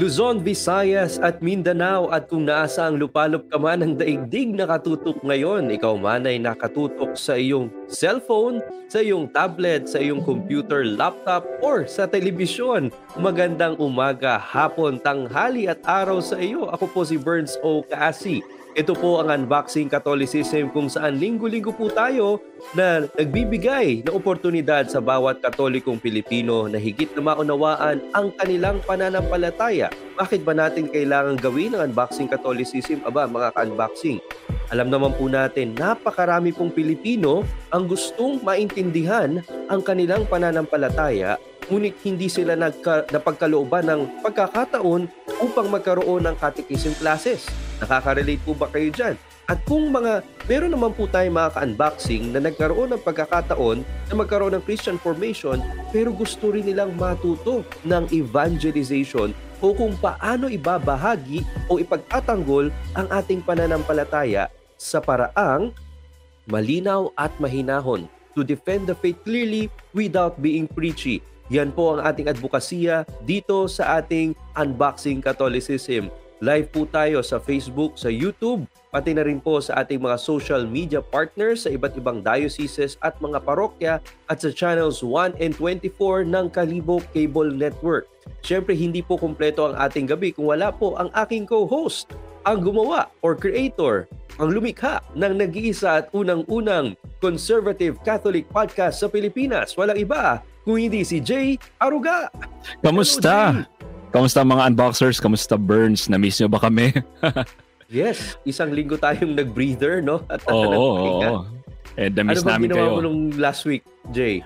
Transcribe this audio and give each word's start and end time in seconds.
Luzon, 0.00 0.40
Visayas 0.40 1.20
at 1.20 1.44
Mindanao 1.44 2.08
at 2.08 2.24
kung 2.32 2.48
naasa 2.48 2.88
ang 2.88 2.96
lupalop 2.96 3.52
ka 3.52 3.60
man 3.60 3.84
ng 3.84 4.00
daigdig 4.00 4.56
nakatutok 4.56 5.20
ngayon, 5.20 5.68
ikaw 5.68 5.92
man 6.00 6.24
ay 6.24 6.40
nakatutok 6.40 7.20
sa 7.20 7.36
iyong 7.36 7.68
cellphone, 7.84 8.64
sa 8.88 9.04
iyong 9.04 9.28
tablet, 9.28 9.84
sa 9.84 10.00
iyong 10.00 10.24
computer, 10.24 10.88
laptop 10.88 11.44
or 11.60 11.84
sa 11.84 12.08
telebisyon. 12.08 12.88
Magandang 13.20 13.76
umaga, 13.76 14.40
hapon, 14.40 14.96
tanghali 15.04 15.68
at 15.68 15.84
araw 15.84 16.24
sa 16.24 16.40
iyo. 16.40 16.72
Ako 16.72 16.88
po 16.88 17.04
si 17.04 17.20
Burns 17.20 17.60
O. 17.60 17.84
Kaasi 17.84 18.40
ito 18.78 18.94
po 18.94 19.18
ang 19.18 19.28
Unboxing 19.34 19.90
Catholicism 19.90 20.70
kung 20.70 20.86
saan 20.86 21.18
linggo-linggo 21.18 21.74
po 21.74 21.90
tayo 21.90 22.38
na 22.70 23.02
nagbibigay 23.18 24.06
ng 24.06 24.14
oportunidad 24.14 24.86
sa 24.86 25.02
bawat 25.02 25.42
katolikong 25.42 25.98
Pilipino 25.98 26.70
na 26.70 26.78
higit 26.78 27.10
na 27.18 27.34
maunawaan 27.34 27.98
ang 28.14 28.30
kanilang 28.38 28.78
pananampalataya. 28.86 29.90
Bakit 30.14 30.46
ba 30.46 30.54
natin 30.54 30.86
kailangan 30.86 31.42
gawin 31.42 31.74
ang 31.74 31.90
Unboxing 31.90 32.30
Catholicism? 32.30 33.02
Aba, 33.02 33.26
mga 33.26 33.58
ka-unboxing, 33.58 34.22
alam 34.70 34.86
naman 34.86 35.18
po 35.18 35.26
natin, 35.26 35.74
napakarami 35.74 36.54
pong 36.54 36.70
Pilipino 36.70 37.42
ang 37.74 37.90
gustong 37.90 38.38
maintindihan 38.46 39.42
ang 39.66 39.82
kanilang 39.82 40.30
pananampalataya 40.30 41.42
ngunit 41.70 42.02
hindi 42.02 42.26
sila 42.26 42.58
nagka, 42.58 43.06
napagkalooban 43.14 43.86
ng 43.86 44.00
pagkakataon 44.26 45.06
upang 45.38 45.70
magkaroon 45.70 46.26
ng 46.26 46.36
catechism 46.36 46.92
classes. 46.98 47.46
Nakaka-relate 47.78 48.42
po 48.42 48.52
ba 48.52 48.66
kayo 48.68 48.90
dyan? 48.90 49.14
At 49.50 49.66
kung 49.66 49.90
mga, 49.90 50.22
meron 50.46 50.74
naman 50.74 50.94
po 50.94 51.10
tayo 51.10 51.26
mga 51.30 51.58
ka-unboxing 51.58 52.30
na 52.30 52.38
nagkaroon 52.38 52.94
ng 52.94 53.02
pagkakataon 53.02 53.82
na 53.82 54.14
magkaroon 54.14 54.54
ng 54.58 54.62
Christian 54.62 54.98
formation 54.98 55.58
pero 55.90 56.14
gusto 56.14 56.54
rin 56.54 56.66
nilang 56.66 56.94
matuto 56.94 57.66
ng 57.82 58.04
evangelization 58.14 59.34
o 59.58 59.74
kung 59.74 59.98
paano 59.98 60.46
ibabahagi 60.46 61.42
o 61.66 61.82
ipagtatanggol 61.82 62.70
ang 62.94 63.06
ating 63.10 63.42
pananampalataya 63.42 64.50
sa 64.78 65.02
paraang 65.02 65.74
malinaw 66.46 67.10
at 67.18 67.34
mahinahon 67.42 68.06
to 68.38 68.46
defend 68.46 68.86
the 68.86 68.94
faith 68.94 69.18
clearly 69.26 69.66
without 69.90 70.38
being 70.38 70.70
preachy. 70.70 71.18
Yan 71.50 71.74
po 71.74 71.98
ang 71.98 72.06
ating 72.06 72.30
advokasya 72.30 73.02
dito 73.26 73.66
sa 73.66 73.98
ating 73.98 74.38
Unboxing 74.54 75.18
Catholicism. 75.18 76.06
Live 76.40 76.70
po 76.72 76.86
tayo 76.86 77.20
sa 77.20 77.36
Facebook, 77.42 77.98
sa 77.98 78.08
YouTube, 78.08 78.64
pati 78.88 79.12
na 79.12 79.26
rin 79.26 79.42
po 79.42 79.58
sa 79.58 79.82
ating 79.82 80.00
mga 80.00 80.16
social 80.16 80.64
media 80.64 81.02
partners 81.02 81.66
sa 81.66 81.74
iba't 81.74 81.98
ibang 81.98 82.22
dioceses 82.22 82.96
at 83.04 83.18
mga 83.18 83.42
parokya 83.44 83.98
at 84.30 84.38
sa 84.40 84.48
channels 84.54 85.02
1 85.02 85.36
and 85.42 85.52
24 85.58 86.24
ng 86.24 86.48
Kalibo 86.48 87.02
Cable 87.12 87.50
Network. 87.52 88.06
Siyempre, 88.46 88.72
hindi 88.72 89.02
po 89.02 89.18
kumpleto 89.18 89.68
ang 89.68 89.76
ating 89.76 90.06
gabi 90.06 90.32
kung 90.32 90.48
wala 90.48 90.70
po 90.70 90.96
ang 90.96 91.12
aking 91.18 91.44
co-host, 91.50 92.14
ang 92.46 92.62
gumawa 92.64 93.10
or 93.20 93.34
creator, 93.34 94.08
ang 94.40 94.54
lumikha 94.54 95.04
ng 95.12 95.34
nag-iisa 95.34 96.00
at 96.00 96.06
unang-unang 96.16 96.96
conservative 97.20 98.00
Catholic 98.00 98.48
podcast 98.48 99.02
sa 99.02 99.12
Pilipinas. 99.12 99.76
Walang 99.76 100.00
iba 100.00 100.40
kung 100.64 100.76
hindi 100.76 101.04
si 101.04 101.20
Jay 101.20 101.56
Aruga. 101.80 102.28
Kamusta? 102.84 103.64
Hello, 103.64 103.80
Kamusta 104.10 104.42
mga 104.42 104.74
unboxers? 104.74 105.22
Kamusta 105.22 105.54
Burns? 105.54 106.10
Na-miss 106.10 106.42
nyo 106.42 106.50
ba 106.50 106.58
kami? 106.58 106.90
yes, 107.86 108.34
isang 108.42 108.74
linggo 108.74 108.98
tayong 108.98 109.38
nag-breather, 109.38 110.02
no? 110.02 110.26
At 110.26 110.42
oo, 110.50 110.66
oo, 110.66 110.94
oo. 111.22 111.36
And 111.94 112.12
na-miss 112.18 112.42
ano 112.42 112.58
namin 112.58 112.68
kayo. 112.74 112.90
Ano 112.90 112.98
ba 112.98 113.02
nung 113.06 113.22
last 113.38 113.62
week, 113.70 113.86
Jay? 114.10 114.42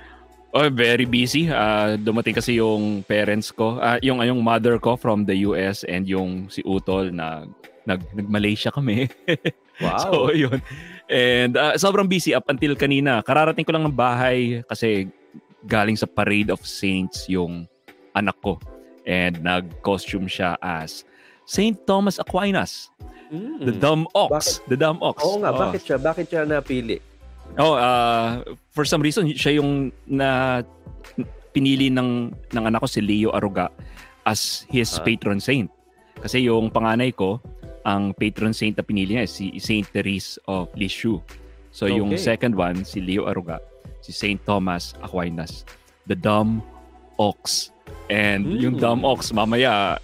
Oh, 0.55 0.69
very 0.69 1.09
busy. 1.09 1.49
Uh, 1.49 1.97
dumating 1.97 2.37
kasi 2.37 2.61
yung 2.61 3.03
parents 3.09 3.51
ko, 3.51 3.81
uh, 3.81 3.99
yung 4.05 4.23
yung 4.23 4.39
mother 4.45 4.77
ko 4.79 5.01
from 5.01 5.25
the 5.25 5.43
US 5.49 5.83
and 5.89 6.07
yung 6.07 6.47
si 6.53 6.63
Utol 6.63 7.11
na 7.11 7.49
nag 7.89 8.05
nag-Malaysia 8.13 8.69
kami. 8.69 9.09
wow. 9.83 9.99
so, 9.99 10.29
yun. 10.31 10.61
And 11.09 11.57
uh, 11.57 11.75
sobrang 11.81 12.07
busy 12.07 12.37
up 12.37 12.47
until 12.53 12.77
kanina. 12.77 13.25
Kararating 13.25 13.65
ko 13.65 13.73
lang 13.73 13.89
ng 13.89 13.97
bahay 13.97 14.61
kasi 14.69 15.09
galing 15.65 15.97
sa 15.97 16.09
Parade 16.09 16.53
of 16.53 16.61
Saints 16.65 17.29
yung 17.29 17.69
anak 18.13 18.37
ko. 18.41 18.61
And 19.05 19.41
nag-costume 19.45 20.29
siya 20.29 20.57
as 20.65 21.05
Saint 21.45 21.77
Thomas 21.85 22.17
Aquinas. 22.17 22.89
Mm. 23.29 23.61
The 23.61 23.75
Dumb 23.77 24.05
Ox. 24.17 24.31
Bakit? 24.33 24.69
The 24.69 24.79
Dumb 24.81 25.01
Ox. 25.05 25.19
Oo 25.25 25.41
nga, 25.41 25.53
oh. 25.53 25.61
bakit 25.61 25.83
siya? 25.85 25.99
Bakit 26.01 26.27
siya 26.29 26.43
napili? 26.49 27.01
Oh, 27.61 27.77
uh, 27.77 28.41
for 28.73 28.89
some 28.89 29.05
reason, 29.05 29.29
siya 29.37 29.61
yung 29.61 29.93
na 30.09 30.63
pinili 31.55 31.93
ng, 31.93 32.33
ng 32.33 32.65
anak 32.65 32.81
ko 32.83 32.89
si 32.89 33.05
Leo 33.05 33.31
Aruga 33.37 33.69
as 34.25 34.65
his? 34.73 34.97
Ah. 34.97 35.05
patron 35.05 35.39
saint. 35.39 35.69
Kasi 36.19 36.49
yung 36.49 36.73
panganay 36.73 37.13
ko, 37.13 37.39
ang 37.85 38.17
patron 38.17 38.57
saint 38.57 38.73
na 38.73 38.83
pinili 38.83 39.21
niya 39.21 39.29
si 39.29 39.53
Saint 39.61 39.85
Therese 39.93 40.41
of 40.49 40.73
Lisieux. 40.73 41.21
So 41.69 41.85
okay. 41.85 42.01
yung 42.01 42.17
second 42.17 42.57
one, 42.57 42.89
si 42.89 43.05
Leo 43.05 43.29
Aruga 43.29 43.61
si 44.05 44.13
St. 44.13 44.41
Thomas 44.45 44.93
Aquinas, 45.01 45.65
the 46.05 46.13
dumb 46.13 46.61
ox. 47.17 47.73
And 48.13 48.45
mm. 48.45 48.61
yung 48.61 48.77
dumb 48.77 49.01
ox, 49.01 49.33
mamaya 49.33 49.97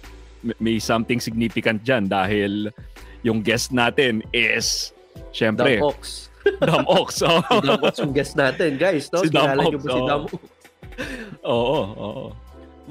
may 0.57 0.81
something 0.81 1.21
significant 1.21 1.85
dyan 1.85 2.09
dahil 2.09 2.73
yung 3.21 3.45
guest 3.45 3.69
natin 3.69 4.25
is, 4.33 4.89
syempre, 5.29 5.77
dumb 5.77 5.93
ox. 5.93 6.33
dumb 6.65 6.85
ox. 6.89 7.21
Oh. 7.29 7.45
si 7.45 7.57
dumb 7.61 7.83
ox 7.85 7.95
yung 8.01 8.13
guest 8.17 8.33
natin, 8.33 8.81
guys. 8.81 9.05
No? 9.13 9.21
Si 9.21 9.29
dumb 9.29 9.53
ox. 9.61 9.69
Niyo 9.69 9.77
ba 9.77 9.89
si 9.93 10.01
dumb 10.01 10.25
ox? 10.25 10.33
Oo, 11.53 11.81
oo 11.97 12.25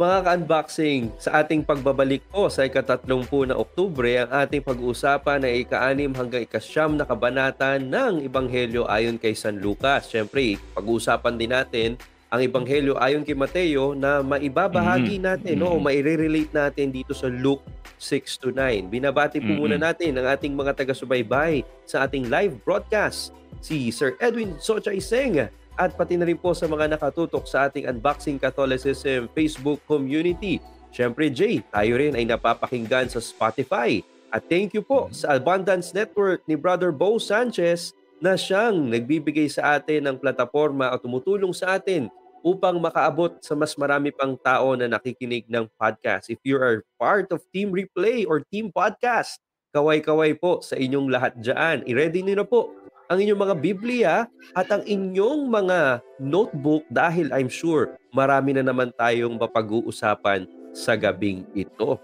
mga 0.00 0.24
ka-unboxing, 0.24 1.12
sa 1.20 1.44
ating 1.44 1.60
pagbabalik 1.60 2.24
po 2.32 2.48
sa 2.48 2.64
ikatatlumpung 2.64 3.52
na 3.52 3.60
Oktubre, 3.60 4.16
ang 4.16 4.32
ating 4.32 4.64
pag-uusapan 4.64 5.44
ay 5.44 5.68
ika-anim 5.68 6.08
hanggang 6.16 6.40
ikasyam 6.40 6.96
na 6.96 7.04
kabanata 7.04 7.76
ng 7.76 8.24
Ebanghelyo 8.24 8.88
ayon 8.88 9.20
kay 9.20 9.36
San 9.36 9.60
Lucas. 9.60 10.08
Siyempre, 10.08 10.56
pag-uusapan 10.72 11.36
din 11.36 11.52
natin 11.52 11.90
ang 12.32 12.40
Ebanghelyo 12.40 12.96
ayon 12.96 13.28
kay 13.28 13.36
Mateo 13.36 13.92
na 13.92 14.24
maibabahagi 14.24 15.20
mm-hmm. 15.20 15.28
natin 15.36 15.54
mm-hmm. 15.60 15.68
no, 15.68 15.76
o 15.76 15.84
maire-relate 15.84 16.52
natin 16.56 16.88
dito 16.88 17.12
sa 17.12 17.28
Luke 17.28 17.68
6 18.00 18.40
to 18.40 18.48
9. 18.56 18.88
Binabati 18.88 19.36
po 19.36 19.52
mm-hmm. 19.52 19.60
muna 19.60 19.76
natin 19.76 20.16
ang 20.16 20.32
ating 20.32 20.56
mga 20.56 20.80
taga-subaybay 20.80 21.60
sa 21.84 22.08
ating 22.08 22.32
live 22.32 22.56
broadcast. 22.64 23.36
Si 23.60 23.92
Sir 23.92 24.16
Edwin 24.16 24.56
Socha 24.64 24.96
Iseng 24.96 25.59
at 25.80 25.96
pati 25.96 26.20
na 26.20 26.28
rin 26.28 26.36
po 26.36 26.52
sa 26.52 26.68
mga 26.68 26.92
nakatutok 26.92 27.48
sa 27.48 27.64
ating 27.64 27.88
Unboxing 27.88 28.36
Catholicism 28.36 29.32
Facebook 29.32 29.80
community. 29.88 30.60
Siyempre, 30.92 31.32
Jay, 31.32 31.64
tayo 31.72 31.96
rin 31.96 32.12
ay 32.12 32.28
napapakinggan 32.28 33.08
sa 33.08 33.16
Spotify. 33.16 34.04
At 34.28 34.44
thank 34.44 34.76
you 34.76 34.84
po 34.84 35.08
sa 35.08 35.40
Abundance 35.40 35.96
Network 35.96 36.44
ni 36.44 36.52
Brother 36.52 36.92
Bo 36.92 37.16
Sanchez 37.16 37.96
na 38.20 38.36
siyang 38.36 38.92
nagbibigay 38.92 39.48
sa 39.48 39.80
atin 39.80 40.04
ng 40.04 40.16
plataforma 40.20 40.92
at 40.92 41.00
tumutulong 41.00 41.56
sa 41.56 41.80
atin 41.80 42.12
upang 42.44 42.76
makaabot 42.76 43.40
sa 43.40 43.56
mas 43.56 43.72
marami 43.80 44.12
pang 44.12 44.36
tao 44.36 44.76
na 44.76 44.84
nakikinig 44.84 45.48
ng 45.48 45.64
podcast. 45.80 46.28
If 46.28 46.44
you 46.44 46.60
are 46.60 46.84
part 47.00 47.32
of 47.32 47.40
Team 47.56 47.72
Replay 47.72 48.28
or 48.28 48.44
Team 48.52 48.68
Podcast, 48.68 49.40
kaway-kaway 49.70 50.36
po 50.36 50.60
sa 50.60 50.76
inyong 50.76 51.08
lahat 51.08 51.32
dyan. 51.40 51.86
I-ready 51.88 52.20
nyo 52.26 52.42
na 52.42 52.46
po 52.46 52.74
ang 53.10 53.18
inyong 53.18 53.42
mga 53.42 53.56
Biblia 53.58 54.14
at 54.54 54.70
ang 54.70 54.86
inyong 54.86 55.50
mga 55.50 55.98
notebook 56.22 56.86
dahil 56.86 57.34
I'm 57.34 57.50
sure 57.50 57.98
marami 58.14 58.54
na 58.54 58.62
naman 58.62 58.94
tayong 58.94 59.34
mapag-uusapan 59.34 60.46
sa 60.70 60.94
gabing 60.94 61.42
ito. 61.50 61.98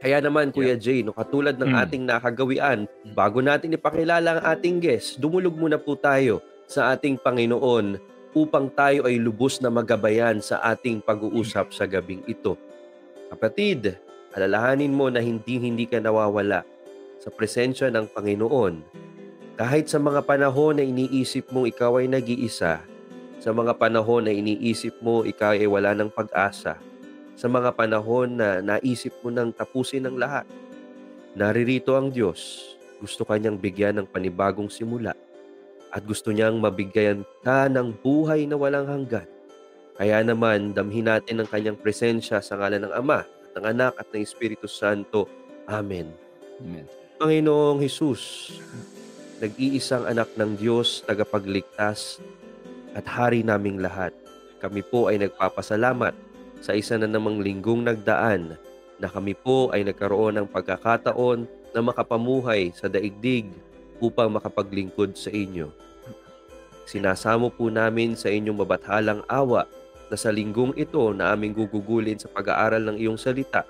Kaya 0.00 0.16
naman 0.24 0.48
Kuya 0.48 0.80
Jay, 0.80 1.04
no, 1.04 1.12
katulad 1.12 1.60
ng 1.60 1.76
hmm. 1.76 1.82
ating 1.84 2.02
nakagawian, 2.08 2.88
bago 3.12 3.44
natin 3.44 3.76
ipakilala 3.76 4.40
ang 4.40 4.42
ating 4.56 4.80
guest, 4.80 5.20
dumulog 5.20 5.52
muna 5.52 5.76
po 5.76 5.92
tayo 5.92 6.40
sa 6.64 6.96
ating 6.96 7.20
Panginoon 7.20 8.00
upang 8.32 8.72
tayo 8.72 9.04
ay 9.04 9.20
lubos 9.20 9.60
na 9.60 9.68
magabayan 9.68 10.40
sa 10.40 10.64
ating 10.64 11.04
pag-uusap 11.04 11.76
sa 11.76 11.84
gabing 11.84 12.24
ito. 12.24 12.56
Kapatid, 13.28 14.00
alalahanin 14.32 14.96
mo 14.96 15.12
na 15.12 15.20
hindi 15.20 15.60
hindi 15.60 15.84
ka 15.84 16.00
nawawala 16.00 16.64
sa 17.20 17.28
presensya 17.28 17.92
ng 17.92 18.08
Panginoon 18.08 18.74
kahit 19.60 19.92
sa 19.92 20.00
mga 20.00 20.24
panahon 20.24 20.80
na 20.80 20.88
iniisip 20.88 21.52
mo 21.52 21.68
ikaw 21.68 22.00
ay 22.00 22.08
nag-iisa, 22.08 22.80
sa 23.44 23.50
mga 23.52 23.76
panahon 23.76 24.24
na 24.24 24.32
iniisip 24.32 24.96
mo 25.04 25.20
ikaw 25.20 25.52
ay 25.52 25.68
wala 25.68 25.92
ng 25.92 26.08
pag-asa, 26.08 26.80
sa 27.36 27.44
mga 27.44 27.76
panahon 27.76 28.40
na 28.40 28.64
naisip 28.64 29.12
mo 29.20 29.28
nang 29.28 29.52
tapusin 29.52 30.08
ang 30.08 30.16
lahat. 30.16 30.48
Naririto 31.36 31.92
ang 31.92 32.08
Diyos. 32.08 32.72
Gusto 33.04 33.28
kanyang 33.28 33.60
bigyan 33.60 34.00
ng 34.00 34.08
panibagong 34.08 34.72
simula 34.72 35.12
at 35.92 36.08
gusto 36.08 36.32
niyang 36.32 36.56
mabigyan 36.56 37.20
ka 37.44 37.68
ng 37.68 38.00
buhay 38.00 38.48
na 38.48 38.56
walang 38.56 38.88
hanggan. 38.88 39.28
Kaya 40.00 40.24
naman, 40.24 40.72
damhin 40.72 41.04
natin 41.04 41.44
ang 41.44 41.48
kanyang 41.52 41.76
presensya 41.76 42.40
sa 42.40 42.56
ngalan 42.56 42.88
ng 42.88 42.96
Ama, 42.96 43.28
at 43.28 43.52
ng 43.60 43.66
Anak 43.76 43.92
at 44.00 44.08
ng 44.08 44.24
Espiritu 44.24 44.64
Santo. 44.64 45.28
Amen. 45.68 46.08
Amen. 46.64 46.88
Panginoong 47.20 47.84
Jesus, 47.84 48.56
nag-iisang 49.40 50.04
anak 50.04 50.28
ng 50.36 50.60
Diyos, 50.60 51.00
tagapagligtas 51.08 52.20
at 52.92 53.08
hari 53.08 53.40
naming 53.40 53.80
lahat. 53.80 54.12
Kami 54.60 54.84
po 54.84 55.08
ay 55.08 55.16
nagpapasalamat 55.16 56.12
sa 56.60 56.76
isa 56.76 57.00
na 57.00 57.08
namang 57.08 57.40
linggong 57.40 57.88
nagdaan 57.88 58.60
na 59.00 59.08
kami 59.08 59.32
po 59.32 59.72
ay 59.72 59.80
nagkaroon 59.88 60.36
ng 60.36 60.46
pagkakataon 60.52 61.48
na 61.72 61.80
makapamuhay 61.80 62.68
sa 62.76 62.92
daigdig 62.92 63.48
upang 63.96 64.28
makapaglingkod 64.28 65.16
sa 65.16 65.32
inyo. 65.32 65.72
Sinasamo 66.84 67.48
po 67.48 67.72
namin 67.72 68.20
sa 68.20 68.28
inyong 68.28 68.60
mabathalang 68.60 69.24
awa 69.24 69.64
na 70.12 70.16
sa 70.20 70.28
linggong 70.28 70.76
ito 70.76 71.16
na 71.16 71.32
aming 71.32 71.56
gugugulin 71.56 72.20
sa 72.20 72.28
pag-aaral 72.28 72.84
ng 72.92 72.96
iyong 73.00 73.16
salita. 73.16 73.64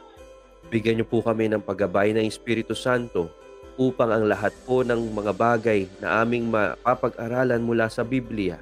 Bigyan 0.67 0.99
niyo 0.99 1.07
po 1.07 1.23
kami 1.23 1.47
ng 1.47 1.63
paggabay 1.63 2.11
ng 2.11 2.27
Espiritu 2.27 2.75
Santo 2.75 3.31
upang 3.81 4.13
ang 4.13 4.29
lahat 4.29 4.53
po 4.69 4.85
ng 4.85 5.01
mga 5.09 5.33
bagay 5.33 5.89
na 6.05 6.21
aming 6.21 6.53
mapapag-aralan 6.53 7.65
mula 7.65 7.89
sa 7.89 8.05
Biblia 8.05 8.61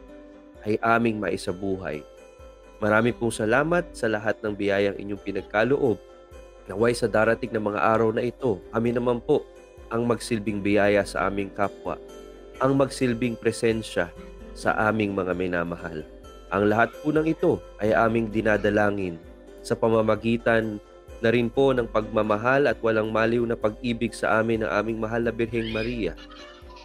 ay 0.63 0.79
aming 0.79 1.19
maisabuhay 1.19 2.07
Marami 2.79 3.11
pong 3.11 3.35
salamat 3.35 3.91
sa 3.91 4.07
lahat 4.07 4.39
ng 4.39 4.55
biyayang 4.55 5.03
inyong 5.03 5.19
pinagkaloob. 5.19 5.99
Naway 6.71 6.95
sa 6.95 7.11
darating 7.11 7.51
na 7.51 7.59
mga 7.59 7.83
araw 7.83 8.15
na 8.15 8.23
ito, 8.23 8.63
kami 8.71 8.95
naman 8.95 9.19
po 9.19 9.43
ang 9.91 10.07
magsilbing 10.07 10.63
biyaya 10.63 11.03
sa 11.03 11.27
aming 11.27 11.51
kapwa, 11.51 11.99
ang 12.63 12.79
magsilbing 12.79 13.35
presensya 13.35 14.15
sa 14.55 14.79
aming 14.87 15.11
mga 15.11 15.35
minamahal. 15.35 16.07
Ang 16.55 16.71
lahat 16.71 16.95
po 17.03 17.11
ng 17.11 17.27
ito 17.27 17.59
ay 17.83 17.91
aming 17.99 18.31
dinadalangin 18.31 19.19
sa 19.59 19.75
pamamagitan 19.75 20.79
na 21.19 21.35
rin 21.35 21.51
po 21.51 21.75
ng 21.75 21.91
pagmamahal 21.91 22.71
at 22.71 22.79
walang 22.79 23.11
maliw 23.11 23.43
na 23.43 23.59
pag-ibig 23.59 24.15
sa 24.15 24.39
amin 24.39 24.63
ng 24.63 24.71
aming 24.71 24.99
mahal 25.03 25.23
na 25.23 25.35
Birheng 25.35 25.71
Maria. 25.75 26.15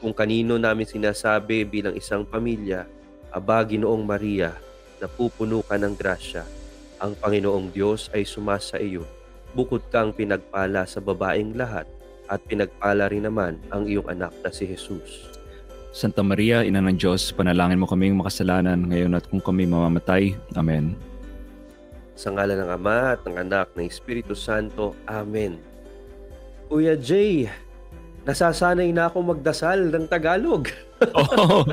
Kung 0.02 0.12
kanino 0.12 0.60
namin 0.60 0.90
sinasabi 0.90 1.64
bilang 1.64 1.96
isang 1.96 2.28
pamilya, 2.28 2.90
Aba, 3.34 3.66
Ginoong 3.66 4.04
Maria, 4.04 4.54
napupuno 5.02 5.64
ka 5.66 5.80
ng 5.80 5.96
grasya. 5.96 6.44
Ang 7.02 7.18
Panginoong 7.18 7.74
Diyos 7.74 8.08
ay 8.16 8.24
sumasa 8.24 8.80
iyo. 8.80 9.04
Bukod 9.54 9.86
kang 9.94 10.16
pinagpala 10.16 10.86
sa 10.90 11.04
babaeng 11.04 11.54
lahat 11.54 11.86
at 12.32 12.40
pinagpala 12.48 13.12
rin 13.12 13.28
naman 13.28 13.60
ang 13.70 13.86
iyong 13.86 14.08
anak 14.10 14.34
na 14.42 14.50
si 14.50 14.66
Jesus. 14.66 15.30
Santa 15.94 16.26
Maria, 16.26 16.66
Ina 16.66 16.82
ng 16.82 16.98
Diyos, 16.98 17.30
panalangin 17.38 17.78
mo 17.78 17.86
kaming 17.86 18.18
makasalanan 18.18 18.90
ngayon 18.90 19.14
at 19.14 19.30
kung 19.30 19.44
kami 19.44 19.70
mamamatay. 19.70 20.34
Amen. 20.58 21.13
Sa 22.14 22.30
ngalan 22.30 22.62
ng 22.62 22.72
Ama 22.72 23.18
at 23.18 23.22
ng 23.26 23.36
Anak 23.38 23.74
ng 23.74 23.86
Espiritu 23.86 24.38
Santo. 24.38 24.94
Amen. 25.10 25.58
Kuya 26.70 26.94
Jay, 26.94 27.50
nasasanay 28.24 28.94
na 28.94 29.10
ako 29.10 29.34
magdasal 29.34 29.90
ng 29.90 30.06
Tagalog. 30.06 30.70
Oo. 31.20 31.66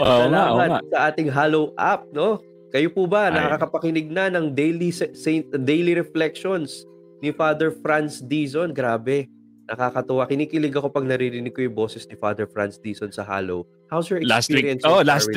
Oo 0.00 0.24
nga, 0.32 0.42
oo 0.48 0.58
nga. 0.58 0.80
sa 0.88 0.98
ating 1.12 1.28
Hallow 1.28 1.76
app, 1.76 2.08
no? 2.10 2.40
Kayo 2.72 2.88
po 2.88 3.04
ba 3.04 3.28
Ay. 3.28 3.36
nakakapakinig 3.36 4.08
na 4.08 4.32
ng 4.32 4.56
daily 4.56 4.88
Saint 4.90 5.44
daily 5.60 5.92
reflections 5.92 6.88
ni 7.20 7.28
Father 7.30 7.68
Franz 7.68 8.24
Dizon? 8.24 8.72
Grabe. 8.72 9.28
Nakakatuwa. 9.68 10.24
Kinikilig 10.24 10.72
ako 10.72 10.88
pag 10.88 11.04
naririnig 11.04 11.52
ko 11.52 11.62
yung 11.62 11.76
boses 11.76 12.08
ni 12.08 12.16
Father 12.16 12.48
Franz 12.48 12.80
Dizon 12.80 13.12
sa 13.12 13.22
Hallow. 13.22 13.68
How's 13.92 14.08
your 14.08 14.24
Last 14.24 14.48
week- 14.48 14.64
experience 14.64 14.88
oh, 14.88 15.04
last? 15.04 15.28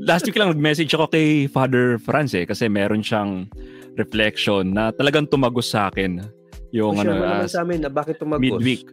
Last 0.00 0.24
week 0.24 0.32
lang 0.40 0.48
nag-message 0.48 0.88
ako 0.96 1.12
kay 1.12 1.44
Father 1.44 2.00
Franz 2.00 2.32
eh, 2.32 2.48
kasi 2.48 2.64
meron 2.64 3.04
siyang 3.04 3.52
reflection 4.00 4.72
na 4.72 4.88
talagang 4.96 5.28
tumagos 5.28 5.68
sa 5.68 5.92
akin. 5.92 6.24
Yung 6.72 6.96
Oh, 6.96 7.00
ano, 7.04 7.12
ah, 7.20 7.44
sa 7.44 7.68
amin 7.68 7.84
na 7.84 7.92
bakit 7.92 8.16
tumagos? 8.16 8.40
midweek. 8.40 8.88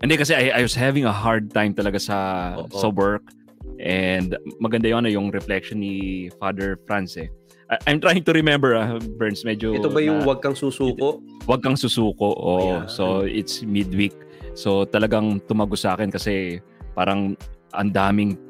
Hindi 0.00 0.16
kasi 0.16 0.32
I, 0.32 0.56
I 0.56 0.62
was 0.64 0.72
having 0.72 1.04
a 1.04 1.12
hard 1.12 1.52
time 1.52 1.76
talaga 1.76 2.00
sa 2.00 2.16
Oo. 2.56 2.72
sa 2.72 2.88
work. 2.88 3.28
And 3.76 4.40
maganda 4.56 4.88
yun 4.88 5.04
ano, 5.04 5.12
yung 5.12 5.28
reflection 5.28 5.84
ni 5.84 6.28
Father 6.40 6.80
Franz 6.88 7.20
eh. 7.20 7.28
I- 7.68 7.92
I'm 7.92 8.00
trying 8.00 8.24
to 8.24 8.32
remember, 8.32 8.72
ah, 8.72 8.96
Burns, 9.20 9.44
medyo... 9.44 9.76
Ito 9.76 9.92
ba 9.92 10.00
yung 10.00 10.24
na- 10.24 10.32
wag 10.32 10.40
kang 10.40 10.56
susuko? 10.56 11.20
Huwag 11.44 11.60
kang 11.60 11.76
susuko. 11.76 12.32
Oh, 12.32 12.80
Ayan. 12.80 12.88
so 12.88 13.28
it's 13.28 13.60
midweek. 13.60 14.16
So 14.56 14.88
talagang 14.88 15.44
tumagos 15.44 15.84
sa 15.84 15.92
akin 15.92 16.08
kasi 16.08 16.64
parang 16.96 17.36
ang 17.76 17.92
daming 17.92 18.40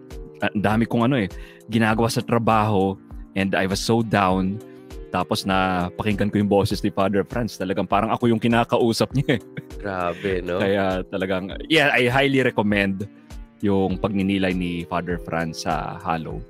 ang 0.43 0.63
dami 0.63 0.85
kong 0.85 1.09
ano 1.09 1.17
eh 1.21 1.29
ginagawa 1.71 2.11
sa 2.11 2.23
trabaho 2.23 2.95
and 3.37 3.53
I 3.53 3.69
was 3.69 3.79
so 3.79 4.01
down. 4.01 4.59
Tapos 5.15 5.47
na 5.49 5.89
pakinggan 5.97 6.29
ko 6.29 6.37
yung 6.43 6.51
boses 6.51 6.83
ni 6.83 6.91
Father 6.91 7.23
Franz. 7.25 7.57
Talagang 7.57 7.89
parang 7.89 8.11
ako 8.13 8.29
yung 8.29 8.43
kinakausap 8.43 9.15
niya 9.17 9.39
eh. 9.39 9.41
Grabe, 9.81 10.45
no? 10.45 10.61
Kaya 10.61 11.07
talagang 11.09 11.57
yeah, 11.71 11.95
I 11.95 12.11
highly 12.11 12.43
recommend 12.43 13.07
yung 13.65 13.97
pagninilay 13.97 14.53
ni 14.53 14.85
Father 14.85 15.17
Franz 15.23 15.65
sa 15.65 15.97
Hallow. 16.01 16.43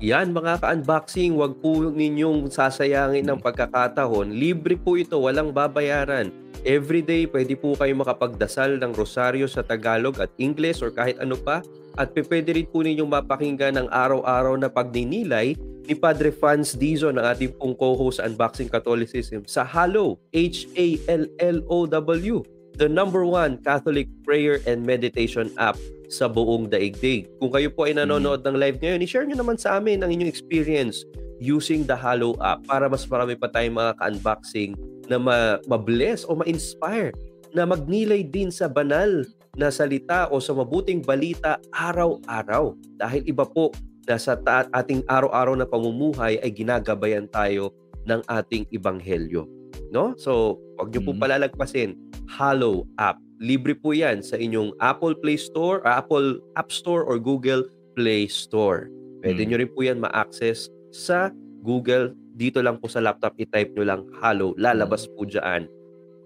Yan 0.00 0.32
mga 0.32 0.64
ka-unboxing, 0.64 1.36
wag 1.36 1.60
po 1.60 1.92
ninyong 1.92 2.48
sasayangin 2.48 3.20
ng 3.20 3.36
pagkakataon. 3.36 4.32
Libre 4.32 4.80
po 4.80 4.96
ito, 4.96 5.20
walang 5.20 5.52
babayaran. 5.52 6.32
Everyday, 6.64 7.28
pwede 7.28 7.52
po 7.52 7.76
kayo 7.76 7.92
makapagdasal 8.00 8.80
ng 8.80 8.96
rosaryo 8.96 9.44
sa 9.44 9.60
Tagalog 9.60 10.16
at 10.16 10.32
English 10.40 10.80
or 10.80 10.88
kahit 10.88 11.20
ano 11.20 11.36
pa. 11.36 11.60
At 12.00 12.16
pwede 12.16 12.56
rin 12.56 12.64
po 12.64 12.80
ninyong 12.80 13.12
mapakinggan 13.12 13.76
ng 13.76 13.92
araw-araw 13.92 14.56
na 14.56 14.72
pagninilay 14.72 15.52
ni 15.84 15.92
Padre 15.92 16.32
Franz 16.32 16.72
Dizon, 16.72 17.20
ang 17.20 17.36
ating 17.36 17.52
pong 17.60 17.76
co-host 17.76 18.24
sa 18.24 18.24
Unboxing 18.24 18.72
Catholicism 18.72 19.44
sa 19.44 19.68
Hallow, 19.68 20.16
H-A-L-L-O-W, 20.32 22.36
the 22.80 22.88
number 22.88 23.28
one 23.28 23.60
Catholic 23.60 24.08
prayer 24.24 24.64
and 24.64 24.80
meditation 24.80 25.52
app 25.60 25.76
sa 26.10 26.26
buong 26.26 26.66
daigdig. 26.66 27.30
Kung 27.38 27.54
kayo 27.54 27.70
po 27.70 27.86
ay 27.86 27.94
nanonood 27.94 28.42
ng 28.42 28.58
live 28.58 28.82
ngayon, 28.82 29.00
i-share 29.00 29.24
nyo 29.24 29.38
naman 29.38 29.54
sa 29.56 29.78
amin 29.78 30.02
ang 30.02 30.10
inyong 30.10 30.28
experience 30.28 31.06
using 31.38 31.86
the 31.86 31.94
Hallow 31.96 32.36
app 32.42 32.60
para 32.66 32.90
mas 32.90 33.06
marami 33.06 33.38
pa 33.38 33.48
tayong 33.48 33.78
mga 33.78 33.96
ka-unboxing 33.96 34.74
na 35.08 35.16
ma- 35.16 35.58
ma-bless 35.64 36.26
o 36.26 36.36
ma-inspire 36.36 37.14
na 37.54 37.64
magnilay 37.64 38.26
din 38.26 38.50
sa 38.50 38.66
banal 38.68 39.24
na 39.58 39.70
salita 39.70 40.30
o 40.30 40.38
sa 40.38 40.54
mabuting 40.54 41.02
balita 41.02 41.58
araw-araw. 41.74 42.74
Dahil 42.98 43.26
iba 43.26 43.42
po 43.42 43.74
na 44.06 44.18
sa 44.18 44.34
ta- 44.34 44.70
ating 44.70 45.06
araw-araw 45.06 45.54
na 45.54 45.66
pamumuhay 45.66 46.38
ay 46.42 46.50
ginagabayan 46.50 47.26
tayo 47.30 47.70
ng 48.06 48.22
ating 48.26 48.66
ibanghelyo. 48.70 49.46
No? 49.90 50.14
So, 50.18 50.58
wag 50.78 50.90
niyo 50.90 51.02
po 51.06 51.12
Mhm. 51.14 51.20
palalagpasin. 51.22 51.90
Hallow 52.30 52.86
app. 52.96 53.18
Libre 53.40 53.72
po 53.72 53.90
'yan 53.90 54.20
sa 54.20 54.36
inyong 54.36 54.76
Apple 54.78 55.16
Play 55.16 55.34
Store, 55.34 55.80
or 55.80 55.88
Apple 55.88 56.28
App 56.54 56.68
Store 56.68 57.00
or 57.02 57.16
Google 57.16 57.64
Play 57.92 58.28
Store. 58.28 58.92
Pwede 59.20 59.42
Mm. 59.42 59.48
nyo 59.48 59.56
rin 59.58 59.70
po 59.72 59.80
'yan 59.80 59.98
ma-access 59.98 60.68
sa 60.92 61.32
Google. 61.60 62.12
Dito 62.30 62.60
lang 62.60 62.76
po 62.76 62.86
sa 62.86 63.00
laptop, 63.00 63.36
i-type 63.36 63.72
nyo 63.72 63.84
lang 63.86 64.02
Hallow. 64.16 64.52
Lalabas 64.56 65.08
po 65.08 65.24
diyan 65.24 65.64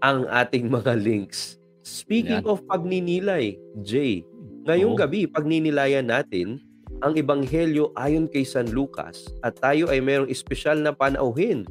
ang 0.00 0.26
ating 0.26 0.66
mga 0.66 0.94
links. 1.06 1.56
Speaking 1.80 2.42
Yan. 2.42 2.50
of 2.50 2.66
pagninilay, 2.66 3.54
Jay, 3.80 4.26
ngayong 4.64 4.94
Oo. 4.94 5.00
gabi, 5.00 5.26
pagninilayan 5.26 6.06
natin 6.06 6.58
ang 7.00 7.14
Ebanghelyo 7.14 7.94
ayon 7.94 8.26
kay 8.26 8.42
San 8.42 8.70
Lucas 8.70 9.22
at 9.40 9.54
tayo 9.56 9.86
ay 9.86 10.00
mayroong 10.00 10.28
espesyal 10.28 10.76
na 10.76 10.90
panauhin. 10.90 11.62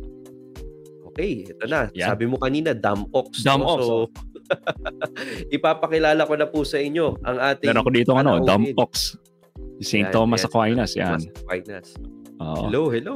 Okay, 1.09 1.45
ito 1.45 1.65
na. 1.65 1.89
Yan. 1.93 2.09
Sabi 2.09 2.25
mo 2.25 2.37
kanina, 2.37 2.73
Damox. 2.73 3.41
Dumb 3.41 3.61
no? 3.61 3.69
ox, 3.69 3.81
So, 3.81 3.95
ipapakilala 5.55 6.23
ko 6.25 6.33
na 6.37 6.47
po 6.47 6.63
sa 6.63 6.81
inyo 6.81 7.19
ang 7.23 7.37
ating 7.39 7.69
Meron 7.69 7.81
ako 7.83 7.91
dito 7.91 8.11
ano. 8.17 8.41
Dumpox. 8.41 9.17
St. 9.83 10.09
Thomas 10.13 10.45
yes. 10.45 10.47
Aquinas, 10.47 10.91
yan. 10.95 11.19
Thomas 11.19 11.43
Aquinas. 11.49 11.87
Oo. 12.43 12.67
Hello, 12.67 12.81
hello. 12.89 13.15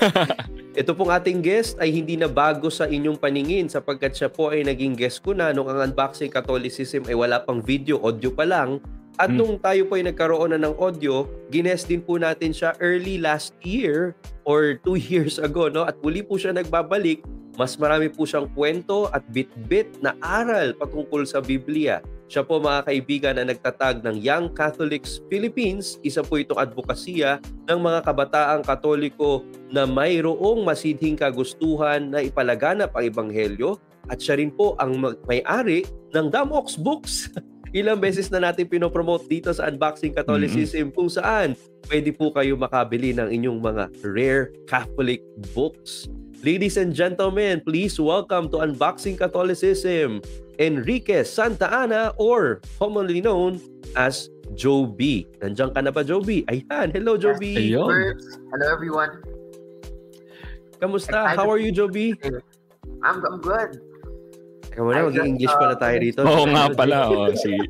Ito 0.80 0.96
pong 0.96 1.12
ating 1.12 1.40
guest 1.44 1.78
ay 1.78 1.92
hindi 1.92 2.16
na 2.20 2.26
bago 2.26 2.68
sa 2.72 2.88
inyong 2.88 3.16
paningin 3.20 3.68
sapagkat 3.68 4.16
siya 4.16 4.28
po 4.32 4.50
ay 4.50 4.66
naging 4.66 4.96
guest 4.96 5.24
ko 5.24 5.36
na 5.36 5.52
nung 5.52 5.68
ang 5.68 5.80
Unboxing 5.80 6.32
Catholicism 6.32 7.06
ay 7.08 7.16
wala 7.16 7.40
pang 7.44 7.62
video, 7.62 8.00
audio 8.02 8.32
pa 8.32 8.44
lang. 8.44 8.82
At 9.20 9.28
Hmm. 9.28 9.38
nung 9.38 9.54
tayo 9.60 9.84
po 9.84 10.00
ay 10.00 10.08
nagkaroon 10.08 10.56
na 10.56 10.60
ng 10.60 10.74
audio, 10.80 11.28
gines 11.52 11.84
din 11.84 12.00
po 12.00 12.16
natin 12.16 12.52
siya 12.52 12.72
early 12.80 13.20
last 13.20 13.52
year 13.60 14.16
or 14.48 14.80
two 14.80 14.96
years 15.12 15.36
ago. 15.36 15.68
No? 15.68 15.84
At 15.84 16.00
muli 16.00 16.24
po 16.24 16.40
siya 16.40 16.56
nagbabalik. 16.56 17.20
Mas 17.52 17.76
marami 17.76 18.08
po 18.08 18.24
siyang 18.24 18.48
kwento 18.56 19.12
at 19.12 19.20
bit-bit 19.28 20.00
na 20.00 20.16
aral 20.24 20.72
patungkol 20.72 21.28
sa 21.28 21.44
Biblia. 21.44 22.00
Siya 22.24 22.40
po 22.48 22.56
mga 22.56 22.88
kaibigan 22.88 23.36
na 23.36 23.44
nagtatag 23.44 24.00
ng 24.00 24.16
Young 24.16 24.56
Catholics 24.56 25.20
Philippines. 25.28 26.00
Isa 26.00 26.24
po 26.24 26.40
itong 26.40 26.56
advokasya 26.56 27.44
ng 27.68 27.76
mga 27.76 28.08
kabataang 28.08 28.64
katoliko 28.64 29.44
na 29.68 29.84
mayroong 29.84 30.64
masidhing 30.64 31.12
kagustuhan 31.12 32.08
na 32.08 32.24
ipalaganap 32.24 32.88
ang 32.96 33.04
ebanghelyo 33.04 33.76
at 34.08 34.16
siya 34.16 34.40
rin 34.40 34.48
po 34.48 34.72
ang 34.80 34.96
may-ari 35.28 35.84
ng 36.16 36.32
Damox 36.32 36.80
Books. 36.80 37.28
Ilang 37.72 38.04
beses 38.04 38.28
na 38.28 38.36
natin 38.36 38.68
pinopromote 38.68 39.24
dito 39.24 39.48
sa 39.48 39.64
Unboxing 39.64 40.12
Catholicism 40.12 40.92
mm-hmm. 40.92 40.96
kung 40.96 41.08
saan 41.08 41.56
pwede 41.88 42.12
po 42.12 42.28
kayo 42.28 42.52
makabili 42.52 43.16
ng 43.16 43.32
inyong 43.32 43.64
mga 43.64 43.84
rare 44.04 44.52
Catholic 44.68 45.24
books. 45.56 46.04
Ladies 46.44 46.76
and 46.76 46.92
gentlemen, 46.92 47.64
please 47.64 47.96
welcome 47.96 48.52
to 48.52 48.60
Unboxing 48.60 49.16
Catholicism, 49.16 50.20
Enrique 50.60 51.24
Santa 51.24 51.64
Ana 51.72 52.12
or 52.20 52.60
commonly 52.76 53.24
known 53.24 53.56
as 53.96 54.28
Joe 54.52 54.84
B. 54.84 55.24
Nandiyan 55.40 55.72
ka 55.72 55.80
na 55.80 55.88
ba, 55.88 56.04
Joe 56.04 56.20
B? 56.20 56.44
Ayan, 56.52 56.92
hello, 56.92 57.16
Joe 57.16 57.40
B. 57.40 57.56
Ayun. 57.56 58.20
Hello, 58.52 58.66
everyone. 58.68 59.16
Kamusta? 60.76 61.32
How 61.32 61.48
are 61.48 61.62
you, 61.62 61.72
Joe 61.72 61.88
B? 61.88 62.12
I'm, 63.00 63.24
I'm 63.24 63.40
good. 63.40 63.80
Teka 64.72 64.80
muna, 64.88 65.04
mag-English 65.04 65.52
pala 65.60 65.76
tayo 65.76 65.96
uh, 65.96 66.00
dito. 66.00 66.20
Oo 66.24 66.44
nga 66.48 66.64
pala. 66.72 66.98
Oh, 67.12 67.28
sige. 67.36 67.60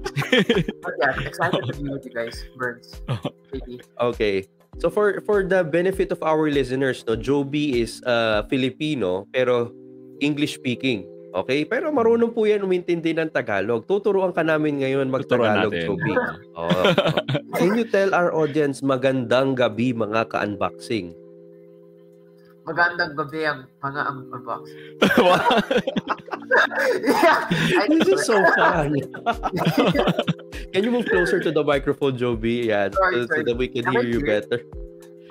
yeah, 1.02 1.18
excited 1.26 1.66
to 1.66 1.74
be 1.82 1.90
with 1.90 2.06
you 2.06 2.14
guys, 2.14 2.46
Burns. 2.54 3.02
Okay. 3.98 4.46
So 4.80 4.88
for 4.88 5.20
for 5.28 5.44
the 5.44 5.66
benefit 5.66 6.14
of 6.14 6.22
our 6.22 6.48
listeners, 6.48 7.04
no, 7.04 7.18
Joby 7.18 7.82
is 7.82 8.00
uh, 8.08 8.46
Filipino 8.48 9.28
pero 9.34 9.74
English 10.22 10.56
speaking. 10.56 11.04
Okay? 11.34 11.66
Pero 11.66 11.90
marunong 11.90 12.30
po 12.30 12.46
yan 12.46 12.62
umintindi 12.62 13.12
ng 13.18 13.34
Tagalog. 13.34 13.84
Tuturuan 13.84 14.30
ka 14.32 14.46
namin 14.46 14.80
ngayon 14.80 15.10
mag-Tagalog, 15.10 15.74
Joby. 15.74 16.14
Oh, 16.52 16.68
oh. 16.68 16.92
Can 17.56 17.80
you 17.80 17.88
tell 17.88 18.12
our 18.12 18.28
audience 18.36 18.84
magandang 18.84 19.56
gabi 19.56 19.96
mga 19.96 20.28
ka-unboxing? 20.28 21.16
Magandang 22.62 23.18
gabi 23.18 23.42
ang 23.42 23.66
mga 23.82 24.00
unboxing. 24.06 24.94
yeah, 27.02 27.86
This 27.90 28.06
is 28.06 28.22
so 28.22 28.38
fun. 28.54 28.94
Can 30.72 30.86
you 30.86 30.92
move 30.94 31.10
closer 31.10 31.42
to 31.42 31.50
the 31.50 31.64
microphone, 31.66 32.14
Joby? 32.14 32.70
Yeah, 32.70 32.88
sorry, 32.94 33.26
so, 33.26 33.26
sorry. 33.26 33.38
so 33.42 33.46
that 33.50 33.56
we 33.58 33.66
can 33.68 33.84
hear 33.92 34.06
you 34.06 34.24
better. 34.24 34.62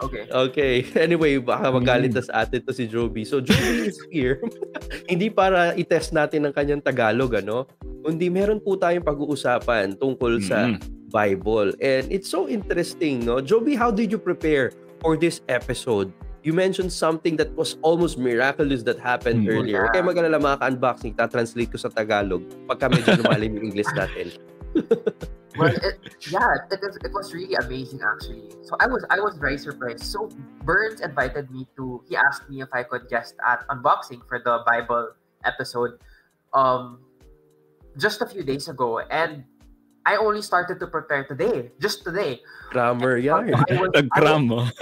Okay. 0.01 0.25
Okay. 0.27 0.75
Anyway, 1.05 1.37
baka 1.37 1.69
magalit 1.71 2.13
na 2.13 2.21
sa 2.25 2.43
atin 2.45 2.61
to 2.65 2.73
si 2.73 2.89
Joby. 2.89 3.23
So, 3.23 3.39
Joby 3.39 3.89
is 3.89 3.97
here. 4.09 4.41
Hindi 5.11 5.29
para 5.29 5.77
i-test 5.77 6.11
natin 6.11 6.49
ang 6.49 6.53
kanyang 6.53 6.81
Tagalog, 6.81 7.37
ano? 7.37 7.69
Kundi 8.01 8.27
meron 8.33 8.59
po 8.59 8.75
tayong 8.75 9.05
pag-uusapan 9.05 9.97
tungkol 9.97 10.41
sa 10.41 10.67
mm-hmm. 10.67 10.81
Bible. 11.13 11.77
And 11.79 12.09
it's 12.09 12.27
so 12.27 12.49
interesting, 12.49 13.23
no? 13.23 13.39
Joby, 13.39 13.77
how 13.77 13.93
did 13.93 14.09
you 14.09 14.17
prepare 14.17 14.73
for 14.99 15.15
this 15.15 15.45
episode? 15.45 16.09
You 16.41 16.53
mentioned 16.53 16.91
something 16.91 17.37
that 17.37 17.53
was 17.53 17.77
almost 17.85 18.17
miraculous 18.17 18.81
that 18.83 18.97
happened 18.97 19.45
mm-hmm. 19.45 19.57
earlier. 19.61 19.85
Kaya 19.93 20.01
mag-alala 20.01 20.41
mga 20.41 20.57
ka-unboxing, 20.57 21.13
ta-translate 21.13 21.69
ko 21.69 21.77
sa 21.77 21.93
Tagalog 21.93 22.41
pagka 22.65 22.89
medyo 22.89 23.21
lumalim 23.21 23.61
yung 23.61 23.65
English 23.69 23.89
natin. 23.93 24.33
well, 25.59 25.69
it, 25.69 26.01
yeah, 26.33 26.65
it, 26.65 26.81
it, 26.81 26.97
it 27.05 27.13
was 27.13 27.29
really 27.37 27.53
amazing 27.61 28.01
actually. 28.01 28.49
So 28.65 28.73
I 28.81 28.89
was 28.89 29.05
I 29.13 29.21
was 29.21 29.37
very 29.37 29.61
surprised. 29.61 30.01
So 30.01 30.33
Burns 30.65 31.05
invited 31.05 31.53
me 31.53 31.69
to. 31.77 32.01
He 32.09 32.17
asked 32.17 32.49
me 32.49 32.65
if 32.65 32.73
I 32.73 32.89
could 32.89 33.05
guest 33.05 33.37
at 33.45 33.61
unboxing 33.69 34.25
for 34.25 34.41
the 34.41 34.65
Bible 34.65 35.13
episode, 35.45 36.01
um, 36.57 37.05
just 38.01 38.25
a 38.25 38.27
few 38.27 38.41
days 38.41 38.65
ago, 38.65 38.97
and 39.13 39.45
I 40.09 40.17
only 40.17 40.41
started 40.41 40.81
to 40.81 40.87
prepare 40.89 41.21
today, 41.29 41.69
just 41.77 42.01
today. 42.01 42.41
Grammar, 42.73 43.21
yeah. 43.21 43.45
Grammar. 44.17 44.73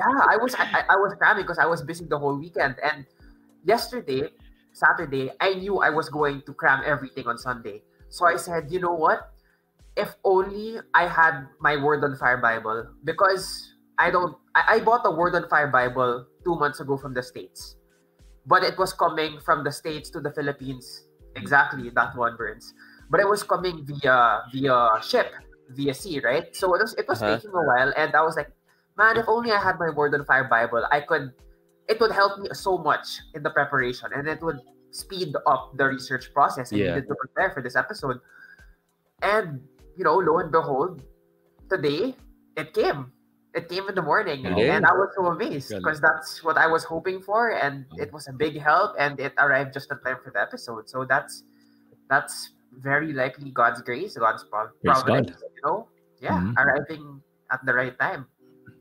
Yeah, 0.00 0.24
I 0.28 0.36
was 0.40 0.54
I, 0.56 0.84
I 0.88 0.96
was 0.96 1.12
cramming 1.18 1.44
because 1.44 1.58
I 1.58 1.66
was 1.66 1.82
busy 1.82 2.06
the 2.08 2.18
whole 2.18 2.38
weekend, 2.38 2.76
and 2.80 3.04
yesterday, 3.64 4.32
Saturday, 4.72 5.30
I 5.40 5.54
knew 5.54 5.78
I 5.78 5.90
was 5.90 6.08
going 6.08 6.42
to 6.46 6.52
cram 6.54 6.82
everything 6.86 7.28
on 7.28 7.36
Sunday. 7.36 7.82
So 8.08 8.26
I 8.26 8.36
said, 8.36 8.72
you 8.72 8.80
know 8.80 8.94
what? 8.94 9.36
If 9.96 10.16
only 10.24 10.80
I 10.94 11.06
had 11.06 11.46
my 11.60 11.76
Word 11.76 12.02
on 12.02 12.16
Fire 12.16 12.38
Bible 12.38 12.88
because 13.04 13.74
I 13.98 14.10
don't. 14.10 14.36
I, 14.54 14.76
I 14.76 14.80
bought 14.80 15.04
a 15.04 15.10
Word 15.10 15.34
on 15.34 15.48
Fire 15.48 15.68
Bible 15.68 16.26
two 16.44 16.56
months 16.56 16.80
ago 16.80 16.96
from 16.96 17.12
the 17.12 17.22
states, 17.22 17.76
but 18.46 18.64
it 18.64 18.78
was 18.78 18.92
coming 18.92 19.38
from 19.44 19.64
the 19.64 19.72
states 19.72 20.08
to 20.16 20.20
the 20.20 20.32
Philippines. 20.32 21.06
Exactly 21.36 21.90
that 21.94 22.16
one 22.16 22.36
burns, 22.36 22.72
but 23.10 23.20
it 23.20 23.28
was 23.28 23.44
coming 23.44 23.86
via 23.86 24.42
via 24.50 24.88
ship 25.02 25.30
via 25.70 25.94
sea, 25.94 26.20
right? 26.20 26.54
So 26.56 26.74
it 26.74 26.80
was 26.82 26.94
it 26.94 27.06
was 27.06 27.22
uh-huh. 27.22 27.36
taking 27.36 27.50
a 27.50 27.62
while, 27.62 27.92
and 27.96 28.14
I 28.14 28.22
was 28.22 28.36
like, 28.36 28.50
man, 29.00 29.16
if 29.16 29.26
only 29.28 29.50
I 29.50 29.60
had 29.60 29.80
my 29.80 29.88
Word 29.88 30.12
on 30.14 30.24
Fire 30.28 30.44
Bible, 30.44 30.84
I 30.92 31.00
could. 31.00 31.32
It 31.88 31.98
would 31.98 32.12
help 32.12 32.38
me 32.38 32.48
so 32.52 32.78
much 32.78 33.18
in 33.34 33.42
the 33.42 33.50
preparation, 33.50 34.12
and 34.14 34.28
it 34.28 34.40
would 34.44 34.60
speed 34.92 35.34
up 35.46 35.72
the 35.74 35.86
research 35.86 36.32
process 36.32 36.72
I 36.72 36.76
yeah. 36.76 36.94
needed 36.94 37.08
to 37.08 37.16
prepare 37.16 37.50
for 37.50 37.62
this 37.62 37.74
episode. 37.74 38.20
And 39.22 39.64
you 39.96 40.04
know, 40.04 40.20
lo 40.20 40.38
and 40.38 40.52
behold, 40.52 41.02
today 41.68 42.14
it 42.56 42.74
came. 42.74 43.10
It 43.52 43.66
came 43.68 43.88
in 43.90 43.96
the 43.98 44.06
morning, 44.06 44.46
and 44.46 44.86
I 44.86 44.92
was 44.94 45.10
so 45.18 45.26
amazed 45.26 45.74
because 45.74 45.98
that's 45.98 46.44
what 46.46 46.54
I 46.54 46.68
was 46.70 46.84
hoping 46.84 47.18
for, 47.18 47.50
and 47.50 47.82
it 47.98 48.12
was 48.12 48.28
a 48.28 48.32
big 48.32 48.60
help, 48.62 48.94
and 48.94 49.18
it 49.18 49.34
arrived 49.42 49.74
just 49.74 49.90
in 49.90 49.98
time 50.06 50.22
for 50.22 50.30
the 50.30 50.38
episode. 50.38 50.86
So 50.86 51.02
that's 51.02 51.42
that's 52.06 52.54
very 52.70 53.12
likely 53.12 53.50
God's 53.50 53.82
grace, 53.82 54.14
God's 54.14 54.46
providence. 54.46 55.42
God. 55.42 55.50
You 55.58 55.62
know, 55.66 55.88
yeah, 56.22 56.38
mm-hmm. 56.38 56.54
arriving 56.62 57.22
at 57.50 57.58
the 57.66 57.74
right 57.74 57.98
time, 57.98 58.30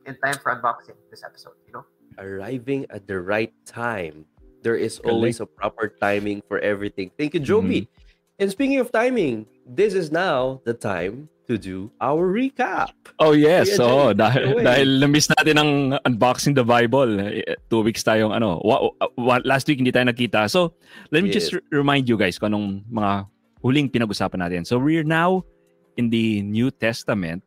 in 0.09 0.17
time 0.19 0.41
for 0.41 0.49
unboxing 0.49 0.97
this 1.13 1.21
episode. 1.21 1.53
You 1.69 1.73
know, 1.79 1.85
arriving 2.17 2.89
at 2.89 3.05
the 3.05 3.21
right 3.21 3.53
time 3.69 4.25
there 4.63 4.75
is 4.75 4.99
always 4.99 5.39
a 5.39 5.45
proper 5.45 5.93
timing 6.01 6.43
for 6.47 6.59
everything. 6.59 7.11
Thank 7.17 7.33
you, 7.33 7.39
Joby. 7.39 7.87
Mm-hmm. 7.87 8.39
And 8.39 8.51
speaking 8.51 8.79
of 8.79 8.91
timing, 8.91 9.47
this 9.67 9.93
is 9.93 10.11
now 10.11 10.61
the 10.63 10.73
time 10.73 11.27
to 11.47 11.57
do 11.57 11.91
our 11.99 12.31
recap. 12.31 12.93
Oh 13.19 13.33
yes, 13.33 13.75
so 13.75 13.83
oh, 13.83 14.09
dahil 14.13 14.63
dahil 14.63 15.01
na-miss 15.01 15.27
natin 15.33 15.55
ang 15.59 15.71
unboxing 16.05 16.55
the 16.55 16.63
Bible. 16.63 17.19
Eh, 17.19 17.57
two 17.67 17.81
weeks 17.83 18.05
tayong 18.05 18.31
ano, 18.31 18.61
wa, 18.63 18.93
wa, 19.17 19.41
last 19.43 19.67
week 19.67 19.81
hindi 19.81 19.91
tayo 19.91 20.07
nakita. 20.07 20.47
So, 20.47 20.77
let 21.11 21.25
me 21.25 21.33
yes. 21.33 21.49
just 21.51 21.59
remind 21.73 22.07
you 22.07 22.15
guys 22.15 22.39
kung 22.39 22.53
anong 22.53 22.85
mga 22.87 23.27
huling 23.59 23.91
pinag-usapan 23.91 24.39
natin. 24.39 24.61
So, 24.63 24.79
we're 24.79 25.03
now 25.03 25.43
in 25.99 26.07
the 26.13 26.45
New 26.45 26.71
Testament 26.71 27.43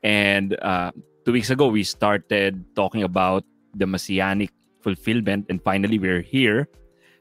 and 0.00 0.56
uh, 0.62 0.96
two 1.26 1.34
weeks 1.34 1.50
ago 1.50 1.66
we 1.66 1.82
started 1.82 2.62
talking 2.78 3.02
about 3.02 3.42
the 3.74 3.84
messianic 3.84 4.54
fulfillment. 4.78 5.44
And 5.50 5.58
finally, 5.58 5.98
we're 5.98 6.22
here 6.22 6.70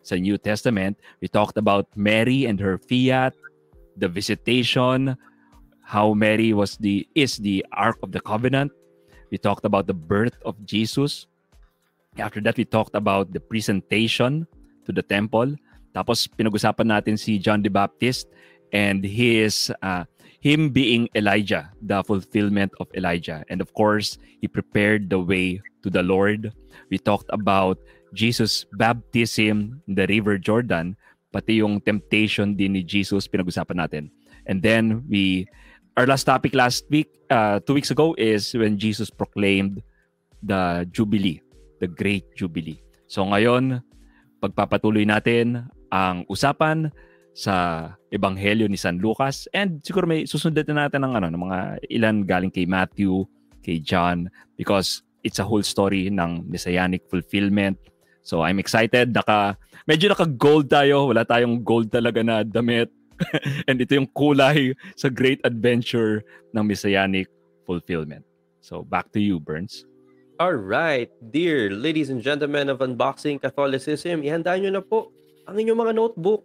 sa 0.05 0.13
New 0.13 0.37
Testament. 0.37 1.01
We 1.25 1.27
talked 1.27 1.57
about 1.57 1.89
Mary 1.97 2.45
and 2.45 2.61
her 2.61 2.77
fiat, 2.77 3.33
the 3.97 4.05
visitation, 4.05 5.17
how 5.81 6.13
Mary 6.13 6.53
was 6.53 6.77
the 6.77 7.09
is 7.17 7.41
the 7.41 7.65
Ark 7.73 7.97
of 8.05 8.13
the 8.13 8.21
Covenant. 8.21 8.69
We 9.33 9.41
talked 9.41 9.65
about 9.65 9.89
the 9.89 9.97
birth 9.97 10.37
of 10.45 10.53
Jesus. 10.61 11.25
After 12.21 12.39
that, 12.45 12.61
we 12.61 12.63
talked 12.63 12.93
about 12.93 13.33
the 13.33 13.41
presentation 13.41 14.45
to 14.85 14.93
the 14.93 15.01
temple. 15.01 15.57
Tapos 15.97 16.29
pinag-usapan 16.29 16.93
natin 16.93 17.17
si 17.17 17.41
John 17.41 17.65
the 17.65 17.73
Baptist 17.73 18.29
and 18.69 19.01
his 19.01 19.73
uh, 19.81 20.05
him 20.45 20.69
being 20.69 21.09
Elijah, 21.17 21.73
the 21.81 22.05
fulfillment 22.05 22.69
of 22.77 22.85
Elijah. 22.93 23.41
And 23.49 23.65
of 23.65 23.73
course, 23.73 24.21
he 24.37 24.45
prepared 24.45 25.09
the 25.09 25.17
way 25.17 25.57
to 25.81 25.89
the 25.89 26.05
Lord. 26.05 26.53
We 26.93 27.01
talked 27.01 27.25
about 27.33 27.81
Jesus' 28.13 28.61
baptism 28.77 29.81
in 29.89 29.93
the 29.97 30.05
River 30.05 30.37
Jordan, 30.37 30.93
pati 31.33 31.65
yung 31.65 31.81
temptation 31.81 32.53
din 32.53 32.77
ni 32.77 32.85
Jesus, 32.85 33.25
pinag-usapan 33.25 33.81
natin. 33.81 34.13
And 34.45 34.61
then 34.61 35.01
we, 35.09 35.49
our 35.97 36.05
last 36.05 36.29
topic 36.29 36.53
last 36.53 36.85
week, 36.93 37.09
uh, 37.33 37.57
two 37.65 37.73
weeks 37.73 37.89
ago, 37.89 38.13
is 38.13 38.53
when 38.53 38.77
Jesus 38.77 39.09
proclaimed 39.09 39.81
the 40.45 40.85
Jubilee, 40.93 41.41
the 41.81 41.89
Great 41.89 42.29
Jubilee. 42.37 42.77
So 43.09 43.25
ngayon, 43.25 43.81
pagpapatuloy 44.45 45.09
natin 45.09 45.65
ang 45.89 46.21
usapan 46.29 46.93
sa 47.35 47.91
Ebanghelyo 48.15 48.71
ni 48.71 48.79
San 48.79 49.03
Lucas 49.03 49.51
and 49.51 49.83
siguro 49.83 50.07
may 50.07 50.23
susunod 50.23 50.63
na 50.71 50.87
natin 50.87 51.03
ng 51.03 51.13
ano 51.19 51.27
ng 51.27 51.41
mga 51.43 51.59
ilan 51.91 52.15
galing 52.23 52.47
kay 52.47 52.63
Matthew, 52.63 53.27
kay 53.59 53.83
John 53.83 54.31
because 54.55 55.03
it's 55.19 55.43
a 55.43 55.45
whole 55.45 55.61
story 55.61 56.07
ng 56.07 56.47
messianic 56.47 57.03
fulfillment. 57.11 57.75
So 58.23 58.47
I'm 58.47 58.55
excited. 58.55 59.11
Naka 59.11 59.59
medyo 59.83 60.15
naka-gold 60.15 60.71
tayo. 60.71 61.11
Wala 61.11 61.27
tayong 61.27 61.59
gold 61.59 61.91
talaga 61.91 62.23
na 62.23 62.47
damit. 62.47 62.87
and 63.67 63.83
ito 63.83 63.99
yung 63.99 64.07
kulay 64.15 64.71
sa 64.95 65.11
great 65.11 65.43
adventure 65.43 66.23
ng 66.55 66.63
messianic 66.63 67.27
fulfillment. 67.67 68.23
So 68.63 68.87
back 68.87 69.11
to 69.11 69.19
you, 69.19 69.43
Burns. 69.43 69.83
All 70.35 70.55
right, 70.55 71.07
dear 71.31 71.71
ladies 71.71 72.11
and 72.11 72.19
gentlemen 72.19 72.67
of 72.67 72.83
Unboxing 72.83 73.39
Catholicism, 73.39 74.19
ihanda 74.23 74.55
nyo 74.59 74.71
na 74.71 74.83
po 74.83 75.15
ang 75.47 75.55
inyong 75.55 75.79
mga 75.79 75.93
notebook 75.95 76.43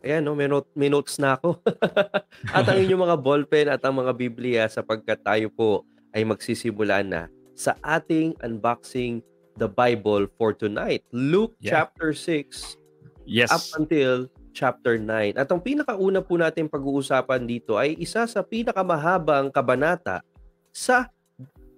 Ayan, 0.00 0.22
no, 0.22 0.32
may, 0.32 0.46
note, 0.46 0.70
may 0.72 0.88
notes 0.88 1.18
na 1.18 1.34
ako. 1.34 1.58
at 2.56 2.64
ang 2.64 2.78
inyong 2.78 3.02
mga 3.04 3.16
ballpen 3.18 3.66
at 3.68 3.82
ang 3.82 3.98
mga 3.98 4.12
Biblia 4.14 4.62
sapagkat 4.66 5.20
tayo 5.20 5.50
po 5.50 5.82
ay 6.10 6.22
magsisimula 6.22 7.02
na 7.02 7.26
sa 7.52 7.74
ating 7.80 8.38
unboxing 8.40 9.20
the 9.56 9.66
Bible 9.66 10.24
for 10.34 10.50
tonight. 10.50 11.04
Luke 11.10 11.52
Yeah. 11.58 11.84
chapter 11.84 12.14
6 12.14 12.78
Yes. 13.26 13.52
up 13.52 13.62
until 13.76 14.26
chapter 14.50 14.96
9. 14.96 15.36
At 15.36 15.46
ang 15.46 15.60
pinakauna 15.60 16.18
po 16.18 16.34
natin 16.34 16.66
pag-uusapan 16.66 17.44
dito 17.44 17.76
ay 17.76 17.94
isa 17.94 18.24
sa 18.24 18.40
pinakamahabang 18.40 19.52
kabanata 19.52 20.24
sa 20.70 21.10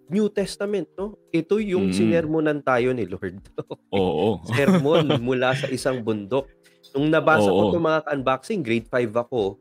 New 0.06 0.28
Testament, 0.28 0.88
no? 0.92 1.16
Ito 1.30 1.56
yung 1.56 1.88
Mm. 1.88 1.94
sinermonan 1.94 2.60
tayo 2.60 2.92
ni 2.92 3.04
Lord. 3.04 3.40
Oo. 3.96 4.44
Sermon 4.46 5.04
mula 5.24 5.52
sa 5.52 5.68
isang 5.68 6.00
bundok. 6.00 6.44
Nung 6.92 7.08
nabasa 7.08 7.48
ko 7.48 7.56
Oo. 7.56 7.68
itong 7.72 7.84
mga 7.84 8.00
unboxing, 8.12 8.60
grade 8.60 8.86
5 8.86 9.16
ako, 9.16 9.56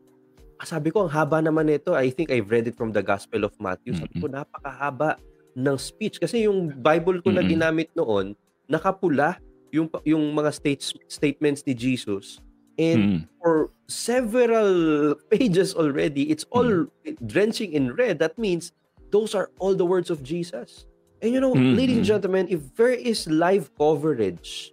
ah, 0.60 0.66
sabi 0.68 0.92
ko, 0.92 1.04
ang 1.04 1.12
haba 1.12 1.40
naman 1.40 1.66
nito. 1.66 1.96
I 1.96 2.12
think 2.12 2.28
I've 2.30 2.52
read 2.52 2.68
it 2.68 2.76
from 2.76 2.92
the 2.92 3.02
Gospel 3.02 3.42
of 3.42 3.56
Matthew. 3.58 3.96
Sabi 3.96 4.20
ko, 4.20 4.28
napakahaba 4.28 5.16
ng 5.52 5.76
speech. 5.76 6.20
Kasi 6.20 6.44
yung 6.44 6.70
Bible 6.70 7.20
ko 7.20 7.32
na 7.32 7.40
Mm-mm. 7.40 7.50
ginamit 7.50 7.88
noon, 7.92 8.36
nakapula 8.68 9.40
yung, 9.72 9.88
yung 10.04 10.32
mga 10.32 10.52
states, 10.52 10.92
statements 11.08 11.64
ni 11.64 11.72
Jesus. 11.72 12.38
And 12.76 13.00
Mm. 13.04 13.20
for 13.36 13.68
several 13.86 14.72
pages 15.32 15.72
already, 15.72 16.28
it's 16.28 16.44
all 16.52 16.88
drenching 17.24 17.72
in 17.72 17.92
red. 17.92 18.16
That 18.18 18.36
means 18.36 18.72
those 19.10 19.34
are 19.34 19.52
all 19.58 19.76
the 19.76 19.84
words 19.84 20.08
of 20.08 20.24
Jesus. 20.24 20.84
And 21.20 21.32
you 21.32 21.40
know, 21.40 21.52
Mhm. 21.52 21.76
ladies 21.76 21.96
and 22.00 22.08
gentlemen, 22.08 22.48
if 22.48 22.60
there 22.74 22.92
is 22.92 23.28
live 23.28 23.68
coverage 23.76 24.72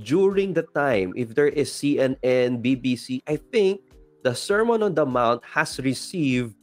during 0.00 0.52
the 0.52 0.64
time, 0.74 1.12
if 1.16 1.34
there 1.34 1.48
is 1.48 1.72
CNN, 1.72 2.60
BBC, 2.60 3.22
I 3.26 3.36
think 3.36 3.80
the 4.22 4.34
Sermon 4.34 4.82
on 4.82 4.94
the 4.94 5.06
Mount 5.06 5.44
has 5.44 5.78
received 5.80 6.54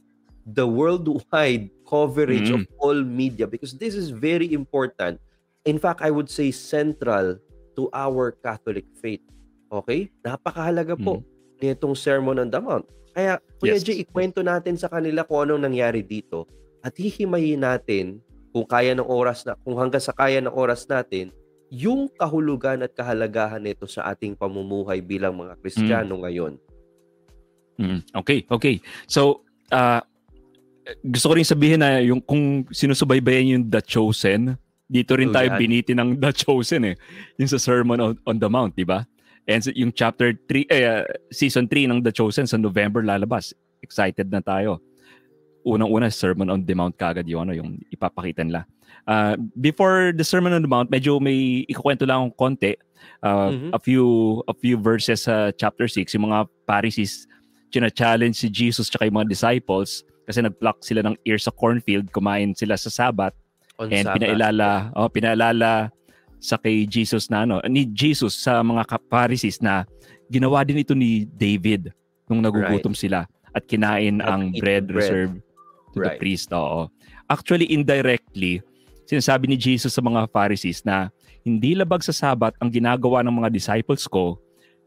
the 0.44 0.66
worldwide 0.66 1.70
coverage 1.88 2.50
of 2.50 2.68
all 2.78 3.00
media 3.00 3.46
because 3.46 3.72
this 3.74 3.94
is 3.94 4.10
very 4.10 4.52
important. 4.52 5.18
In 5.64 5.80
fact, 5.80 6.04
I 6.04 6.10
would 6.12 6.28
say 6.28 6.52
central 6.52 7.40
to 7.76 7.82
our 7.92 8.36
Catholic 8.44 8.84
faith. 9.00 9.24
Okay? 9.72 10.12
Napakahalaga 10.20 10.94
po 11.00 11.24
nitong 11.58 11.96
Sermon 11.96 12.38
on 12.38 12.52
the 12.52 12.60
Mount. 12.60 12.84
Kaya, 13.14 13.38
Kuya 13.62 13.78
Yes. 13.78 13.86
Jay, 13.86 14.02
ikwento 14.02 14.42
natin 14.42 14.74
sa 14.76 14.90
kanila 14.90 15.22
kung 15.24 15.46
anong 15.46 15.70
nangyari 15.70 16.02
dito 16.02 16.44
at 16.82 16.92
hihimayin 16.98 17.62
natin 17.62 18.18
kung 18.50 18.66
kaya 18.66 18.92
ng 18.92 19.06
oras 19.06 19.46
na 19.46 19.56
kung 19.62 19.78
hanggang 19.78 20.02
sa 20.02 20.12
kaya 20.12 20.42
ng 20.42 20.52
oras 20.52 20.84
natin 20.84 21.30
yung 21.74 22.06
kahulugan 22.06 22.86
at 22.86 22.94
kahalagahan 22.94 23.58
nito 23.58 23.90
sa 23.90 24.06
ating 24.06 24.38
pamumuhay 24.38 25.02
bilang 25.02 25.34
mga 25.34 25.58
Kristiyano 25.58 26.22
ngayon. 26.22 26.54
Mm, 27.74 28.06
Okay, 28.14 28.46
okay. 28.46 28.78
So, 29.10 29.42
uh, 29.74 29.98
gusto 31.02 31.26
ko 31.26 31.34
rin 31.34 31.42
sabihin 31.42 31.82
na 31.82 31.98
yung 31.98 32.22
kung 32.22 32.62
sinusubaybayan 32.70 33.58
yung 33.58 33.64
The 33.66 33.82
Chosen, 33.82 34.54
dito 34.86 35.18
rin 35.18 35.32
Oh, 35.32 35.34
tayo 35.34 35.50
yan. 35.50 35.58
biniti 35.58 35.92
ng 35.96 36.14
The 36.14 36.30
Chosen 36.30 36.94
eh. 36.94 36.96
Yung 37.40 37.50
sa 37.50 37.58
Sermon 37.58 37.98
on, 37.98 38.14
on 38.22 38.36
the 38.38 38.46
Mount, 38.46 38.78
di 38.78 38.86
ba? 38.86 39.02
And 39.44 39.60
yung 39.74 39.90
chapter 39.90 40.30
3, 40.46 40.70
eh, 40.70 40.84
uh, 40.86 41.02
season 41.28 41.66
3 41.66 41.90
ng 41.90 42.00
The 42.00 42.14
Chosen 42.14 42.46
sa 42.46 42.54
November 42.54 43.02
lalabas. 43.02 43.50
Excited 43.82 44.30
na 44.30 44.38
tayo. 44.38 44.78
Unang-una, 45.64 46.12
Sermon 46.12 46.52
on 46.52 46.60
the 46.62 46.76
Mount 46.76 46.94
kagad 46.94 47.24
yung, 47.26 47.48
ano, 47.48 47.52
yung 47.56 47.80
ipapakita 47.90 48.44
nila. 48.44 48.68
Uh, 49.04 49.36
before 49.58 50.10
the 50.10 50.24
Sermon 50.24 50.52
on 50.52 50.62
the 50.62 50.68
Mount, 50.68 50.88
medyo 50.88 51.20
may 51.20 51.66
ikukwento 51.66 52.06
lang 52.06 52.30
akong 52.30 52.36
konti. 52.56 52.72
Uh, 53.20 53.52
Mhm. 53.52 53.68
A 53.72 53.78
few 53.78 54.04
a 54.46 54.54
few 54.54 54.76
verses 54.76 55.28
sa 55.28 55.52
chapter 55.52 55.84
6, 55.84 56.12
yung 56.12 56.28
mga 56.28 56.48
Pharisees 56.64 57.28
china-challenge 57.68 58.36
si 58.36 58.48
Jesus 58.48 58.88
tsaka 58.88 59.04
yung 59.04 59.18
mga 59.18 59.28
disciples 59.28 60.06
kasi 60.24 60.40
nag-pluck 60.40 60.80
sila 60.80 61.02
ng 61.02 61.16
ear 61.26 61.36
sa 61.36 61.50
cornfield, 61.50 62.08
kumain 62.10 62.54
sila 62.54 62.78
sa 62.78 62.88
Sabbath 62.88 63.34
On 63.76 63.90
and 63.90 64.06
Sabbath. 64.06 64.22
pinaalala, 64.22 64.68
oh, 64.94 65.10
pinaalala 65.10 65.90
sa 66.38 66.56
kay 66.56 66.86
Jesus 66.86 67.28
na 67.28 67.44
ano, 67.44 67.60
ni 67.66 67.84
Jesus 67.84 68.36
sa 68.38 68.60
mga 68.60 68.88
Pharisees 69.10 69.60
na 69.60 69.84
ginawa 70.28 70.64
din 70.64 70.80
ito 70.80 70.94
ni 70.94 71.24
David 71.26 71.92
nung 72.24 72.40
nagugutom 72.40 72.94
sila 72.94 73.24
at 73.52 73.64
kinain 73.64 74.20
At 74.20 74.28
ang 74.30 74.42
bread, 74.54 74.88
the 74.88 74.96
bread. 74.96 75.04
reserved 75.04 75.36
to 75.92 75.98
the 76.00 76.08
Right. 76.08 76.20
priest. 76.20 76.48
Oo. 76.52 76.88
Actually, 77.26 77.68
indirectly, 77.68 78.60
sinasabi 79.04 79.48
ni 79.48 79.56
Jesus 79.56 79.92
sa 79.94 80.02
mga 80.04 80.28
Pharisees 80.32 80.84
na 80.84 81.08
hindi 81.44 81.76
labag 81.76 82.00
sa 82.00 82.12
Sabat 82.12 82.56
ang 82.60 82.72
ginagawa 82.72 83.20
ng 83.20 83.44
mga 83.44 83.52
disciples 83.52 84.08
ko 84.08 84.40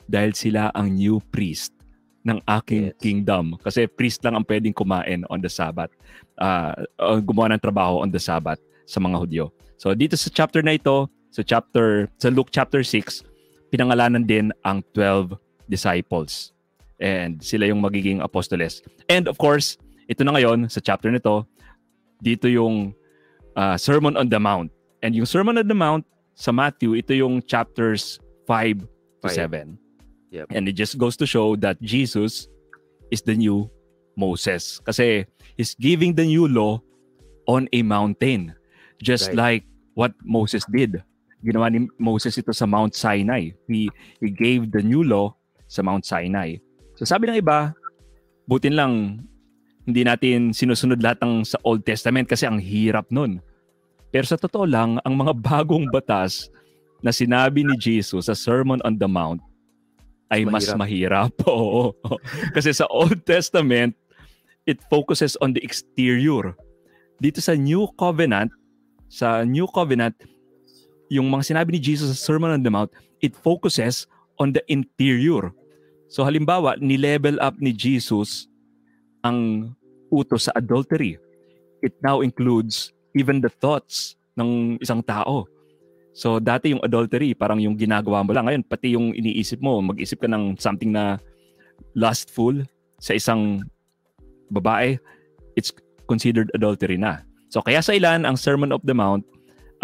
dahil 0.09 0.33
sila 0.33 0.73
ang 0.73 0.89
new 0.89 1.21
priest 1.29 1.73
ng 2.27 2.43
aking 2.59 2.91
Yes. 2.91 2.97
kingdom. 2.99 3.55
Kasi 3.61 3.87
priest 3.87 4.19
lang 4.25 4.35
ang 4.35 4.43
pwedeng 4.43 4.75
kumain 4.75 5.23
on 5.31 5.39
the 5.39 5.47
Sabbath. 5.47 5.93
Uh, 6.35 6.75
gumawa 7.23 7.55
ng 7.55 7.61
trabaho 7.63 8.03
on 8.03 8.11
the 8.11 8.19
Sabbath 8.19 8.59
sa 8.83 8.99
mga 8.99 9.15
Hudyo. 9.15 9.45
So 9.79 9.93
dito 9.93 10.17
sa 10.19 10.27
chapter 10.27 10.59
na 10.59 10.75
ito, 10.75 11.07
sa 11.31 11.45
chapter 11.45 12.11
sa 12.19 12.27
Luke 12.33 12.49
chapter 12.51 12.81
6, 12.83 13.23
pinangalanan 13.71 14.25
din 14.25 14.51
ang 14.65 14.83
12 14.91 15.37
disciples. 15.71 16.51
And 16.97 17.37
sila 17.39 17.69
yung 17.69 17.79
magiging 17.79 18.25
apostoles. 18.25 18.81
And 19.05 19.29
of 19.29 19.37
course, 19.37 19.77
ito 20.09 20.25
na 20.25 20.33
ngayon 20.33 20.67
sa 20.67 20.81
chapter 20.81 21.13
nito, 21.13 21.45
dito 22.17 22.49
yung 22.49 22.97
uh, 23.57 23.75
Sermon 23.75 24.15
on 24.15 24.29
the 24.29 24.39
Mount. 24.39 24.69
And 25.01 25.17
yung 25.17 25.25
Sermon 25.25 25.57
on 25.57 25.67
the 25.67 25.73
Mount 25.73 26.05
sa 26.37 26.53
Matthew, 26.53 26.93
ito 26.95 27.11
yung 27.17 27.41
chapters 27.43 28.21
5 28.45 28.85
to 28.85 28.87
Five. 29.27 29.33
7. 29.33 29.77
Yep. 30.31 30.53
And 30.53 30.69
it 30.69 30.77
just 30.77 30.97
goes 31.01 31.17
to 31.17 31.25
show 31.25 31.57
that 31.57 31.81
Jesus 31.81 32.47
is 33.09 33.21
the 33.25 33.33
new 33.33 33.65
Moses. 34.15 34.79
Kasi 34.85 35.25
he's 35.57 35.73
giving 35.75 36.13
the 36.13 36.23
new 36.23 36.45
law 36.47 36.79
on 37.49 37.65
a 37.73 37.81
mountain. 37.81 38.53
Just 39.01 39.33
Right. 39.33 39.61
like 39.61 39.63
what 39.97 40.13
Moses 40.21 40.63
did. 40.69 41.01
Ginawa 41.41 41.69
ni 41.73 41.89
Moses 41.97 42.37
ito 42.37 42.53
sa 42.53 42.65
Mount 42.65 42.93
Sinai. 42.93 43.53
He, 43.69 43.89
he 44.21 44.29
gave 44.29 44.69
the 44.73 44.81
new 44.81 45.01
law 45.05 45.33
sa 45.69 45.81
Mount 45.81 46.05
Sinai. 46.05 46.57
So 46.97 47.05
sabi 47.05 47.29
ng 47.29 47.37
iba, 47.39 47.73
butin 48.49 48.73
lang 48.73 48.93
hindi 49.87 50.03
natin 50.03 50.51
sinusunod 50.51 50.99
lahat 50.99 51.23
ng 51.23 51.47
sa 51.47 51.55
Old 51.63 51.87
Testament 51.87 52.27
kasi 52.27 52.43
ang 52.43 52.59
hirap 52.59 53.07
nun. 53.07 53.39
Pero 54.11 54.27
sa 54.27 54.35
totoo 54.35 54.67
lang, 54.67 54.99
ang 55.07 55.15
mga 55.15 55.31
bagong 55.47 55.87
batas 55.87 56.51
na 56.99 57.15
sinabi 57.15 57.63
ni 57.63 57.79
Jesus 57.79 58.27
sa 58.27 58.35
Sermon 58.35 58.83
on 58.83 58.99
the 58.99 59.07
Mount 59.07 59.39
ay 60.27 60.43
mas 60.43 60.67
mahirap. 60.75 61.31
Oo. 61.47 61.95
Kasi 62.51 62.75
sa 62.75 62.83
Old 62.91 63.23
Testament, 63.23 63.95
it 64.67 64.83
focuses 64.91 65.39
on 65.39 65.55
the 65.55 65.63
exterior. 65.63 66.51
Dito 67.23 67.39
sa 67.39 67.55
New 67.55 67.87
Covenant, 67.95 68.51
sa 69.07 69.47
New 69.47 69.71
Covenant, 69.71 70.13
yung 71.07 71.31
mga 71.31 71.55
sinabi 71.55 71.71
ni 71.71 71.79
Jesus 71.79 72.11
sa 72.11 72.19
Sermon 72.19 72.51
on 72.51 72.61
the 72.61 72.67
Mount, 72.67 72.91
it 73.23 73.31
focuses 73.39 74.03
on 74.35 74.51
the 74.51 74.59
interior. 74.67 75.55
So 76.11 76.27
halimbawa, 76.27 76.75
ni-level 76.83 77.39
up 77.39 77.55
ni 77.63 77.71
Jesus 77.71 78.51
ang 79.23 79.71
utos 80.09 80.47
sa 80.47 80.55
adultery. 80.55 81.19
It 81.83 81.93
now 82.01 82.21
includes 82.21 82.91
even 83.13 83.41
the 83.41 83.49
thoughts 83.49 84.17
ng 84.37 84.81
isang 84.81 85.01
tao. 85.05 85.45
So 86.17 86.41
dati 86.41 86.73
yung 86.73 86.81
adultery, 86.81 87.37
parang 87.37 87.61
yung 87.61 87.77
ginagawa 87.77 88.25
mo 88.25 88.33
lang. 88.33 88.49
Ngayon, 88.49 88.63
pati 88.65 88.97
yung 88.97 89.13
iniisip 89.13 89.61
mo, 89.61 89.77
mag-isip 89.85 90.17
ka 90.17 90.29
ng 90.29 90.57
something 90.57 90.89
na 90.89 91.21
lustful 91.93 92.57
sa 92.97 93.13
isang 93.13 93.61
babae, 94.49 94.97
it's 95.53 95.69
considered 96.09 96.49
adultery 96.57 96.97
na. 96.97 97.21
So 97.53 97.61
kaya 97.61 97.85
sa 97.85 97.93
ilan, 97.93 98.25
ang 98.25 98.33
Sermon 98.33 98.73
of 98.73 98.81
the 98.81 98.97
Mount 98.97 99.21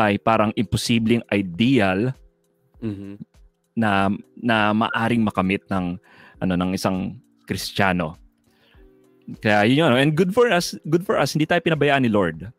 ay 0.02 0.18
parang 0.18 0.50
imposibleng 0.58 1.22
ideal 1.30 2.18
Mhm. 2.82 3.22
na 3.78 4.10
na 4.42 4.74
maaring 4.74 5.22
makamit 5.22 5.62
ng 5.70 5.98
ano 6.42 6.54
ng 6.58 6.72
isang 6.74 7.18
Kristiyano. 7.46 8.18
Kaya 9.40 9.64
yun 9.68 9.88
yun. 9.88 9.94
And 9.96 10.12
good 10.16 10.36
for 10.36 10.52
us, 10.52 10.76
good 10.88 11.08
for 11.08 11.16
us, 11.16 11.36
hindi 11.36 11.48
tayo 11.48 11.64
pinabayaan 11.64 12.04
ni 12.04 12.12
Lord. 12.12 12.52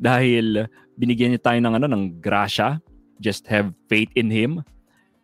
Dahil 0.00 0.68
binigyan 0.96 1.36
niya 1.36 1.52
tayo 1.52 1.58
ng 1.60 1.74
ano 1.76 1.86
ng 1.88 2.20
grasya. 2.20 2.80
Just 3.20 3.48
have 3.48 3.72
faith 3.88 4.12
in 4.16 4.28
him. 4.28 4.60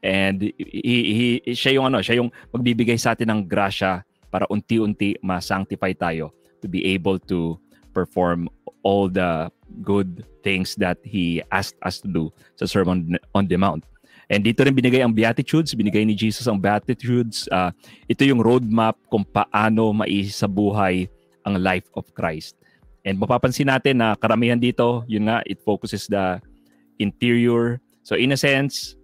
And 0.02 0.50
he, 0.58 0.96
he, 1.44 1.54
siya 1.54 1.78
yung 1.78 1.92
ano, 1.92 2.02
siya 2.02 2.18
yung 2.18 2.32
magbibigay 2.50 2.98
sa 2.98 3.14
atin 3.14 3.30
ng 3.30 3.40
grasya 3.46 4.02
para 4.32 4.48
unti-unti 4.48 5.20
ma-sanctify 5.22 5.92
tayo 5.94 6.32
to 6.64 6.66
be 6.66 6.82
able 6.90 7.20
to 7.28 7.60
perform 7.92 8.48
all 8.82 9.06
the 9.06 9.52
good 9.84 10.24
things 10.42 10.74
that 10.80 10.98
he 11.04 11.44
asked 11.52 11.78
us 11.86 12.00
to 12.02 12.08
do 12.08 12.32
sa 12.58 12.66
Sermon 12.66 13.14
on 13.36 13.46
the 13.46 13.54
Mount. 13.54 13.84
And 14.32 14.40
dito 14.40 14.64
rin 14.64 14.72
binigay 14.72 15.04
ang 15.04 15.12
Beatitudes, 15.12 15.76
binigay 15.76 16.08
ni 16.08 16.16
Jesus 16.16 16.48
ang 16.48 16.56
Beatitudes. 16.56 17.52
Ah, 17.52 17.76
ito 18.08 18.24
yung 18.24 18.40
roadmap 18.40 18.96
kung 19.12 19.28
paano 19.28 19.92
maisabuhay 19.92 21.04
ang 21.44 21.60
life 21.60 21.84
of 21.92 22.08
Christ. 22.16 22.56
And 23.04 23.20
mapapansin 23.20 23.68
natin 23.68 24.00
na 24.00 24.16
karamihan 24.16 24.56
dito, 24.56 25.04
yun 25.04 25.28
nga, 25.28 25.44
it 25.44 25.60
focuses 25.60 26.08
the 26.08 26.40
interior. 26.96 27.76
So 28.08 28.16
in 28.16 28.32
a 28.32 28.38
sense, 28.40 28.96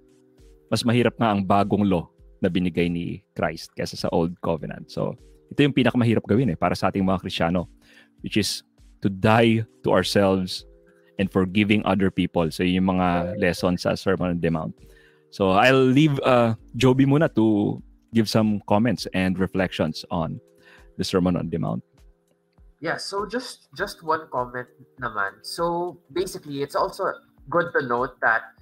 mas 0.73 0.81
mahirap 0.81 1.21
nga 1.21 1.29
ang 1.29 1.45
bagong 1.45 1.85
law 1.85 2.09
na 2.41 2.49
binigay 2.49 2.89
ni 2.89 3.21
Christ 3.37 3.75
kaysa 3.77 4.01
sa 4.01 4.09
Old 4.15 4.39
Covenant. 4.41 4.89
So, 4.89 5.13
ito 5.51 5.61
yung 5.65 5.75
pinakamahirap 5.75 6.25
gawin 6.29 6.55
eh 6.55 6.59
para 6.59 6.77
sa 6.77 6.89
ating 6.89 7.03
mga 7.03 7.21
Kristiyano, 7.25 7.67
which 8.23 8.39
is 8.39 8.63
to 9.03 9.11
die 9.11 9.65
to 9.83 9.91
ourselves 9.91 10.63
and 11.19 11.27
forgiving 11.33 11.83
other 11.83 12.15
people. 12.15 12.47
So, 12.55 12.63
yun 12.63 12.85
yung 12.85 12.91
mga 12.95 13.41
lessons 13.43 13.83
sa 13.83 13.99
Sermon 13.99 14.39
on 14.39 14.41
the 14.41 14.53
Mount. 14.53 14.77
So, 15.31 15.51
I'll 15.51 15.85
leave 15.85 16.19
uh, 16.21 16.55
Joby 16.77 17.07
muna 17.07 17.33
to 17.35 17.83
give 18.15 18.29
some 18.29 18.61
comments 18.69 19.07
and 19.13 19.39
reflections 19.39 20.05
on 20.11 20.41
the 20.97 21.05
Sermon 21.05 21.37
on 21.37 21.49
the 21.49 21.59
Mount. 21.59 21.83
Yeah, 22.81 22.97
so 22.97 23.27
just 23.27 23.69
just 23.75 24.05
one 24.05 24.31
comment 24.31 24.69
naman. 25.03 25.43
So 25.43 25.99
basically, 26.13 26.63
it's 26.63 26.77
also 26.77 27.11
good 27.51 27.75
to 27.75 27.83
note 27.83 28.21
that 28.23 28.55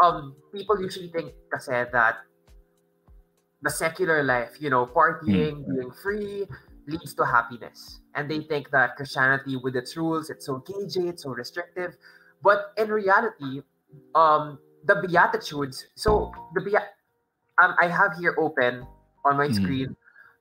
um 0.00 0.36
people 0.52 0.80
usually 0.80 1.12
think 1.12 1.36
kasi 1.52 1.84
that 1.92 2.24
the 3.60 3.70
secular 3.70 4.22
life, 4.22 4.56
you 4.60 4.70
know, 4.70 4.86
partying, 4.86 5.60
mm. 5.60 5.68
being 5.68 5.92
free 6.00 6.46
leads 6.86 7.12
to 7.12 7.26
happiness. 7.26 8.00
And 8.14 8.30
they 8.30 8.40
think 8.40 8.70
that 8.70 8.96
Christianity 8.96 9.60
with 9.60 9.76
its 9.76 9.96
rules, 9.96 10.30
it's 10.30 10.46
so 10.46 10.64
cagey, 10.64 11.12
it's 11.12 11.24
so 11.24 11.36
restrictive. 11.36 11.92
But 12.40 12.72
in 12.80 12.88
reality, 12.88 13.60
um 14.14 14.56
the 14.84 15.06
Beatitudes, 15.06 15.86
so 15.94 16.32
the 16.54 16.60
Beat 16.60 16.76
um, 17.62 17.74
I 17.80 17.88
have 17.88 18.16
here 18.18 18.34
open 18.38 18.86
on 19.24 19.36
my 19.36 19.48
mm. 19.48 19.54
screen 19.54 19.96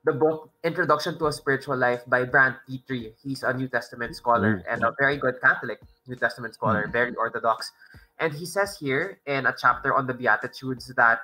the 0.08 0.14
book 0.14 0.50
Introduction 0.64 1.20
to 1.20 1.28
a 1.28 1.34
Spiritual 1.34 1.76
Life 1.76 2.00
by 2.08 2.24
Brant 2.24 2.56
Petrie. 2.64 3.14
He's 3.22 3.44
a 3.44 3.52
New 3.52 3.68
Testament 3.68 4.16
scholar 4.16 4.64
mm. 4.64 4.74
and 4.74 4.84
a 4.84 4.96
very 4.98 5.18
good 5.18 5.36
Catholic 5.42 5.80
New 6.08 6.16
Testament 6.16 6.54
scholar, 6.54 6.88
mm. 6.88 6.94
very 6.94 7.14
orthodox. 7.16 7.72
And 8.18 8.32
he 8.34 8.46
says 8.46 8.78
here 8.80 9.20
in 9.26 9.46
a 9.46 9.54
chapter 9.56 9.94
on 9.94 10.08
the 10.08 10.14
Beatitudes 10.14 10.88
that 10.96 11.20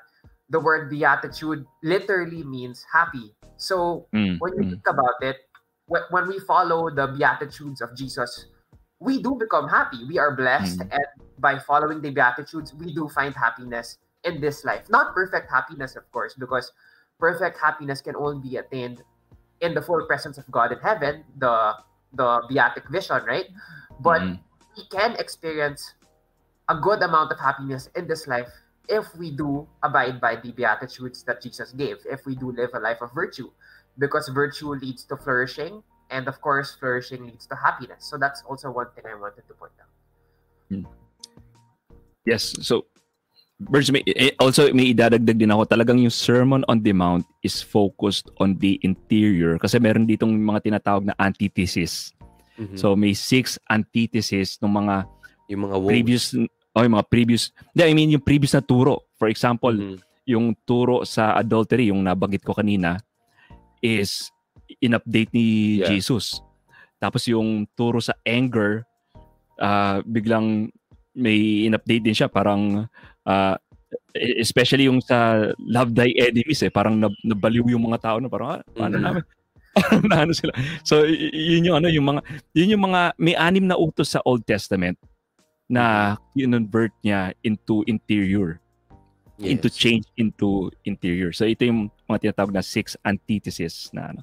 the 0.49 0.59
word 0.59 0.89
beatitude 0.89 1.65
literally 1.81 2.43
means 2.43 2.85
happy. 2.91 3.33
So 3.55 4.07
mm. 4.13 4.35
when 4.39 4.51
you 4.59 4.63
mm. 4.67 4.69
think 4.71 4.87
about 4.87 5.15
it, 5.21 5.37
when 5.87 6.27
we 6.27 6.39
follow 6.39 6.89
the 6.89 7.07
Beatitudes 7.07 7.79
of 7.79 7.95
Jesus, 7.95 8.47
we 9.03 9.21
do 9.21 9.35
become 9.35 9.67
happy. 9.67 10.05
We 10.07 10.17
are 10.17 10.35
blessed. 10.35 10.79
Mm. 10.79 10.93
And 10.93 11.07
by 11.39 11.59
following 11.59 12.01
the 12.01 12.09
Beatitudes, 12.09 12.73
we 12.73 12.93
do 12.93 13.09
find 13.09 13.35
happiness 13.35 13.97
in 14.23 14.39
this 14.39 14.63
life. 14.63 14.89
Not 14.89 15.13
perfect 15.13 15.51
happiness, 15.51 15.95
of 15.95 16.09
course, 16.11 16.33
because 16.39 16.71
perfect 17.19 17.59
happiness 17.59 17.99
can 18.01 18.15
only 18.15 18.39
be 18.39 18.57
attained 18.57 19.03
in 19.59 19.73
the 19.73 19.81
full 19.81 20.05
presence 20.07 20.37
of 20.37 20.49
God 20.49 20.71
in 20.71 20.79
heaven, 20.79 21.23
the 21.37 21.73
the 22.13 22.43
beatic 22.47 22.87
vision, 22.89 23.21
right? 23.25 23.47
But 23.99 24.21
mm-hmm. 24.21 24.39
we 24.77 24.83
can 24.87 25.15
experience 25.17 25.95
a 26.69 26.75
good 26.75 27.01
amount 27.01 27.31
of 27.31 27.39
happiness 27.39 27.89
in 27.95 28.07
this 28.07 28.27
life 28.27 28.49
if 28.87 29.15
we 29.15 29.31
do 29.31 29.67
abide 29.81 30.21
by 30.21 30.35
the 30.35 30.51
beatitudes 30.51 31.23
that 31.23 31.41
Jesus 31.41 31.71
gave, 31.71 31.97
if 32.05 32.25
we 32.25 32.35
do 32.35 32.51
live 32.51 32.69
a 32.73 32.79
life 32.79 33.01
of 33.01 33.11
virtue, 33.13 33.49
because 33.97 34.29
virtue 34.29 34.75
leads 34.75 35.05
to 35.05 35.17
flourishing, 35.17 35.81
and 36.13 36.29
of 36.29 36.37
course, 36.37 36.77
flourishing 36.77 37.25
leads 37.25 37.49
to 37.49 37.57
happiness. 37.57 38.05
So 38.05 38.21
that's 38.21 38.45
also 38.45 38.69
one 38.69 38.93
thing 38.93 39.09
I 39.09 39.17
wanted 39.17 39.49
to 39.49 39.53
point 39.57 39.73
out. 39.81 39.91
Hmm. 40.69 40.85
Yes. 42.29 42.53
So 42.61 42.85
Birds, 43.63 43.93
may, 43.93 44.03
eh, 44.03 44.35
also 44.41 44.67
may 44.75 44.91
idadagdag 44.91 45.39
din 45.39 45.53
ako, 45.53 45.63
talagang 45.69 46.01
yung 46.01 46.11
Sermon 46.11 46.65
on 46.67 46.83
the 46.83 46.91
Mount 46.91 47.23
is 47.45 47.63
focused 47.63 48.27
on 48.41 48.59
the 48.59 48.75
interior 48.83 49.55
kasi 49.61 49.79
meron 49.79 50.09
ditong 50.09 50.35
mga 50.35 50.67
tinatawag 50.67 51.07
na 51.07 51.15
antithesis. 51.21 52.11
Mm-hmm. 52.59 52.75
So 52.75 52.97
may 52.97 53.15
six 53.15 53.55
antithesis 53.69 54.59
ng 54.59 54.73
mga 54.73 54.95
yung 55.53 55.61
mga 55.69 55.77
woes. 55.79 55.89
previous 55.89 56.23
oh, 56.75 56.81
yung 56.83 56.95
mga 56.97 57.07
previous 57.07 57.43
yeah, 57.77 57.87
I 57.87 57.93
mean 57.95 58.11
yung 58.11 58.25
previous 58.25 58.57
na 58.57 58.65
turo. 58.65 59.07
For 59.15 59.29
example, 59.29 59.73
mm-hmm. 59.73 60.01
yung 60.27 60.57
turo 60.67 61.07
sa 61.07 61.37
adultery, 61.37 61.93
yung 61.93 62.03
nabanggit 62.03 62.43
ko 62.43 62.57
kanina 62.57 62.99
is 63.79 64.33
in-update 64.81 65.31
ni 65.33 65.79
yeah. 65.79 65.89
Jesus. 65.89 66.39
Tapos 66.99 67.27
yung 67.27 67.67
turo 67.75 67.99
sa 67.99 68.15
anger, 68.23 68.87
uh, 69.59 69.99
biglang 70.07 70.71
may 71.13 71.67
in-update 71.69 72.03
din 72.03 72.15
siya 72.17 72.31
parang 72.31 72.89
uh, 73.27 73.55
especially 74.15 74.85
yung 74.89 75.01
sa 75.01 75.49
Love 75.61 75.93
Thy 75.93 76.13
Enemies 76.17 76.61
eh, 76.65 76.71
parang 76.73 76.97
nabaliw 77.21 77.65
yung 77.73 77.89
mga 77.89 78.01
tao 78.01 78.17
na 78.21 78.29
parang, 78.29 78.49
ah, 78.57 78.61
paano 78.73 78.97
mm-hmm. 78.97 79.05
namin? 79.05 79.25
na 80.09 80.15
ano 80.21 80.33
sila. 80.37 80.53
So, 80.85 81.01
yun 81.33 81.65
yung 81.65 81.77
ano, 81.81 81.89
yung 81.89 82.05
mga, 82.05 82.21
yun 82.53 82.77
yung 82.77 82.83
mga, 82.85 83.17
may 83.17 83.33
anim 83.33 83.65
na 83.65 83.77
utos 83.77 84.13
sa 84.13 84.21
Old 84.21 84.45
Testament 84.45 84.97
na 85.65 86.13
kinonvert 86.37 86.93
niya 87.01 87.33
into 87.41 87.81
interior. 87.89 88.61
Yes. 89.41 89.57
Into 89.57 89.67
change 89.73 90.05
into 90.13 90.69
interior. 90.85 91.33
So, 91.33 91.49
ito 91.49 91.65
yung 91.65 91.89
mga 92.05 92.29
tinatawag 92.29 92.53
na 92.53 92.61
six 92.61 92.93
antithesis 93.01 93.89
na 93.89 94.13
ano. 94.13 94.21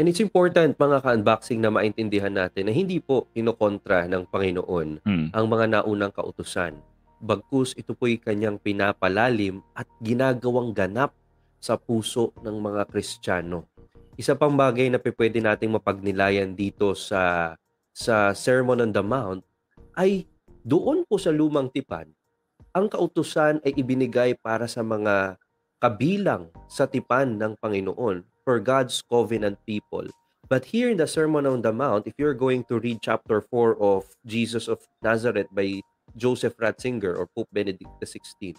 And 0.00 0.08
it's 0.08 0.24
important 0.24 0.80
mga 0.80 1.04
ka-unboxing 1.04 1.60
na 1.60 1.68
maintindihan 1.68 2.32
natin 2.32 2.68
na 2.68 2.72
hindi 2.72 2.96
po 2.98 3.28
inokontra 3.36 4.08
ng 4.08 4.24
Panginoon 4.28 5.04
hmm. 5.04 5.26
ang 5.36 5.46
mga 5.46 5.80
naunang 5.80 6.12
kautusan 6.14 6.80
bagkus 7.22 7.78
ito 7.78 7.94
po'y 7.94 8.18
kanyang 8.18 8.58
pinapalalim 8.58 9.62
at 9.78 9.86
ginagawang 10.02 10.74
ganap 10.74 11.14
sa 11.62 11.78
puso 11.78 12.34
ng 12.42 12.58
mga 12.58 12.90
Kristiyano. 12.90 13.70
Isa 14.18 14.34
pang 14.34 14.58
bagay 14.58 14.90
na 14.90 14.98
pwede 14.98 15.38
nating 15.38 15.78
mapagnilayan 15.78 16.58
dito 16.58 16.98
sa 16.98 17.54
sa 17.94 18.34
Sermon 18.34 18.82
on 18.82 18.90
the 18.90 19.00
Mount 19.00 19.46
ay 19.94 20.26
doon 20.66 21.06
po 21.06 21.16
sa 21.16 21.30
lumang 21.30 21.70
tipan, 21.70 22.10
ang 22.74 22.90
kautusan 22.90 23.62
ay 23.62 23.72
ibinigay 23.78 24.34
para 24.34 24.66
sa 24.66 24.82
mga 24.82 25.38
kabilang 25.78 26.50
sa 26.66 26.90
tipan 26.90 27.38
ng 27.38 27.54
Panginoon 27.58 28.26
for 28.44 28.60
God's 28.60 29.02
covenant 29.02 29.58
people. 29.66 30.06
But 30.48 30.64
here 30.64 30.90
in 30.90 30.98
the 30.98 31.06
Sermon 31.06 31.46
on 31.46 31.62
the 31.62 31.72
Mount, 31.72 32.06
if 32.06 32.14
you're 32.18 32.34
going 32.34 32.64
to 32.64 32.78
read 32.78 33.00
chapter 33.00 33.40
4 33.40 33.80
of 33.80 34.04
Jesus 34.26 34.68
of 34.68 34.80
Nazareth 35.02 35.48
by 35.52 35.80
Joseph 36.16 36.56
Ratzinger 36.58 37.16
or 37.16 37.26
Pope 37.26 37.48
Benedict 37.52 37.88
XVI. 38.02 38.56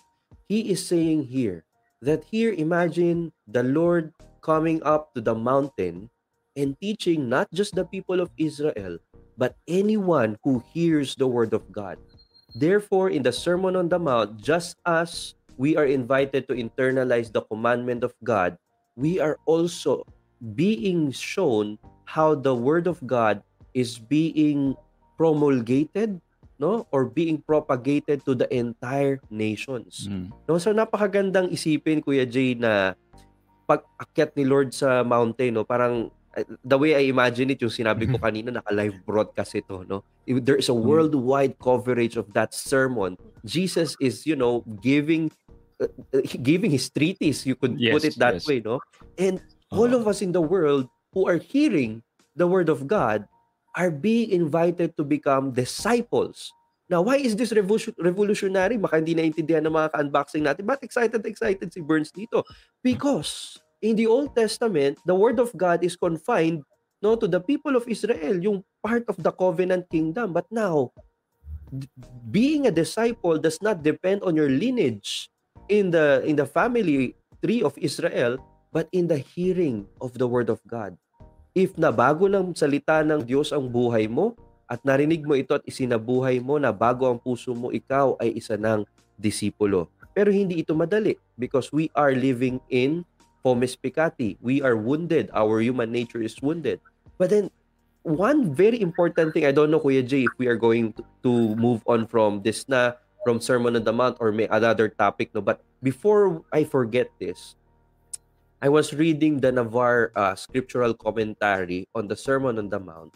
He 0.47 0.71
is 0.71 0.81
saying 0.85 1.29
here 1.29 1.65
that 2.01 2.25
here 2.25 2.53
imagine 2.53 3.31
the 3.47 3.63
Lord 3.63 4.13
coming 4.41 4.81
up 4.83 5.13
to 5.13 5.21
the 5.21 5.35
mountain 5.35 6.09
and 6.55 6.77
teaching 6.81 7.29
not 7.29 7.49
just 7.53 7.75
the 7.75 7.85
people 7.85 8.19
of 8.19 8.29
Israel, 8.37 8.97
but 9.37 9.55
anyone 9.67 10.37
who 10.43 10.61
hears 10.73 11.15
the 11.15 11.27
word 11.27 11.53
of 11.53 11.71
God. 11.71 11.97
Therefore, 12.53 13.09
in 13.09 13.23
the 13.23 13.33
Sermon 13.33 13.75
on 13.75 13.89
the 13.89 13.97
Mount, 13.97 14.37
just 14.37 14.77
as 14.85 15.33
we 15.57 15.77
are 15.77 15.89
invited 15.89 16.47
to 16.47 16.53
internalize 16.53 17.31
the 17.31 17.41
commandment 17.41 18.03
of 18.03 18.13
God, 18.23 18.57
we 18.95 19.19
are 19.19 19.37
also 19.45 20.05
being 20.55 21.11
shown 21.11 21.79
how 22.05 22.35
the 22.35 22.53
word 22.53 22.85
of 22.85 23.01
God 23.05 23.41
is 23.73 23.97
being 23.97 24.77
promulgated 25.17 26.21
no 26.61 26.85
or 26.93 27.09
being 27.09 27.41
propagated 27.41 28.21
to 28.25 28.37
the 28.37 28.45
entire 28.53 29.17
nations 29.33 30.05
mm. 30.05 30.29
no 30.45 30.61
so 30.61 30.69
napakagandang 30.69 31.49
isipin 31.49 31.99
Kuya 31.99 32.29
Jay 32.29 32.53
na 32.53 32.93
pag 33.65 33.81
akyat 33.97 34.37
ni 34.37 34.45
Lord 34.45 34.69
sa 34.71 35.01
mountain 35.01 35.57
no 35.57 35.65
parang 35.65 36.13
eh, 36.37 36.45
the 36.61 36.77
way 36.77 36.93
I 36.93 37.09
imagine 37.09 37.49
it 37.49 37.61
yung 37.61 37.73
sinabi 37.73 38.05
ko 38.05 38.21
kanina 38.25 38.53
naka 38.53 38.69
live 38.69 39.01
broadcast 39.01 39.57
ito 39.57 39.81
no 39.89 40.05
there 40.29 40.59
is 40.59 40.69
a 40.69 40.77
mm. 40.77 40.85
worldwide 40.85 41.57
coverage 41.57 42.15
of 42.15 42.29
that 42.37 42.53
sermon 42.53 43.17
Jesus 43.41 43.97
is 43.97 44.29
you 44.29 44.37
know 44.37 44.61
giving 44.79 45.33
uh, 45.81 46.21
giving 46.41 46.71
his 46.71 46.89
treatise 46.89 47.45
you 47.45 47.55
could 47.55 47.79
yes, 47.79 47.93
put 47.93 48.03
it 48.03 48.15
that 48.19 48.35
yes. 48.37 48.47
way 48.47 48.59
no 48.59 48.79
and 49.17 49.41
all 49.71 49.89
uh-huh. 49.89 50.01
of 50.01 50.07
us 50.07 50.21
in 50.21 50.31
the 50.31 50.41
world 50.41 50.87
who 51.13 51.27
are 51.29 51.37
hearing 51.37 52.01
the 52.35 52.45
word 52.45 52.69
of 52.69 52.85
God 52.89 53.25
are 53.73 53.89
being 53.89 54.29
invited 54.29 54.97
to 54.97 55.03
become 55.03 55.51
disciples. 55.51 56.53
Now, 56.89 57.01
why 57.01 57.17
is 57.17 57.35
this 57.35 57.53
revolutionary? 57.97 58.77
Baka 58.77 59.01
hindi 59.01 59.17
naintindihan 59.17 59.65
ng 59.65 59.73
mga 59.73 59.89
ka-unboxing 59.97 60.45
natin. 60.45 60.69
But 60.69 60.83
excited, 60.85 61.25
excited 61.25 61.73
si 61.73 61.81
Burns 61.81 62.13
dito? 62.13 62.45
Because 62.85 63.57
in 63.81 63.97
the 63.97 64.05
Old 64.05 64.37
Testament, 64.37 65.01
the 65.09 65.17
Word 65.17 65.41
of 65.41 65.49
God 65.57 65.81
is 65.81 65.97
confined 65.97 66.61
no, 67.01 67.17
to 67.17 67.27
the 67.27 67.41
people 67.41 67.75
of 67.75 67.83
Israel, 67.89 68.39
yung 68.39 68.63
part 68.79 69.03
of 69.09 69.19
the 69.19 69.33
covenant 69.33 69.89
kingdom. 69.89 70.31
But 70.31 70.47
now, 70.53 70.93
being 72.29 72.67
a 72.67 72.71
disciple 72.71 73.35
does 73.41 73.59
not 73.59 73.81
depend 73.81 74.21
on 74.23 74.37
your 74.37 74.47
lineage 74.47 75.32
in 75.67 75.91
the 75.91 76.23
in 76.27 76.35
the 76.35 76.47
family 76.47 77.15
tree 77.43 77.61
of 77.61 77.75
Israel, 77.79 78.39
but 78.71 78.87
in 78.95 79.07
the 79.07 79.19
hearing 79.19 79.85
of 79.99 80.15
the 80.15 80.27
Word 80.27 80.47
of 80.47 80.63
God. 80.65 80.95
If 81.53 81.77
nabago 81.77 82.25
ng 82.25 82.57
salita 82.57 83.05
ng 83.05 83.21
Diyos 83.21 83.53
ang 83.53 83.69
buhay 83.69 84.09
mo 84.09 84.33
at 84.65 84.81
narinig 84.81 85.21
mo 85.21 85.37
ito 85.37 85.53
at 85.53 85.61
isinabuhay 85.67 86.41
mo 86.41 86.57
na 86.57 86.73
bago 86.73 87.05
ang 87.05 87.21
puso 87.21 87.53
mo, 87.53 87.69
ikaw 87.69 88.17
ay 88.17 88.33
isa 88.33 88.57
ng 88.57 88.81
disipulo. 89.19 89.85
Pero 90.17 90.33
hindi 90.33 90.61
ito 90.61 90.73
madali 90.73 91.13
because 91.37 91.69
we 91.69 91.93
are 91.93 92.17
living 92.17 92.57
in 92.73 93.05
pomes 93.45 93.75
peccati. 93.77 94.39
We 94.41 94.63
are 94.63 94.73
wounded. 94.73 95.29
Our 95.35 95.61
human 95.61 95.91
nature 95.91 96.23
is 96.23 96.39
wounded. 96.39 96.79
But 97.19 97.29
then, 97.29 97.51
one 98.01 98.55
very 98.55 98.79
important 98.79 99.33
thing, 99.33 99.45
I 99.45 99.51
don't 99.51 99.69
know, 99.69 99.83
Kuya 99.83 100.01
Jay, 100.01 100.25
if 100.25 100.33
we 100.37 100.47
are 100.47 100.57
going 100.57 100.95
to 101.21 101.31
move 101.59 101.83
on 101.85 102.07
from 102.07 102.41
this 102.41 102.65
na, 102.71 102.95
from 103.23 103.39
Sermon 103.39 103.75
on 103.75 103.83
the 103.83 103.93
Mount 103.93 104.17
or 104.19 104.31
may 104.31 104.47
another 104.47 104.89
topic, 104.89 105.31
no? 105.33 105.41
But 105.41 105.61
before 105.81 106.43
I 106.51 106.63
forget 106.63 107.09
this, 107.19 107.55
I 108.61 108.69
was 108.69 108.93
reading 108.93 109.39
the 109.39 109.51
Navarre 109.51 110.11
uh, 110.15 110.35
scriptural 110.35 110.93
commentary 110.93 111.87
on 111.95 112.07
the 112.07 112.15
Sermon 112.15 112.57
on 112.57 112.69
the 112.69 112.79
Mount, 112.79 113.11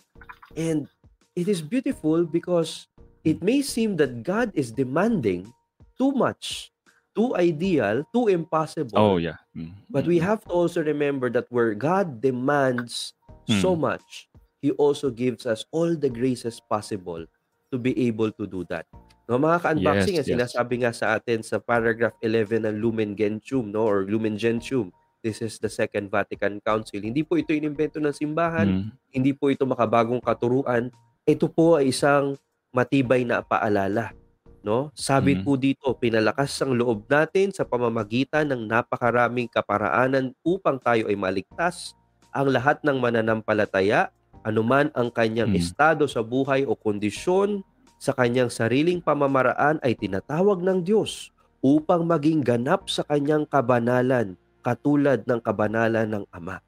and 0.55 0.87
it 1.35 1.47
is 1.47 1.61
beautiful 1.61 2.25
because 2.25 2.87
it 3.23 3.41
may 3.43 3.61
seem 3.61 3.95
that 3.97 4.23
God 4.23 4.51
is 4.55 4.71
demanding 4.71 5.51
too 5.97 6.11
much, 6.11 6.71
too 7.15 7.35
ideal, 7.35 8.03
too 8.13 8.27
impossible. 8.27 8.97
Oh 8.99 9.17
yeah. 9.17 9.39
Mm. 9.55 9.71
But 9.89 10.05
we 10.05 10.19
have 10.19 10.43
to 10.45 10.51
also 10.51 10.83
remember 10.83 11.29
that 11.31 11.47
where 11.49 11.73
God 11.73 12.19
demands 12.21 13.13
so 13.47 13.75
Mm. 13.75 13.79
much, 13.95 14.27
He 14.59 14.71
also 14.75 15.09
gives 15.13 15.45
us 15.45 15.63
all 15.71 15.95
the 15.95 16.09
graces 16.09 16.59
possible 16.59 17.23
to 17.69 17.77
be 17.77 17.91
able 18.07 18.31
to 18.31 18.47
do 18.47 18.63
that. 18.67 18.87
No, 19.27 19.35
mga 19.35 19.59
ka-unboxing, 19.59 20.15
Yes, 20.15 20.23
yes. 20.23 20.31
sinasabi 20.31 20.87
nga 20.87 20.95
sa 20.95 21.19
atin 21.19 21.43
sa 21.43 21.59
paragraph 21.59 22.15
11 22.23 22.63
ng 22.63 22.79
Lumen 22.79 23.11
Gentium, 23.11 23.67
no, 23.67 23.83
or 23.83 24.07
Lumen 24.07 24.39
Gentium, 24.39 24.87
this 25.19 25.43
is 25.43 25.59
the 25.59 25.67
Second 25.67 26.07
Vatican 26.07 26.63
Council. 26.63 27.03
Hindi 27.03 27.27
po 27.27 27.35
ito 27.35 27.51
inimbento 27.51 27.99
ng 27.99 28.15
simbahan, 28.15 28.87
Mm. 28.87 28.89
hindi 29.11 29.31
po 29.35 29.51
ito 29.51 29.67
makabagong 29.67 30.23
katuruan. 30.23 30.87
Ito 31.27 31.51
po 31.51 31.75
ay 31.75 31.91
isang 31.91 32.39
matibay 32.71 33.27
na 33.27 33.43
paalala. 33.43 34.15
No? 34.63 34.91
Sabi 34.95 35.35
Mhm. 35.35 35.43
po 35.43 35.55
dito, 35.55 35.87
pinalakas 35.95 36.55
ang 36.63 36.75
loob 36.75 37.07
natin 37.07 37.51
sa 37.51 37.63
pamamagitan 37.67 38.47
ng 38.47 38.67
napakaraming 38.67 39.47
kaparaanan 39.47 40.31
upang 40.43 40.79
tayo 40.79 41.07
ay 41.07 41.15
maligtas. 41.15 41.95
Ang 42.31 42.51
lahat 42.51 42.79
ng 42.83 42.95
mananampalataya, 42.99 44.11
anuman 44.47 44.87
ang 44.95 45.11
kanyang 45.11 45.51
Mhm. 45.51 45.59
estado 45.59 46.07
sa 46.07 46.23
buhay 46.23 46.63
o 46.63 46.71
kondisyon, 46.71 47.67
sa 47.99 48.15
kanyang 48.15 48.47
sariling 48.47 49.03
pamamaraan 49.03 49.83
ay 49.83 49.91
tinatawag 49.91 50.63
ng 50.63 50.79
Diyos 50.81 51.33
upang 51.59 52.07
maging 52.07 52.39
ganap 52.39 52.87
sa 52.87 53.03
kanyang 53.03 53.43
kabanalan 53.43 54.39
katulad 54.63 55.27
ng 55.27 55.39
kabanalan 55.43 56.07
ng 56.07 56.23
Ama. 56.31 56.63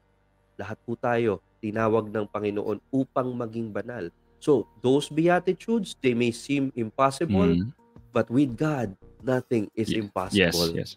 Lahat 0.58 0.76
po 0.84 0.92
tayo 0.92 1.40
tinawag 1.60 2.08
ng 2.08 2.28
Panginoon 2.28 2.80
upang 2.90 3.32
maging 3.32 3.72
banal. 3.72 4.12
So, 4.36 4.64
those 4.80 5.08
beatitudes, 5.08 5.92
they 6.00 6.12
may 6.12 6.32
seem 6.32 6.72
impossible, 6.72 7.60
Mm. 7.60 7.72
but 8.10 8.28
with 8.28 8.56
God, 8.56 8.92
nothing 9.20 9.68
is 9.72 9.88
Ye- 9.88 10.00
Yes, 10.00 10.02
impossible. 10.02 10.70
yes. 10.72 10.90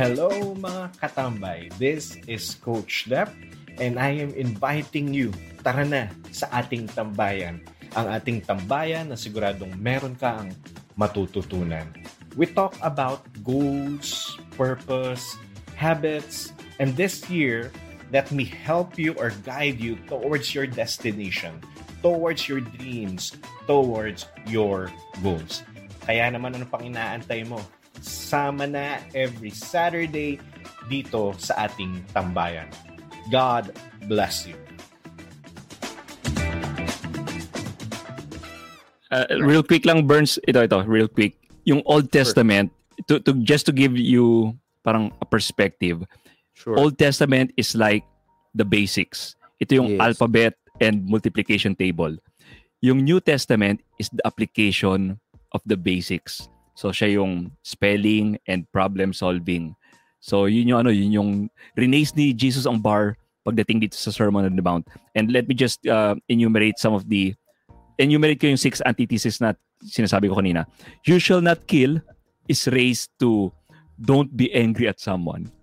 Hello 0.00 0.56
mga 0.56 0.96
katambay, 0.96 1.68
this 1.76 2.16
is 2.24 2.56
Coach 2.64 3.04
Dep 3.12 3.28
and 3.76 4.00
I 4.00 4.16
am 4.16 4.32
inviting 4.32 5.12
you, 5.12 5.28
tara 5.60 5.84
na 5.84 6.08
sa 6.32 6.48
ating 6.56 6.88
tambayan. 6.96 7.60
Ang 7.92 8.08
ating 8.08 8.48
tambayan 8.48 9.12
na 9.12 9.16
siguradong 9.20 9.76
meron 9.76 10.16
ka 10.16 10.40
ang 10.40 10.56
matututunan. 10.96 11.84
We 12.32 12.48
talk 12.48 12.80
about 12.80 13.28
goals, 13.44 14.40
purpose, 14.56 15.36
habits, 15.76 16.56
and 16.80 16.96
this 16.96 17.28
year, 17.28 17.68
let 18.08 18.32
me 18.32 18.48
help 18.48 18.96
you 18.96 19.12
or 19.20 19.36
guide 19.44 19.84
you 19.84 20.00
towards 20.08 20.56
your 20.56 20.64
destination, 20.64 21.60
towards 22.00 22.48
your 22.48 22.64
dreams, 22.64 23.36
towards 23.68 24.24
your 24.48 24.88
goals. 25.20 25.60
Kaya 26.08 26.32
naman 26.32 26.56
ano 26.56 26.64
pang 26.64 26.88
inaantay 26.88 27.44
mo? 27.44 27.60
Sama 28.00 28.64
na 28.66 29.04
every 29.12 29.52
Saturday 29.52 30.40
dito 30.88 31.36
sa 31.36 31.68
ating 31.68 32.02
tambayan. 32.16 32.66
God 33.28 33.76
bless 34.08 34.48
you. 34.48 34.56
Uh, 39.10 39.26
real 39.42 39.62
quick 39.62 39.84
lang 39.84 40.06
Burns, 40.06 40.38
ito 40.46 40.62
ito, 40.62 40.80
real 40.86 41.10
quick. 41.10 41.34
Yung 41.66 41.82
Old 41.84 42.08
Testament 42.14 42.70
to, 43.06 43.18
to 43.20 43.34
just 43.42 43.66
to 43.66 43.72
give 43.72 43.98
you 43.98 44.54
parang 44.86 45.12
a 45.20 45.26
perspective. 45.26 46.06
Sure. 46.54 46.78
Old 46.78 46.96
Testament 46.98 47.52
is 47.56 47.74
like 47.74 48.04
the 48.54 48.64
basics. 48.64 49.36
Ito 49.60 49.82
yung 49.82 49.90
Yes. 49.96 50.00
alphabet 50.12 50.54
and 50.80 51.04
multiplication 51.04 51.76
table. 51.76 52.16
Yung 52.80 53.04
New 53.04 53.20
Testament 53.20 53.84
is 54.00 54.08
the 54.08 54.24
application 54.24 55.20
of 55.52 55.60
the 55.68 55.76
basics. 55.76 56.48
So 56.80 56.96
siya 56.96 57.20
yung 57.20 57.52
spelling 57.60 58.40
and 58.48 58.64
problem 58.72 59.12
solving. 59.12 59.76
So 60.24 60.48
yun 60.48 60.72
yung 60.72 60.80
ano, 60.80 60.88
yun 60.88 61.12
yung 61.12 61.30
rinace 61.76 62.16
ni 62.16 62.32
Jesus 62.32 62.64
ang 62.64 62.80
bar 62.80 63.20
pagdating 63.44 63.84
dito 63.84 64.00
sa 64.00 64.08
Sermon 64.08 64.48
on 64.48 64.56
the 64.56 64.64
Mount. 64.64 64.88
And 65.12 65.28
let 65.28 65.44
me 65.44 65.52
just 65.52 65.84
uh, 65.84 66.16
enumerate 66.32 66.80
some 66.80 66.96
of 66.96 67.04
the 67.12 67.36
enumerate 68.00 68.40
ko 68.40 68.48
yung 68.48 68.56
six 68.56 68.80
antithesis 68.88 69.44
na 69.44 69.52
sinasabi 69.84 70.32
ko 70.32 70.40
kanina. 70.40 70.64
You 71.04 71.20
shall 71.20 71.44
not 71.44 71.68
kill 71.68 72.00
is 72.48 72.64
raised 72.72 73.12
to 73.20 73.52
don't 74.00 74.32
be 74.32 74.48
angry 74.56 74.88
at 74.88 74.96
someone. 74.96 75.52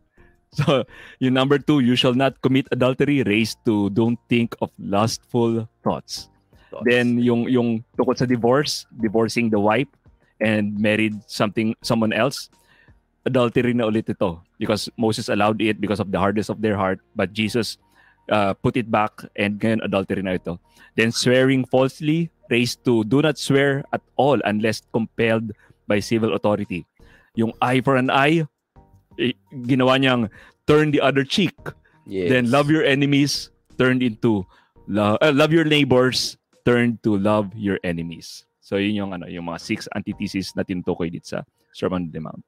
So, 0.58 0.88
yung 1.20 1.36
number 1.38 1.60
two, 1.60 1.86
you 1.86 1.94
shall 1.94 2.16
not 2.16 2.42
commit 2.42 2.66
adultery, 2.72 3.22
raised 3.22 3.62
to 3.70 3.92
don't 3.92 4.18
think 4.26 4.56
of 4.64 4.72
lustful 4.80 5.70
thoughts. 5.84 6.32
Thoughts. 6.72 6.88
Then 6.88 7.20
yung 7.20 7.46
yung 7.52 7.84
tungkol 7.94 8.16
sa 8.18 8.26
divorce, 8.26 8.88
divorcing 8.98 9.52
the 9.52 9.60
wife 9.60 9.92
and 10.40 10.78
married 10.78 11.18
something 11.28 11.76
someone 11.82 12.14
else, 12.14 12.50
adultery 13.28 13.76
na 13.76 13.92
ulit 13.92 14.08
ito 14.08 14.40
because 14.56 14.88
Moses 14.96 15.28
allowed 15.28 15.60
it 15.62 15.82
because 15.84 16.00
of 16.00 16.12
the 16.12 16.20
hardness 16.20 16.50
of 16.50 16.64
their 16.64 16.80
heart, 16.80 17.04
but 17.16 17.34
Jesus 17.36 17.78
uh, 18.32 18.56
put 18.56 18.78
it 18.78 18.90
back 18.90 19.12
and 19.36 19.60
ngayon 19.60 19.84
adultery 19.84 20.24
na 20.24 20.40
ito. 20.40 20.60
Then 20.96 21.12
swearing 21.12 21.68
falsely 21.68 22.32
raised 22.50 22.82
to 22.88 23.04
do 23.04 23.22
not 23.22 23.38
swear 23.38 23.84
at 23.92 24.02
all 24.16 24.40
unless 24.48 24.82
compelled 24.96 25.52
by 25.86 26.00
civil 26.00 26.34
authority. 26.34 26.88
Yung 27.36 27.54
eye 27.62 27.84
for 27.84 28.00
an 28.00 28.10
eye, 28.10 28.48
eh, 29.20 29.36
ginawa 29.68 30.00
niyang 30.00 30.32
turn 30.66 30.90
the 30.90 31.04
other 31.04 31.24
cheek. 31.24 31.54
Yes. 32.08 32.32
Then 32.32 32.50
love 32.50 32.72
your 32.72 32.88
enemies 32.88 33.52
turned 33.78 34.02
into 34.02 34.48
love, 34.88 35.20
uh, 35.22 35.36
love 35.36 35.52
your 35.52 35.68
neighbors 35.68 36.40
turned 36.66 37.04
to 37.04 37.20
love 37.20 37.52
your 37.54 37.80
enemies. 37.84 38.47
So 38.68 38.76
yun 38.76 39.00
yung 39.00 39.12
ano, 39.16 39.32
yung 39.32 39.48
mga 39.48 39.64
six 39.64 39.88
antitheses 39.96 40.52
na 40.52 40.68
tinutukoy 40.68 41.08
dito 41.08 41.24
sa 41.24 41.48
Sermon 41.72 42.04
on 42.04 42.12
the 42.12 42.20
Mount. 42.20 42.44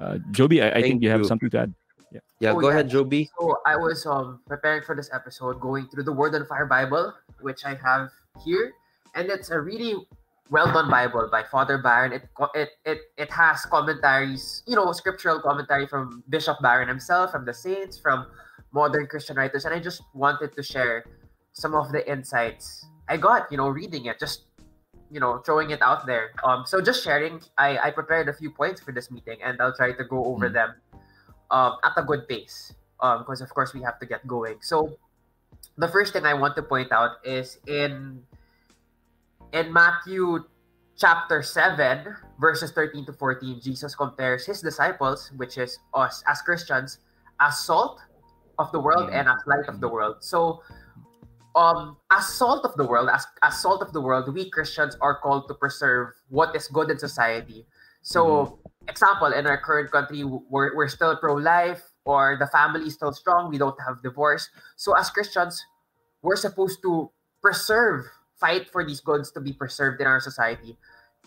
Uh, 0.00 0.16
Joby, 0.32 0.64
I, 0.64 0.72
I 0.72 0.80
think 0.80 0.96
Thank 0.96 1.04
you 1.04 1.10
have 1.12 1.20
you. 1.20 1.28
something 1.28 1.52
to 1.52 1.68
add. 1.68 1.72
Yeah, 2.40 2.56
Oh, 2.56 2.64
go 2.64 2.72
yeah. 2.72 2.80
ahead, 2.80 2.88
Joby. 2.88 3.28
So 3.36 3.60
I 3.68 3.76
was 3.76 4.08
um 4.08 4.40
preparing 4.48 4.80
for 4.80 4.96
this 4.96 5.12
episode, 5.12 5.60
going 5.60 5.84
through 5.92 6.08
the 6.08 6.16
Word 6.16 6.32
on 6.32 6.48
Fire 6.48 6.64
Bible, 6.64 7.12
which 7.44 7.68
I 7.68 7.76
have 7.76 8.08
here, 8.40 8.72
and 9.12 9.28
it's 9.28 9.52
a 9.52 9.60
really 9.60 10.00
well 10.48 10.64
done 10.72 10.88
Bible 10.88 11.28
by 11.28 11.44
Father 11.44 11.76
Byron. 11.76 12.16
It 12.16 12.24
it 12.56 12.70
it 12.88 12.98
it 13.20 13.30
has 13.30 13.68
commentaries, 13.68 14.64
you 14.64 14.80
know, 14.80 14.88
scriptural 14.96 15.44
commentary 15.44 15.84
from 15.84 16.24
Bishop 16.32 16.56
Byron 16.64 16.88
himself, 16.88 17.36
from 17.36 17.44
the 17.44 17.52
saints, 17.52 18.00
from 18.00 18.24
modern 18.72 19.04
Christian 19.12 19.36
writers, 19.36 19.68
and 19.68 19.76
I 19.76 19.78
just 19.78 20.00
wanted 20.16 20.56
to 20.56 20.64
share 20.64 21.04
some 21.52 21.76
of 21.76 21.92
the 21.92 22.00
insights 22.08 22.88
I 23.10 23.18
got, 23.18 23.50
you 23.50 23.58
know, 23.58 23.66
reading 23.68 24.06
it, 24.06 24.22
just 24.22 24.46
you 25.10 25.18
know, 25.20 25.38
throwing 25.44 25.70
it 25.70 25.82
out 25.82 26.06
there. 26.06 26.30
Um, 26.44 26.64
so 26.66 26.80
just 26.80 27.02
sharing. 27.02 27.42
I 27.58 27.78
I 27.78 27.90
prepared 27.90 28.28
a 28.28 28.32
few 28.32 28.50
points 28.50 28.80
for 28.80 28.92
this 28.92 29.10
meeting, 29.10 29.42
and 29.42 29.60
I'll 29.60 29.74
try 29.74 29.92
to 29.92 30.04
go 30.04 30.24
over 30.24 30.48
Mm. 30.48 30.54
them 30.54 30.70
um, 31.50 31.76
at 31.82 31.92
a 31.98 32.02
good 32.06 32.28
pace 32.30 32.72
um, 33.02 33.26
because 33.26 33.40
of 33.42 33.50
course 33.50 33.74
we 33.74 33.82
have 33.82 33.98
to 33.98 34.06
get 34.06 34.22
going. 34.26 34.62
So 34.62 34.94
the 35.76 35.88
first 35.88 36.12
thing 36.14 36.24
I 36.24 36.34
want 36.34 36.54
to 36.56 36.62
point 36.62 36.92
out 36.94 37.18
is 37.26 37.58
in 37.66 38.22
in 39.52 39.72
Matthew 39.72 40.44
chapter 40.96 41.42
7 41.42 42.14
verses 42.38 42.70
13 42.70 43.06
to 43.06 43.12
14 43.12 43.58
Jesus 43.60 43.94
compares 43.96 44.44
his 44.46 44.60
disciples 44.60 45.32
which 45.40 45.56
is 45.58 45.78
us 45.94 46.22
as 46.28 46.42
Christians 46.42 46.98
as 47.40 47.58
salt 47.58 47.98
of 48.60 48.70
the 48.70 48.78
world 48.78 49.08
Yeah. 49.10 49.20
and 49.20 49.28
as 49.28 49.40
light 49.46 49.66
of 49.66 49.80
the 49.80 49.88
world. 49.88 50.20
So 50.20 50.60
um 51.54 51.96
as 52.10 52.26
salt 52.28 52.64
of 52.64 52.74
the 52.76 52.84
world 52.84 53.08
as 53.12 53.26
as 53.42 53.60
salt 53.60 53.82
of 53.82 53.92
the 53.92 54.00
world 54.00 54.32
we 54.32 54.48
Christians 54.50 54.96
are 55.00 55.18
called 55.18 55.48
to 55.48 55.54
preserve 55.54 56.14
what 56.28 56.54
is 56.54 56.68
good 56.68 56.90
in 56.90 56.98
society. 56.98 57.66
So 58.02 58.58
example 58.88 59.28
in 59.32 59.46
our 59.46 59.58
current 59.60 59.90
country 59.90 60.24
we're, 60.24 60.74
we're 60.74 60.88
still 60.88 61.16
pro-life 61.16 61.82
or 62.04 62.36
the 62.40 62.46
family 62.48 62.86
is 62.86 62.94
still 62.94 63.12
strong 63.12 63.50
we 63.50 63.58
don't 63.58 63.76
have 63.86 64.02
divorce 64.02 64.48
so 64.76 64.96
as 64.96 65.10
christians 65.10 65.62
we're 66.22 66.36
supposed 66.36 66.80
to 66.82 67.10
preserve 67.42 68.04
fight 68.40 68.68
for 68.70 68.84
these 68.84 69.00
goods 69.00 69.30
to 69.30 69.40
be 69.40 69.52
preserved 69.52 70.00
in 70.00 70.06
our 70.06 70.18
society 70.18 70.76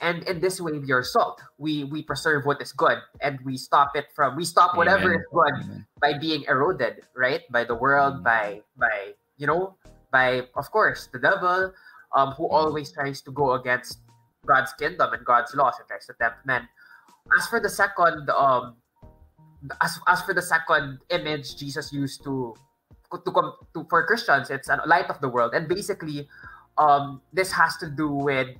and 0.01 0.23
in 0.27 0.41
this 0.41 0.59
way 0.59 0.73
we 0.79 0.91
are 0.91 1.03
salt 1.03 1.41
we 1.57 1.83
we 1.85 2.01
preserve 2.01 2.43
what 2.45 2.59
is 2.61 2.71
good 2.73 2.97
and 3.21 3.39
we 3.45 3.55
stop 3.55 3.95
it 3.95 4.07
from 4.15 4.35
we 4.35 4.43
stop 4.43 4.75
whatever 4.75 5.13
Amen. 5.13 5.19
is 5.21 5.25
good 5.31 5.53
Amen. 5.63 5.85
by 6.01 6.17
being 6.17 6.43
eroded 6.49 7.01
right 7.15 7.41
by 7.51 7.63
the 7.63 7.75
world 7.75 8.15
Mm. 8.15 8.23
by 8.23 8.61
by 8.75 9.13
you 9.37 9.45
know 9.47 9.75
by 10.13 10.45
of 10.55 10.69
course 10.69 11.09
the 11.11 11.19
devil 11.19 11.73
um 12.13 12.37
who 12.37 12.45
Mm. 12.45 12.53
always 12.53 12.93
tries 12.93 13.19
to 13.25 13.33
go 13.33 13.57
against 13.57 14.05
god's 14.45 14.71
kingdom 14.77 15.09
and 15.11 15.25
god's 15.25 15.51
laws 15.57 15.73
and 15.81 15.87
tries 15.89 16.05
to 16.05 16.13
tempt 16.21 16.45
men 16.45 16.69
as 17.33 17.49
for 17.49 17.59
the 17.59 17.69
second 17.69 18.29
um 18.29 18.77
as, 19.81 19.97
as 20.07 20.21
for 20.21 20.33
the 20.37 20.45
second 20.45 20.99
image 21.09 21.57
jesus 21.57 21.91
used 21.91 22.21
to 22.23 22.53
to 23.25 23.31
come 23.33 23.53
to 23.73 23.85
for 23.89 24.05
christians 24.05 24.49
it's 24.53 24.69
a 24.69 24.77
light 24.85 25.09
of 25.09 25.17
the 25.21 25.29
world 25.29 25.53
and 25.57 25.67
basically 25.67 26.29
um 26.77 27.21
this 27.33 27.51
has 27.51 27.77
to 27.77 27.89
do 27.89 28.09
with 28.09 28.53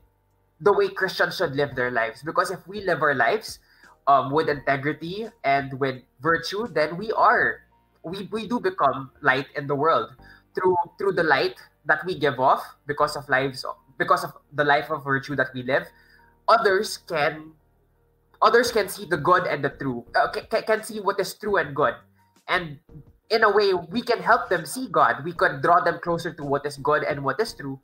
the 0.64 0.72
way 0.72 0.88
Christians 0.88 1.36
should 1.36 1.56
live 1.60 1.76
their 1.76 1.92
lives. 1.92 2.24
Because 2.24 2.50
if 2.52 2.66
we 2.68 2.80
live 2.82 3.02
our 3.02 3.16
lives 3.16 3.60
um, 4.08 4.32
with 4.32 4.48
integrity 4.48 5.28
and 5.44 5.78
with 5.80 6.02
virtue, 6.22 6.68
then 6.72 6.96
we 6.96 7.12
are 7.12 7.68
we, 8.04 8.30
we 8.32 8.48
do 8.48 8.60
become 8.60 9.12
light 9.22 9.48
in 9.56 9.68
the 9.68 9.76
world 9.76 10.16
through 10.56 10.76
through 10.98 11.14
the 11.14 11.24
light 11.24 11.60
that 11.86 12.06
we 12.06 12.18
give 12.18 12.40
off 12.40 12.64
because 12.88 13.16
of 13.16 13.28
lives 13.30 13.66
because 13.98 14.24
of 14.24 14.34
the 14.54 14.64
life 14.64 14.90
of 14.90 15.04
virtue 15.04 15.36
that 15.36 15.54
we 15.54 15.64
live. 15.64 15.88
Others 16.48 16.98
can 17.08 17.54
others 18.42 18.72
can 18.72 18.90
see 18.90 19.06
the 19.06 19.18
good 19.18 19.48
and 19.48 19.64
the 19.64 19.70
true 19.70 20.06
uh, 20.16 20.32
can, 20.32 20.64
can 20.64 20.84
see 20.84 21.00
what 21.00 21.20
is 21.20 21.34
true 21.36 21.58
and 21.58 21.76
good. 21.76 21.96
And 22.48 22.80
in 23.30 23.44
a 23.44 23.52
way 23.52 23.74
we 23.74 24.02
can 24.02 24.20
help 24.20 24.50
them 24.50 24.66
see 24.66 24.88
god. 24.90 25.24
We 25.24 25.34
could 25.34 25.62
draw 25.62 25.82
them 25.84 26.00
closer 26.02 26.34
to 26.34 26.44
what 26.44 26.66
is 26.66 26.78
good 26.78 27.04
and 27.04 27.24
what 27.24 27.40
is 27.40 27.54
true 27.54 27.80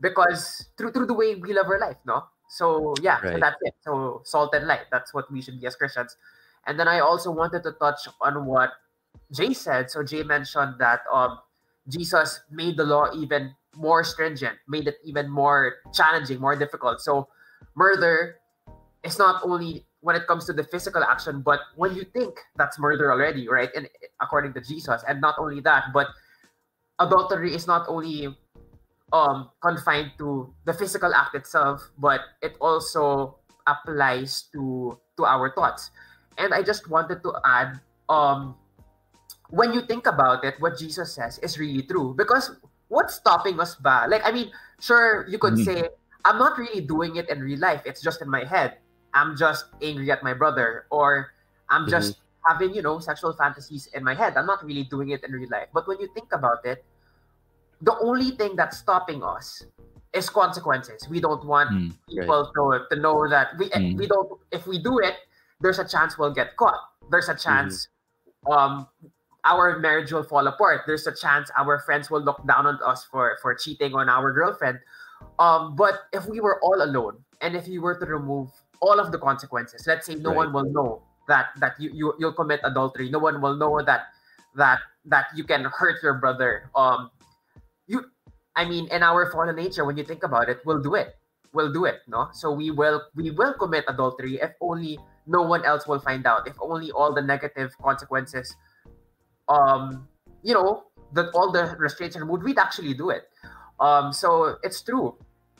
because 0.00 0.70
through 0.76 0.92
through 0.92 1.06
the 1.06 1.14
way 1.14 1.34
we 1.34 1.52
live 1.52 1.66
our 1.66 1.78
life 1.80 1.98
no? 2.06 2.24
So 2.48 2.94
yeah 3.02 3.20
Right. 3.22 3.32
so 3.32 3.38
that's 3.38 3.58
it. 3.62 3.74
So 3.82 4.22
salt 4.24 4.54
and 4.54 4.66
light 4.66 4.86
that's 4.90 5.12
what 5.14 5.30
we 5.30 5.42
should 5.42 5.60
be 5.60 5.66
as 5.66 5.76
christians. 5.76 6.16
And 6.66 6.78
then 6.80 6.88
i 6.88 7.00
also 7.00 7.30
wanted 7.30 7.62
to 7.64 7.72
touch 7.72 8.08
on 8.20 8.46
what 8.46 8.72
jay 9.32 9.52
said. 9.54 9.90
So 9.90 10.02
jay 10.04 10.22
mentioned 10.22 10.76
that 10.78 11.02
um 11.12 11.38
jesus 11.88 12.40
made 12.50 12.76
the 12.76 12.84
law 12.84 13.06
even 13.14 13.54
more 13.76 14.04
stringent 14.04 14.56
made 14.68 14.86
it 14.86 14.96
even 15.04 15.28
more 15.28 15.76
challenging 15.92 16.40
more 16.40 16.56
difficult 16.56 17.00
so 17.00 17.28
murder 17.74 18.36
is 19.04 19.18
not 19.18 19.42
only 19.44 19.84
when 20.04 20.14
it 20.14 20.26
comes 20.28 20.44
to 20.44 20.52
the 20.52 20.62
physical 20.62 21.02
action, 21.02 21.40
but 21.40 21.60
when 21.76 21.96
you 21.96 22.04
think 22.04 22.36
that's 22.56 22.78
murder 22.78 23.10
already, 23.10 23.48
right? 23.48 23.70
And 23.74 23.88
according 24.20 24.52
to 24.52 24.60
Jesus, 24.60 25.02
and 25.08 25.18
not 25.20 25.36
only 25.38 25.60
that, 25.60 25.96
but 25.96 26.08
adultery 27.00 27.54
is 27.54 27.66
not 27.66 27.88
only 27.88 28.28
um 29.12 29.50
confined 29.62 30.12
to 30.18 30.52
the 30.64 30.72
physical 30.72 31.14
act 31.14 31.34
itself, 31.34 31.88
but 31.96 32.20
it 32.42 32.56
also 32.60 33.36
applies 33.66 34.44
to 34.52 34.98
to 35.16 35.24
our 35.24 35.48
thoughts. 35.56 35.90
And 36.36 36.52
I 36.52 36.60
just 36.62 36.90
wanted 36.90 37.22
to 37.22 37.32
add, 37.44 37.80
um, 38.08 38.56
when 39.50 39.72
you 39.72 39.82
think 39.82 40.06
about 40.06 40.44
it, 40.44 40.56
what 40.60 40.78
Jesus 40.78 41.14
says 41.14 41.38
is 41.38 41.58
really 41.58 41.82
true. 41.82 42.14
Because 42.16 42.56
what's 42.88 43.14
stopping 43.14 43.60
us 43.60 43.74
ba? 43.76 44.06
Like, 44.08 44.22
I 44.24 44.32
mean, 44.32 44.52
sure, 44.80 45.26
you 45.28 45.38
could 45.38 45.54
Mhm. 45.54 45.64
say, 45.64 45.88
I'm 46.24 46.38
not 46.38 46.56
really 46.56 46.80
doing 46.80 47.16
it 47.16 47.28
in 47.28 47.40
real 47.40 47.60
life. 47.60 47.82
It's 47.84 48.00
just 48.00 48.22
in 48.22 48.28
my 48.30 48.44
head. 48.44 48.78
I'm 49.12 49.36
just 49.36 49.66
angry 49.82 50.10
at 50.10 50.22
my 50.24 50.34
brother, 50.34 50.86
or 50.90 51.32
I'm 51.68 51.86
just 51.86 52.18
having, 52.48 52.74
you 52.74 52.82
know, 52.82 52.98
sexual 52.98 53.32
fantasies 53.32 53.86
in 53.94 54.02
my 54.02 54.14
head. 54.14 54.36
I'm 54.36 54.46
not 54.46 54.64
really 54.64 54.84
doing 54.84 55.10
it 55.10 55.22
in 55.22 55.32
real 55.32 55.48
life. 55.50 55.68
But 55.72 55.86
when 55.86 56.00
you 56.00 56.08
think 56.14 56.32
about 56.32 56.64
it, 56.64 56.84
the 57.80 57.96
only 58.00 58.32
thing 58.32 58.56
that's 58.56 58.78
stopping 58.78 59.22
us 59.22 59.62
is 60.12 60.30
consequences. 60.30 61.06
We 61.08 61.20
don't 61.20 61.44
want 61.44 61.70
Mm. 61.70 61.92
people 62.08 62.50
to, 62.54 62.86
to 62.90 62.96
know 63.00 63.28
that 63.28 63.56
we 63.58 63.68
Mm. 63.70 63.98
we 63.98 64.06
don't 64.06 64.40
if 64.50 64.66
we 64.66 64.78
do 64.78 64.98
it, 64.98 65.14
there's 65.60 65.78
a 65.78 65.86
chance 65.86 66.16
we'll 66.18 66.32
get 66.34 66.56
caught. 66.56 66.78
There's 67.10 67.28
a 67.28 67.34
chance 67.34 67.88
um 68.50 68.88
our 69.44 69.78
marriage 69.78 70.12
will 70.12 70.24
fall 70.24 70.46
apart. 70.46 70.82
There's 70.86 71.06
a 71.06 71.14
chance 71.14 71.50
our 71.56 71.78
friends 71.80 72.10
will 72.10 72.22
look 72.22 72.40
down 72.46 72.66
on 72.66 72.78
us 72.84 73.04
for 73.04 73.36
for 73.42 73.54
cheating 73.54 73.94
on 73.94 74.08
our 74.08 74.32
girlfriend. 74.32 74.80
Um, 75.38 75.76
but 75.76 76.08
if 76.12 76.26
we 76.26 76.40
were 76.40 76.60
all 76.62 76.82
alone 76.82 77.24
and 77.40 77.56
if 77.56 77.68
you 77.68 77.80
were 77.80 77.98
to 77.98 78.06
remove 78.06 78.50
all 78.80 79.00
of 79.00 79.12
the 79.12 79.18
consequences, 79.18 79.86
let's 79.86 80.06
say 80.06 80.14
no 80.16 80.30
Right. 80.30 80.48
one 80.48 80.52
will 80.52 80.68
know 80.72 81.02
that 81.28 81.50
that 81.60 81.78
you, 81.80 81.90
you 81.92 82.14
you'll 82.18 82.34
commit 82.36 82.60
adultery. 82.64 83.10
No 83.10 83.18
one 83.18 83.40
will 83.40 83.56
know 83.56 83.80
that 83.82 84.12
that 84.56 84.80
that 85.04 85.26
you 85.34 85.44
can 85.44 85.64
hurt 85.64 86.02
your 86.02 86.14
brother. 86.14 86.70
Um, 86.74 87.10
you, 87.86 88.04
I 88.56 88.64
mean, 88.64 88.88
in 88.88 89.02
our 89.02 89.30
fallen 89.30 89.56
nature, 89.56 89.84
when 89.84 89.96
you 89.96 90.04
think 90.04 90.22
about 90.22 90.48
it, 90.48 90.60
we'll 90.64 90.82
do 90.82 90.94
it. 90.94 91.16
We'll 91.52 91.72
do 91.72 91.84
it. 91.84 92.00
No, 92.08 92.28
so 92.32 92.52
we 92.52 92.70
will 92.70 93.02
we 93.14 93.30
will 93.30 93.54
commit 93.54 93.84
adultery 93.88 94.40
if 94.40 94.52
only 94.60 94.98
no 95.26 95.42
one 95.42 95.64
else 95.64 95.86
will 95.86 96.00
find 96.00 96.26
out. 96.26 96.46
If 96.48 96.56
only 96.60 96.90
all 96.90 97.12
the 97.14 97.22
negative 97.22 97.72
consequences, 97.78 98.54
um, 99.48 100.08
you 100.42 100.54
know, 100.54 100.84
that 101.12 101.30
all 101.34 101.52
the 101.52 101.74
restraints 101.78 102.16
are 102.16 102.20
removed, 102.20 102.42
we'd 102.42 102.58
actually 102.58 102.94
do 102.94 103.10
it. 103.10 103.28
Um, 103.80 104.12
so 104.12 104.56
it's 104.62 104.82
true. 104.82 105.16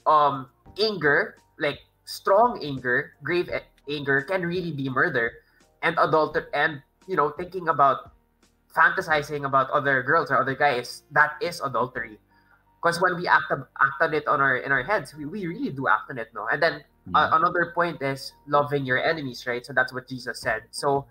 Um, 0.06 0.48
anger, 0.80 1.36
like 1.58 1.80
strong 2.04 2.60
anger, 2.62 3.14
grave 3.22 3.50
anger, 3.88 4.22
can 4.22 4.42
really 4.42 4.72
be 4.72 4.88
murder, 4.88 5.32
and 5.82 5.96
adulter, 5.96 6.46
and 6.52 6.82
you 7.06 7.16
know, 7.16 7.30
thinking 7.30 7.68
about 7.68 8.12
fantasizing 8.74 9.46
about 9.46 9.70
other 9.70 10.02
girls 10.02 10.30
or 10.30 10.40
other 10.40 10.54
guys, 10.54 11.04
that 11.12 11.38
is 11.40 11.60
adultery. 11.60 12.18
Because 12.82 13.00
when 13.00 13.16
we 13.16 13.26
act, 13.26 13.50
act 13.50 13.98
on 14.02 14.12
it 14.12 14.26
on 14.26 14.40
our 14.40 14.58
in 14.58 14.72
our 14.72 14.82
heads, 14.82 15.14
we, 15.14 15.24
we 15.24 15.46
really 15.46 15.70
do 15.70 15.88
act 15.88 16.10
on 16.10 16.18
it, 16.18 16.28
no. 16.34 16.46
And 16.52 16.62
then 16.62 16.84
uh, 17.14 17.30
another 17.32 17.72
point 17.74 18.02
is 18.02 18.32
loving 18.46 18.84
your 18.84 19.02
enemies, 19.02 19.46
right? 19.46 19.64
So 19.64 19.72
that's 19.72 19.92
what 19.92 20.08
Jesus 20.08 20.40
said. 20.40 20.64
So 20.70 21.06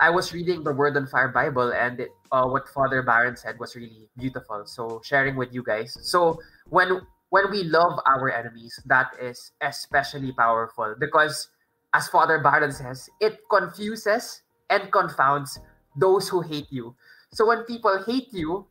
I 0.00 0.10
was 0.10 0.32
reading 0.32 0.62
the 0.64 0.72
Word 0.72 0.96
on 0.96 1.06
Fire 1.06 1.28
Bible, 1.28 1.72
and 1.72 2.00
it, 2.00 2.10
uh, 2.32 2.46
what 2.46 2.68
Father 2.68 3.02
Barron 3.02 3.36
said 3.36 3.58
was 3.58 3.74
really 3.76 4.08
beautiful. 4.16 4.64
So 4.66 5.00
sharing 5.04 5.36
with 5.36 5.52
you 5.52 5.62
guys. 5.62 5.96
So 6.02 6.38
when 6.68 7.00
when 7.30 7.50
we 7.50 7.64
love 7.64 7.98
our 8.06 8.30
enemies, 8.30 8.78
that 8.86 9.10
is 9.20 9.52
especially 9.60 10.32
powerful 10.32 10.94
because, 10.98 11.48
as 11.94 12.08
Father 12.08 12.38
Barron 12.38 12.72
says, 12.72 13.08
it 13.20 13.40
confuses 13.50 14.42
and 14.70 14.90
confounds 14.92 15.58
those 15.96 16.28
who 16.28 16.40
hate 16.40 16.70
you. 16.70 16.94
So 17.32 17.46
when 17.46 17.64
people 17.64 18.02
hate 18.04 18.32
you, 18.32 18.66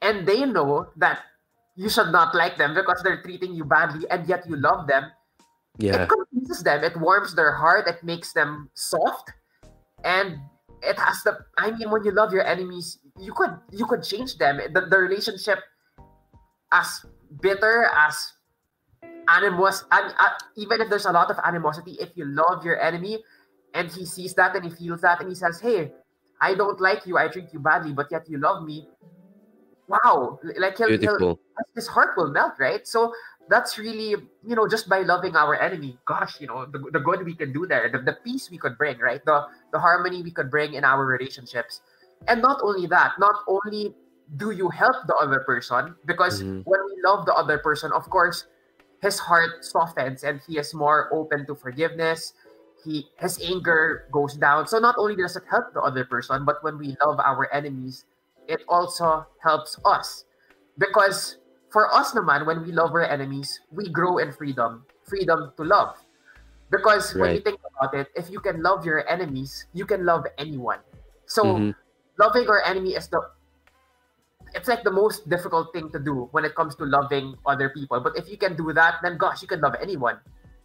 and 0.00 0.26
they 0.26 0.44
know 0.46 0.88
that 0.96 1.20
you 1.76 1.88
should 1.88 2.12
not 2.12 2.34
like 2.34 2.56
them 2.56 2.74
because 2.74 3.00
they're 3.02 3.22
treating 3.22 3.54
you 3.54 3.64
badly, 3.64 4.08
and 4.10 4.26
yet 4.28 4.48
you 4.48 4.56
love 4.56 4.86
them, 4.86 5.10
Yeah. 5.78 6.02
it 6.02 6.08
confuses 6.08 6.62
them. 6.62 6.84
It 6.84 6.96
warms 6.96 7.34
their 7.34 7.52
heart. 7.52 7.88
It 7.88 8.02
makes 8.04 8.32
them 8.32 8.70
soft, 8.74 9.32
and 10.04 10.38
it 10.82 10.98
has 10.98 11.22
the. 11.22 11.38
I 11.56 11.70
mean, 11.70 11.90
when 11.90 12.04
you 12.04 12.10
love 12.12 12.32
your 12.32 12.44
enemies, 12.44 12.98
you 13.18 13.32
could 13.32 13.54
you 13.70 13.86
could 13.86 14.02
change 14.02 14.38
them. 14.38 14.58
The, 14.72 14.86
the 14.90 14.98
relationship, 14.98 15.60
as 16.72 17.04
bitter 17.40 17.88
as 17.94 18.32
animos, 19.28 19.84
and 19.90 20.14
uh, 20.18 20.34
even 20.56 20.80
if 20.80 20.90
there's 20.90 21.06
a 21.06 21.12
lot 21.12 21.30
of 21.30 21.38
animosity, 21.44 21.96
if 22.00 22.10
you 22.16 22.24
love 22.26 22.64
your 22.64 22.80
enemy, 22.80 23.22
and 23.74 23.90
he 23.90 24.04
sees 24.04 24.34
that 24.34 24.56
and 24.56 24.64
he 24.64 24.70
feels 24.70 25.00
that 25.02 25.20
and 25.20 25.28
he 25.28 25.34
says, 25.34 25.60
"Hey, 25.60 25.92
I 26.40 26.54
don't 26.54 26.80
like 26.80 27.06
you. 27.06 27.16
I 27.18 27.28
treat 27.28 27.52
you 27.52 27.60
badly, 27.60 27.92
but 27.92 28.10
yet 28.10 28.28
you 28.28 28.38
love 28.38 28.64
me." 28.64 28.88
Wow, 29.88 30.38
like 30.58 30.78
he'll, 30.78 30.98
he'll 30.98 31.38
his 31.74 31.86
heart 31.86 32.16
will 32.16 32.30
melt, 32.30 32.54
right? 32.58 32.86
So 32.86 33.12
that's 33.48 33.78
really, 33.78 34.10
you 34.46 34.54
know, 34.56 34.68
just 34.68 34.88
by 34.88 35.00
loving 35.00 35.36
our 35.36 35.54
enemy, 35.60 35.98
gosh, 36.06 36.40
you 36.40 36.46
know, 36.46 36.64
the, 36.66 36.78
the 36.92 37.00
good 37.00 37.24
we 37.24 37.34
can 37.34 37.52
do 37.52 37.66
there, 37.66 37.90
the, 37.90 37.98
the 37.98 38.16
peace 38.24 38.50
we 38.50 38.58
could 38.58 38.78
bring, 38.78 38.98
right? 38.98 39.24
The 39.24 39.46
the 39.72 39.78
harmony 39.78 40.22
we 40.22 40.30
could 40.30 40.50
bring 40.50 40.74
in 40.74 40.84
our 40.84 41.04
relationships. 41.04 41.80
And 42.28 42.40
not 42.40 42.60
only 42.62 42.86
that, 42.86 43.18
not 43.18 43.34
only 43.48 43.94
do 44.36 44.50
you 44.52 44.68
help 44.70 44.96
the 45.06 45.16
other 45.16 45.40
person, 45.40 45.94
because 46.06 46.42
Mhm. 46.42 46.62
when 46.64 46.80
we 46.86 46.96
love 47.04 47.26
the 47.26 47.34
other 47.34 47.58
person, 47.58 47.92
of 47.92 48.08
course, 48.08 48.46
his 49.02 49.18
heart 49.18 49.64
softens 49.64 50.22
and 50.22 50.40
he 50.46 50.58
is 50.58 50.72
more 50.72 51.10
open 51.12 51.44
to 51.46 51.54
forgiveness. 51.54 52.34
He 52.84 53.10
his 53.18 53.38
anger 53.42 54.06
goes 54.10 54.34
down. 54.34 54.66
So 54.66 54.78
not 54.78 54.96
only 54.98 55.16
does 55.16 55.36
it 55.36 55.44
help 55.50 55.74
the 55.74 55.82
other 55.82 56.04
person, 56.04 56.44
but 56.44 56.62
when 56.62 56.78
we 56.78 56.96
love 57.02 57.18
our 57.20 57.52
enemies, 57.52 58.04
it 58.46 58.62
also 58.68 59.26
helps 59.42 59.78
us. 59.84 60.24
Because 60.78 61.36
for 61.72 61.88
us 61.92 62.12
naman, 62.12 62.44
when 62.46 62.62
we 62.62 62.70
love 62.70 62.92
our 62.92 63.04
enemies, 63.08 63.60
we 63.72 63.88
grow 63.88 64.18
in 64.18 64.30
freedom. 64.32 64.84
Freedom 65.08 65.52
to 65.56 65.64
love. 65.64 65.96
Because 66.70 67.12
when 67.16 67.34
you 67.34 67.40
think 67.40 67.60
about 67.76 67.92
it, 67.92 68.08
if 68.16 68.30
you 68.30 68.40
can 68.40 68.62
love 68.62 68.84
your 68.86 69.04
enemies, 69.08 69.66
you 69.72 69.84
can 69.84 70.04
love 70.04 70.24
anyone. 70.38 70.80
So 71.26 71.44
Mhm. 71.44 71.74
loving 72.16 72.48
our 72.48 72.62
enemy 72.64 72.94
is 72.96 73.08
the 73.08 73.20
it's 74.54 74.68
like 74.68 74.84
the 74.84 74.92
most 74.92 75.28
difficult 75.32 75.72
thing 75.72 75.88
to 75.92 75.98
do 75.98 76.28
when 76.32 76.44
it 76.44 76.54
comes 76.54 76.76
to 76.76 76.84
loving 76.84 77.36
other 77.48 77.72
people. 77.72 78.00
But 78.00 78.16
if 78.20 78.28
you 78.28 78.36
can 78.36 78.52
do 78.56 78.72
that, 78.76 79.00
then 79.00 79.16
gosh, 79.16 79.40
you 79.40 79.48
can 79.48 79.60
love 79.60 79.76
anyone. 79.80 80.20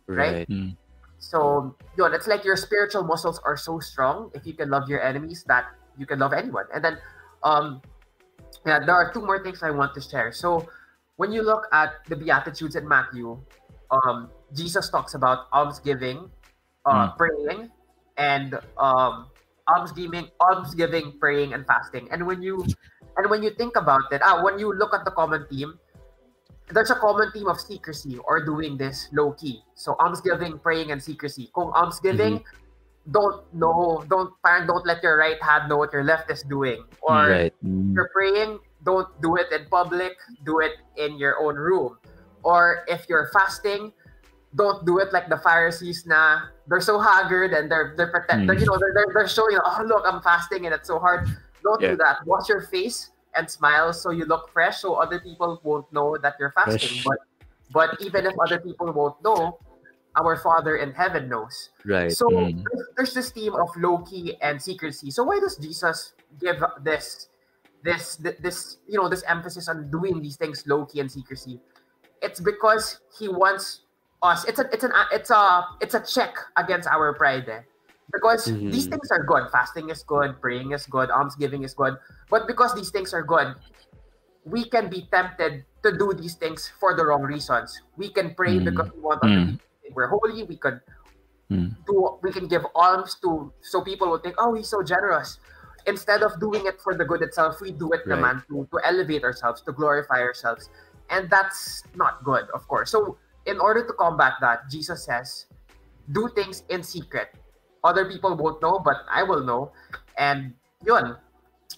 right? 0.08 0.48
Right. 0.48 0.50
Mm. 0.50 0.76
So, 1.20 1.76
yun, 1.98 2.14
it's 2.14 2.28
like 2.28 2.46
your 2.46 2.56
spiritual 2.56 3.04
muscles 3.04 3.40
are 3.44 3.58
so 3.58 3.80
strong 3.80 4.32
if 4.34 4.48
you 4.48 4.54
can 4.54 4.70
love 4.70 4.88
your 4.88 5.04
enemies 5.04 5.44
that 5.52 5.68
you 5.98 6.06
can 6.06 6.20
love 6.20 6.32
anyone. 6.32 6.64
And 6.74 6.80
then, 6.80 6.98
um, 7.44 7.82
yeah, 8.66 8.80
there 8.80 8.96
are 8.96 9.12
two 9.12 9.20
more 9.20 9.44
things 9.44 9.64
I 9.64 9.72
want 9.72 9.94
to 9.96 10.02
share. 10.02 10.32
So, 10.32 10.70
when 11.18 11.32
you 11.32 11.42
look 11.42 11.68
at 11.74 12.06
the 12.08 12.16
Beatitudes 12.16 12.76
in 12.76 12.88
Matthew, 12.88 13.38
um, 13.92 14.30
Jesus 14.56 14.90
talks 14.90 15.14
about 15.14 15.48
almsgiving, 15.52 16.30
uh, 16.86 17.12
praying, 17.18 17.70
and 18.18 18.56
um, 18.78 19.28
almsgiving, 19.68 20.30
almsgiving, 20.40 21.18
praying, 21.20 21.54
and 21.54 21.66
fasting. 21.66 22.08
And 22.12 22.26
when 22.26 22.42
you 22.42 22.66
and 23.18 23.30
when 23.30 23.44
you 23.44 23.52
think 23.52 23.76
about 23.76 24.14
it, 24.14 24.22
ah, 24.24 24.44
when 24.44 24.58
you 24.58 24.74
look 24.74 24.94
at 24.94 25.04
the 25.06 25.12
common 25.12 25.46
theme, 25.50 25.74
there's 26.70 26.92
a 26.92 26.96
common 26.96 27.32
theme 27.34 27.48
of 27.48 27.60
secrecy 27.60 28.18
or 28.24 28.46
doing 28.46 28.78
this 28.78 29.10
low 29.12 29.34
key. 29.34 29.62
So 29.76 29.96
almsgiving, 30.00 30.60
praying, 30.60 30.92
and 30.92 31.02
secrecy. 31.02 31.50
Kung 31.56 31.72
almsgiving, 31.74 32.44
don't 33.10 33.42
know, 33.54 34.04
don't 34.10 34.34
parang 34.46 34.68
don't 34.68 34.86
let 34.86 35.02
your 35.02 35.18
right 35.18 35.42
hand 35.42 35.70
know 35.70 35.78
what 35.78 35.92
your 35.94 36.04
left 36.04 36.30
is 36.30 36.44
doing. 36.44 36.84
Or 37.02 37.30
Right. 37.30 37.54
Mm. 37.66 37.96
you're 37.96 38.12
praying, 38.14 38.60
don't 38.88 39.12
do 39.20 39.36
it 39.36 39.52
in 39.52 39.68
public, 39.68 40.16
do 40.48 40.64
it 40.64 40.80
in 40.96 41.20
your 41.20 41.36
own 41.44 41.60
room. 41.60 42.00
Or 42.48 42.88
if 42.88 43.04
you're 43.12 43.28
fasting, 43.36 43.92
don't 44.56 44.88
do 44.88 45.04
it 45.04 45.12
like 45.12 45.28
the 45.28 45.36
Pharisees 45.38 46.08
na 46.08 46.48
they're 46.72 46.80
so 46.80 46.96
haggard 47.04 47.52
and 47.52 47.68
they're 47.68 47.92
they're 48.00 48.08
pretend 48.10 48.48
Mm. 48.48 48.56
you 48.56 48.64
know 48.66 48.80
they're, 48.80 48.96
they're 48.96 49.12
they're 49.14 49.28
showing 49.28 49.60
oh 49.60 49.84
look 49.84 50.08
I'm 50.08 50.24
fasting 50.24 50.64
and 50.64 50.72
it's 50.72 50.88
so 50.88 50.98
hard. 51.04 51.28
Don't 51.68 51.84
Yeah. 51.84 51.94
do 51.94 51.96
that. 52.00 52.24
Wash 52.24 52.48
your 52.48 52.64
face 52.72 53.12
and 53.36 53.44
smile 53.52 53.92
so 53.92 54.10
you 54.16 54.24
look 54.24 54.48
fresh 54.56 54.80
so 54.82 54.96
other 54.96 55.20
people 55.20 55.60
won't 55.68 55.92
know 55.92 56.16
that 56.24 56.40
you're 56.40 56.56
fasting. 56.56 57.04
Fresh. 57.04 57.04
But 57.04 57.20
but 57.76 57.90
even 58.00 58.24
if 58.24 58.34
other 58.40 58.64
people 58.64 58.88
won't 58.96 59.20
know, 59.20 59.60
our 60.16 60.40
Father 60.40 60.80
in 60.80 60.96
heaven 60.96 61.28
knows. 61.28 61.76
Right. 61.84 62.10
So 62.16 62.32
Mm. 62.32 62.64
there's, 62.64 62.84
there's 62.96 63.14
this 63.14 63.30
theme 63.36 63.54
of 63.54 63.68
low 63.76 64.00
key 64.08 64.40
and 64.40 64.58
secrecy. 64.64 65.12
So 65.12 65.28
why 65.28 65.44
does 65.44 65.60
Jesus 65.60 66.16
give 66.40 66.64
this 66.82 67.28
this 67.84 68.18
this 68.42 68.78
you 68.88 68.98
know 69.00 69.10
this 69.10 69.24
emphasis 69.28 69.68
on 69.70 69.90
doing 69.92 70.22
these 70.22 70.36
things 70.38 70.64
low 70.68 70.86
key 70.86 71.00
and 71.00 71.12
secrecy? 71.12 71.62
It's 72.22 72.40
because 72.40 73.00
he 73.20 73.30
wants 73.30 73.86
us. 74.24 74.46
It's 74.46 74.60
a 74.60 74.66
it's 74.74 74.84
an 74.84 74.92
it's 75.12 75.30
a 75.32 75.66
it's 75.82 75.94
a 75.94 76.02
check 76.04 76.36
against 76.58 76.88
our 76.90 77.14
pride. 77.16 77.48
eh. 77.50 77.62
Because 78.12 78.48
Mhm. 78.48 78.72
these 78.72 78.88
things 78.88 79.12
are 79.12 79.24
good. 79.24 79.52
Fasting 79.52 79.90
is 79.90 80.04
good. 80.04 80.40
Praying 80.42 80.72
is 80.72 80.88
good. 80.88 81.12
Almsgiving 81.12 81.64
is 81.64 81.74
good. 81.76 81.96
But 82.30 82.48
because 82.48 82.74
these 82.74 82.90
things 82.90 83.14
are 83.14 83.24
good, 83.24 83.56
we 84.46 84.70
can 84.70 84.90
be 84.90 85.08
tempted 85.12 85.66
to 85.84 85.98
do 85.98 86.14
these 86.14 86.36
things 86.36 86.72
for 86.80 86.96
the 86.96 87.06
wrong 87.06 87.24
reasons. 87.24 87.82
We 87.98 88.12
can 88.14 88.36
pray 88.36 88.60
Mm. 88.60 88.66
because 88.66 88.90
we 88.96 89.02
want 89.02 89.22
Mm. 89.24 89.28
people 89.28 89.54
to 89.60 89.76
think 89.84 89.96
we're 89.96 90.08
holy. 90.08 90.44
We 90.44 90.58
could 90.58 90.82
Mm. 91.52 91.76
do 91.88 92.20
we 92.24 92.32
can 92.32 92.48
give 92.48 92.66
alms 92.76 93.16
to 93.24 93.54
so 93.62 93.82
people 93.84 94.10
will 94.10 94.20
think, 94.20 94.36
oh, 94.40 94.54
he's 94.54 94.70
so 94.70 94.84
generous. 94.84 95.40
Instead 95.88 96.22
of 96.22 96.40
doing 96.40 96.68
it 96.68 96.80
for 96.84 96.96
the 96.96 97.06
good 97.06 97.22
itself, 97.22 97.60
we 97.62 97.72
do 97.72 97.92
it 97.96 98.04
Right. 98.06 98.20
naman 98.20 98.44
to, 98.48 98.68
to 98.72 98.78
elevate 98.84 99.24
ourselves, 99.24 99.62
to 99.64 99.72
glorify 99.72 100.20
ourselves. 100.20 100.70
And 101.10 101.30
that's 101.32 101.84
not 101.96 102.24
good, 102.24 102.46
of 102.54 102.68
course. 102.68 102.92
So 102.92 103.18
in 103.48 103.60
order 103.60 103.88
to 103.88 103.94
combat 103.94 104.34
that, 104.42 104.68
Jesus 104.70 105.06
says, 105.08 105.48
do 106.12 106.28
things 106.36 106.64
in 106.70 106.84
secret. 106.84 107.32
Other 107.84 108.04
people 108.06 108.36
won't 108.36 108.62
know, 108.62 108.80
but 108.84 109.08
I 109.10 109.24
will 109.24 109.44
know. 109.44 109.72
And 110.18 110.54
yun. 110.86 111.16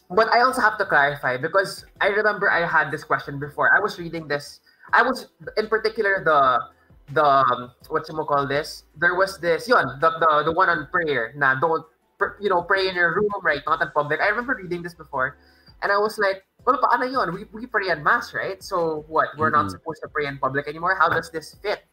But 0.09 0.33
I 0.33 0.41
also 0.41 0.61
have 0.61 0.77
to 0.81 0.85
clarify 0.85 1.37
because 1.37 1.85
I 2.01 2.07
remember 2.09 2.49
I 2.49 2.65
had 2.65 2.89
this 2.89 3.03
question 3.03 3.37
before. 3.39 3.69
I 3.69 3.79
was 3.79 3.99
reading 3.99 4.27
this. 4.27 4.59
I 4.93 5.03
was 5.05 5.29
in 5.57 5.67
particular 5.69 6.25
the 6.25 6.57
the 7.13 7.25
um, 7.25 7.71
what 7.89 8.09
you 8.09 8.17
call 8.25 8.47
this? 8.47 8.85
There 8.97 9.13
was 9.13 9.37
this 9.37 9.67
yun, 9.69 9.85
the, 10.01 10.09
the 10.17 10.49
the 10.49 10.53
one 10.53 10.69
on 10.69 10.87
prayer. 10.89 11.33
Na 11.37 11.53
don't 11.61 11.85
you 12.39 12.49
know 12.49 12.61
pray 12.63 12.87
in 12.87 12.95
your 12.95 13.15
room, 13.15 13.31
right? 13.41 13.61
Not 13.65 13.81
in 13.81 13.89
public. 13.91 14.19
I 14.19 14.27
remember 14.27 14.55
reading 14.55 14.81
this 14.83 14.93
before, 14.93 15.37
and 15.81 15.91
I 15.91 15.97
was 15.97 16.17
like, 16.17 16.43
well, 16.65 16.77
paano 16.79 17.07
yun? 17.11 17.33
We 17.33 17.45
we 17.51 17.65
pray 17.65 17.89
in 17.89 18.03
mass, 18.03 18.33
right? 18.33 18.61
So 18.61 19.05
what? 19.07 19.29
We're 19.37 19.49
not 19.51 19.67
Mhm. 19.67 19.79
supposed 19.79 20.01
to 20.03 20.09
pray 20.09 20.25
in 20.27 20.37
public 20.37 20.67
anymore. 20.67 20.95
How 20.95 21.09
does 21.09 21.31
this 21.31 21.55
fit 21.61 21.83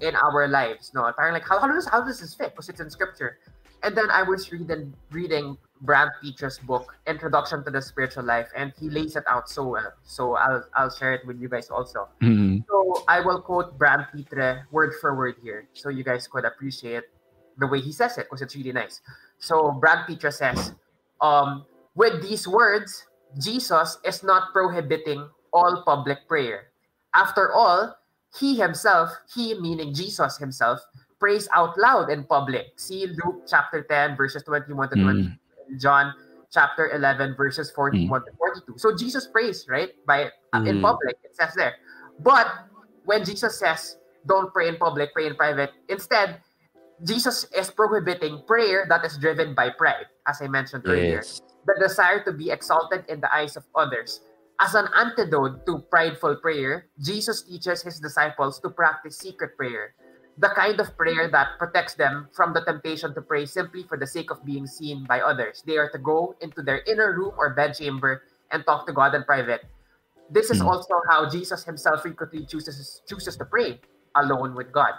in 0.00 0.14
our 0.14 0.46
lives? 0.48 0.92
No, 0.94 1.04
apparently, 1.06 1.40
like 1.40 1.48
how, 1.48 1.58
how 1.58 1.68
does 1.68 1.86
how 1.86 2.00
does 2.02 2.20
this 2.20 2.34
fit? 2.34 2.54
Because 2.54 2.68
it's 2.68 2.80
in 2.80 2.90
scripture. 2.90 3.38
And 3.82 3.92
then 3.92 4.08
I 4.08 4.22
was 4.22 4.48
reading 4.50 4.94
reading 5.10 5.58
Brand 5.82 6.10
Peter's 6.22 6.56
book, 6.58 6.96
Introduction 7.06 7.64
to 7.64 7.70
the 7.70 7.82
Spiritual 7.82 8.24
Life, 8.24 8.48
and 8.56 8.72
he 8.80 8.88
lays 8.88 9.14
it 9.16 9.24
out 9.28 9.50
so 9.50 9.76
well. 9.76 9.92
So 10.04 10.36
I'll 10.40 10.64
I'll 10.74 10.90
share 10.90 11.12
it 11.12 11.26
with 11.26 11.36
you 11.36 11.50
guys 11.50 11.68
also. 11.68 12.08
Mm. 12.22 12.64
So 12.64 13.04
I 13.08 13.20
will 13.20 13.42
quote 13.42 13.76
Brand 13.76 14.06
Petre 14.08 14.64
word 14.70 14.94
for 15.02 15.12
word 15.14 15.36
here, 15.42 15.68
so 15.74 15.90
you 15.90 16.02
guys 16.02 16.24
could 16.26 16.46
appreciate 16.46 17.04
the 17.58 17.66
way 17.68 17.78
he 17.78 17.92
says 17.92 18.16
it, 18.16 18.26
because 18.26 18.40
it's 18.40 18.56
really 18.56 18.72
nice. 18.72 19.02
So 19.38 19.72
Brad 19.72 20.06
Petre 20.06 20.32
says, 20.32 20.72
um, 21.20 21.64
with 21.94 22.22
these 22.22 22.46
words, 22.48 23.04
Jesus 23.40 23.98
is 24.04 24.22
not 24.22 24.52
prohibiting 24.52 25.28
all 25.52 25.82
public 25.84 26.26
prayer. 26.28 26.70
After 27.14 27.52
all, 27.52 27.94
he 28.38 28.56
himself, 28.56 29.10
he 29.32 29.54
meaning 29.60 29.94
Jesus 29.94 30.36
himself, 30.38 30.80
prays 31.20 31.48
out 31.54 31.78
loud 31.78 32.10
in 32.10 32.24
public. 32.24 32.66
See 32.76 33.06
Luke 33.06 33.46
chapter 33.48 33.82
10, 33.82 34.16
verses 34.16 34.42
21 34.42 34.90
to 34.90 34.96
20, 34.96 35.22
Mm. 35.22 35.38
John 35.80 36.12
chapter 36.50 36.90
11, 36.90 37.34
verses 37.36 37.70
41 37.70 38.24
to 38.26 38.32
42. 38.38 38.78
So 38.78 38.94
Jesus 38.96 39.26
prays, 39.26 39.66
right? 39.68 39.90
By 40.06 40.30
uh, 40.52 40.62
in 40.66 40.78
Mm. 40.78 40.82
public, 40.82 41.16
it 41.24 41.34
says 41.34 41.54
there. 41.54 41.74
But 42.20 42.46
when 43.04 43.24
Jesus 43.24 43.58
says, 43.58 43.96
don't 44.26 44.52
pray 44.52 44.68
in 44.68 44.76
public, 44.76 45.12
pray 45.14 45.26
in 45.26 45.34
private, 45.34 45.70
instead, 45.88 46.40
Jesus 47.04 47.44
is 47.52 47.70
prohibiting 47.70 48.42
prayer 48.48 48.86
that 48.88 49.04
is 49.04 49.18
driven 49.18 49.54
by 49.54 49.68
pride, 49.70 50.08
as 50.26 50.40
I 50.40 50.48
mentioned 50.48 50.84
earlier 50.88 51.20
Yes. 51.20 51.40
the 51.66 51.76
desire 51.80 52.24
to 52.24 52.32
be 52.32 52.50
exalted 52.50 53.04
in 53.08 53.20
the 53.20 53.28
eyes 53.32 53.56
of 53.56 53.64
others. 53.76 54.20
As 54.60 54.74
an 54.74 54.88
antidote 54.96 55.66
to 55.66 55.84
prideful 55.90 56.36
prayer, 56.36 56.86
Jesus 57.00 57.42
teaches 57.42 57.82
his 57.82 58.00
disciples 58.00 58.60
to 58.60 58.70
practice 58.70 59.18
secret 59.18 59.56
prayer, 59.56 59.94
the 60.38 60.48
kind 60.56 60.80
of 60.80 60.96
prayer 60.96 61.28
that 61.28 61.58
protects 61.58 61.94
them 61.94 62.28
from 62.32 62.52
the 62.54 62.64
temptation 62.64 63.12
to 63.14 63.20
pray 63.22 63.44
simply 63.44 63.82
for 63.84 63.98
the 63.98 64.06
sake 64.06 64.30
of 64.30 64.44
being 64.44 64.66
seen 64.66 65.04
by 65.04 65.20
others. 65.20 65.62
They 65.66 65.76
are 65.76 65.90
to 65.90 65.98
go 65.98 66.36
into 66.40 66.62
their 66.62 66.80
inner 66.86 67.12
room 67.12 67.34
or 67.36 67.50
bedchamber 67.52 68.22
and 68.50 68.64
talk 68.64 68.86
to 68.86 68.92
God 68.92 69.14
in 69.14 69.24
private. 69.24 69.66
This 70.30 70.48
is 70.50 70.60
Hmm. 70.60 70.68
also 70.72 71.02
how 71.10 71.28
Jesus 71.28 71.64
himself 71.64 72.00
frequently 72.02 72.46
chooses 72.46 73.02
chooses 73.04 73.36
to 73.36 73.44
pray 73.44 73.80
alone 74.16 74.54
with 74.54 74.72
God. 74.72 74.94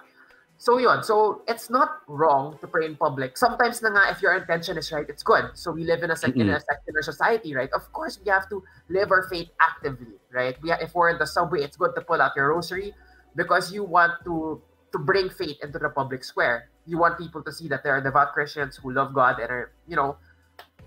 So 0.58 0.78
yun, 0.78 1.04
so 1.04 1.42
it's 1.48 1.70
not 1.70 2.00
wrong 2.08 2.58
to 2.62 2.68
pray 2.68 2.86
in 2.86 2.96
public. 2.96 3.38
Sometimes 3.38 3.82
na 3.84 3.90
nga, 3.92 4.12
if 4.12 4.22
your 4.22 4.34
intention 4.36 4.78
is 4.78 4.92
right, 4.92 5.06
it's 5.10 5.22
good. 5.22 5.52
So 5.54 5.72
we 5.72 5.84
live 5.84 6.02
in 6.02 6.12
a, 6.12 6.16
sec- 6.16 6.36
in 6.36 6.50
a 6.50 6.60
secular 6.60 7.02
society, 7.02 7.54
right? 7.54 7.70
Of 7.76 7.92
course, 7.92 8.20
we 8.24 8.32
have 8.32 8.48
to 8.50 8.64
live 8.88 9.12
our 9.12 9.28
faith 9.28 9.50
actively, 9.60 10.16
right? 10.32 10.56
We 10.64 10.72
if 10.72 10.96
we're 10.96 11.10
in 11.12 11.20
the 11.20 11.28
subway, 11.28 11.60
it's 11.60 11.76
good 11.76 11.92
to 11.96 12.02
pull 12.02 12.22
out 12.22 12.32
your 12.36 12.56
rosary 12.56 12.96
because 13.36 13.74
you 13.74 13.84
want 13.84 14.14
to 14.24 14.62
to 14.96 14.98
bring 14.98 15.30
faith 15.30 15.60
into 15.62 15.78
the 15.78 15.90
public 15.90 16.24
square. 16.24 16.72
You 16.88 16.98
want 16.98 17.20
people 17.20 17.44
to 17.44 17.52
see 17.52 17.68
that 17.68 17.84
there 17.84 17.92
are 17.92 18.02
devout 18.02 18.32
Christians 18.32 18.80
who 18.80 18.94
love 18.94 19.14
God 19.14 19.40
and 19.44 19.52
are, 19.52 19.72
you 19.88 19.98
know, 19.98 20.16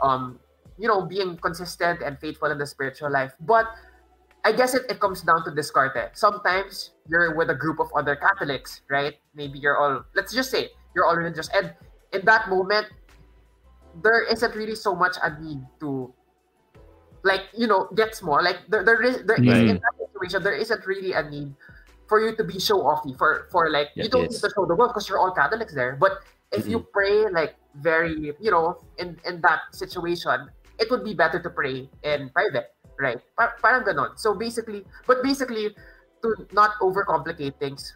um, 0.00 0.40
you 0.78 0.88
know, 0.88 1.04
being 1.04 1.36
consistent 1.36 2.00
and 2.00 2.18
faithful 2.18 2.50
in 2.50 2.56
the 2.56 2.66
spiritual 2.66 3.10
life. 3.10 3.36
But 3.40 3.68
I 4.44 4.52
guess 4.52 4.74
it, 4.74 4.82
it 4.88 5.00
comes 5.00 5.22
down 5.22 5.44
to 5.44 5.50
discarte. 5.50 6.16
Sometimes 6.16 6.92
you're 7.08 7.34
with 7.34 7.50
a 7.50 7.54
group 7.54 7.80
of 7.80 7.88
other 7.94 8.16
Catholics, 8.16 8.82
right? 8.88 9.14
Maybe 9.34 9.58
you're 9.58 9.76
all, 9.76 10.04
let's 10.14 10.32
just 10.32 10.50
say, 10.50 10.70
you're 10.94 11.04
all 11.04 11.16
religious. 11.16 11.48
And 11.54 11.74
in 12.12 12.24
that 12.24 12.48
moment, 12.48 12.86
there 14.02 14.22
isn't 14.22 14.54
really 14.54 14.76
so 14.76 14.94
much 14.94 15.16
a 15.22 15.38
need 15.40 15.60
to, 15.80 16.14
like, 17.24 17.50
you 17.56 17.66
know, 17.66 17.88
get 17.94 18.14
small. 18.14 18.42
Like, 18.42 18.58
there, 18.68 18.84
there 18.84 19.02
is, 19.02 19.24
there 19.26 19.36
is 19.42 19.48
Right. 19.48 19.68
in 19.68 19.76
that 19.82 19.94
situation, 19.98 20.42
there 20.42 20.54
isn't 20.54 20.86
really 20.86 21.12
a 21.12 21.28
need 21.28 21.54
for 22.06 22.20
you 22.20 22.34
to 22.36 22.44
be 22.44 22.58
show 22.58 22.78
offy, 22.78 23.18
for, 23.18 23.48
for 23.50 23.70
like, 23.70 23.90
you 23.94 24.08
don't 24.08 24.30
need 24.30 24.40
to 24.40 24.50
show 24.54 24.64
the 24.64 24.74
world 24.74 24.90
because 24.94 25.08
you're 25.08 25.18
all 25.18 25.32
Catholics 25.34 25.74
there. 25.74 25.96
But 26.00 26.22
if 26.52 26.66
you 26.66 26.86
pray, 26.92 27.26
like, 27.28 27.56
very, 27.74 28.32
you 28.40 28.50
know, 28.50 28.80
in, 28.98 29.18
in 29.26 29.40
that 29.42 29.60
situation, 29.72 30.48
it 30.78 30.90
would 30.90 31.04
be 31.04 31.12
better 31.12 31.42
to 31.42 31.50
pray 31.50 31.90
in 32.02 32.30
private 32.30 32.72
right? 32.98 33.18
Pa- 33.38 33.54
parang 33.62 33.84
ganon. 33.86 34.18
So 34.18 34.34
basically, 34.34 34.84
but 35.06 35.22
basically, 35.22 35.74
to 36.22 36.34
not 36.52 36.74
overcomplicate 36.82 37.58
things, 37.58 37.94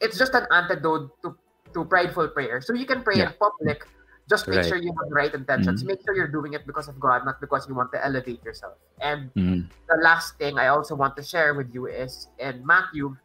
it's 0.00 0.18
just 0.18 0.34
an 0.34 0.46
antidote 0.50 1.12
to, 1.22 1.36
to 1.74 1.84
prideful 1.84 2.28
prayer. 2.28 2.60
So 2.60 2.72
you 2.72 2.86
can 2.86 3.02
pray 3.02 3.20
in 3.20 3.28
Yeah. 3.28 3.32
public, 3.38 3.86
just 4.28 4.48
make 4.48 4.64
Right. 4.64 4.68
sure 4.68 4.78
you 4.80 4.92
have 4.92 5.08
the 5.08 5.14
right 5.14 5.32
intentions. 5.32 5.84
Mhm. 5.84 5.92
Make 5.92 6.00
sure 6.04 6.14
you're 6.16 6.32
doing 6.32 6.52
it 6.52 6.66
because 6.66 6.88
of 6.88 6.98
God, 7.00 7.24
not 7.24 7.40
because 7.40 7.68
you 7.68 7.74
want 7.74 7.92
to 7.92 8.00
elevate 8.04 8.42
yourself. 8.44 8.76
And 9.00 9.32
Mm. 9.36 9.68
the 9.88 9.98
last 10.00 10.36
thing 10.36 10.58
I 10.58 10.68
also 10.68 10.94
want 10.96 11.16
to 11.16 11.22
share 11.22 11.54
with 11.54 11.72
you 11.72 11.86
is 11.86 12.28
in 12.38 12.64
Matthew, 12.64 13.16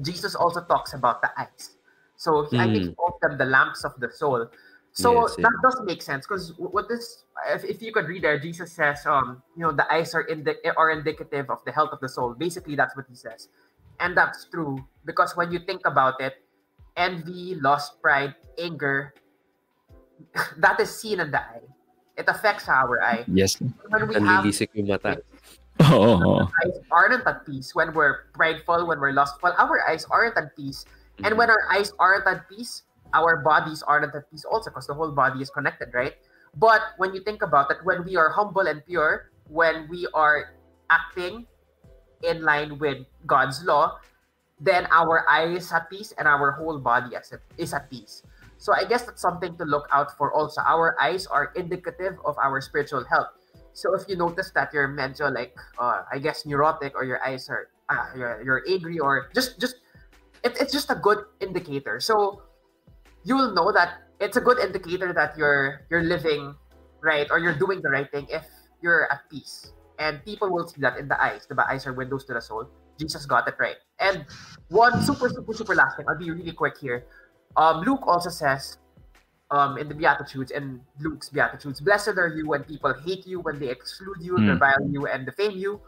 Jesus 0.00 0.34
also 0.34 0.64
talks 0.64 0.92
about 0.92 1.20
the 1.20 1.28
eyes. 1.36 1.76
So 2.16 2.44
he, 2.48 2.56
I 2.58 2.64
think 2.70 2.84
he 2.84 2.94
calls 2.94 3.18
them 3.20 3.36
the 3.36 3.44
lamps 3.44 3.84
of 3.84 3.92
the 4.00 4.08
soul. 4.10 4.48
So 4.92 5.24
Yes, 5.24 5.36
that 5.36 5.56
does 5.62 5.80
make 5.84 6.02
sense 6.02 6.26
because 6.26 6.52
what 6.58 6.88
this, 6.88 7.24
if, 7.48 7.64
if 7.64 7.80
you 7.80 7.92
could 7.92 8.06
read 8.06 8.24
there, 8.24 8.38
Jesus 8.38 8.72
says, 8.72 9.06
um, 9.06 9.42
you 9.56 9.62
know, 9.62 9.72
the 9.72 9.90
eyes 9.90 10.14
are 10.14 10.28
indi- 10.28 10.60
are 10.76 10.90
indicative 10.90 11.48
of 11.48 11.64
the 11.64 11.72
health 11.72 11.90
of 11.92 12.00
the 12.00 12.08
soul. 12.08 12.34
Basically, 12.36 12.76
that's 12.76 12.94
what 12.94 13.06
he 13.08 13.16
says, 13.16 13.48
and 14.00 14.14
that's 14.14 14.44
true 14.52 14.84
because 15.06 15.34
when 15.34 15.50
you 15.50 15.60
think 15.60 15.86
about 15.86 16.20
it, 16.20 16.44
envy, 16.96 17.56
lust, 17.56 18.02
pride, 18.02 18.34
anger, 18.60 19.14
that 20.58 20.78
is 20.78 20.92
seen 20.92 21.20
in 21.20 21.30
the 21.30 21.40
eye. 21.40 21.64
It 22.16 22.28
affects 22.28 22.68
our 22.68 23.02
eye. 23.02 23.24
Yes. 23.26 23.56
When 23.88 24.08
we 24.08 24.14
have 24.14 24.44
yung 24.44 24.86
mata. 24.86 25.24
Oo. 25.80 26.20
oo. 26.20 26.44
eyes 26.44 26.76
aren't 26.92 27.26
at 27.26 27.48
peace, 27.48 27.74
when 27.74 27.96
we're 27.96 28.28
prideful, 28.36 28.86
when 28.86 29.00
we're 29.00 29.16
lustful, 29.16 29.50
our 29.56 29.80
eyes 29.88 30.04
aren't 30.12 30.36
at 30.36 30.54
peace. 30.54 30.84
And 31.24 31.36
when 31.38 31.48
our 31.48 31.64
eyes 31.72 31.92
aren't 31.98 32.28
at 32.28 32.48
peace, 32.48 32.84
our 33.14 33.42
bodies 33.42 33.82
aren't 33.82 34.14
at 34.14 34.30
peace 34.30 34.44
also 34.44 34.70
because 34.70 34.86
the 34.86 34.94
whole 34.94 35.12
body 35.12 35.40
is 35.40 35.50
connected, 35.50 35.92
right? 35.94 36.14
But 36.56 36.82
when 36.98 37.14
you 37.14 37.22
think 37.22 37.42
about 37.42 37.70
it, 37.70 37.78
when 37.84 38.04
we 38.04 38.16
are 38.16 38.30
humble 38.30 38.66
and 38.66 38.84
pure, 38.84 39.30
when 39.48 39.88
we 39.88 40.06
are 40.14 40.54
acting 40.90 41.46
in 42.22 42.42
line 42.42 42.78
with 42.78 43.04
God's 43.26 43.64
law, 43.64 43.98
then 44.60 44.86
our 44.92 45.28
eye 45.28 45.48
is 45.48 45.72
at 45.72 45.90
peace 45.90 46.12
and 46.18 46.28
our 46.28 46.52
whole 46.52 46.78
body 46.78 47.16
is 47.58 47.72
at, 47.72 47.90
peace. 47.90 48.22
So 48.58 48.72
I 48.72 48.84
guess 48.84 49.02
that's 49.02 49.20
something 49.20 49.56
to 49.56 49.64
look 49.64 49.88
out 49.90 50.16
for 50.16 50.32
also. 50.32 50.60
Our 50.62 50.94
eyes 51.00 51.26
are 51.26 51.52
indicative 51.56 52.14
of 52.24 52.38
our 52.38 52.60
spiritual 52.60 53.04
health. 53.04 53.34
So 53.72 53.94
if 53.94 54.06
you 54.06 54.16
notice 54.16 54.52
that 54.54 54.70
you're 54.72 54.86
medyo 54.86 55.34
like, 55.34 55.56
uh, 55.80 56.04
I 56.12 56.18
guess 56.18 56.46
neurotic 56.46 56.94
or 56.94 57.04
your 57.04 57.18
eyes 57.24 57.48
are, 57.48 57.68
uh, 57.88 58.06
you're, 58.14 58.42
you're 58.44 58.62
angry 58.68 59.00
or 59.00 59.30
just 59.34 59.58
just 59.58 59.76
it, 60.44 60.56
it's 60.60 60.72
just 60.72 60.90
a 60.90 60.94
good 60.94 61.24
indicator. 61.40 61.98
So 61.98 62.42
you 63.24 63.36
will 63.36 63.52
know 63.54 63.72
that 63.72 64.02
it's 64.20 64.36
a 64.36 64.40
good 64.40 64.58
indicator 64.58 65.12
that 65.12 65.36
you're 65.36 65.82
you're 65.90 66.02
living 66.02 66.54
right 67.02 67.26
or 67.30 67.38
you're 67.38 67.56
doing 67.58 67.82
the 67.82 67.90
right 67.90 68.10
thing 68.10 68.26
if 68.30 68.46
you're 68.82 69.10
at 69.12 69.28
peace. 69.30 69.72
And 69.98 70.24
people 70.24 70.50
will 70.50 70.66
see 70.66 70.80
that 70.80 70.96
in 70.98 71.06
the 71.06 71.20
eyes. 71.22 71.46
The 71.46 71.54
eyes 71.68 71.86
are 71.86 71.92
windows 71.92 72.24
to 72.26 72.34
the 72.34 72.40
soul. 72.40 72.66
Jesus 72.98 73.26
got 73.26 73.46
it 73.46 73.54
right. 73.58 73.76
And 74.00 74.26
one 74.68 75.02
super, 75.02 75.28
super, 75.28 75.52
super 75.54 75.74
last 75.74 75.96
thing, 75.96 76.06
I'll 76.08 76.18
be 76.18 76.30
really 76.30 76.52
quick 76.52 76.76
here. 76.78 77.04
Um, 77.56 77.82
Luke 77.82 78.02
also 78.06 78.30
says 78.30 78.78
um, 79.50 79.78
in 79.78 79.88
the 79.88 79.94
Beatitudes, 79.94 80.50
in 80.50 80.80
Luke's 80.98 81.28
Beatitudes, 81.28 81.80
Blessed 81.80 82.16
are 82.16 82.28
you 82.28 82.48
when 82.48 82.64
people 82.64 82.92
hate 83.04 83.26
you, 83.26 83.40
when 83.40 83.58
they 83.58 83.68
exclude 83.68 84.18
you, 84.20 84.34
Mm. 84.34 84.48
revile 84.58 84.88
you, 84.88 85.06
and 85.06 85.26
defame 85.26 85.52
you. 85.52 85.80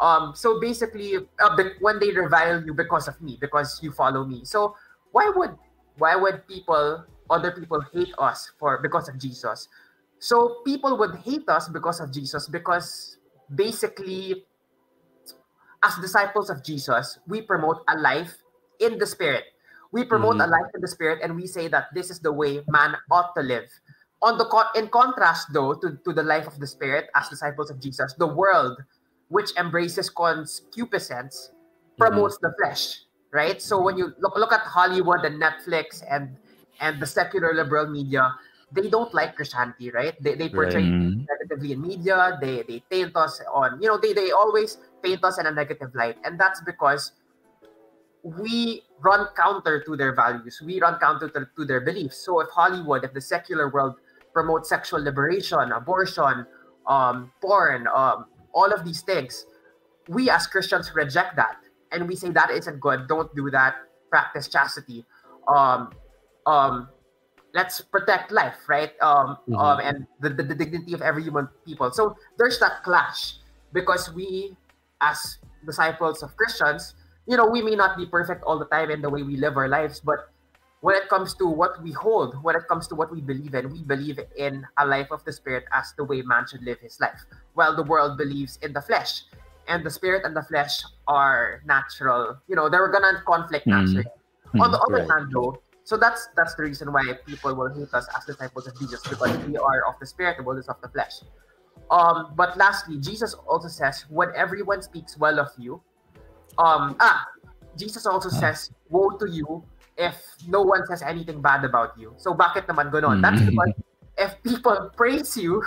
Um, 0.00 0.32
so 0.34 0.60
basically, 0.60 1.16
uh, 1.16 1.62
when 1.80 1.98
they 1.98 2.12
revile 2.12 2.62
you 2.64 2.72
because 2.72 3.08
of 3.08 3.20
me, 3.20 3.36
because 3.40 3.80
you 3.82 3.90
follow 3.90 4.24
me. 4.24 4.44
So 4.44 4.76
why 5.10 5.30
would 5.34 5.56
why 5.98 6.16
would 6.16 6.46
people, 6.46 7.04
other 7.30 7.50
people, 7.50 7.82
hate 7.92 8.14
us 8.18 8.50
for 8.58 8.78
because 8.80 9.08
of 9.08 9.18
Jesus? 9.18 9.68
So 10.18 10.62
people 10.64 10.96
would 10.98 11.16
hate 11.22 11.48
us 11.48 11.68
because 11.68 12.00
of 12.00 12.12
Jesus 12.12 12.48
because 12.48 13.18
basically, 13.54 14.46
as 15.82 15.94
disciples 15.96 16.50
of 16.50 16.64
Jesus, 16.64 17.18
we 17.26 17.42
promote 17.42 17.82
a 17.88 17.98
life 17.98 18.34
in 18.80 18.98
the 18.98 19.06
Spirit. 19.06 19.44
We 19.92 20.04
promote 20.04 20.36
Mhm. 20.36 20.44
a 20.44 20.48
life 20.48 20.70
in 20.74 20.80
the 20.80 20.88
Spirit, 20.88 21.20
and 21.22 21.34
we 21.34 21.46
say 21.46 21.68
that 21.68 21.94
this 21.94 22.10
is 22.10 22.20
the 22.20 22.32
way 22.32 22.62
man 22.68 22.96
ought 23.10 23.34
to 23.36 23.42
live. 23.42 23.70
On 24.20 24.36
the 24.36 24.44
co- 24.46 24.68
in 24.74 24.88
contrast, 24.88 25.52
though, 25.52 25.74
to, 25.74 25.96
to 26.04 26.12
the 26.12 26.22
life 26.22 26.46
of 26.46 26.58
the 26.58 26.66
Spirit 26.66 27.08
as 27.14 27.28
disciples 27.28 27.70
of 27.70 27.80
Jesus, 27.80 28.12
the 28.18 28.26
world, 28.26 28.76
which 29.28 29.54
embraces 29.56 30.10
concupiscence, 30.10 31.52
promotes 31.96 32.36
the 32.38 32.52
flesh. 32.60 33.07
Right. 33.30 33.60
So 33.60 33.80
when 33.82 33.98
you 33.98 34.14
look 34.18 34.36
look 34.36 34.52
at 34.52 34.60
Hollywood 34.64 35.24
and 35.24 35.36
Netflix 35.40 36.02
and 36.08 36.36
and 36.80 37.00
the 37.00 37.06
secular 37.06 37.52
liberal 37.52 37.86
media, 37.86 38.34
they 38.72 38.88
don't 38.88 39.12
like 39.12 39.36
Christianity, 39.36 39.90
right? 39.90 40.16
They, 40.22 40.34
they 40.34 40.48
portray 40.48 40.96
Mm. 40.96 41.26
negatively 41.28 41.72
in 41.72 41.82
media. 41.82 42.38
They 42.40 42.62
they 42.62 42.80
paint 42.88 43.14
us 43.16 43.40
on, 43.52 43.82
you 43.82 43.88
know, 43.88 43.98
they, 44.00 44.14
they 44.14 44.30
always 44.30 44.78
paint 45.02 45.22
us 45.24 45.38
in 45.38 45.44
a 45.46 45.52
negative 45.52 45.94
light. 45.94 46.16
And 46.24 46.40
that's 46.40 46.62
because 46.62 47.12
we 48.22 48.82
run 49.00 49.28
counter 49.36 49.82
to 49.84 49.96
their 49.96 50.14
values. 50.14 50.60
We 50.64 50.80
run 50.80 50.98
counter 50.98 51.28
to, 51.28 51.48
to 51.56 51.64
their 51.64 51.80
beliefs. 51.80 52.16
So 52.24 52.40
if 52.40 52.48
Hollywood, 52.50 53.04
if 53.04 53.12
the 53.12 53.20
secular 53.20 53.68
world 53.68 53.96
promotes 54.32 54.68
sexual 54.68 55.00
liberation, 55.02 55.72
abortion, 55.72 56.46
um, 56.86 57.30
porn, 57.40 57.86
um, 57.88 58.26
all 58.52 58.72
of 58.72 58.84
these 58.84 59.02
things, 59.02 59.44
we 60.08 60.30
as 60.30 60.46
Christians 60.46 60.92
reject 60.94 61.36
that. 61.36 61.58
And 61.92 62.08
we 62.08 62.16
say 62.16 62.30
that 62.30 62.50
isn't 62.50 62.80
good. 62.80 63.08
Don't 63.08 63.34
do 63.34 63.50
that. 63.50 63.76
Practice 64.10 64.48
chastity. 64.48 65.04
Um, 65.48 65.92
um, 66.46 66.88
let's 67.54 67.80
protect 67.80 68.30
life, 68.30 68.68
right? 68.68 68.92
Um, 69.00 69.38
Mhm. 69.48 69.58
um, 69.58 69.80
and 69.80 70.06
the, 70.20 70.30
the, 70.30 70.42
the 70.42 70.54
dignity 70.54 70.92
of 70.92 71.02
every 71.02 71.22
human 71.22 71.48
people. 71.64 71.90
So 71.90 72.16
there's 72.36 72.58
that 72.60 72.82
clash 72.84 73.36
because 73.72 74.12
we, 74.12 74.56
as 75.00 75.38
disciples 75.64 76.22
of 76.22 76.36
Christians, 76.36 76.94
you 77.26 77.36
know, 77.36 77.46
we 77.46 77.62
may 77.62 77.76
not 77.76 77.96
be 77.96 78.06
perfect 78.06 78.44
all 78.44 78.58
the 78.58 78.66
time 78.66 78.90
in 78.90 79.00
the 79.02 79.10
way 79.10 79.22
we 79.22 79.36
live 79.36 79.56
our 79.56 79.68
lives, 79.68 80.00
but 80.00 80.30
when 80.80 80.94
it 80.94 81.08
comes 81.08 81.34
to 81.34 81.46
what 81.46 81.82
we 81.82 81.90
hold, 81.92 82.40
when 82.42 82.54
it 82.54 82.68
comes 82.68 82.86
to 82.88 82.94
what 82.94 83.10
we 83.10 83.20
believe 83.20 83.54
in, 83.54 83.68
we 83.72 83.82
believe 83.82 84.20
in 84.36 84.64
a 84.78 84.86
life 84.86 85.10
of 85.10 85.24
the 85.24 85.32
spirit 85.32 85.64
as 85.72 85.92
the 85.96 86.04
way 86.04 86.22
man 86.22 86.46
should 86.46 86.62
live 86.62 86.78
his 86.78 87.00
life, 87.00 87.20
while 87.54 87.74
the 87.74 87.82
world 87.82 88.16
believes 88.16 88.58
in 88.62 88.72
the 88.72 88.80
flesh. 88.80 89.24
And 89.68 89.84
the 89.84 89.90
spirit 89.92 90.24
and 90.24 90.34
the 90.34 90.42
flesh 90.42 90.80
are 91.06 91.60
natural. 91.64 92.40
You 92.48 92.56
know, 92.56 92.68
they're 92.68 92.88
gonna 92.88 93.20
conflict 93.28 93.68
Mhm. 93.68 93.76
naturally. 93.76 94.12
On 94.58 94.72
the 94.72 94.80
other 94.80 95.04
Right. 95.04 95.10
hand, 95.12 95.28
though, 95.30 95.60
so 95.84 95.96
that's 95.96 96.28
that's 96.36 96.56
the 96.56 96.64
reason 96.64 96.92
why 96.92 97.04
people 97.28 97.54
will 97.54 97.68
hate 97.72 97.92
us 97.92 98.08
as 98.16 98.24
disciples 98.24 98.66
of 98.66 98.76
Jesus 98.80 99.04
because 99.08 99.36
we 99.44 99.56
are 99.56 99.80
of 99.86 99.94
the 100.00 100.06
spirit, 100.08 100.36
the 100.36 100.42
world 100.42 100.58
is 100.58 100.68
of 100.68 100.80
the 100.80 100.88
flesh. 100.88 101.12
Um, 101.90 102.32
but 102.36 102.56
lastly, 102.56 102.98
Jesus 103.00 103.32
also 103.48 103.68
says, 103.68 104.04
when 104.08 104.28
everyone 104.36 104.82
speaks 104.82 105.16
well 105.16 105.40
of 105.40 105.48
you, 105.56 105.80
um, 106.58 106.96
ah, 107.00 107.24
Jesus 107.76 108.04
also 108.04 108.28
says, 108.28 108.70
woe 108.88 109.10
to 109.20 109.28
you 109.30 109.64
if 109.96 110.16
no 110.46 110.62
one 110.62 110.84
says 110.86 111.02
anything 111.02 111.40
bad 111.40 111.64
about 111.64 111.96
you. 111.96 112.14
So 112.16 112.34
bakit 112.34 112.68
naman 112.68 112.92
ganon? 112.92 113.20
That's 113.20 113.40
Mhm. 113.40 113.52
because 113.52 113.72
if 114.16 114.30
people 114.42 114.90
praise 114.96 115.36
you, 115.36 115.64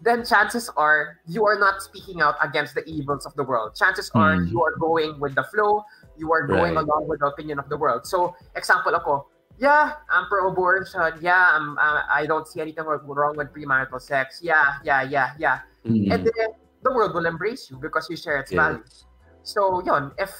then 0.00 0.24
chances 0.24 0.68
are 0.76 1.20
you 1.26 1.46
are 1.46 1.58
not 1.58 1.80
speaking 1.80 2.20
out 2.20 2.36
against 2.42 2.74
the 2.74 2.84
evils 2.84 3.24
of 3.24 3.34
the 3.34 3.42
world. 3.42 3.74
Chances 3.74 4.10
are 4.14 4.36
Mm. 4.36 4.50
you 4.50 4.62
are 4.62 4.76
going 4.76 5.18
with 5.20 5.34
the 5.34 5.44
flow, 5.44 5.84
you 6.16 6.32
are 6.32 6.46
going 6.46 6.74
Right. 6.74 6.84
along 6.84 7.08
with 7.08 7.20
the 7.20 7.26
opinion 7.26 7.58
of 7.58 7.68
the 7.68 7.76
world. 7.76 8.06
So, 8.06 8.36
example 8.54 8.94
ako, 8.94 9.26
yeah, 9.56 9.96
I'm 10.12 10.28
pro-abortion. 10.28 11.16
Yeah, 11.20 11.56
I'm, 11.56 11.78
uh, 11.78 12.04
I 12.12 12.26
don't 12.26 12.46
see 12.46 12.60
anything 12.60 12.84
wrong 12.84 13.36
with 13.36 13.52
premarital 13.56 14.00
sex. 14.00 14.40
Yeah, 14.42 14.76
yeah, 14.84 15.00
yeah, 15.02 15.32
yeah. 15.38 15.60
Mhm. 15.84 16.12
And 16.12 16.20
then 16.28 16.48
the 16.84 16.92
world 16.92 17.14
will 17.16 17.24
embrace 17.24 17.70
you 17.70 17.80
because 17.80 18.08
you 18.12 18.16
share 18.16 18.36
its 18.36 18.52
Yes. 18.52 18.60
values. 18.60 19.06
So, 19.42 19.80
yon, 19.80 20.12
if 20.18 20.34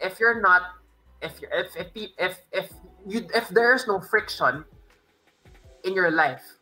if 0.00 0.20
you're 0.20 0.40
not 0.40 0.76
if 1.22 1.40
if 1.50 1.74
if 1.74 1.88
if 2.18 2.34
if 2.52 2.66
you 3.06 3.26
if 3.34 3.48
there's 3.48 3.88
no 3.88 3.98
friction 3.98 4.64
in 5.82 5.94
your 5.94 6.10
life 6.10 6.57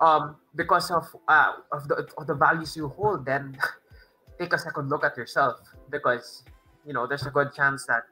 um 0.00 0.36
because 0.54 0.90
of 0.90 1.04
uh 1.28 1.52
of 1.72 1.88
the 1.88 2.06
of 2.18 2.26
the 2.26 2.34
values 2.34 2.76
you 2.76 2.88
hold 2.88 3.24
then 3.24 3.56
take 4.38 4.52
a 4.52 4.58
second 4.58 4.88
look 4.88 5.04
at 5.04 5.16
yourself 5.16 5.60
because 5.90 6.44
you 6.84 6.92
know 6.92 7.06
there's 7.06 7.24
a 7.26 7.30
good 7.30 7.52
chance 7.52 7.86
that 7.86 8.04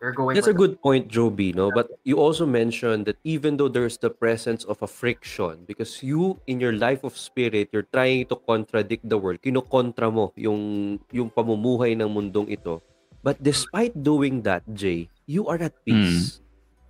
you're 0.00 0.12
going 0.12 0.34
That's 0.34 0.46
a 0.46 0.56
good 0.56 0.80
point, 0.82 1.08
Joby, 1.08 1.52
no? 1.52 1.72
But 1.72 1.88
you 2.04 2.20
also 2.20 2.44
mentioned 2.44 3.06
that 3.06 3.16
even 3.24 3.56
though 3.56 3.68
there's 3.68 3.96
the 3.96 4.10
presence 4.10 4.64
of 4.64 4.80
a 4.82 4.86
friction, 4.86 5.64
because 5.66 6.02
you, 6.02 6.40
in 6.46 6.60
your 6.60 6.72
life 6.72 7.04
of 7.04 7.16
spirit, 7.16 7.70
you're 7.72 7.88
trying 7.88 8.26
to 8.26 8.36
contradict 8.36 9.08
the 9.08 9.16
world, 9.16 9.40
kinokontra 9.40 10.12
mo 10.12 10.32
yung, 10.36 11.00
yung 11.12 11.30
pamumuhay 11.30 11.96
ng 11.96 12.12
mundong 12.12 12.52
ito. 12.52 12.82
But 13.22 13.42
despite 13.42 13.96
doing 13.96 14.42
that, 14.42 14.64
Jay, 14.72 15.08
you 15.24 15.48
are 15.48 15.60
at 15.60 15.76
peace. 15.84 16.39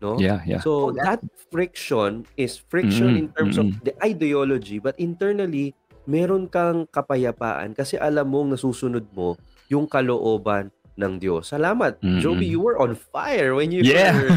No? 0.00 0.16
Yeah, 0.16 0.40
yeah. 0.48 0.64
So 0.64 0.90
Oh, 0.90 0.96
yeah. 0.96 1.14
that 1.14 1.20
friction 1.52 2.24
is 2.36 2.56
friction 2.56 3.14
Mm, 3.14 3.20
in 3.20 3.26
terms 3.36 3.60
of 3.60 3.68
mm. 3.68 3.76
the 3.84 3.92
ideology, 4.00 4.80
but 4.80 4.96
internally, 4.96 5.76
meron 6.08 6.48
kang 6.48 6.88
kapayapaan 6.88 7.76
kasi 7.76 8.00
alam 8.00 8.32
mong 8.32 8.56
nasusunod 8.56 9.04
mo 9.12 9.36
yung 9.68 9.84
kalooban 9.84 10.72
ng 10.96 11.16
Diyos. 11.16 11.48
Salamat, 11.48 11.96
Mm-mm. 12.00 12.20
Joby. 12.20 12.44
You 12.44 12.60
were 12.60 12.76
on 12.76 12.92
fire 12.92 13.56
when 13.56 13.72
you 13.72 13.80
Yeah. 13.80 14.12
were 14.16 14.28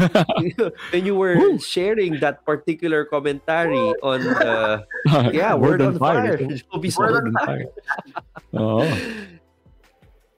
when 0.96 1.04
you 1.04 1.12
were 1.12 1.36
Woo. 1.36 1.56
sharing 1.60 2.20
that 2.24 2.40
particular 2.44 3.04
commentary 3.04 3.92
on 4.00 4.20
the 4.24 4.80
yeah 5.36 5.52
word, 5.52 5.80
on 5.84 5.96
fire. 6.00 6.40
Joby's 6.40 6.96
Word 6.96 7.20
word 7.20 7.24
on 7.28 7.36
fire. 7.40 7.68
Oo. 8.56 8.84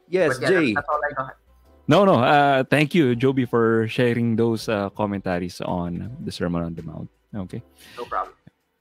Yes, 0.06 0.38
but 0.38 0.42
yeah, 0.42 0.50
Jay. 0.50 0.66
that's, 0.74 0.86
that's 0.86 0.90
all 0.90 1.02
I 1.02 1.12
got. 1.14 1.34
No, 1.86 2.02
no. 2.02 2.18
Uh, 2.18 2.66
thank 2.66 2.94
you, 2.94 3.14
Joby, 3.14 3.46
for 3.46 3.86
sharing 3.86 4.34
those 4.34 4.68
uh, 4.68 4.90
commentaries 4.90 5.62
on 5.62 6.10
the 6.18 6.34
Sermon 6.34 6.66
on 6.66 6.74
the 6.74 6.82
Mount. 6.82 7.06
Okay. 7.30 7.62
No 7.94 8.04
problem. 8.04 8.34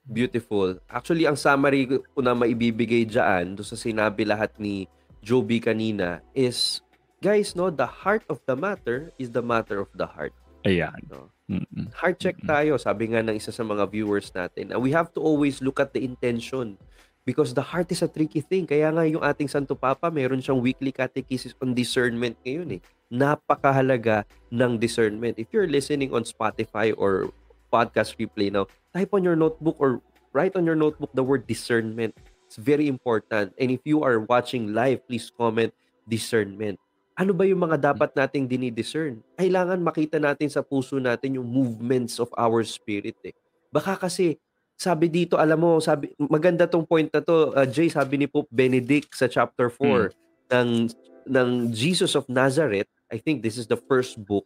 Beautiful. 0.06 0.82
Actually, 0.90 1.30
ang 1.30 1.38
summary 1.38 1.86
ko 1.86 2.20
na 2.22 2.34
maibibigay 2.34 3.06
dyan, 3.06 3.58
doon 3.58 3.66
sa 3.66 3.78
sinabi 3.78 4.26
lahat 4.26 4.54
ni 4.58 4.90
Joby 5.22 5.62
kanina, 5.62 6.22
is, 6.34 6.82
guys, 7.22 7.54
no, 7.54 7.70
the 7.70 7.86
heart 7.86 8.26
of 8.30 8.42
the 8.50 8.58
matter 8.58 9.14
is 9.22 9.30
the 9.30 9.42
matter 9.42 9.82
of 9.82 9.90
the 9.94 10.06
heart. 10.06 10.34
Ayan. 10.66 10.98
No? 11.10 11.30
Mm-mm. 11.46 11.94
Heart 11.94 12.18
check 12.18 12.38
Mm-mm. 12.42 12.50
tayo, 12.50 12.72
sabi 12.82 13.14
nga 13.14 13.22
ng 13.22 13.38
isa 13.38 13.54
sa 13.54 13.62
mga 13.62 13.86
viewers 13.90 14.34
natin. 14.34 14.74
And 14.74 14.82
we 14.82 14.90
have 14.98 15.14
to 15.14 15.22
always 15.22 15.62
look 15.62 15.78
at 15.78 15.94
the 15.94 16.02
intention 16.02 16.82
because 17.26 17.54
the 17.54 17.62
heart 17.62 17.90
is 17.90 18.02
a 18.02 18.10
tricky 18.10 18.42
thing. 18.42 18.66
Kaya 18.70 18.90
nga 18.94 19.06
yung 19.06 19.26
ating 19.26 19.50
Santo 19.50 19.74
Papa, 19.74 20.14
meron 20.14 20.42
siyang 20.42 20.62
weekly 20.62 20.94
catechesis 20.94 21.58
on 21.62 21.74
discernment 21.74 22.38
ngayon 22.46 22.78
eh. 22.78 22.82
Napakahalaga 23.12 24.26
ng 24.50 24.78
discernment. 24.82 25.38
If 25.38 25.52
you're 25.52 25.70
listening 25.70 26.14
on 26.14 26.26
Spotify 26.26 26.94
or 26.96 27.30
podcast 27.70 28.18
replay 28.18 28.50
now, 28.50 28.66
type 28.96 29.12
on 29.14 29.24
your 29.24 29.36
notebook 29.36 29.76
or 29.78 30.02
write 30.36 30.56
on 30.56 30.66
your 30.66 30.76
notebook 30.76 31.12
the 31.14 31.24
word 31.24 31.48
discernment. 31.48 32.16
It's 32.46 32.58
very 32.58 32.88
important. 32.88 33.54
And 33.58 33.70
if 33.72 33.84
you 33.84 34.04
are 34.04 34.22
watching 34.22 34.76
live, 34.76 35.06
please 35.08 35.32
comment 35.32 35.74
discernment. 36.06 36.78
Ano 37.16 37.32
ba 37.32 37.48
yung 37.48 37.64
mga 37.64 37.96
dapat 37.96 38.12
nating 38.12 38.52
dinidiscern? 38.52 39.24
Kailangan 39.40 39.80
makita 39.80 40.20
natin 40.20 40.52
sa 40.52 40.60
puso 40.60 41.00
natin 41.00 41.40
yung 41.40 41.48
movements 41.48 42.20
of 42.20 42.28
our 42.36 42.60
spirit 42.68 43.16
eh. 43.24 43.32
Baka 43.72 43.96
kasi 43.96 44.36
sabi 44.76 45.08
dito, 45.08 45.40
alam 45.40 45.56
mo, 45.56 45.80
sabi 45.80 46.12
maganda 46.20 46.68
tong 46.68 46.84
point 46.84 47.08
na 47.08 47.24
to, 47.24 47.56
uh, 47.56 47.64
Jay, 47.64 47.88
sabi 47.88 48.20
ni 48.20 48.28
Pope 48.28 48.52
Benedict 48.52 49.16
sa 49.16 49.32
chapter 49.32 49.72
4 49.72 50.12
ng 50.52 50.92
ng 51.28 51.74
Jesus 51.74 52.16
of 52.16 52.30
Nazareth. 52.30 52.88
I 53.12 53.18
think 53.18 53.42
this 53.42 53.58
is 53.58 53.68
the 53.68 53.78
first 53.78 54.18
book. 54.18 54.46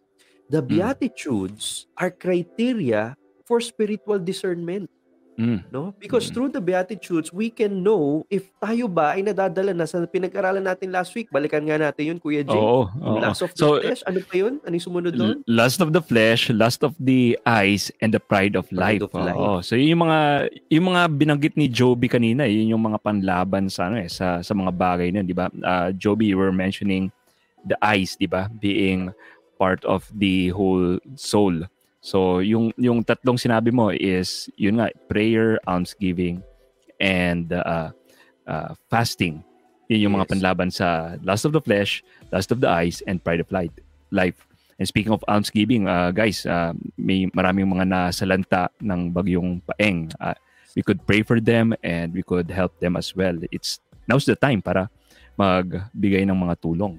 The 0.50 0.62
Beatitudes 0.62 1.86
are 1.96 2.10
criteria 2.10 3.16
for 3.46 3.62
spiritual 3.62 4.18
discernment. 4.20 4.90
Mm. 5.40 5.64
No? 5.72 5.96
Because 5.96 6.28
Mm. 6.28 6.34
through 6.36 6.50
the 6.52 6.60
Beatitudes, 6.60 7.32
we 7.32 7.48
can 7.48 7.80
know 7.80 8.28
if 8.28 8.52
tayo 8.60 8.92
ba 8.92 9.16
ay 9.16 9.24
nadadala 9.24 9.72
na 9.72 9.88
sa 9.88 10.04
pinag-aralan 10.04 10.60
natin 10.60 10.92
last 10.92 11.16
week. 11.16 11.32
Balikan 11.32 11.64
nga 11.64 11.80
natin 11.80 12.12
yun, 12.12 12.18
Kuya 12.20 12.44
Jay. 12.44 12.60
Oo. 12.60 12.92
Oo. 12.92 13.16
lust 13.18 13.40
of 13.40 13.56
the 13.56 13.58
So, 13.58 13.80
flesh, 13.80 14.04
ano 14.04 14.20
pa 14.20 14.36
yun? 14.36 14.60
Ano 14.62 14.74
yung 14.76 14.86
sumunod 14.86 15.16
doon? 15.16 15.40
Lust 15.48 15.80
of 15.80 15.96
the 15.96 16.04
flesh, 16.04 16.52
lust 16.52 16.84
of 16.84 16.92
the 17.00 17.40
eyes, 17.42 17.88
and 18.04 18.12
the 18.12 18.20
pride 18.20 18.60
of 18.60 18.68
Pride 18.68 19.00
life. 19.00 19.08
of 19.08 19.16
life. 19.16 19.40
Oo. 19.40 19.64
So 19.64 19.80
yun 19.80 19.96
yung 19.96 20.04
mga 20.04 20.20
yung 20.68 20.86
mga 20.92 21.02
binanggit 21.16 21.56
ni 21.56 21.72
Joby 21.72 22.12
kanina, 22.12 22.44
yun 22.44 22.76
yung 22.76 22.84
mga 22.84 23.00
panlaban 23.00 23.72
sa 23.72 23.88
ano 23.88 23.96
eh 23.96 24.12
sa 24.12 24.44
sa 24.44 24.52
mga 24.52 24.76
bagay 24.76 25.16
na, 25.16 25.24
'di 25.24 25.32
ba? 25.32 25.48
Uh, 25.56 25.96
Joby, 25.96 26.28
you 26.28 26.36
were 26.36 26.52
mentioning 26.52 27.16
the 27.64 27.80
eyes, 27.80 28.20
'di 28.20 28.28
ba? 28.28 28.52
Being 28.52 29.16
part 29.56 29.84
of 29.84 30.04
the 30.12 30.52
whole 30.52 31.00
soul. 31.16 31.64
So 32.00 32.39
yung 32.39 32.72
yung 32.80 33.04
tatlong 33.04 33.36
sinabi 33.36 33.76
mo 33.76 33.91
is 33.91 34.47
yun 34.56 34.80
nga 34.80 34.88
prayer, 35.12 35.60
almsgiving 35.68 36.39
and 37.00 37.52
uh, 37.52 37.91
uh, 38.47 38.72
fasting. 38.88 39.43
Yun 39.91 40.08
yung 40.08 40.16
mga 40.16 40.30
Yes. 40.30 40.32
panlaban 40.32 40.70
sa 40.72 41.18
lust 41.26 41.43
of 41.43 41.52
the 41.52 41.64
flesh, 41.64 42.06
lust 42.32 42.54
of 42.54 42.62
the 42.62 42.70
eyes 42.70 43.04
and 43.10 43.20
pride 43.20 43.41
of 43.41 43.50
light, 43.52 43.74
life. 44.14 44.47
And 44.80 44.88
speaking 44.88 45.12
of 45.12 45.26
almsgiving, 45.28 45.91
uh, 45.91 46.16
guys, 46.16 46.47
uh, 46.47 46.72
may 46.95 47.28
maraming 47.36 47.68
mga 47.68 47.84
nasalanta 47.89 48.72
ng 48.80 49.12
bagyong 49.12 49.60
paeng. 49.66 50.08
Uh, 50.24 50.38
we 50.72 50.86
could 50.86 51.04
pray 51.04 51.20
for 51.20 51.43
them 51.43 51.76
and 51.84 52.16
we 52.16 52.24
could 52.24 52.47
help 52.47 52.80
them 52.80 52.95
as 52.95 53.12
well. 53.12 53.36
It's 53.52 53.84
now's 54.08 54.24
the 54.24 54.39
time 54.39 54.64
para 54.64 54.88
magbigay 55.36 56.24
ng 56.24 56.38
mga 56.38 56.56
tulong. 56.64 56.95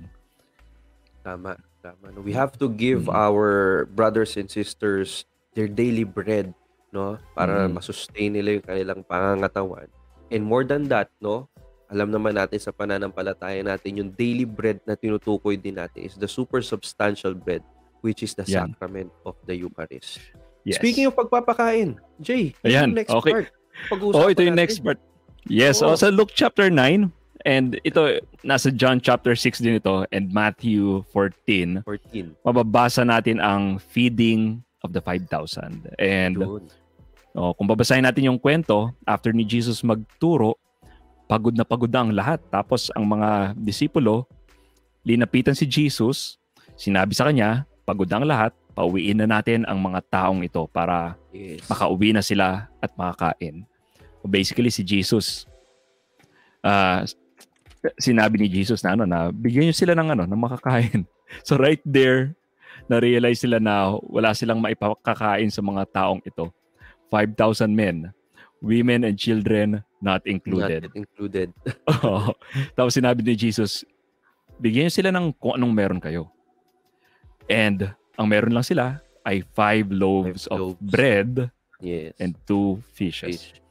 Tama. 1.24 1.69
Tama. 1.80 2.12
No? 2.12 2.20
We 2.20 2.32
have 2.32 2.56
to 2.60 2.68
give 2.68 3.08
Mm. 3.08 3.16
our 3.16 3.48
brothers 3.90 4.36
and 4.36 4.46
sisters 4.46 5.24
their 5.52 5.66
daily 5.66 6.04
bread, 6.04 6.52
no? 6.90 7.16
Para 7.32 7.66
Mm. 7.66 7.80
masustain 7.80 8.36
nila 8.36 8.60
yung 8.60 8.66
kanilang 8.66 9.00
pangangatawan. 9.02 9.88
And 10.28 10.44
more 10.44 10.62
than 10.62 10.86
that, 10.92 11.10
no? 11.18 11.48
Alam 11.90 12.14
naman 12.14 12.38
natin 12.38 12.60
sa 12.62 12.70
pananampalataya 12.70 13.66
natin, 13.66 13.98
yung 13.98 14.10
daily 14.14 14.46
bread 14.46 14.78
na 14.86 14.94
tinutukoy 14.94 15.58
din 15.58 15.74
natin 15.74 16.06
is 16.06 16.14
the 16.14 16.30
super 16.30 16.62
substantial 16.62 17.34
bread, 17.34 17.64
which 17.98 18.22
is 18.22 18.36
the 18.38 18.46
Yan. 18.46 18.70
sacrament 18.70 19.10
of 19.24 19.34
the 19.42 19.58
Eucharist. 19.58 20.22
Yes. 20.62 20.78
Speaking 20.78 21.08
of 21.08 21.16
pagpapakain, 21.16 21.98
Jay, 22.20 22.54
Ayan, 22.62 22.92
yung 22.92 23.00
next 23.00 23.10
okay. 23.10 23.32
part. 23.32 23.46
Pag-uusapan 23.88 24.22
Oh, 24.22 24.28
ito 24.28 24.42
yung 24.44 24.54
natin. 24.54 24.68
next 24.68 24.78
part. 24.84 25.00
Yes, 25.48 25.80
Oo. 25.80 25.90
oh, 25.90 25.96
sa 25.96 26.12
Luke 26.12 26.30
chapter 26.30 26.68
9 26.68 27.10
and 27.44 27.80
ito 27.82 28.20
nasa 28.40 28.68
John 28.72 28.98
chapter 28.98 29.34
6 29.34 29.60
din 29.60 29.78
ito 29.78 30.04
and 30.10 30.30
Matthew 30.30 31.04
14. 31.12 31.82
14. 31.84 32.36
Mababasa 32.44 33.04
natin 33.04 33.38
ang 33.40 33.78
feeding 33.80 34.60
of 34.80 34.92
the 34.96 35.02
5,000. 35.02 35.92
And 36.00 36.36
oh, 37.36 37.52
kung 37.54 37.68
babasahin 37.68 38.04
natin 38.04 38.26
yung 38.32 38.40
kwento, 38.40 38.90
after 39.04 39.30
ni 39.30 39.44
Jesus 39.44 39.84
magturo, 39.84 40.56
pagod 41.30 41.54
na 41.54 41.62
pagod 41.62 41.90
na 41.92 42.00
ang 42.02 42.10
lahat. 42.10 42.42
Tapos 42.50 42.90
ang 42.96 43.06
mga 43.06 43.54
disipulo, 43.54 44.26
linapitan 45.06 45.54
si 45.54 45.68
Jesus, 45.68 46.40
sinabi 46.74 47.14
sa 47.14 47.28
kanya, 47.28 47.68
pagod 47.86 48.08
na 48.10 48.16
ang 48.18 48.26
lahat, 48.26 48.52
pauwiin 48.74 49.20
na 49.20 49.28
natin 49.28 49.62
ang 49.68 49.78
mga 49.78 50.00
taong 50.10 50.42
ito 50.42 50.64
para 50.70 51.14
Yes. 51.30 51.62
makauwi 51.70 52.10
na 52.10 52.24
sila 52.24 52.66
at 52.82 52.90
makakain. 52.98 53.62
Basically, 54.26 54.68
si 54.68 54.82
Jesus, 54.82 55.46
ah, 56.60 57.06
sinabi 57.96 58.36
ni 58.36 58.48
Jesus 58.48 58.84
na 58.84 58.92
ano, 58.92 59.04
na 59.04 59.32
bigyan 59.32 59.68
niyo 59.68 59.76
sila 59.76 59.96
ng 59.96 60.08
ano, 60.12 60.24
ng 60.28 60.40
makakain. 60.40 61.02
So 61.46 61.54
right 61.54 61.78
there, 61.86 62.34
na-realize 62.90 63.46
sila 63.46 63.62
na 63.62 63.94
wala 64.02 64.34
silang 64.34 64.58
maipakakain 64.58 65.46
sa 65.46 65.62
mga 65.62 65.86
taong 65.94 66.18
ito. 66.26 66.50
5,000 67.06 67.70
men, 67.70 68.10
women 68.58 69.06
and 69.06 69.14
children 69.14 69.78
not 70.02 70.26
included. 70.26 70.90
Not 70.90 70.98
included. 70.98 71.54
Tapos 72.76 72.98
sinabi 72.98 73.22
ni 73.22 73.38
Jesus, 73.38 73.86
bigyan 74.58 74.90
niyo 74.90 74.94
sila 74.98 75.14
ng 75.14 75.30
kung 75.38 75.54
anong 75.54 75.70
meron 75.70 76.02
kayo. 76.02 76.34
And 77.46 77.94
ang 78.18 78.26
meron 78.26 78.50
lang 78.50 78.66
sila 78.66 78.98
ay 79.22 79.46
five 79.54 79.86
loaves 79.94 80.50
Five 80.50 80.54
of 80.58 80.60
loaves. 80.74 80.82
bread 80.82 81.30
Yes. 81.78 82.12
and 82.18 82.34
two 82.44 82.82
fishes. 82.90 83.54
Fish. 83.54 83.62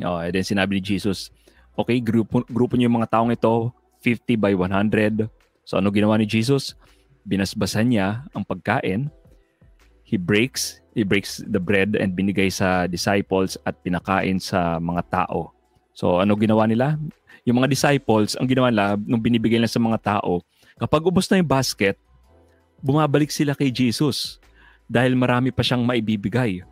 Oh, 0.00 0.16
and 0.16 0.32
then 0.32 0.46
sinabi 0.46 0.78
ni 0.78 0.82
Jesus, 0.86 1.34
okay, 1.76 2.00
grupo, 2.00 2.42
grupo 2.48 2.74
niyo 2.74 2.88
yung 2.88 2.98
mga 2.98 3.12
taong 3.20 3.30
ito, 3.30 3.70
50 4.00 4.40
by 4.40 4.52
100. 4.56 5.28
So 5.62 5.78
ano 5.78 5.92
ginawa 5.92 6.16
ni 6.16 6.24
Jesus? 6.24 6.74
Binasbasan 7.28 7.92
niya 7.92 8.24
ang 8.32 8.42
pagkain. 8.42 9.12
He 10.06 10.16
breaks, 10.16 10.80
he 10.94 11.02
breaks 11.02 11.42
the 11.44 11.58
bread 11.58 11.98
and 11.98 12.14
binigay 12.16 12.48
sa 12.48 12.86
disciples 12.86 13.58
at 13.66 13.76
pinakain 13.82 14.38
sa 14.40 14.78
mga 14.80 15.02
tao. 15.10 15.52
So 15.92 16.22
ano 16.22 16.38
ginawa 16.38 16.64
nila? 16.64 16.96
Yung 17.46 17.62
mga 17.62 17.70
disciples, 17.70 18.34
ang 18.34 18.46
ginawa 18.50 18.70
nila, 18.72 18.98
nung 18.98 19.22
binibigay 19.22 19.58
nila 19.58 19.70
sa 19.70 19.78
mga 19.78 20.18
tao, 20.18 20.42
kapag 20.78 21.02
ubos 21.06 21.30
na 21.30 21.38
yung 21.38 21.46
basket, 21.46 21.94
bumabalik 22.82 23.30
sila 23.30 23.54
kay 23.54 23.70
Jesus 23.70 24.42
dahil 24.86 25.18
marami 25.18 25.50
pa 25.50 25.62
siyang 25.62 25.82
maibibigay. 25.82 26.62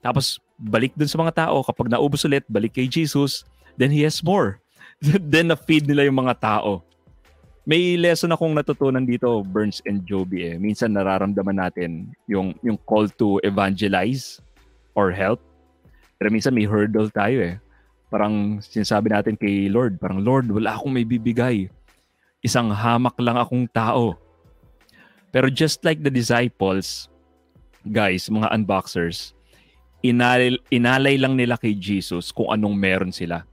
Tapos 0.00 0.40
balik 0.56 0.92
dun 0.96 1.08
sa 1.08 1.20
mga 1.20 1.48
tao, 1.48 1.64
kapag 1.64 1.88
naubos 1.88 2.24
ulit, 2.24 2.44
balik 2.48 2.76
kay 2.76 2.88
Jesus, 2.88 3.44
then 3.76 3.90
he 3.90 4.02
has 4.06 4.22
more. 4.22 4.60
then 5.02 5.50
na-feed 5.50 5.86
nila 5.86 6.06
yung 6.08 6.18
mga 6.24 6.40
tao. 6.40 6.82
May 7.64 7.96
lesson 7.96 8.28
akong 8.28 8.52
natutunan 8.52 9.08
dito, 9.08 9.40
Burns 9.40 9.80
and 9.88 10.04
Joby 10.04 10.52
eh. 10.52 10.56
Minsan 10.60 10.92
nararamdaman 10.92 11.56
natin 11.56 12.12
yung, 12.28 12.52
yung 12.60 12.76
call 12.84 13.08
to 13.16 13.40
evangelize 13.40 14.44
or 14.92 15.08
help. 15.08 15.40
Pero 16.20 16.28
minsan 16.28 16.52
may 16.52 16.68
hurdle 16.68 17.08
tayo 17.08 17.40
eh. 17.40 17.56
Parang 18.12 18.60
sinasabi 18.60 19.10
natin 19.10 19.34
kay 19.34 19.72
Lord, 19.72 19.96
parang 19.96 20.20
Lord, 20.20 20.52
wala 20.52 20.76
akong 20.76 20.92
may 20.92 21.08
bibigay. 21.08 21.72
Isang 22.44 22.68
hamak 22.68 23.16
lang 23.16 23.40
akong 23.40 23.64
tao. 23.72 24.20
Pero 25.32 25.48
just 25.48 25.82
like 25.82 26.04
the 26.04 26.12
disciples, 26.12 27.08
guys, 27.88 28.28
mga 28.28 28.52
unboxers, 28.52 29.32
inalay, 30.04 30.60
inalay 30.68 31.16
lang 31.16 31.34
nila 31.34 31.56
kay 31.56 31.72
Jesus 31.72 32.28
kung 32.28 32.52
anong 32.52 32.76
meron 32.76 33.10
sila. 33.10 33.48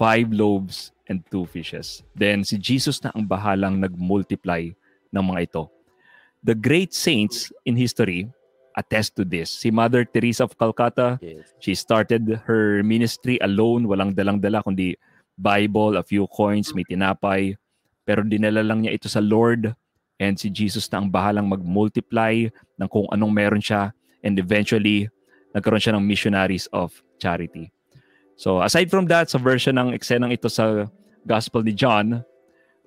Five 0.00 0.32
loaves 0.32 0.96
and 1.12 1.20
two 1.28 1.44
fishes. 1.44 2.00
Then 2.16 2.40
si 2.40 2.56
Jesus 2.56 3.04
na 3.04 3.12
ang 3.12 3.28
bahalang 3.28 3.84
nag-multiply 3.84 4.72
ng 5.12 5.24
mga 5.28 5.40
ito. 5.44 5.68
The 6.40 6.56
great 6.56 6.96
saints 6.96 7.52
in 7.68 7.76
history 7.76 8.32
attest 8.72 9.12
to 9.20 9.28
this. 9.28 9.52
Si 9.52 9.68
Mother 9.68 10.08
Teresa 10.08 10.48
of 10.48 10.56
Calcutta, 10.56 11.20
Yes. 11.20 11.52
She 11.60 11.76
started 11.76 12.24
her 12.48 12.80
ministry 12.80 13.36
alone, 13.44 13.84
walang 13.84 14.16
dalang-dala 14.16 14.64
kundi 14.64 14.96
Bible, 15.36 16.00
a 16.00 16.04
few 16.04 16.24
coins, 16.32 16.72
may 16.72 16.84
tinapay. 16.88 17.60
Pero 18.08 18.24
dinala 18.24 18.64
lang 18.64 18.80
niya 18.80 18.96
ito 18.96 19.08
sa 19.08 19.20
Lord 19.20 19.76
and 20.20 20.36
si 20.36 20.48
Jesus 20.48 20.88
na 20.88 21.00
ang 21.00 21.08
bahalang 21.12 21.48
mag-multiply 21.48 22.48
ng 22.48 22.88
kung 22.88 23.04
anong 23.12 23.32
meron 23.32 23.60
siya 23.60 23.92
and 24.24 24.40
eventually 24.40 25.08
nagkaroon 25.52 25.80
siya 25.80 25.96
ng 25.96 26.04
missionaries 26.04 26.68
of 26.72 26.92
charity. 27.20 27.68
So 28.40 28.64
aside 28.64 28.88
from 28.88 29.04
that, 29.12 29.28
sa 29.28 29.36
version 29.36 29.76
ng 29.76 29.92
eksenang 29.92 30.32
ito 30.32 30.48
sa 30.48 30.88
Gospel 31.28 31.60
ni 31.60 31.76
John, 31.76 32.24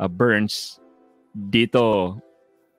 uh, 0.02 0.10
Burns, 0.10 0.82
dito 1.30 2.18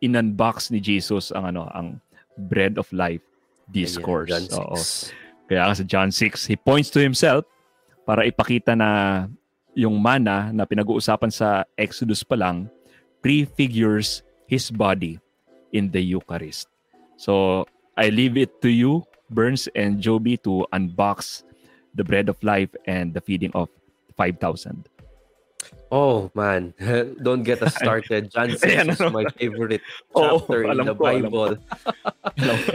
in-unbox 0.03 0.75
ni 0.75 0.83
Jesus 0.83 1.31
ang 1.31 1.55
ano, 1.55 1.71
ang 1.71 2.03
bread 2.51 2.75
of 2.75 2.91
life 2.91 3.23
discourse. 3.71 4.27
John 4.27 4.51
Oo. 4.59 4.75
6. 4.75 5.15
Kaya 5.47 5.71
nga 5.71 5.75
sa 5.79 5.87
John 5.87 6.11
6, 6.11 6.51
he 6.51 6.59
points 6.59 6.91
to 6.91 6.99
himself 6.99 7.47
para 8.03 8.27
ipakita 8.27 8.75
na 8.75 9.23
yung 9.79 10.03
mana 10.03 10.51
na 10.51 10.67
pinag-uusapan 10.67 11.31
sa 11.31 11.63
Exodus 11.79 12.27
pa 12.27 12.35
lang 12.35 12.67
prefigures 13.23 14.27
his 14.51 14.67
body 14.75 15.23
in 15.71 15.95
the 15.95 16.03
Eucharist. 16.03 16.67
So, 17.15 17.65
I 17.95 18.11
leave 18.11 18.35
it 18.35 18.59
to 18.67 18.69
you, 18.69 19.07
Burns 19.31 19.71
and 19.79 20.03
Joby, 20.03 20.43
to 20.43 20.67
unbox 20.75 21.47
the 21.95 22.05
bread 22.05 22.29
of 22.29 22.37
life 22.43 22.71
and 22.87 23.15
the 23.15 23.21
feeding 23.21 23.51
of 23.55 23.69
5,000. 24.17 24.89
Oh 25.91 26.31
man, 26.35 26.75
don't 27.23 27.43
get 27.43 27.63
us 27.63 27.75
started. 27.83 28.31
John 28.31 28.51
6 28.59 28.61
Ayan, 28.67 28.91
is 28.91 29.01
my 29.13 29.25
favorite 29.39 29.81
Oo, 30.17 30.41
chapter 30.41 30.65
in 30.65 30.71
alam 30.71 30.87
the 30.91 30.95
ko, 30.95 31.05
Bible. 31.05 31.57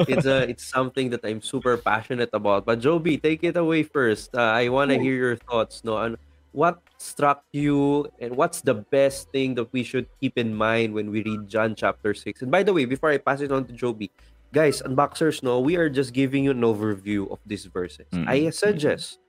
it's 0.08 0.26
a 0.26 0.48
it's 0.48 0.64
something 0.66 1.10
that 1.12 1.22
I'm 1.28 1.42
super 1.42 1.76
passionate 1.78 2.30
about. 2.34 2.66
But 2.66 2.80
Joby, 2.80 3.18
take 3.18 3.44
it 3.44 3.58
away 3.58 3.84
first. 3.84 4.32
Uh, 4.34 4.56
I 4.56 4.70
want 4.70 4.92
to 4.92 4.98
hear 4.98 5.16
your 5.16 5.36
thoughts. 5.36 5.84
No, 5.84 5.98
on 6.00 6.16
what 6.52 6.82
struck 6.98 7.44
you 7.54 8.08
and 8.20 8.34
what's 8.36 8.62
the 8.62 8.74
best 8.74 9.30
thing 9.30 9.54
that 9.56 9.70
we 9.72 9.84
should 9.84 10.08
keep 10.20 10.38
in 10.38 10.56
mind 10.56 10.94
when 10.94 11.12
we 11.12 11.22
read 11.22 11.48
John 11.48 11.76
chapter 11.76 12.14
6. 12.14 12.42
And 12.42 12.50
by 12.50 12.64
the 12.64 12.74
way, 12.74 12.86
before 12.86 13.12
I 13.12 13.18
pass 13.22 13.42
it 13.42 13.52
on 13.52 13.66
to 13.70 13.74
Joby, 13.74 14.10
guys, 14.52 14.82
unboxers, 14.82 15.44
no, 15.44 15.60
we 15.60 15.76
are 15.78 15.90
just 15.90 16.14
giving 16.14 16.44
you 16.44 16.52
an 16.52 16.62
overview 16.62 17.30
of 17.32 17.40
these 17.46 17.66
verses. 17.66 18.08
Mm. 18.12 18.26
I 18.28 18.38
suggest 18.50 19.20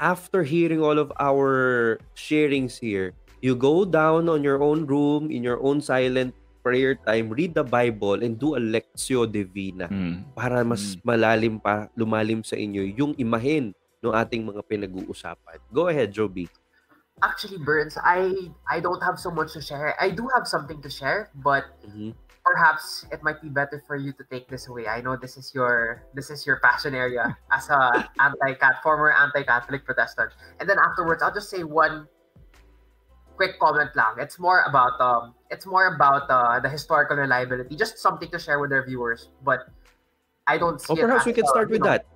after 0.00 0.42
hearing 0.42 0.80
all 0.80 0.98
of 0.98 1.12
our 1.20 1.98
sharings 2.16 2.78
here, 2.78 3.12
you 3.40 3.56
go 3.56 3.84
down 3.84 4.28
on 4.28 4.44
your 4.44 4.62
own 4.62 4.86
room 4.86 5.30
in 5.30 5.44
your 5.44 5.60
own 5.62 5.80
silent 5.80 6.34
prayer 6.62 6.94
time, 6.94 7.32
read 7.32 7.54
the 7.56 7.64
Bible 7.64 8.20
and 8.20 8.36
do 8.36 8.56
a 8.56 8.60
lectio 8.60 9.24
divina 9.24 9.88
Mm. 9.88 10.36
para 10.36 10.60
mas 10.64 10.96
malalim 11.00 11.56
pa, 11.56 11.88
lumalim 11.96 12.44
sa 12.44 12.56
inyo 12.56 12.84
yung 12.84 13.12
imahen 13.16 13.72
ng 14.00 14.12
ating 14.12 14.44
mga 14.44 14.64
pinag-uusapan. 14.64 15.56
Go 15.72 15.88
ahead, 15.88 16.12
Joby. 16.12 16.48
Actually, 17.20 17.60
Burns, 17.60 18.00
I 18.00 18.32
I 18.64 18.80
don't 18.80 19.00
have 19.04 19.20
so 19.20 19.28
much 19.28 19.52
to 19.52 19.60
share. 19.60 19.92
I 20.00 20.08
do 20.08 20.24
have 20.32 20.48
something 20.48 20.80
to 20.80 20.88
share, 20.88 21.28
but 21.36 21.68
Mhm. 21.84 22.16
Perhaps 22.50 23.06
it 23.12 23.22
might 23.22 23.40
be 23.40 23.48
better 23.48 23.82
for 23.86 23.94
you 23.96 24.12
to 24.18 24.24
take 24.30 24.48
this 24.50 24.66
away. 24.66 24.86
I 24.90 25.00
know 25.00 25.14
this 25.16 25.36
is 25.36 25.54
your 25.54 26.02
this 26.14 26.30
is 26.30 26.42
your 26.46 26.58
passion 26.58 26.94
area 26.94 27.36
as 27.52 27.70
a 27.70 28.08
anti-cat 28.20 28.82
former 28.82 29.12
anti-Catholic 29.14 29.84
Protestant. 29.86 30.32
And 30.58 30.68
then 30.68 30.78
afterwards, 30.78 31.22
I'll 31.22 31.32
just 31.34 31.50
say 31.50 31.62
one 31.62 32.08
quick 33.36 33.58
comment 33.62 33.94
lang. 33.94 34.18
It's 34.18 34.38
more 34.38 34.66
about 34.66 34.98
um 35.00 35.34
it's 35.50 35.66
more 35.66 35.94
about 35.94 36.26
uh, 36.30 36.58
the 36.60 36.68
historical 36.68 37.16
reliability. 37.16 37.76
Just 37.76 37.98
something 37.98 38.30
to 38.30 38.38
share 38.38 38.58
with 38.58 38.72
our 38.72 38.84
viewers, 38.84 39.30
but 39.44 39.70
I 40.46 40.58
don't 40.58 40.80
see 40.80 40.94
Oh, 40.94 40.96
it 40.98 41.06
perhaps 41.06 41.26
we 41.26 41.32
can 41.32 41.44
uh, 41.46 41.54
start 41.54 41.68
you 41.70 41.78
with 41.78 41.82
know- 41.86 41.94
that. 41.94 42.06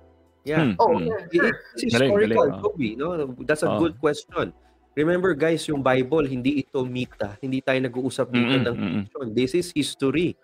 Yeah. 0.45 0.61
Hmm, 0.61 0.71
Oh, 0.77 0.93
hmm. 0.93 1.09
yeah, 1.09 1.25
sure. 1.33 1.57
It's 1.73 1.89
historical, 1.89 2.27
galing. 2.29 2.61
Joby. 2.61 2.95
No? 2.95 3.33
That's 3.49 3.63
a 3.65 3.71
Oh. 3.71 3.79
good 3.81 3.97
question. 3.99 4.53
Remember 4.95 5.35
guys, 5.35 5.67
yung 5.67 5.83
Bible, 5.83 6.23
hindi 6.23 6.63
ito 6.63 6.79
mita. 6.87 7.35
Hindi 7.43 7.59
tayo 7.59 7.79
nag-uusap 7.83 8.31
dito 8.31 8.55
Mm-mm, 8.55 8.63
ng 8.63 8.75
fiction. 8.79 9.25
This 9.35 9.51
is 9.53 9.67
history. 9.75 10.39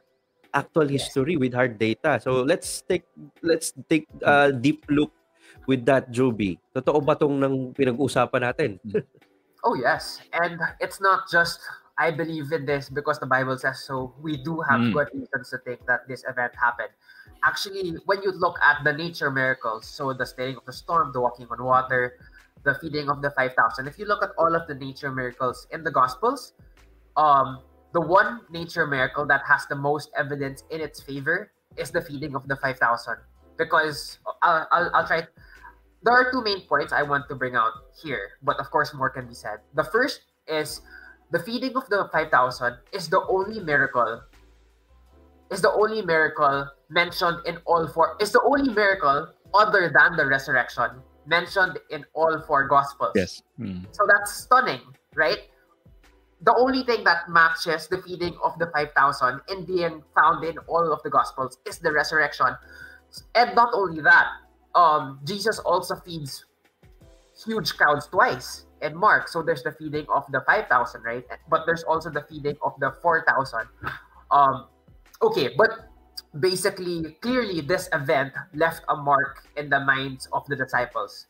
Actual 0.52 0.91
history 0.91 1.39
with 1.39 1.56
hard 1.56 1.80
data. 1.80 2.20
So 2.20 2.43
let's 2.43 2.84
take 2.84 3.08
let's 3.39 3.72
take 3.88 4.12
a 4.20 4.52
deep 4.52 4.84
look 4.91 5.16
with 5.64 5.88
that, 5.88 6.12
Joby. 6.12 6.60
Totoo 6.76 6.99
ba 6.99 7.16
tong 7.16 7.39
nang 7.39 7.72
pinag-usapan 7.72 8.41
natin? 8.52 8.72
Oh 9.64 9.76
yes, 9.78 10.18
and 10.34 10.58
it's 10.82 10.97
not 10.99 11.30
just 11.30 11.62
I 11.97 12.10
believe 12.10 12.49
in 12.52 12.66
this 12.66 12.89
because 12.89 13.20
the 13.20 13.30
Bible 13.30 13.58
says 13.62 13.86
so. 13.86 14.14
We 14.18 14.38
do 14.41 14.58
have 14.66 14.89
Mm. 14.89 14.93
good 14.93 15.08
reasons 15.14 15.54
to 15.54 15.62
think 15.62 15.86
that 15.86 16.10
this 16.10 16.26
event 16.26 16.58
happened. 16.58 16.89
Actually, 17.45 17.93
when 18.10 18.26
you 18.26 18.34
look 18.34 18.58
at 18.58 18.82
the 18.84 18.89
nature 18.93 19.30
miracles, 19.30 19.86
so 19.86 20.14
the 20.14 20.26
stilling 20.26 20.58
of 20.58 20.66
the 20.66 20.74
storm, 20.74 21.14
the 21.14 21.22
walking 21.22 21.45
on 21.54 21.62
water, 21.62 22.18
the 22.64 22.76
feeding 22.76 23.09
of 23.09 23.22
the 23.22 23.32
five 23.32 23.53
thousand. 23.53 23.88
If 23.88 23.97
you 23.97 24.05
look 24.05 24.24
at 24.24 24.32
all 24.38 24.55
of 24.55 24.68
the 24.68 24.76
nature 24.76 25.12
miracles 25.12 25.68
in 25.72 25.84
the 25.84 25.91
Gospels, 25.91 26.53
um, 27.18 27.59
the 27.93 28.01
one 28.01 28.41
nature 28.49 28.88
miracle 28.88 29.26
that 29.28 29.41
has 29.47 29.66
the 29.68 29.76
most 29.76 30.09
evidence 30.18 30.64
in 30.70 30.82
its 30.82 31.01
favor 31.01 31.51
is 31.78 31.91
the 31.91 32.01
feeding 32.01 32.36
of 32.36 32.47
the 32.47 32.55
five 32.55 32.78
thousand. 32.78 33.18
Because 33.57 34.20
I'll, 34.41 34.68
I'll, 34.72 34.89
I'll 34.93 35.07
try 35.07 35.28
there 36.03 36.14
are 36.14 36.32
two 36.32 36.41
main 36.41 36.66
points 36.66 36.91
I 36.91 37.03
want 37.03 37.30
to 37.30 37.36
bring 37.36 37.55
out 37.55 37.74
here, 38.01 38.41
but 38.41 38.59
of 38.59 38.72
course 38.72 38.93
more 38.93 39.09
can 39.09 39.28
be 39.28 39.36
said. 39.36 39.59
The 39.76 39.84
first 39.84 40.22
is 40.47 40.82
the 41.32 41.39
feeding 41.39 41.76
of 41.76 41.88
the 41.89 42.09
5,000 42.12 42.78
is 42.91 43.07
the 43.07 43.22
only 43.30 43.59
miracle 43.59 44.22
is 45.51 45.62
the 45.62 45.72
only 45.72 46.01
miracle 46.01 46.68
mentioned 46.89 47.38
in 47.45 47.57
all 47.66 47.88
four 47.88 48.16
is 48.20 48.32
the 48.32 48.41
only 48.41 48.74
miracle 48.74 49.28
other 49.53 49.91
than 49.93 50.16
the 50.16 50.26
resurrection 50.26 51.03
mentioned 51.26 51.80
in 51.89 52.05
all 52.13 52.39
four 52.47 52.67
gospels. 52.67 53.11
Yes. 53.15 53.41
Hmm. 53.57 53.86
So 53.91 54.07
that's 54.07 54.34
stunning, 54.34 54.82
right? 55.15 55.39
The 56.41 56.55
only 56.57 56.84
thing 56.84 57.03
that 57.03 57.30
matches 57.30 57.88
the 57.88 58.01
feeding 58.01 58.36
of 58.43 58.57
the 58.57 58.67
5,000 58.74 59.41
in 59.49 59.65
being 59.65 60.01
found 60.15 60.43
in 60.43 60.57
all 60.67 60.91
of 60.91 61.03
the 61.03 61.09
Gospels 61.09 61.59
is 61.67 61.78
the 61.78 61.91
resurrection. 61.91 62.47
And 63.36 63.55
not 63.55 63.69
only 63.74 64.01
that, 64.01 64.26
um, 64.74 65.19
Jesus 65.24 65.59
also 65.59 65.95
feeds 65.95 66.45
huge 67.45 67.78
crowds 67.78 68.07
twice 68.07 68.65
in 68.82 68.97
Mark. 68.97 69.28
So 69.28 69.43
there's 69.43 69.61
the 69.61 69.72
feeding 69.72 70.07
of 70.09 70.26
the 70.32 70.41
5,000, 70.41 71.03
right? 71.03 71.24
But 71.47 71.67
there's 71.67 71.84
also 71.84 72.09
the 72.09 72.26
feeding 72.28 72.57
of 72.65 72.74
the 72.80 72.91
4,000. 73.03 73.67
Um, 74.32 74.65
okay, 75.22 75.53
but 75.55 75.91
basically, 76.39 77.17
clearly, 77.21 77.61
this 77.61 77.89
event 77.93 78.34
left 78.53 78.84
a 78.89 78.95
mark 78.95 79.43
in 79.57 79.69
the 79.69 79.79
minds 79.79 80.27
of 80.32 80.45
the 80.47 80.55
disciples. 80.55 81.27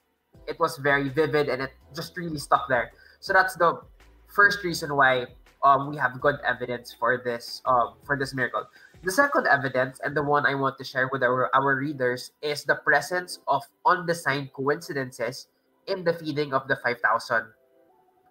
It 0.47 0.59
was 0.59 0.77
very 0.77 1.09
vivid 1.09 1.49
and 1.49 1.61
it 1.61 1.71
just 1.95 2.15
really 2.17 2.37
stuck 2.37 2.67
there. 2.69 2.91
So 3.19 3.33
that's 3.33 3.55
the 3.55 3.81
first 4.27 4.63
reason 4.63 4.95
why 4.95 5.27
um, 5.63 5.89
we 5.89 5.97
have 5.97 6.19
good 6.19 6.37
evidence 6.45 6.95
for 6.97 7.21
this 7.23 7.61
um, 7.65 7.93
for 8.03 8.17
this 8.17 8.33
miracle. 8.33 8.65
The 9.03 9.11
second 9.11 9.47
evidence, 9.47 9.99
and 10.03 10.15
the 10.15 10.21
one 10.21 10.45
I 10.45 10.53
want 10.53 10.77
to 10.77 10.83
share 10.83 11.09
with 11.11 11.23
our, 11.23 11.49
our 11.55 11.75
readers, 11.75 12.31
is 12.41 12.63
the 12.63 12.75
presence 12.75 13.39
of 13.47 13.63
undesigned 13.85 14.53
coincidences 14.53 15.47
in 15.87 16.03
the 16.03 16.13
feeding 16.13 16.53
of 16.53 16.67
the 16.67 16.75
5,000 16.75 17.45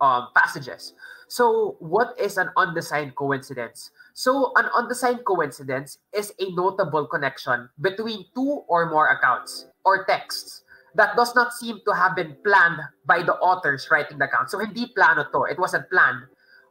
um, 0.00 0.28
passages. 0.36 0.94
So, 1.31 1.78
what 1.78 2.18
is 2.18 2.43
an 2.43 2.51
undesigned 2.57 3.14
coincidence? 3.14 3.93
So, 4.14 4.51
an 4.57 4.66
undesigned 4.74 5.24
coincidence 5.24 6.03
is 6.11 6.35
a 6.41 6.51
notable 6.51 7.07
connection 7.07 7.70
between 7.81 8.26
two 8.35 8.66
or 8.66 8.91
more 8.91 9.07
accounts 9.14 9.70
or 9.85 10.05
texts 10.11 10.64
that 10.97 11.14
does 11.14 11.37
not 11.37 11.53
seem 11.55 11.78
to 11.87 11.95
have 11.95 12.16
been 12.16 12.35
planned 12.43 12.83
by 13.07 13.22
the 13.22 13.39
authors 13.39 13.87
writing 13.93 14.18
the 14.18 14.26
account. 14.26 14.51
So, 14.51 14.59
hindi 14.59 14.91
plano 14.91 15.22
to. 15.31 15.47
It 15.47 15.57
wasn't 15.57 15.89
planned. 15.89 16.26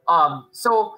Um, 0.09 0.51
so, 0.51 0.91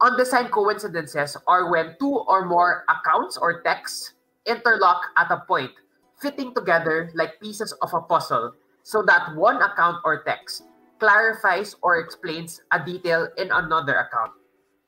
undesigned 0.00 0.52
coincidences 0.52 1.36
are 1.48 1.68
when 1.68 1.96
two 1.98 2.14
or 2.30 2.46
more 2.46 2.86
accounts 2.86 3.36
or 3.36 3.60
texts 3.62 4.14
interlock 4.46 5.02
at 5.18 5.34
a 5.34 5.42
point, 5.50 5.74
fitting 6.22 6.54
together 6.54 7.10
like 7.18 7.40
pieces 7.42 7.74
of 7.82 7.92
a 7.92 8.02
puzzle, 8.02 8.54
so 8.84 9.02
that 9.02 9.34
one 9.34 9.60
account 9.60 9.98
or 10.04 10.22
text 10.22 10.69
clarifies 11.00 11.74
or 11.82 11.98
explains 11.98 12.60
a 12.70 12.78
detail 12.84 13.28
in 13.36 13.50
another 13.50 13.96
account. 13.96 14.32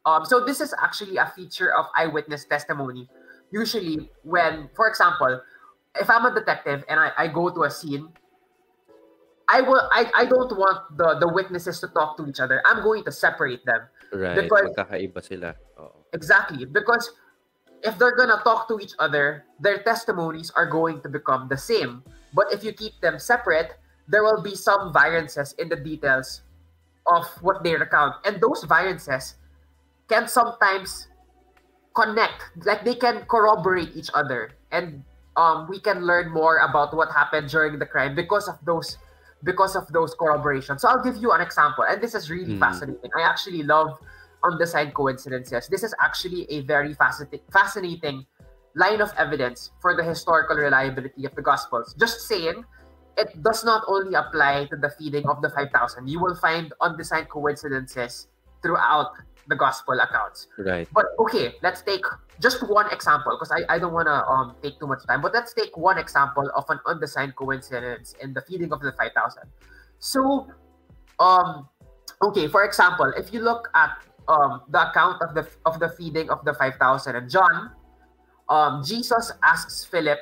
Um, 0.04 0.24
so 0.24 0.44
this 0.44 0.60
is 0.60 0.74
actually 0.82 1.16
a 1.16 1.26
feature 1.34 1.72
of 1.74 1.86
eyewitness 1.96 2.44
testimony. 2.44 3.08
Usually, 3.50 4.10
when, 4.22 4.68
for 4.76 4.88
example, 4.88 5.40
if 5.98 6.08
I'm 6.08 6.24
a 6.26 6.34
detective 6.34 6.84
and 6.88 7.00
I, 7.00 7.12
I 7.16 7.26
go 7.28 7.50
to 7.50 7.64
a 7.64 7.70
scene, 7.70 8.08
I 9.48 9.60
will 9.60 9.88
I, 9.92 10.10
I 10.14 10.24
don't 10.24 10.56
want 10.56 10.96
the, 10.96 11.18
the 11.20 11.28
witnesses 11.28 11.80
to 11.80 11.88
talk 11.88 12.16
to 12.16 12.26
each 12.26 12.40
other. 12.40 12.62
I'm 12.64 12.82
going 12.82 13.04
to 13.04 13.12
separate 13.12 13.64
them. 13.66 13.82
Right. 14.12 14.36
Because- 14.36 14.70
Magkakaiba 14.76 15.20
sila. 15.22 15.54
Oo. 15.78 16.04
Exactly. 16.12 16.64
Because 16.64 17.10
if 17.82 17.98
they're 17.98 18.16
gonna 18.16 18.40
talk 18.44 18.68
to 18.68 18.78
each 18.80 18.92
other, 18.98 19.44
their 19.60 19.82
testimonies 19.82 20.50
are 20.54 20.66
going 20.66 21.00
to 21.02 21.08
become 21.08 21.48
the 21.48 21.56
same. 21.58 22.02
But 22.32 22.52
if 22.52 22.64
you 22.64 22.72
keep 22.72 23.00
them 23.00 23.18
separate, 23.18 23.76
there 24.08 24.22
will 24.22 24.42
be 24.42 24.54
some 24.54 24.92
variances 24.92 25.54
in 25.58 25.68
the 25.68 25.76
details 25.76 26.42
of 27.06 27.26
what 27.40 27.62
they 27.64 27.74
recount. 27.74 28.16
And 28.24 28.40
those 28.40 28.64
variances 28.64 29.34
can 30.08 30.28
sometimes 30.28 31.08
connect, 31.94 32.44
like 32.64 32.84
they 32.84 32.94
can 32.94 33.24
corroborate 33.26 33.94
each 33.94 34.10
other. 34.14 34.52
And 34.70 35.04
um, 35.36 35.66
we 35.68 35.80
can 35.80 36.04
learn 36.06 36.30
more 36.30 36.58
about 36.58 36.94
what 36.94 37.10
happened 37.12 37.48
during 37.48 37.78
the 37.78 37.86
crime 37.86 38.14
because 38.14 38.48
of 38.48 38.56
those 38.64 38.98
because 39.44 39.74
of 39.74 39.88
those 39.88 40.14
corroborations. 40.14 40.82
So 40.82 40.88
I'll 40.88 41.02
give 41.02 41.16
you 41.16 41.32
an 41.32 41.40
example, 41.40 41.82
and 41.82 42.00
this 42.00 42.14
is 42.14 42.30
really 42.30 42.54
Hmm. 42.54 42.60
fascinating. 42.60 43.10
I 43.18 43.22
actually 43.22 43.64
love 43.64 43.98
undesigned 44.44 44.94
coincidences. 44.94 45.66
This 45.66 45.82
is 45.82 45.92
actually 46.00 46.46
a 46.50 46.60
very 46.60 46.94
fascinating, 46.94 47.40
fascinating 47.52 48.26
line 48.76 49.00
of 49.00 49.12
evidence 49.18 49.72
for 49.80 49.96
the 49.96 50.04
historical 50.04 50.56
reliability 50.56 51.26
of 51.26 51.34
the 51.34 51.42
Gospels. 51.42 51.94
Just 51.98 52.20
saying, 52.28 52.64
it 53.16 53.42
does 53.42 53.64
not 53.64 53.82
only 53.88 54.14
apply 54.14 54.66
to 54.70 54.76
the 54.76 54.90
feeding 54.90 55.26
of 55.28 55.42
the 55.42 55.50
5,000. 55.50 56.08
You 56.08 56.20
will 56.20 56.34
find 56.36 56.72
undesigned 56.80 57.28
coincidences 57.28 58.28
throughout 58.62 59.12
the 59.48 59.56
Gospel 59.56 59.98
accounts. 60.00 60.46
Right. 60.58 60.88
But 60.92 61.06
okay, 61.18 61.54
let's 61.62 61.82
take 61.82 62.04
just 62.40 62.62
one 62.68 62.90
example 62.92 63.36
because 63.36 63.50
I, 63.50 63.74
I 63.74 63.78
don't 63.78 63.92
want 63.92 64.06
to 64.06 64.24
um, 64.24 64.54
take 64.62 64.78
too 64.78 64.86
much 64.86 65.04
time. 65.06 65.20
But 65.20 65.34
let's 65.34 65.52
take 65.52 65.76
one 65.76 65.98
example 65.98 66.50
of 66.54 66.64
an 66.68 66.78
undesigned 66.86 67.36
coincidence 67.36 68.14
in 68.20 68.32
the 68.32 68.40
feeding 68.42 68.72
of 68.72 68.80
the 68.80 68.92
5,000. 68.92 69.42
So, 69.98 70.46
um, 71.18 71.68
okay, 72.22 72.48
for 72.48 72.64
example, 72.64 73.12
if 73.16 73.32
you 73.32 73.40
look 73.40 73.68
at 73.74 73.90
um, 74.28 74.62
the 74.68 74.90
account 74.90 75.20
of 75.22 75.34
the 75.34 75.46
of 75.66 75.80
the 75.80 75.88
feeding 75.90 76.30
of 76.30 76.44
the 76.44 76.54
5,000 76.54 77.16
and 77.16 77.28
John, 77.28 77.72
um, 78.48 78.82
Jesus 78.84 79.32
asks 79.42 79.84
Philip, 79.84 80.18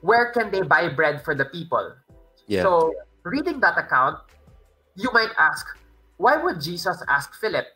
where 0.00 0.32
can 0.32 0.50
they 0.50 0.62
buy 0.62 0.88
bread 0.88 1.24
for 1.24 1.34
the 1.34 1.44
people? 1.46 1.92
Yeah. 2.46 2.62
So, 2.62 2.94
reading 3.24 3.60
that 3.60 3.78
account, 3.78 4.18
you 4.96 5.10
might 5.12 5.30
ask, 5.38 5.66
why 6.16 6.36
would 6.36 6.60
Jesus 6.60 7.02
ask 7.08 7.34
Philip? 7.40 7.66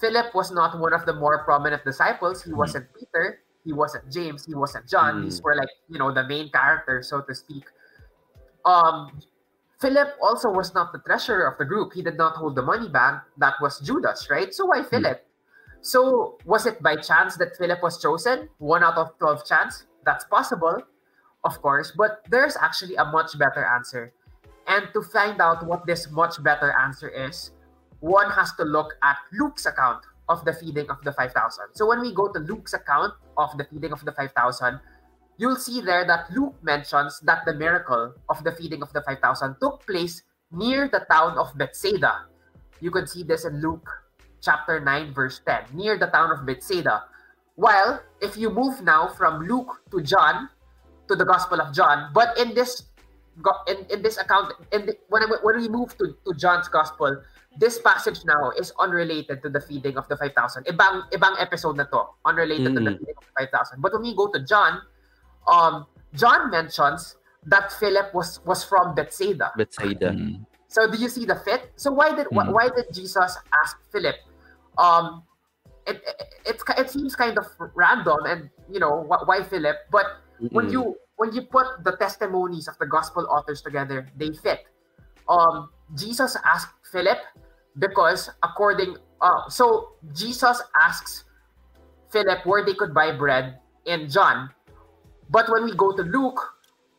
Philip 0.00 0.34
was 0.34 0.50
not 0.50 0.78
one 0.78 0.92
of 0.92 1.06
the 1.06 1.14
more 1.14 1.44
prominent 1.44 1.84
disciples. 1.84 2.42
He 2.42 2.52
wasn't 2.52 2.86
Peter. 2.98 3.40
He 3.64 3.72
wasn't 3.72 4.10
James. 4.12 4.44
He 4.44 4.54
wasn't 4.54 4.88
John. 4.88 5.22
Mm. 5.22 5.24
These 5.24 5.42
were 5.42 5.54
like, 5.54 5.70
you 5.88 5.98
know, 5.98 6.12
the 6.12 6.26
main 6.26 6.50
characters, 6.50 7.08
so 7.08 7.22
to 7.22 7.34
speak. 7.34 7.64
Um, 8.64 9.20
Philip 9.80 10.14
also 10.22 10.50
was 10.50 10.74
not 10.74 10.92
the 10.92 10.98
treasurer 11.06 11.46
of 11.46 11.58
the 11.58 11.64
group. 11.64 11.92
He 11.92 12.02
did 12.02 12.16
not 12.16 12.34
hold 12.34 12.54
the 12.56 12.62
money 12.62 12.88
bag. 12.88 13.20
That 13.38 13.54
was 13.60 13.78
Judas, 13.80 14.28
right? 14.30 14.54
So 14.54 14.66
why 14.66 14.82
Philip? 14.82 15.26
So 15.82 16.38
was 16.46 16.66
it 16.66 16.82
by 16.82 16.96
chance 16.96 17.36
that 17.36 17.56
Philip 17.56 17.82
was 17.82 18.00
chosen? 18.00 18.48
One 18.58 18.82
out 18.84 18.96
of 18.96 19.18
12 19.18 19.46
chance? 19.46 19.86
That's 20.06 20.24
possible, 20.24 20.82
of 21.44 21.60
course. 21.62 21.92
But 21.96 22.24
there's 22.30 22.56
actually 22.56 22.96
a 22.96 23.04
much 23.04 23.38
better 23.38 23.64
answer. 23.64 24.12
And 24.66 24.88
to 24.94 25.02
find 25.02 25.40
out 25.40 25.66
what 25.66 25.86
this 25.86 26.10
much 26.10 26.42
better 26.42 26.72
answer 26.78 27.08
is, 27.08 27.50
one 28.00 28.30
has 28.30 28.52
to 28.56 28.64
look 28.64 28.94
at 29.02 29.16
Luke's 29.32 29.66
account 29.66 30.04
of 30.28 30.44
the 30.44 30.52
feeding 30.52 30.88
of 30.90 31.02
the 31.02 31.12
5,000. 31.12 31.74
So 31.74 31.86
when 31.86 32.00
we 32.00 32.14
go 32.14 32.28
to 32.28 32.38
Luke's 32.38 32.74
account 32.74 33.14
of 33.36 33.56
the 33.58 33.64
feeding 33.64 33.92
of 33.92 34.04
the 34.04 34.12
5,000, 34.12 34.80
you'll 35.38 35.56
see 35.56 35.80
there 35.80 36.06
that 36.06 36.30
Luke 36.30 36.54
mentions 36.62 37.20
that 37.20 37.42
the 37.44 37.54
miracle 37.54 38.14
of 38.28 38.42
the 38.44 38.52
feeding 38.52 38.82
of 38.82 38.92
the 38.92 39.02
5,000 39.02 39.56
took 39.60 39.86
place 39.86 40.22
near 40.52 40.88
the 40.88 41.04
town 41.10 41.38
of 41.38 41.56
Bethsaida. 41.56 42.26
You 42.80 42.90
can 42.90 43.06
see 43.06 43.22
this 43.22 43.44
in 43.44 43.60
Luke 43.60 43.88
chapter 44.40 44.80
9, 44.80 45.14
verse 45.14 45.40
10, 45.46 45.74
near 45.74 45.98
the 45.98 46.06
town 46.06 46.30
of 46.30 46.46
Bethsaida. 46.46 47.04
While 47.54 48.02
if 48.20 48.36
you 48.36 48.50
move 48.50 48.82
now 48.82 49.08
from 49.08 49.46
Luke 49.46 49.82
to 49.90 50.02
John, 50.02 50.48
to 51.08 51.16
the 51.16 51.24
Gospel 51.24 51.60
of 51.60 51.74
John, 51.74 52.10
but 52.14 52.36
in 52.38 52.54
this 52.54 52.84
in, 53.66 53.86
in 53.90 54.02
this 54.02 54.18
account, 54.18 54.52
in 54.72 54.86
the, 54.86 54.96
when, 55.08 55.22
when 55.42 55.56
we 55.56 55.68
move 55.68 55.96
to, 55.98 56.14
to 56.26 56.34
John's 56.36 56.68
Gospel, 56.68 57.22
this 57.58 57.78
passage 57.78 58.24
now 58.24 58.50
is 58.58 58.72
unrelated 58.78 59.42
to 59.42 59.48
the 59.48 59.60
feeding 59.60 59.96
of 59.96 60.08
the 60.08 60.16
5,000. 60.16 60.64
Ibang, 60.64 61.10
ibang 61.12 61.40
episode 61.40 61.76
na 61.76 61.84
to, 61.84 62.04
unrelated 62.24 62.72
mm-hmm. 62.72 62.84
to 62.84 62.90
the 62.92 62.98
feeding 62.98 63.14
of 63.16 63.24
the 63.24 63.46
5,000. 63.48 63.80
But 63.80 63.92
when 63.92 64.02
we 64.02 64.14
go 64.14 64.28
to 64.28 64.40
John, 64.44 64.80
um, 65.48 65.86
John 66.14 66.50
mentions 66.50 67.16
that 67.46 67.72
Philip 67.72 68.14
was 68.14 68.40
was 68.44 68.62
from 68.64 68.94
Bethsaida. 68.94 69.50
Bethsaida. 69.56 70.10
Mm-hmm. 70.10 70.42
So 70.68 70.90
do 70.90 70.96
you 70.96 71.08
see 71.08 71.24
the 71.24 71.36
fit? 71.36 71.72
So 71.76 71.92
why 71.92 72.14
did 72.14 72.28
mm-hmm. 72.28 72.52
why 72.52 72.68
did 72.68 72.92
Jesus 72.92 73.36
ask 73.52 73.76
Philip? 73.90 74.16
Um, 74.78 75.24
it, 75.86 76.00
it, 76.06 76.56
it 76.56 76.62
it 76.78 76.90
seems 76.90 77.16
kind 77.16 77.36
of 77.36 77.46
random, 77.74 78.24
and 78.26 78.50
you 78.70 78.78
know 78.78 79.04
why 79.26 79.42
Philip. 79.42 79.76
But 79.90 80.06
mm-hmm. 80.40 80.54
when 80.54 80.70
you 80.70 80.96
when 81.16 81.32
you 81.32 81.42
put 81.42 81.84
the 81.84 81.96
testimonies 81.96 82.68
of 82.68 82.78
the 82.78 82.86
gospel 82.86 83.26
authors 83.30 83.62
together, 83.62 84.08
they 84.16 84.32
fit. 84.32 84.66
Um, 85.28 85.70
Jesus 85.94 86.36
asked 86.44 86.74
Philip 86.90 87.18
because 87.78 88.30
according 88.42 88.96
uh, 89.20 89.48
so 89.48 89.94
Jesus 90.14 90.60
asks 90.80 91.24
Philip 92.10 92.44
where 92.44 92.64
they 92.64 92.74
could 92.74 92.92
buy 92.92 93.12
bread 93.12 93.58
in 93.86 94.08
John, 94.10 94.50
but 95.30 95.48
when 95.48 95.64
we 95.64 95.74
go 95.74 95.92
to 95.96 96.02
Luke, 96.02 96.40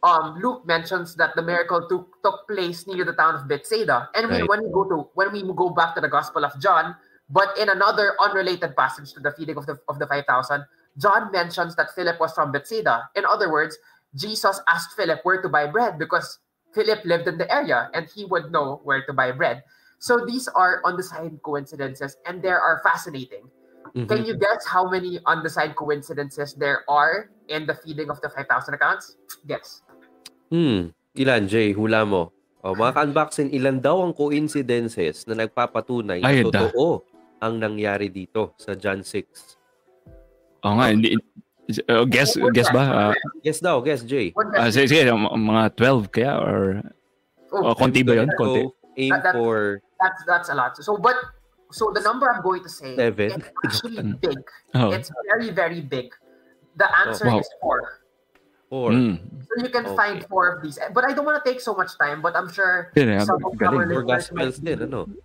um, 0.03 0.39
Luke 0.41 0.65
mentions 0.65 1.15
that 1.15 1.35
the 1.35 1.41
miracle 1.41 1.87
took 1.87 2.21
took 2.23 2.47
place 2.47 2.87
near 2.87 3.05
the 3.05 3.13
town 3.13 3.35
of 3.35 3.47
Bethsaida, 3.47 4.09
and 4.15 4.29
right. 4.29 4.47
when 4.47 4.63
we 4.63 4.69
go 4.71 4.83
to 4.83 5.09
when 5.13 5.31
we 5.31 5.43
go 5.43 5.69
back 5.69 5.95
to 5.95 6.01
the 6.01 6.09
Gospel 6.09 6.43
of 6.45 6.59
John, 6.59 6.95
but 7.29 7.57
in 7.57 7.69
another 7.69 8.15
unrelated 8.19 8.75
passage 8.75 9.13
to 9.13 9.19
the 9.19 9.31
feeding 9.31 9.57
of 9.57 9.65
the 9.65 9.79
of 9.87 9.99
the 9.99 10.07
five 10.07 10.25
thousand, 10.25 10.65
John 10.97 11.31
mentions 11.31 11.75
that 11.75 11.93
Philip 11.95 12.19
was 12.19 12.33
from 12.33 12.51
Bethsaida. 12.51 13.09
In 13.15 13.25
other 13.25 13.51
words, 13.51 13.77
Jesus 14.15 14.61
asked 14.67 14.95
Philip 14.95 15.19
where 15.23 15.41
to 15.41 15.49
buy 15.49 15.65
bread 15.65 15.97
because 15.97 16.39
Philip 16.73 17.05
lived 17.05 17.27
in 17.27 17.37
the 17.37 17.49
area 17.49 17.89
and 17.93 18.07
he 18.13 18.25
would 18.25 18.51
know 18.51 18.81
where 18.83 19.05
to 19.05 19.13
buy 19.13 19.31
bread. 19.31 19.63
So 19.97 20.25
these 20.25 20.47
are 20.49 20.81
on 20.83 20.97
the 20.97 21.03
side 21.03 21.39
coincidences 21.41 22.17
and 22.25 22.41
they 22.41 22.51
are 22.51 22.81
fascinating. 22.83 23.49
Mm-hmm. 23.95 24.09
Can 24.09 24.25
you 24.25 24.35
guess 24.37 24.65
how 24.65 24.89
many 24.89 25.19
on 25.25 25.43
the 25.43 25.49
side 25.49 25.75
coincidences 25.75 26.53
there 26.53 26.81
are 26.89 27.29
in 27.47 27.65
the 27.65 27.73
feeding 27.73 28.09
of 28.09 28.19
the 28.21 28.29
5,000 28.29 28.73
accounts? 28.73 29.17
Guess. 29.47 29.81
Hmm. 30.49 30.93
Ilan, 31.13 31.47
Jay? 31.47 31.73
Hula 31.73 32.05
mo. 32.05 32.33
O, 32.63 32.73
mga 32.73 32.95
ka-unboxing, 32.95 33.51
ilan 33.51 33.83
daw 33.83 34.01
ang 34.01 34.15
coincidences 34.15 35.27
na 35.27 35.45
nagpapatunay 35.45 36.23
na 36.23 36.31
totoo 36.47 37.03
ang 37.43 37.59
nangyari 37.59 38.07
dito 38.07 38.55
sa 38.55 38.71
John 38.73 39.03
6? 39.03 39.62
Oo 40.63 40.79
nga, 40.79 40.87
hindi, 40.91 41.19
uh, 41.91 42.05
guess 42.07 42.35
guess 42.55 42.69
ba? 42.71 43.11
Uh, 43.11 43.13
guess 43.43 43.59
daw, 43.59 43.83
guess 43.83 44.03
Jay. 44.03 44.31
Uh, 44.35 44.71
sige, 44.71 44.87
sige, 44.91 45.03
mga 45.11 45.75
12 45.75 46.11
kaya 46.11 46.33
or 46.39 46.83
oh, 47.51 47.71
uh, 47.71 47.75
konti 47.75 48.03
ba 48.03 48.19
'yon? 48.19 48.31
Konti. 48.35 48.67
Aim 48.97 49.11
that, 49.25 49.33
for 49.33 49.81
That's 49.97 50.21
that's 50.27 50.49
a 50.51 50.55
lot. 50.55 50.75
So 50.77 50.99
but 50.99 51.15
so 51.71 51.89
the 51.95 52.03
number 52.03 52.29
I'm 52.29 52.43
going 52.43 52.61
to 52.61 52.69
say 52.69 52.95
Seven. 52.95 53.41
is 53.41 53.47
actually 53.65 54.03
big. 54.23 54.39
Oh. 54.75 54.91
It's 54.91 55.09
very 55.31 55.49
very 55.49 55.81
big. 55.81 56.11
The 56.75 56.87
answer 57.05 57.29
oh, 57.29 57.37
wow. 57.37 57.39
is 57.39 57.49
4. 57.61 58.03
Four. 58.69 58.89
Mm. 58.89 59.15
So 59.21 59.53
you 59.61 59.69
can 59.69 59.85
okay. 59.85 59.95
find 59.95 60.17
four 60.25 60.49
of 60.49 60.65
these. 60.65 60.81
But 60.93 61.05
I 61.05 61.13
don't 61.13 61.25
want 61.29 61.37
to 61.37 61.45
take 61.45 61.61
so 61.61 61.77
much 61.77 61.93
time, 62.01 62.25
but 62.25 62.33
I'm 62.35 62.49
sure 62.49 62.89
yeah, 62.97 63.21
some 63.21 63.37
of 63.45 63.53
our 63.61 63.85
listeners 63.85 64.57
din, 64.57 64.81
ano? 64.81 65.05
Galing, 65.05 65.21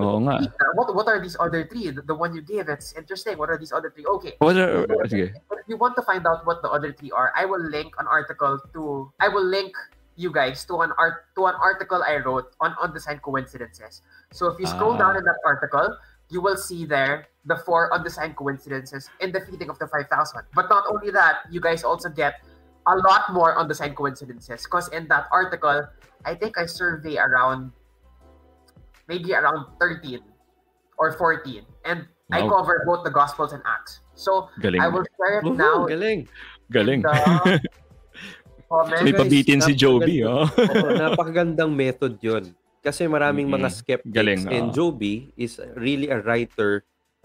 oo 0.00 0.18
nga. 0.26 0.42
What, 0.74 0.94
what 0.94 1.06
are 1.08 1.20
these 1.20 1.36
other 1.38 1.66
three? 1.66 1.90
The, 1.90 2.02
the 2.02 2.14
one 2.14 2.34
you 2.34 2.42
gave, 2.42 2.68
it's 2.68 2.92
interesting. 2.94 3.38
What 3.38 3.50
are 3.50 3.58
these 3.58 3.72
other 3.72 3.90
three? 3.90 4.04
Okay. 4.06 4.34
What 4.38 4.56
are, 4.56 4.86
okay. 5.06 5.32
If 5.32 5.66
you 5.68 5.76
want 5.76 5.96
to 5.96 6.02
find 6.02 6.26
out 6.26 6.46
what 6.46 6.62
the 6.62 6.70
other 6.70 6.92
three 6.92 7.10
are, 7.10 7.32
I 7.36 7.44
will 7.44 7.62
link 7.62 7.94
an 7.98 8.06
article 8.06 8.60
to, 8.74 9.12
I 9.20 9.28
will 9.28 9.44
link 9.44 9.72
you 10.16 10.30
guys 10.30 10.64
to 10.66 10.80
an 10.80 10.92
art 10.98 11.26
to 11.34 11.46
an 11.46 11.54
article 11.58 12.02
I 12.06 12.22
wrote 12.22 12.54
on 12.60 12.74
undefined 12.80 13.22
coincidences. 13.22 14.02
So 14.32 14.46
if 14.46 14.60
you 14.60 14.66
scroll 14.66 14.94
ah. 14.94 14.98
down 14.98 15.16
in 15.16 15.24
that 15.24 15.38
article, 15.44 15.98
you 16.30 16.40
will 16.40 16.56
see 16.56 16.86
there 16.86 17.26
the 17.44 17.56
four 17.56 17.92
undefined 17.92 18.36
coincidences 18.36 19.10
in 19.20 19.32
the 19.32 19.40
feeding 19.40 19.68
of 19.68 19.78
the 19.78 19.86
5,000. 19.86 20.08
But 20.54 20.70
not 20.70 20.84
only 20.88 21.10
that, 21.10 21.44
you 21.50 21.60
guys 21.60 21.84
also 21.84 22.08
get 22.08 22.40
a 22.86 22.96
lot 22.96 23.32
more 23.32 23.54
on 23.54 23.68
coincidences 23.94 24.64
because 24.64 24.88
in 24.88 25.08
that 25.08 25.26
article, 25.32 25.86
I 26.24 26.34
think 26.34 26.58
I 26.58 26.66
survey 26.66 27.16
around 27.16 27.72
maybe 29.08 29.34
around 29.34 29.66
13 29.80 30.20
or 30.98 31.12
14 31.12 31.64
and 31.84 32.06
wow. 32.30 32.36
I 32.36 32.38
cover 32.48 32.84
both 32.86 33.04
the 33.04 33.12
Gospels 33.12 33.52
and 33.52 33.62
Acts. 33.66 34.00
So 34.14 34.48
galing. 34.60 34.80
I 34.80 34.88
will 34.88 35.04
share 35.18 35.42
it 35.42 35.48
now. 35.50 35.86
Galing. 35.86 36.28
Galing. 36.70 37.02
May 39.06 39.14
pabitin 39.14 39.62
si 39.62 39.76
Joby, 39.76 40.26
oh. 40.26 40.50
oh. 40.50 40.90
Napakagandang 40.98 41.70
method 41.70 42.18
'yon. 42.18 42.50
Kasi 42.82 43.06
maraming 43.06 43.46
mm-hmm. 43.46 43.64
mga 43.64 43.68
skeptics 43.70 44.14
Galing, 44.14 44.42
oh. 44.50 44.54
and 44.54 44.66
Joby 44.74 45.30
is 45.38 45.62
really 45.78 46.10
a 46.10 46.18
writer 46.20 46.82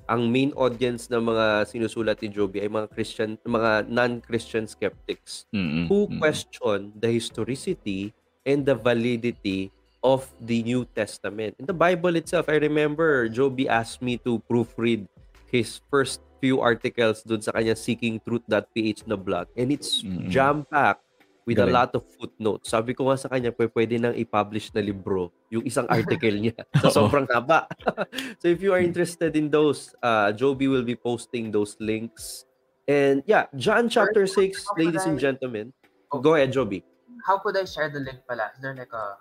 ang 0.10 0.26
main 0.34 0.50
audience 0.58 1.06
ng 1.14 1.22
mga 1.22 1.70
sinusulat 1.70 2.18
ni 2.26 2.34
Joby 2.34 2.66
ay 2.66 2.70
mga 2.70 2.90
Christian, 2.90 3.38
mga 3.46 3.86
non-Christian 3.86 4.66
skeptics 4.66 5.46
mm-hmm. 5.54 5.86
who 5.86 6.10
question 6.18 6.90
the 6.98 7.14
historicity 7.14 8.10
and 8.42 8.66
the 8.66 8.74
validity 8.74 9.70
of 10.04 10.28
the 10.40 10.64
New 10.64 10.86
Testament. 10.96 11.56
In 11.60 11.66
the 11.66 11.76
Bible 11.76 12.16
itself, 12.16 12.48
I 12.48 12.58
remember 12.58 13.28
Joby 13.28 13.68
asked 13.68 14.02
me 14.02 14.18
to 14.24 14.42
proofread 14.50 15.08
his 15.52 15.82
first 15.92 16.22
few 16.40 16.62
articles 16.62 17.22
dun 17.24 17.44
sa 17.44 17.52
kanya 17.52 17.76
seekingtruth.ph 17.76 19.04
na 19.12 19.20
blog 19.20 19.52
and 19.60 19.76
it's 19.76 20.00
mm-hmm. 20.00 20.32
jam-packed 20.32 21.04
with 21.50 21.58
Galing. 21.58 21.74
a 21.74 21.74
lot 21.74 21.92
of 21.98 22.06
footnotes. 22.06 22.70
Sabi 22.70 22.94
ko 22.94 23.10
nga 23.10 23.18
sa 23.18 23.28
kanya, 23.28 23.50
pwede 23.50 23.98
nang 23.98 24.14
i-publish 24.14 24.70
na 24.72 24.86
libro 24.86 25.34
yung 25.50 25.66
isang 25.66 25.90
article 25.90 26.38
niya 26.38 26.54
sa 26.86 26.94
sobrang 26.94 27.26
haba. 27.26 27.66
so 28.40 28.46
if 28.46 28.62
you 28.62 28.70
are 28.70 28.80
interested 28.80 29.34
in 29.34 29.50
those, 29.50 29.98
uh, 30.06 30.30
Joby 30.32 30.70
will 30.70 30.86
be 30.86 30.94
posting 30.94 31.50
those 31.50 31.74
links. 31.82 32.46
And 32.86 33.26
yeah, 33.26 33.50
John 33.58 33.90
chapter 33.90 34.30
6, 34.30 34.78
ladies 34.78 35.10
and 35.10 35.18
gentlemen. 35.18 35.74
Okay. 36.14 36.22
Go 36.22 36.38
ahead, 36.38 36.54
Joby. 36.54 36.86
How 37.26 37.42
could 37.42 37.58
I 37.58 37.66
share 37.66 37.90
the 37.90 38.02
link 38.02 38.22
pala? 38.30 38.54
Is 38.54 38.62
there 38.62 38.78
like 38.78 38.94
a... 38.94 39.18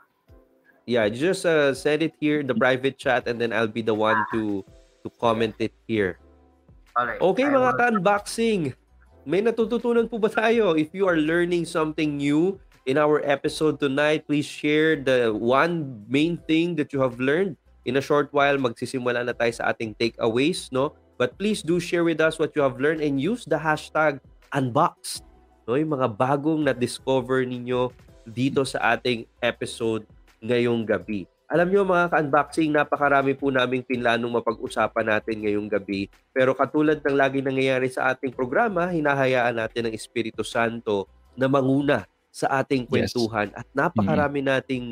Yeah, 0.89 1.05
just 1.13 1.45
uh, 1.45 1.77
send 1.77 2.01
it 2.01 2.17
here 2.17 2.41
in 2.41 2.49
the 2.49 2.57
private 2.57 2.97
chat 2.97 3.29
and 3.29 3.37
then 3.37 3.53
I'll 3.53 3.69
be 3.69 3.85
the 3.85 3.93
one 3.93 4.25
to 4.33 4.65
to 5.05 5.09
comment 5.21 5.61
it 5.61 5.77
here. 5.85 6.17
Alright. 6.97 7.21
Okay, 7.21 7.45
mga 7.45 7.77
ka-unboxing. 7.77 8.73
May 9.29 9.45
natututunan 9.45 10.09
po 10.09 10.17
ba 10.17 10.33
tayo? 10.33 10.73
If 10.73 10.97
you 10.97 11.05
are 11.05 11.21
learning 11.21 11.69
something 11.69 12.17
new 12.17 12.57
in 12.89 12.97
our 12.97 13.21
episode 13.21 13.77
tonight, 13.77 14.25
please 14.25 14.49
share 14.49 14.97
the 14.97 15.29
one 15.29 16.09
main 16.09 16.41
thing 16.49 16.73
that 16.81 16.97
you 16.97 17.05
have 17.05 17.21
learned. 17.21 17.61
In 17.85 18.01
a 18.01 18.03
short 18.03 18.33
while, 18.33 18.57
magsisimula 18.57 19.29
na 19.29 19.37
tayo 19.37 19.53
sa 19.53 19.69
ating 19.69 19.93
takeaways, 20.01 20.73
no? 20.73 20.97
But 21.21 21.37
please 21.37 21.61
do 21.61 21.77
share 21.85 22.09
with 22.09 22.25
us 22.25 22.41
what 22.41 22.57
you 22.57 22.65
have 22.65 22.81
learned 22.81 23.05
and 23.05 23.21
use 23.21 23.45
the 23.45 23.61
hashtag 23.61 24.25
unboxed. 24.57 25.21
No? 25.69 25.77
Yung 25.77 26.01
mga 26.01 26.17
bagong 26.17 26.65
na-discover 26.65 27.45
ninyo 27.45 27.93
dito 28.25 28.65
sa 28.65 28.97
ating 28.97 29.29
episode 29.45 30.09
ngayong 30.43 30.87
gabi. 30.87 31.27
Alam 31.49 31.73
nyo 31.73 31.81
mga 31.89 32.13
ka-unboxing, 32.13 32.69
napakarami 32.69 33.33
po 33.33 33.49
naming 33.49 33.81
pinlanong 33.81 34.37
mapag-usapan 34.37 35.17
natin 35.17 35.41
ngayong 35.41 35.65
gabi. 35.65 36.13
Pero 36.29 36.53
katulad 36.53 37.01
ng 37.01 37.17
lagi 37.17 37.41
nangyayari 37.41 37.89
sa 37.89 38.13
ating 38.13 38.37
programa, 38.37 38.93
hinahayaan 38.93 39.57
natin 39.57 39.89
ng 39.89 39.97
Espiritu 39.97 40.45
Santo 40.45 41.09
na 41.33 41.49
manguna 41.49 42.05
sa 42.29 42.61
ating 42.61 42.85
kwentuhan. 42.85 43.49
Yes. 43.49 43.65
At 43.65 43.69
napakarami 43.73 44.45
mm-hmm. 44.45 44.55
nating 44.61 44.85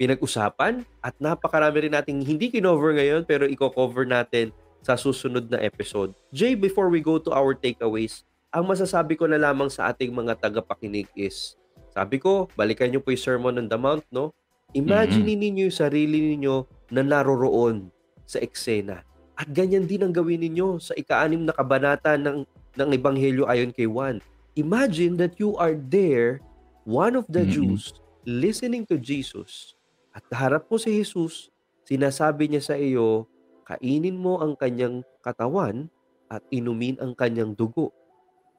pinag-usapan 0.00 0.86
at 1.04 1.12
napakarami 1.20 1.90
rin 1.90 1.94
nating 1.98 2.24
hindi 2.24 2.48
kinover 2.48 2.96
ngayon 2.96 3.26
pero 3.28 3.44
i-cover 3.44 4.08
natin 4.08 4.48
sa 4.80 4.96
susunod 4.96 5.44
na 5.52 5.60
episode. 5.60 6.16
Jay, 6.32 6.56
before 6.56 6.88
we 6.88 7.04
go 7.04 7.20
to 7.20 7.28
our 7.34 7.52
takeaways, 7.52 8.24
ang 8.48 8.64
masasabi 8.64 9.18
ko 9.18 9.28
na 9.28 9.36
lamang 9.36 9.68
sa 9.68 9.92
ating 9.92 10.08
mga 10.08 10.40
tagapakinig 10.40 11.06
is, 11.12 11.54
sabi 11.92 12.16
ko, 12.16 12.48
balikan 12.56 12.88
nyo 12.88 13.04
po 13.04 13.12
yung 13.12 13.20
Sermon 13.20 13.60
on 13.60 13.68
the 13.68 13.76
Mount, 13.76 14.06
no? 14.08 14.32
Imagine 14.70 15.26
mm-hmm. 15.26 15.42
ninyo 15.42 15.62
yung 15.66 15.78
sarili 15.78 16.18
ninyo 16.34 16.56
na 16.94 17.02
naroroon 17.02 17.90
sa 18.22 18.38
eksena. 18.38 19.02
At 19.34 19.50
ganyan 19.50 19.88
din 19.88 20.06
ang 20.06 20.14
gawin 20.14 20.38
ninyo 20.38 20.78
sa 20.78 20.94
ika-anim 20.94 21.42
na 21.42 21.56
kabanata 21.56 22.14
ng, 22.14 22.46
ng 22.78 22.88
Ebanghelyo 22.94 23.50
ayon 23.50 23.74
kay 23.74 23.90
Juan. 23.90 24.22
Imagine 24.54 25.18
that 25.18 25.38
you 25.42 25.58
are 25.58 25.74
there, 25.74 26.38
one 26.86 27.18
of 27.18 27.26
the 27.26 27.42
mm-hmm. 27.42 27.74
Jews, 27.74 27.96
listening 28.22 28.86
to 28.86 29.00
Jesus. 29.00 29.74
At 30.14 30.26
harap 30.30 30.70
mo 30.70 30.78
si 30.78 30.94
Jesus, 30.94 31.50
sinasabi 31.82 32.50
niya 32.50 32.62
sa 32.62 32.76
iyo, 32.78 33.26
kainin 33.66 34.18
mo 34.18 34.38
ang 34.38 34.54
kanyang 34.54 35.02
katawan 35.22 35.90
at 36.30 36.46
inumin 36.54 36.94
ang 37.02 37.14
kanyang 37.18 37.58
dugo. 37.58 37.90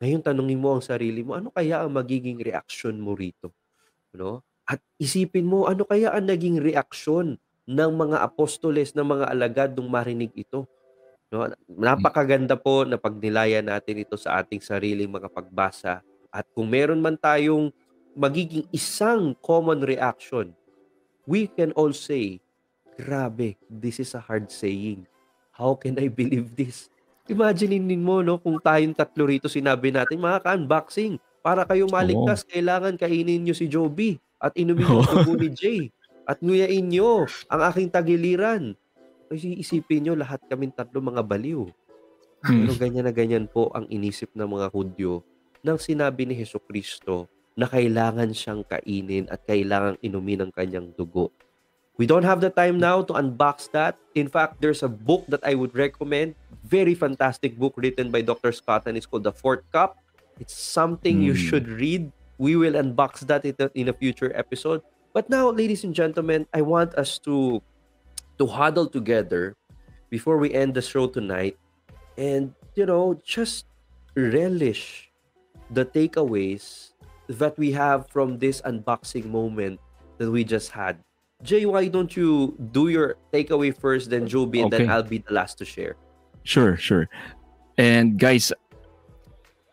Ngayon 0.03 0.26
tanungin 0.26 0.59
mo 0.59 0.76
ang 0.76 0.84
sarili 0.84 1.24
mo, 1.24 1.39
ano 1.39 1.53
kaya 1.55 1.86
ang 1.86 1.95
magiging 1.95 2.41
reaksyon 2.41 2.99
mo 2.99 3.16
rito? 3.16 3.55
No? 4.12 4.43
At 4.72 4.80
isipin 4.95 5.43
mo, 5.43 5.67
ano 5.67 5.84
kaya 5.84 6.15
ang 6.15 6.32
naging 6.32 6.63
reaksyon 6.63 7.36
ng 7.67 7.91
mga 7.91 8.24
apostoles, 8.24 8.95
ng 8.95 9.03
mga 9.03 9.26
alagad 9.28 9.69
nung 9.76 9.91
marinig 9.91 10.32
ito? 10.32 10.63
No? 11.28 11.43
Napakaganda 11.67 12.55
po 12.55 12.88
na 12.88 12.95
pagnilayan 12.95 13.67
natin 13.67 13.99
ito 13.99 14.15
sa 14.15 14.39
ating 14.39 14.63
sariling 14.63 15.11
mga 15.11 15.28
pagbasa. 15.28 15.99
At 16.32 16.47
kung 16.55 16.72
meron 16.72 17.03
man 17.03 17.19
tayong 17.19 17.67
magiging 18.15 18.63
isang 18.72 19.36
common 19.43 19.84
reaction, 19.84 20.55
we 21.28 21.51
can 21.51 21.76
all 21.76 21.91
say, 21.91 22.39
grabe, 22.95 23.59
this 23.67 23.99
is 23.99 24.15
a 24.15 24.24
hard 24.24 24.47
saying. 24.47 25.03
How 25.51 25.76
can 25.76 25.99
I 25.99 26.07
believe 26.07 26.55
this? 26.55 26.88
Imaginein 27.28 27.99
mo, 27.99 28.24
no, 28.24 28.39
kung 28.39 28.55
tayong 28.55 28.95
tatlo 28.95 29.28
rito 29.28 29.51
sinabi 29.51 29.91
natin, 29.91 30.15
mga 30.15 30.47
ka-unboxing, 30.47 31.19
para 31.43 31.67
kayo 31.67 31.91
maligtas, 31.91 32.47
kailangan 32.47 32.95
kainin 32.95 33.43
nyo 33.43 33.51
si 33.51 33.67
Joby 33.67 34.15
at 34.42 34.52
inumin 34.58 34.89
yung 34.89 35.06
dugo 35.06 35.34
ni 35.38 35.50
Jay 35.54 35.82
at 36.26 36.42
nguyain 36.42 36.89
nyo 36.89 37.30
ang 37.48 37.62
aking 37.70 37.94
tagiliran. 37.94 38.74
Kasi 39.30 39.56
isipin 39.56 40.04
nyo, 40.04 40.14
lahat 40.18 40.42
kaming 40.50 40.74
tatlo 40.76 41.00
mga 41.00 41.24
baliw. 41.24 41.70
Hmm. 42.42 42.66
Pero 42.66 42.74
ganyan 42.76 43.06
na 43.06 43.14
ganyan 43.14 43.46
po 43.46 43.70
ang 43.72 43.86
inisip 43.88 44.34
ng 44.34 44.50
mga 44.50 44.68
Hudyo 44.74 45.22
nang 45.62 45.78
sinabi 45.78 46.26
ni 46.26 46.34
Heso 46.34 46.58
Kristo 46.58 47.30
na 47.54 47.70
kailangan 47.70 48.34
siyang 48.34 48.66
kainin 48.66 49.30
at 49.30 49.46
kailangan 49.46 50.02
inumin 50.02 50.42
ang 50.42 50.52
kanyang 50.52 50.89
dugo. 50.98 51.30
We 52.02 52.10
don't 52.10 52.26
have 52.26 52.42
the 52.42 52.50
time 52.50 52.82
now 52.82 53.06
to 53.06 53.14
unbox 53.14 53.70
that. 53.78 53.94
In 54.18 54.26
fact, 54.26 54.58
there's 54.58 54.82
a 54.82 54.89
book 54.89 55.30
that 55.30 55.46
I 55.46 55.54
would 55.54 55.78
recommend. 55.78 56.34
Very 56.66 56.98
fantastic 56.98 57.62
book 57.62 57.78
written 57.78 58.10
by 58.10 58.26
Dr. 58.26 58.50
Scott 58.50 58.89
and 58.89 58.98
it's 58.98 59.06
called 59.06 59.28
The 59.28 59.36
Fourth 59.36 59.62
Cup. 59.70 60.02
It's 60.42 60.56
something 60.58 61.22
you 61.22 61.38
Mm. 61.38 61.44
should 61.46 61.68
read. 61.70 62.10
We 62.42 62.58
will 62.58 62.74
unbox 62.74 63.22
that 63.30 63.46
in 63.46 63.54
a, 63.62 63.70
in 63.78 63.86
a 63.89 63.94
future 63.94 64.34
episode. 64.34 64.82
But 65.14 65.30
now, 65.30 65.54
ladies 65.54 65.86
and 65.86 65.94
gentlemen, 65.94 66.50
I 66.58 66.66
want 66.66 66.98
us 66.98 67.22
to 67.30 67.62
to 68.42 68.50
huddle 68.50 68.89
together 68.89 69.54
before 70.10 70.42
we 70.42 70.50
end 70.50 70.74
the 70.74 70.82
show 70.82 71.06
tonight 71.06 71.54
and 72.18 72.58
you 72.74 72.89
know 72.89 73.14
just 73.22 73.70
relish 74.18 75.14
the 75.70 75.86
takeaways 75.86 76.98
that 77.30 77.54
we 77.62 77.70
have 77.72 78.10
from 78.10 78.42
this 78.42 78.58
unboxing 78.66 79.30
moment 79.30 79.78
that 80.18 80.26
we 80.26 80.42
just 80.42 80.74
had. 80.74 80.98
Jay, 81.46 81.70
why 81.70 81.88
don't 81.88 82.18
you 82.18 82.58
do 82.74 82.89
your 82.89 83.22
takeaway 83.30 83.70
first, 83.70 84.10
then 84.10 84.26
Joby, 84.26 84.66
and 84.66 84.74
then 84.74 84.89
I'll 84.89 85.06
be 85.06 85.22
the 85.22 85.34
last 85.34 85.62
to 85.62 85.66
share. 85.66 85.94
Sure, 86.42 86.74
sure. 86.76 87.06
And 87.78 88.18
guys, 88.18 88.52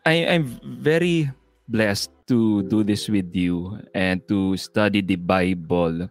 I, 0.05 0.25
I'm 0.25 0.45
very 0.63 1.29
blessed 1.69 2.09
to 2.27 2.65
do 2.65 2.83
this 2.83 3.07
with 3.07 3.29
you 3.33 3.77
and 3.93 4.25
to 4.27 4.57
study 4.57 5.01
the 5.01 5.15
Bible 5.15 6.09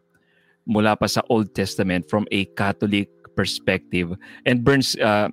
mula 0.68 0.94
pa 0.94 1.08
sa 1.08 1.24
Old 1.32 1.50
Testament 1.56 2.06
from 2.06 2.28
a 2.30 2.44
Catholic 2.54 3.08
perspective. 3.34 4.14
And 4.44 4.62
Burns, 4.62 4.94
uh, 5.00 5.32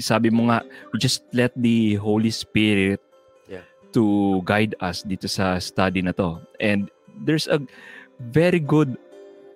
sabi 0.00 0.32
mo 0.32 0.48
nga, 0.48 0.64
just 0.98 1.22
let 1.36 1.52
the 1.54 2.00
Holy 2.00 2.32
Spirit 2.32 2.98
Yeah. 3.46 3.62
to 3.92 4.40
guide 4.48 4.74
us 4.80 5.04
dito 5.04 5.28
sa 5.28 5.60
study 5.60 6.02
na 6.02 6.16
to. 6.16 6.40
And 6.58 6.88
there's 7.22 7.46
a 7.46 7.60
very 8.32 8.58
good 8.58 8.96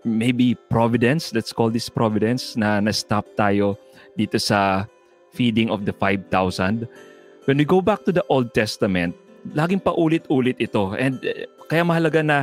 maybe 0.04 0.56
providence, 0.68 1.32
let's 1.32 1.52
call 1.52 1.68
this 1.68 1.88
providence, 1.88 2.56
na 2.56 2.80
na-stop 2.80 3.28
tayo 3.36 3.76
dito 4.16 4.40
sa 4.40 4.88
feeding 5.32 5.68
of 5.68 5.84
the 5.84 5.92
5,000. 5.92 6.88
When 7.44 7.56
we 7.56 7.64
go 7.64 7.80
back 7.80 8.04
to 8.04 8.12
the 8.12 8.24
Old 8.28 8.52
Testament, 8.52 9.16
laging 9.54 9.80
paulit-ulit 9.80 10.60
ito. 10.60 10.92
And 10.96 11.20
eh, 11.24 11.48
kaya 11.68 11.84
mahalaga 11.86 12.20
na 12.20 12.38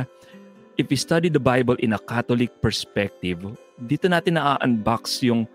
if 0.78 0.86
we 0.90 0.96
study 0.98 1.28
the 1.30 1.42
Bible 1.42 1.78
in 1.82 1.94
a 1.94 2.00
Catholic 2.00 2.54
perspective, 2.62 3.42
dito 3.78 4.06
natin 4.06 4.38
na-unbox 4.38 5.22
yung, 5.26 5.46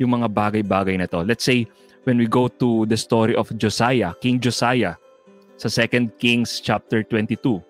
yung 0.00 0.20
mga 0.20 0.28
bagay-bagay 0.32 0.96
na 1.00 1.08
to. 1.08 1.24
Let's 1.24 1.44
say, 1.44 1.68
when 2.04 2.20
we 2.20 2.28
go 2.28 2.48
to 2.48 2.84
the 2.88 2.96
story 2.96 3.32
of 3.36 3.48
Josiah, 3.56 4.12
King 4.20 4.40
Josiah, 4.40 4.96
sa 5.56 5.70
2 5.70 6.18
Kings 6.18 6.58
chapter 6.58 7.06
22. 7.06 7.62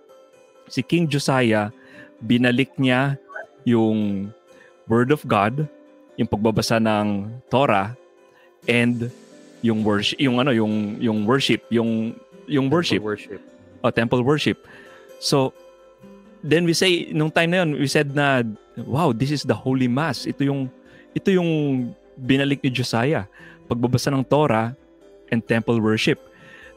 Si 0.73 0.81
King 0.81 1.05
Josiah, 1.07 1.69
binalik 2.25 2.73
niya 2.81 3.21
yung 3.69 4.31
Word 4.89 5.13
of 5.13 5.25
God, 5.25 5.69
yung 6.17 6.29
pagbabasa 6.29 6.81
ng 6.81 7.29
Torah, 7.49 7.97
and 8.65 9.13
yung 9.65 9.85
worship, 9.85 10.21
yung 10.21 10.41
ano, 10.41 10.53
yung 10.53 11.01
yung 11.01 11.25
worship, 11.25 11.65
yung 11.73 12.17
yung 12.47 12.69
worship, 12.71 13.03
Worship. 13.03 13.41
o 13.83 13.91
temple 13.91 14.23
worship. 14.23 14.65
So 15.21 15.53
then 16.45 16.65
we 16.65 16.73
say 16.77 17.09
nung 17.13 17.33
time 17.33 17.53
na 17.53 17.65
yun, 17.65 17.77
we 17.81 17.89
said 17.89 18.13
na 18.13 18.43
wow, 18.77 19.13
this 19.13 19.31
is 19.31 19.45
the 19.45 19.55
holy 19.57 19.89
mass. 19.89 20.25
Ito 20.29 20.45
yung 20.45 20.69
ito 21.15 21.31
yung 21.31 21.93
binalik 22.19 22.61
ni 22.63 22.71
Josiah, 22.71 23.27
pagbabasa 23.67 24.11
ng 24.13 24.25
Torah 24.27 24.75
and 25.31 25.41
temple 25.45 25.81
worship. 25.81 26.21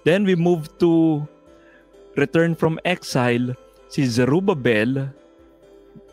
Then 0.07 0.23
we 0.23 0.39
move 0.39 0.71
to 0.79 1.23
return 2.15 2.55
from 2.55 2.79
exile 2.87 3.53
si 3.87 4.07
Zerubbabel 4.07 5.11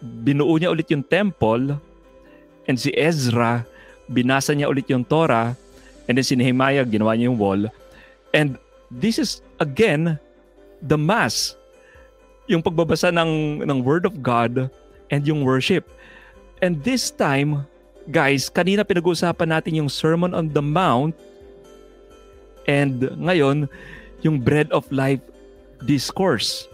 binuo 0.02 0.52
niya 0.60 0.68
ulit 0.68 0.90
yung 0.92 1.04
temple 1.04 1.78
and 2.68 2.76
si 2.76 2.92
Ezra 2.92 3.64
binasa 4.04 4.52
niya 4.52 4.68
ulit 4.68 4.84
yung 4.92 5.00
Torah 5.06 5.56
and 6.04 6.14
then 6.18 6.26
si 6.26 6.36
Nehemiah 6.36 6.84
ginawa 6.84 7.16
niya 7.16 7.32
yung 7.32 7.40
wall 7.40 7.72
and 8.36 8.60
this 8.98 9.18
is 9.18 9.42
again 9.58 10.18
the 10.84 10.98
mass 10.98 11.58
yung 12.46 12.60
pagbabasa 12.60 13.10
ng 13.10 13.64
ng 13.64 13.78
word 13.82 14.04
of 14.04 14.20
God 14.20 14.68
and 15.08 15.20
yung 15.24 15.42
worship 15.42 15.88
and 16.60 16.80
this 16.84 17.10
time 17.10 17.64
guys 18.12 18.52
kanina 18.52 18.84
pinag-uusapan 18.84 19.48
natin 19.50 19.80
yung 19.80 19.90
sermon 19.90 20.36
on 20.36 20.52
the 20.52 20.62
mount 20.62 21.16
and 22.68 23.08
ngayon 23.18 23.66
yung 24.20 24.40
bread 24.40 24.68
of 24.72 24.84
life 24.92 25.20
discourse 25.84 26.68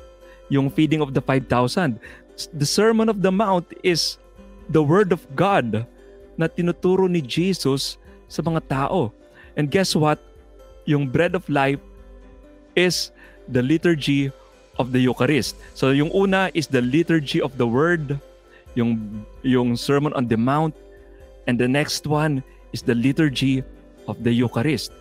yung 0.50 0.66
feeding 0.66 0.98
of 0.98 1.14
the 1.14 1.22
5,000 1.22 1.46
the 2.48 2.64
Sermon 2.64 3.12
of 3.12 3.20
the 3.20 3.32
Mount 3.32 3.68
is 3.84 4.16
the 4.72 4.80
Word 4.80 5.12
of 5.12 5.20
God 5.36 5.84
na 6.40 6.48
tinuturo 6.48 7.04
ni 7.04 7.20
Jesus 7.20 8.00
sa 8.30 8.40
mga 8.40 8.64
tao. 8.70 9.12
And 9.58 9.68
guess 9.68 9.92
what? 9.92 10.22
Yung 10.88 11.10
bread 11.10 11.36
of 11.36 11.44
life 11.52 11.82
is 12.76 13.10
the 13.48 13.62
liturgy 13.62 14.32
of 14.78 14.92
the 14.92 15.00
Eucharist. 15.00 15.56
So 15.74 15.90
yung 15.90 16.10
una 16.14 16.50
is 16.54 16.66
the 16.66 16.80
liturgy 16.80 17.40
of 17.40 17.56
the 17.58 17.66
Word, 17.66 18.18
yung, 18.74 19.24
yung 19.42 19.76
Sermon 19.76 20.12
on 20.14 20.28
the 20.28 20.36
Mount, 20.36 20.74
and 21.46 21.58
the 21.58 21.68
next 21.68 22.06
one 22.06 22.42
is 22.72 22.82
the 22.82 22.94
liturgy 22.94 23.62
of 24.08 24.22
the 24.24 24.32
Eucharist. 24.32 24.92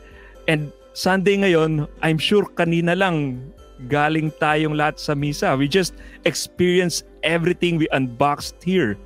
And 0.48 0.72
Sunday 0.94 1.38
ngayon, 1.38 1.88
I'm 2.02 2.18
sure 2.18 2.44
kanina 2.44 2.98
lang 2.98 3.54
galing 3.88 4.34
tayong 4.36 4.76
lahat 4.76 5.00
sa 5.00 5.16
misa. 5.16 5.56
We 5.56 5.72
just 5.72 5.96
experienced 6.26 7.08
everything 7.24 7.80
we 7.80 7.88
unboxed 7.96 8.60
here. 8.60 9.00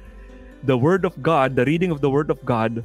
The 0.63 0.79
Word 0.79 1.05
of 1.05 1.13
God, 1.21 1.53
the 1.59 1.67
reading 1.67 1.91
of 1.91 2.01
the 2.01 2.09
Word 2.09 2.31
of 2.31 2.41
God, 2.47 2.81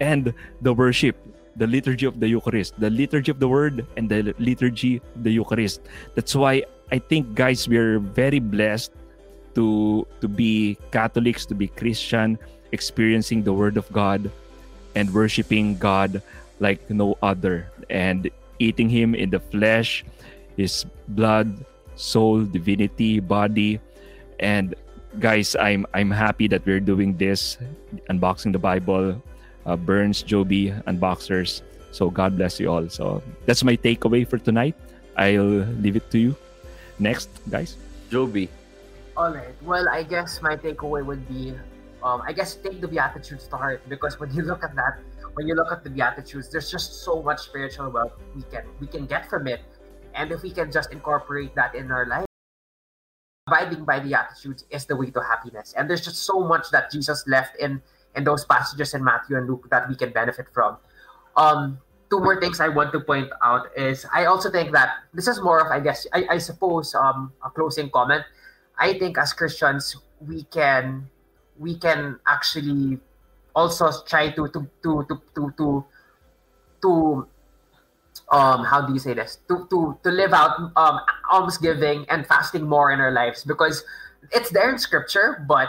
and 0.00 0.34
the 0.60 0.74
worship, 0.74 1.16
the 1.56 1.66
liturgy 1.66 2.06
of 2.06 2.20
the 2.20 2.28
Eucharist, 2.28 2.78
the 2.78 2.90
liturgy 2.90 3.30
of 3.30 3.40
the 3.40 3.48
Word, 3.48 3.86
and 3.96 4.08
the 4.08 4.34
liturgy 4.38 5.02
of 5.16 5.22
the 5.24 5.30
Eucharist. 5.30 5.82
That's 6.14 6.34
why 6.34 6.64
I 6.92 6.98
think, 6.98 7.34
guys, 7.34 7.68
we're 7.68 7.98
very 7.98 8.38
blessed 8.38 8.92
to 9.54 10.06
to 10.20 10.28
be 10.28 10.78
Catholics, 10.90 11.46
to 11.46 11.54
be 11.54 11.68
Christian, 11.68 12.38
experiencing 12.72 13.42
the 13.42 13.52
Word 13.52 13.76
of 13.76 13.90
God, 13.92 14.30
and 14.94 15.10
worshiping 15.12 15.78
God 15.78 16.22
like 16.60 16.82
no 16.90 17.16
other, 17.22 17.70
and 17.88 18.30
eating 18.58 18.88
Him 18.88 19.14
in 19.14 19.30
the 19.30 19.40
flesh, 19.40 20.04
His 20.56 20.84
blood, 21.08 21.50
soul, 21.96 22.44
divinity, 22.44 23.18
body, 23.18 23.80
and 24.38 24.74
guys, 25.18 25.56
I'm 25.58 25.86
I'm 25.94 26.10
happy 26.10 26.46
that 26.48 26.64
we're 26.66 26.82
doing 26.82 27.16
this, 27.16 27.58
unboxing 28.08 28.52
the 28.52 28.62
Bible, 28.62 29.18
uh, 29.66 29.76
Burns, 29.76 30.22
Joby, 30.22 30.72
unboxers. 30.86 31.62
So 31.92 32.10
God 32.10 32.36
bless 32.36 32.60
you 32.60 32.70
all. 32.70 32.88
So 32.88 33.22
that's 33.46 33.64
my 33.64 33.76
takeaway 33.76 34.26
for 34.26 34.38
tonight. 34.38 34.76
I'll 35.16 35.66
leave 35.82 35.96
it 35.96 36.10
to 36.10 36.18
you. 36.18 36.36
Next, 36.98 37.28
guys. 37.50 37.76
Joby. 38.10 38.48
All 39.16 39.32
right. 39.32 39.54
Well, 39.62 39.88
I 39.88 40.02
guess 40.02 40.40
my 40.42 40.56
takeaway 40.56 41.04
would 41.04 41.26
be, 41.28 41.54
um, 42.02 42.22
I 42.24 42.32
guess 42.32 42.54
take 42.54 42.80
the 42.80 42.88
Beatitudes 42.88 43.46
to 43.48 43.56
heart 43.56 43.82
because 43.88 44.18
when 44.18 44.32
you 44.32 44.42
look 44.42 44.64
at 44.64 44.74
that, 44.76 44.98
when 45.34 45.46
you 45.46 45.54
look 45.54 45.72
at 45.72 45.84
the 45.84 45.90
Beatitudes, 45.90 46.50
there's 46.50 46.70
just 46.70 47.04
so 47.04 47.22
much 47.22 47.40
spiritual 47.40 47.90
wealth 47.90 48.12
we 48.34 48.42
can 48.50 48.64
we 48.80 48.86
can 48.86 49.06
get 49.06 49.28
from 49.28 49.46
it, 49.46 49.60
and 50.14 50.32
if 50.32 50.42
we 50.42 50.50
can 50.50 50.72
just 50.72 50.92
incorporate 50.92 51.54
that 51.54 51.74
in 51.74 51.90
our 51.90 52.06
life, 52.06 52.26
abiding 53.46 53.84
by 53.84 54.00
the 54.00 54.08
Beatitudes 54.08 54.64
is 54.70 54.86
the 54.86 54.96
way 54.96 55.10
to 55.10 55.20
happiness. 55.20 55.74
And 55.76 55.88
there's 55.88 56.04
just 56.04 56.22
so 56.22 56.40
much 56.40 56.70
that 56.70 56.90
Jesus 56.90 57.26
left 57.26 57.56
in 57.56 57.82
in 58.16 58.24
those 58.24 58.44
passages 58.44 58.94
in 58.94 59.04
Matthew 59.04 59.36
and 59.36 59.48
Luke 59.48 59.68
that 59.70 59.88
we 59.88 59.96
can 59.96 60.10
benefit 60.10 60.46
from. 60.52 60.76
Um, 61.36 61.78
two 62.10 62.18
more 62.18 62.40
things 62.40 62.60
I 62.60 62.68
want 62.68 62.92
to 62.92 63.00
point 63.00 63.30
out 63.42 63.70
is 63.76 64.04
I 64.12 64.26
also 64.26 64.50
think 64.50 64.72
that 64.72 65.06
this 65.14 65.28
is 65.28 65.40
more 65.40 65.60
of 65.60 65.70
I 65.70 65.78
guess 65.80 66.06
I, 66.12 66.26
I 66.30 66.38
suppose 66.38 66.94
um 66.94 67.32
a 67.44 67.50
closing 67.50 67.88
comment. 67.88 68.24
I 68.76 68.98
think 68.98 69.16
as 69.16 69.32
Christians 69.32 69.96
we 70.20 70.42
can 70.44 71.08
we 71.58 71.76
can 71.78 72.18
actually 72.26 72.98
also 73.54 73.90
try 74.06 74.30
to 74.30 74.48
to 74.48 74.66
to 74.82 75.06
to 75.08 75.14
to 75.34 75.52
to, 75.56 75.84
to 76.82 76.90
um 78.32 78.64
how 78.64 78.82
do 78.82 78.92
you 78.92 78.98
say 78.98 79.14
this 79.14 79.38
to 79.48 79.66
to 79.70 79.98
to 80.02 80.10
live 80.10 80.32
out 80.32 80.58
um 80.76 81.00
almsgiving 81.30 82.04
and 82.08 82.26
fasting 82.26 82.66
more 82.66 82.92
in 82.92 83.00
our 83.00 83.12
lives 83.12 83.44
because 83.44 83.84
it's 84.32 84.50
there 84.50 84.70
in 84.70 84.78
scripture 84.78 85.44
but 85.48 85.68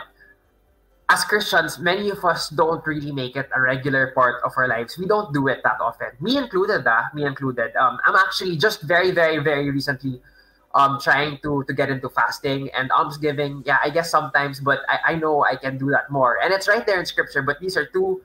as 1.12 1.26
Christians, 1.26 1.78
many 1.78 2.10
of 2.10 2.24
us 2.24 2.48
don't 2.48 2.86
really 2.88 3.12
make 3.12 3.36
it 3.36 3.50
a 3.54 3.60
regular 3.60 4.12
part 4.16 4.42
of 4.46 4.54
our 4.56 4.68
lives. 4.68 4.98
We 4.98 5.06
don't 5.08 5.34
do 5.34 5.50
it 5.50 5.60
that 5.64 5.82
often. 5.82 6.08
Me 6.22 6.38
included, 6.38 6.88
ah, 6.88 7.10
me 7.14 7.26
included. 7.26 7.76
Um, 7.76 8.00
I'm 8.06 8.16
actually 8.16 8.56
just 8.56 8.82
very, 8.84 9.12
very, 9.12 9.40
very 9.44 9.70
recently 9.70 10.22
um, 10.74 11.00
trying 11.04 11.38
to 11.44 11.66
to 11.68 11.74
get 11.74 11.90
into 11.90 12.08
fasting 12.08 12.70
and 12.72 12.90
almsgiving. 12.92 13.62
Yeah, 13.66 13.80
I 13.84 13.90
guess 13.90 14.10
sometimes, 14.10 14.62
but 14.62 14.80
I, 14.88 15.12
I 15.12 15.16
know 15.16 15.44
I 15.44 15.58
can 15.58 15.78
do 15.78 15.92
that 15.92 16.10
more. 16.10 16.40
And 16.42 16.54
it's 16.54 16.70
right 16.70 16.86
there 16.88 16.98
in 16.98 17.06
scripture. 17.06 17.42
But 17.42 17.60
these 17.60 17.76
are 17.76 17.86
two 17.86 18.24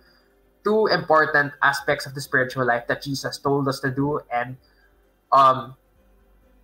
two 0.63 0.87
important 0.87 1.55
aspects 1.63 2.07
of 2.07 2.15
the 2.15 2.21
spiritual 2.21 2.65
life 2.65 2.87
that 2.87 3.03
Jesus 3.03 3.39
told 3.39 3.67
us 3.67 3.81
to 3.81 3.91
do. 3.91 4.21
And 4.31 4.57
um, 5.33 5.75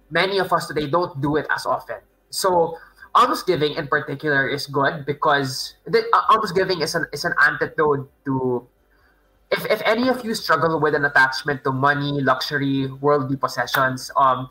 many 0.08 0.38
of 0.38 0.52
us 0.52 0.70
today 0.70 0.86
don't 0.86 1.20
do 1.20 1.34
it 1.34 1.50
as 1.50 1.66
often. 1.66 1.98
So 2.30 2.78
almsgiving 3.14 3.74
in 3.74 3.86
particular 3.86 4.48
is 4.48 4.66
good 4.66 5.04
because 5.04 5.74
the, 5.86 6.04
uh, 6.12 6.22
almsgiving 6.30 6.80
is 6.80 6.94
an 6.94 7.06
is 7.12 7.24
an 7.24 7.34
antidote 7.40 8.10
to 8.24 8.66
if, 9.52 9.66
if 9.66 9.82
any 9.84 10.08
of 10.08 10.24
you 10.24 10.34
struggle 10.34 10.80
with 10.80 10.94
an 10.94 11.04
attachment 11.04 11.62
to 11.64 11.72
money, 11.72 12.22
luxury, 12.22 12.88
worldly 12.88 13.36
possessions, 13.36 14.10
um, 14.16 14.48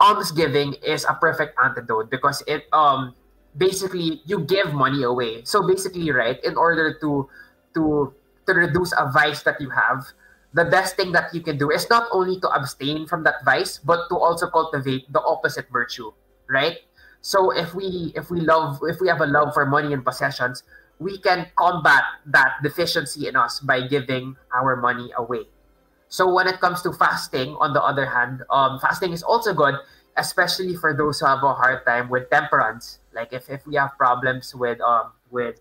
almsgiving 0.00 0.74
is 0.82 1.06
a 1.08 1.14
perfect 1.14 1.54
antidote 1.62 2.10
because 2.10 2.42
it 2.48 2.66
um 2.72 3.14
basically 3.56 4.20
you 4.26 4.40
give 4.40 4.74
money 4.74 5.04
away. 5.04 5.44
So 5.44 5.66
basically, 5.66 6.10
right, 6.10 6.42
in 6.42 6.56
order 6.56 6.98
to 7.00 7.28
to 7.74 8.12
to 8.46 8.52
reduce 8.52 8.92
a 8.98 9.10
vice 9.14 9.42
that 9.44 9.60
you 9.60 9.70
have, 9.70 10.10
the 10.52 10.64
best 10.64 10.96
thing 10.96 11.12
that 11.12 11.32
you 11.32 11.40
can 11.40 11.56
do 11.56 11.70
is 11.70 11.88
not 11.88 12.08
only 12.10 12.40
to 12.40 12.48
abstain 12.50 13.06
from 13.06 13.22
that 13.24 13.44
vice, 13.44 13.78
but 13.78 14.08
to 14.10 14.18
also 14.18 14.50
cultivate 14.50 15.06
the 15.12 15.22
opposite 15.22 15.70
virtue, 15.70 16.10
right? 16.50 16.82
So 17.22 17.50
if 17.54 17.74
we 17.74 18.12
if 18.16 18.30
we 18.30 18.40
love 18.42 18.80
if 18.82 19.00
we 19.00 19.08
have 19.08 19.20
a 19.22 19.26
love 19.26 19.54
for 19.54 19.64
money 19.66 19.92
and 19.94 20.04
possessions, 20.04 20.64
we 20.98 21.18
can 21.18 21.46
combat 21.56 22.02
that 22.26 22.58
deficiency 22.62 23.28
in 23.28 23.36
us 23.36 23.60
by 23.60 23.86
giving 23.86 24.36
our 24.54 24.76
money 24.76 25.12
away. 25.16 25.46
So 26.08 26.32
when 26.32 26.46
it 26.48 26.60
comes 26.60 26.82
to 26.82 26.92
fasting, 26.92 27.56
on 27.60 27.72
the 27.72 27.82
other 27.82 28.06
hand, 28.06 28.42
um, 28.50 28.78
fasting 28.80 29.12
is 29.12 29.22
also 29.22 29.54
good, 29.54 29.76
especially 30.16 30.76
for 30.76 30.92
those 30.94 31.20
who 31.20 31.26
have 31.26 31.42
a 31.42 31.54
hard 31.54 31.86
time 31.86 32.10
with 32.10 32.28
temperance. 32.30 32.98
Like 33.14 33.32
if, 33.32 33.48
if 33.48 33.66
we 33.66 33.76
have 33.76 33.96
problems 33.96 34.54
with 34.54 34.80
um 34.82 35.12
with 35.30 35.60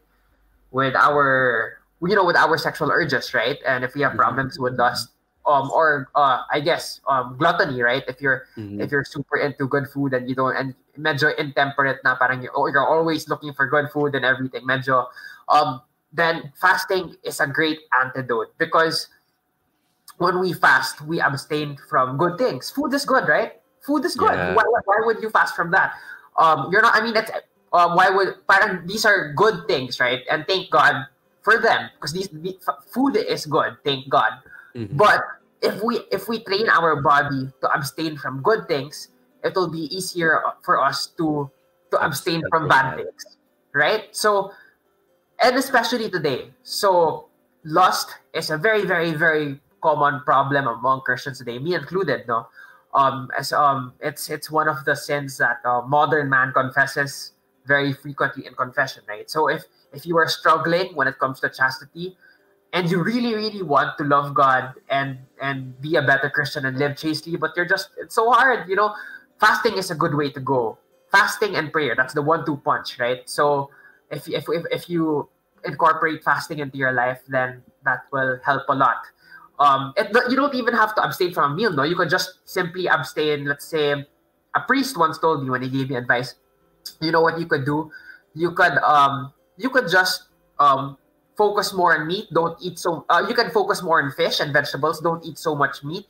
with 0.71 0.95
our 0.95 1.77
you 2.01 2.15
know 2.15 2.25
with 2.25 2.35
our 2.35 2.57
sexual 2.57 2.91
urges, 2.91 3.33
right? 3.33 3.57
And 3.65 3.83
if 3.83 3.93
we 3.95 4.01
have 4.01 4.15
problems 4.15 4.59
with 4.59 4.77
lust, 4.77 5.09
um 5.45 5.69
or 5.71 6.09
uh 6.15 6.43
I 6.51 6.59
guess 6.59 7.01
um 7.07 7.37
gluttony, 7.37 7.81
right? 7.81 8.03
If 8.07 8.21
you're 8.21 8.47
Mhm. 8.57 8.81
if 8.81 8.91
you're 8.91 9.05
super 9.05 9.37
into 9.37 9.67
good 9.67 9.87
food 9.89 10.13
and 10.13 10.29
you 10.29 10.35
don't 10.35 10.55
and 10.55 10.75
medyo 10.97 11.35
intemperate 11.37 11.99
na 12.03 12.15
parang 12.15 12.41
you're, 12.41 12.87
always 12.87 13.29
looking 13.29 13.53
for 13.53 13.67
good 13.67 13.89
food 13.91 14.15
and 14.15 14.25
everything, 14.25 14.65
medyo 14.67 15.07
um 15.49 15.81
then 16.11 16.51
fasting 16.59 17.15
is 17.23 17.39
a 17.39 17.47
great 17.47 17.79
antidote 18.03 18.51
because 18.57 19.07
when 20.17 20.39
we 20.39 20.53
fast, 20.53 21.01
we 21.01 21.19
abstain 21.19 21.77
from 21.89 22.17
good 22.17 22.37
things. 22.37 22.69
Food 22.69 22.93
is 22.93 23.05
good, 23.05 23.27
right? 23.27 23.57
Food 23.81 24.05
is 24.05 24.15
good. 24.15 24.37
Yeah. 24.37 24.53
Why, 24.53 24.63
why, 24.85 24.97
would 25.05 25.21
you 25.21 25.29
fast 25.31 25.55
from 25.55 25.71
that? 25.71 25.95
Um, 26.37 26.69
you're 26.71 26.81
not. 26.81 26.93
I 26.93 27.01
mean, 27.01 27.13
that's 27.13 27.31
um, 27.73 27.95
why 27.95 28.09
would 28.09 28.45
parang 28.47 28.85
these 28.85 29.05
are 29.05 29.33
good 29.33 29.65
things, 29.67 29.99
right? 29.99 30.21
And 30.29 30.45
thank 30.45 30.69
God 30.69 31.07
for 31.41 31.57
them 31.57 31.89
because 31.95 32.13
these 32.13 32.29
the, 32.29 32.55
food 32.93 33.17
is 33.17 33.45
good. 33.47 33.77
Thank 33.83 34.09
God. 34.09 34.45
Mhm. 34.75 34.95
But 34.95 35.25
if 35.61 35.81
we 35.81 36.05
if 36.11 36.29
we 36.29 36.43
train 36.43 36.69
our 36.69 37.01
body 37.01 37.49
to 37.61 37.67
abstain 37.73 38.17
from 38.17 38.41
good 38.45 38.67
things, 38.67 39.09
it 39.43 39.55
will 39.55 39.69
be 39.69 39.93
easier 39.95 40.41
for 40.61 40.81
us 40.81 41.07
to 41.17 41.49
to 41.91 41.97
abstain 41.99 42.41
from 42.49 42.67
bad 42.67 42.95
things, 42.95 43.37
right? 43.73 44.07
So, 44.15 44.51
and 45.43 45.57
especially 45.57 46.09
today. 46.09 46.51
So, 46.63 47.27
lust 47.63 48.09
is 48.33 48.49
a 48.49 48.57
very 48.57 48.85
very 48.85 49.13
very 49.13 49.59
common 49.81 50.21
problem 50.21 50.67
among 50.67 51.01
Christians 51.01 51.39
today, 51.39 51.59
me 51.59 51.75
included. 51.75 52.27
No, 52.27 52.47
um, 52.93 53.29
as 53.37 53.51
um, 53.53 53.93
it's 53.99 54.29
it's 54.29 54.49
one 54.49 54.67
of 54.67 54.85
the 54.85 54.95
sins 54.95 55.37
that 55.37 55.59
uh, 55.65 55.81
modern 55.81 56.29
man 56.29 56.53
confesses 56.53 57.33
very 57.65 57.93
frequently 57.93 58.45
in 58.45 58.53
confession, 58.53 59.03
right? 59.07 59.29
So 59.29 59.47
if 59.47 59.63
if 59.93 60.05
you 60.05 60.17
are 60.17 60.27
struggling 60.27 60.95
when 60.95 61.07
it 61.07 61.19
comes 61.19 61.39
to 61.41 61.49
chastity, 61.49 62.17
and 62.73 62.89
you 62.89 63.03
really 63.03 63.35
really 63.35 63.61
want 63.61 63.97
to 63.97 64.03
love 64.03 64.33
god 64.33 64.73
and 64.89 65.17
and 65.41 65.79
be 65.81 65.95
a 65.95 66.01
better 66.01 66.29
christian 66.29 66.65
and 66.65 66.77
live 66.77 66.95
chastely 66.97 67.35
but 67.35 67.51
you're 67.55 67.65
just 67.65 67.89
it's 67.97 68.15
so 68.15 68.31
hard 68.31 68.67
you 68.69 68.75
know 68.75 68.93
fasting 69.41 69.75
is 69.77 69.89
a 69.89 69.95
good 69.95 70.13
way 70.13 70.29
to 70.29 70.39
go. 70.39 70.77
Fasting 71.11 71.57
and 71.57 71.73
prayer 71.73 71.97
that's 71.97 72.13
the 72.13 72.21
one 72.21 72.45
two 72.45 72.57
punch 72.63 72.99
right? 72.99 73.27
So 73.27 73.69
if 74.09 74.29
if 74.29 74.45
if, 74.47 74.63
if 74.71 74.89
you 74.89 75.27
incorporate 75.65 76.23
fasting 76.23 76.59
into 76.59 76.77
your 76.77 76.93
life 76.93 77.19
then 77.27 77.61
that 77.83 78.05
will 78.13 78.39
help 78.45 78.63
a 78.69 78.75
lot. 78.75 79.01
Um 79.59 79.91
it, 79.97 80.13
you 80.29 80.37
don't 80.37 80.55
even 80.55 80.73
have 80.73 80.95
to 80.95 81.03
abstain 81.03 81.33
from 81.33 81.51
a 81.51 81.55
meal 81.55 81.73
no? 81.73 81.83
You 81.83 81.97
can 81.97 82.07
just 82.07 82.39
simply 82.45 82.87
abstain. 82.87 83.43
Let's 83.43 83.65
say 83.65 83.91
a 84.55 84.61
priest 84.61 84.95
once 84.97 85.17
told 85.17 85.43
me 85.43 85.49
when 85.49 85.61
he 85.61 85.69
gave 85.69 85.89
me 85.89 85.97
advice 85.97 86.35
you 87.01 87.11
know 87.11 87.21
what 87.21 87.39
you 87.39 87.45
could 87.45 87.65
do? 87.65 87.91
You 88.33 88.51
could 88.51 88.77
um 88.79 89.33
you 89.57 89.69
could 89.69 89.89
just 89.89 90.29
um 90.59 90.97
focus 91.35 91.73
more 91.73 91.97
on 91.97 92.07
meat. 92.07 92.27
Don't 92.33 92.57
eat 92.61 92.79
so 92.79 93.05
uh, 93.09 93.25
you 93.27 93.33
can 93.35 93.49
focus 93.51 93.81
more 93.81 94.01
on 94.01 94.11
fish 94.11 94.39
and 94.39 94.53
vegetables. 94.53 95.01
Don't 95.01 95.23
eat 95.25 95.37
so 95.37 95.55
much 95.55 95.83
meat. 95.83 96.07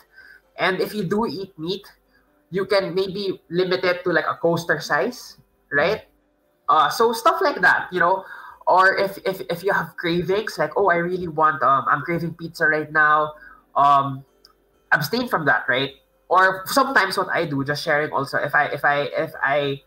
And 0.57 0.79
if 0.79 0.93
you 0.93 1.03
do 1.03 1.25
eat 1.25 1.57
meat 1.57 1.88
you 2.51 2.65
can 2.65 2.93
maybe 2.93 3.41
limit 3.49 3.83
it 3.83 4.03
to 4.03 4.11
like 4.11 4.27
a 4.27 4.35
coaster 4.35 4.79
size 4.79 5.37
right 5.71 6.05
uh, 6.69 6.89
so 6.89 7.11
stuff 7.11 7.41
like 7.41 7.61
that 7.61 7.87
you 7.91 7.99
know 7.99 8.23
or 8.67 8.95
if, 8.97 9.17
if 9.25 9.41
if 9.49 9.63
you 9.63 9.73
have 9.73 9.95
cravings 9.97 10.57
like 10.59 10.71
oh 10.77 10.89
i 10.89 10.95
really 10.95 11.27
want 11.27 11.61
um 11.63 11.85
i'm 11.89 12.01
craving 12.01 12.33
pizza 12.35 12.67
right 12.67 12.91
now 12.91 13.33
um 13.75 14.23
abstain 14.91 15.27
from 15.27 15.45
that 15.45 15.65
right 15.67 15.91
or 16.29 16.63
sometimes 16.67 17.17
what 17.17 17.27
i 17.33 17.45
do 17.45 17.63
just 17.63 17.83
sharing 17.83 18.11
also 18.11 18.37
if 18.37 18.53
i 18.53 18.65
if 18.65 18.85
i 18.85 19.01
if 19.17 19.31
i 19.41 19.81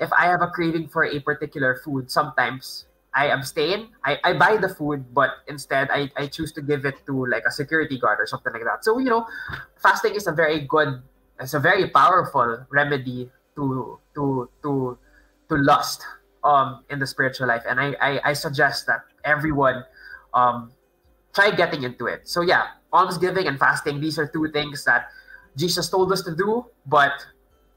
if 0.00 0.12
i 0.12 0.24
have 0.26 0.40
a 0.40 0.48
craving 0.48 0.88
for 0.88 1.04
a 1.04 1.20
particular 1.20 1.76
food 1.84 2.10
sometimes 2.10 2.86
I 3.16 3.32
abstain. 3.32 3.88
I, 4.04 4.18
I 4.22 4.32
buy 4.34 4.58
the 4.58 4.68
food, 4.68 5.14
but 5.14 5.40
instead 5.48 5.88
I, 5.90 6.10
I 6.16 6.26
choose 6.26 6.52
to 6.52 6.60
give 6.60 6.84
it 6.84 7.00
to 7.06 7.24
like 7.24 7.44
a 7.48 7.50
security 7.50 7.98
guard 7.98 8.20
or 8.20 8.26
something 8.26 8.52
like 8.52 8.64
that. 8.64 8.84
So 8.84 8.98
you 8.98 9.08
know, 9.08 9.26
fasting 9.80 10.14
is 10.14 10.26
a 10.26 10.32
very 10.32 10.60
good, 10.60 11.00
it's 11.40 11.54
a 11.54 11.60
very 11.60 11.88
powerful 11.90 12.66
remedy 12.70 13.30
to 13.56 13.98
to 14.14 14.48
to 14.62 14.98
to 15.48 15.54
lust 15.56 16.02
um 16.44 16.84
in 16.90 16.98
the 16.98 17.06
spiritual 17.06 17.48
life, 17.48 17.62
and 17.68 17.80
I 17.80 17.96
I, 18.00 18.30
I 18.30 18.32
suggest 18.32 18.86
that 18.86 19.00
everyone 19.24 19.84
um 20.34 20.72
try 21.34 21.50
getting 21.50 21.82
into 21.82 22.06
it. 22.06 22.28
So 22.28 22.40
yeah, 22.40 22.76
almsgiving 22.92 23.46
and 23.46 23.58
fasting 23.58 24.00
these 24.00 24.18
are 24.18 24.26
two 24.26 24.48
things 24.52 24.84
that 24.84 25.08
Jesus 25.56 25.88
told 25.88 26.12
us 26.12 26.22
to 26.22 26.34
do, 26.34 26.66
but 26.86 27.12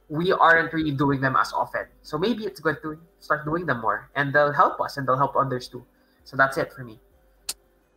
we 0.10 0.32
aren't 0.32 0.74
really 0.74 0.92
doing 0.92 1.22
them 1.22 1.36
as 1.36 1.54
often. 1.54 1.86
So 2.02 2.18
maybe 2.18 2.46
it's 2.46 2.60
good 2.60 2.82
to 2.82 3.00
start 3.20 3.46
doing 3.46 3.66
them 3.66 3.82
more 3.82 4.10
and 4.16 4.34
they'll 4.34 4.54
help 4.54 4.82
us 4.82 4.98
and 4.98 5.08
they'll 5.08 5.18
help 5.18 5.36
others 5.36 5.68
too. 5.68 5.86
So 6.24 6.36
that's 6.36 6.58
it 6.58 6.74
for 6.74 6.84
me. 6.84 7.00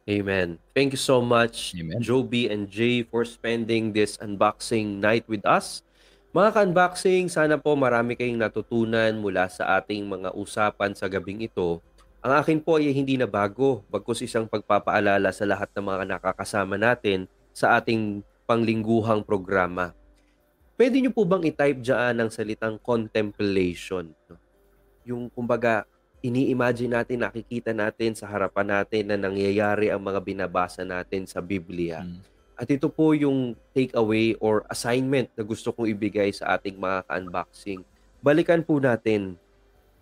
Amen. 0.03 0.59
Thank 0.75 0.99
you 0.99 1.03
so 1.03 1.23
much, 1.23 1.79
Amen. 1.79 2.03
Joby 2.03 2.51
and 2.51 2.67
Jay, 2.67 3.07
for 3.07 3.23
spending 3.23 3.95
this 3.95 4.19
unboxing 4.19 4.99
night 4.99 5.23
with 5.31 5.47
us. 5.47 5.87
Mga 6.35 6.49
ka-unboxing, 6.59 7.31
sana 7.31 7.55
po 7.61 7.77
marami 7.79 8.19
kayong 8.19 8.41
natutunan 8.41 9.15
mula 9.15 9.47
sa 9.47 9.79
ating 9.79 10.03
mga 10.03 10.35
usapan 10.35 10.97
sa 10.97 11.07
gabing 11.07 11.45
ito. 11.47 11.79
Ang 12.25 12.33
akin 12.35 12.59
po 12.59 12.83
ay 12.83 12.91
hindi 12.91 13.15
na 13.15 13.31
bago, 13.31 13.85
bagkus 13.93 14.25
isang 14.27 14.49
pagpapaalala 14.49 15.31
sa 15.31 15.47
lahat 15.47 15.71
ng 15.77 15.85
mga 15.87 16.05
nakakasama 16.19 16.81
natin 16.81 17.29
sa 17.55 17.79
ating 17.79 18.27
panglingguhang 18.49 19.23
programa. 19.23 19.95
Pwede 20.75 20.99
nyo 20.99 21.13
po 21.15 21.23
bang 21.23 21.47
i-type 21.47 21.79
dyan 21.79 22.17
ang 22.19 22.31
salitang 22.33 22.81
contemplation? 22.81 24.11
Yung 25.07 25.31
kumbaga, 25.31 25.87
ini-imagine 26.23 26.95
natin, 26.95 27.27
nakikita 27.27 27.75
natin 27.75 28.15
sa 28.15 28.31
harapan 28.31 28.81
natin 28.81 29.11
na 29.11 29.19
nangyayari 29.19 29.91
ang 29.91 29.99
mga 29.99 30.23
binabasa 30.23 30.87
natin 30.87 31.27
sa 31.27 31.43
Biblia. 31.43 32.07
Mm. 32.07 32.23
At 32.55 32.71
ito 32.71 32.87
po 32.87 33.11
yung 33.11 33.59
takeaway 33.75 34.39
or 34.39 34.63
assignment 34.71 35.27
na 35.35 35.43
gusto 35.43 35.75
kong 35.75 35.91
ibigay 35.91 36.31
sa 36.31 36.55
ating 36.55 36.79
mga 36.79 37.11
ka-unboxing. 37.11 37.83
Balikan 38.23 38.63
po 38.63 38.79
natin 38.79 39.35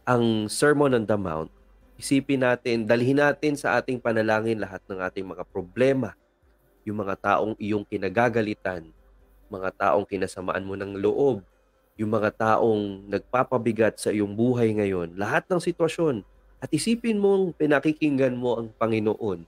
ang 0.05 0.45
Sermon 0.53 0.93
on 0.93 1.09
the 1.09 1.17
Mount. 1.17 1.49
Isipin 1.97 2.45
natin, 2.45 2.85
dalhin 2.85 3.17
natin 3.17 3.57
sa 3.57 3.81
ating 3.81 3.97
panalangin 3.97 4.61
lahat 4.61 4.85
ng 4.85 5.01
ating 5.01 5.25
mga 5.25 5.45
problema. 5.49 6.13
yung 6.81 7.05
mga 7.05 7.37
taong 7.37 7.55
iyong 7.61 7.85
kinagagalitan, 7.85 8.89
mga 9.53 9.69
taong 9.77 10.09
kinasamaan 10.09 10.65
mo 10.65 10.73
ng 10.81 10.97
loob, 10.97 11.45
yung 12.01 12.17
mga 12.17 12.33
taong 12.33 13.05
nagpapabigat 13.13 14.01
sa 14.01 14.09
iyong 14.09 14.33
buhay 14.33 14.73
ngayon, 14.73 15.13
lahat 15.21 15.45
ng 15.53 15.61
sitwasyon, 15.61 16.25
at 16.57 16.73
isipin 16.73 17.21
mong 17.21 17.53
pinakikinggan 17.53 18.33
mo 18.33 18.57
ang 18.57 18.73
Panginoon, 18.73 19.45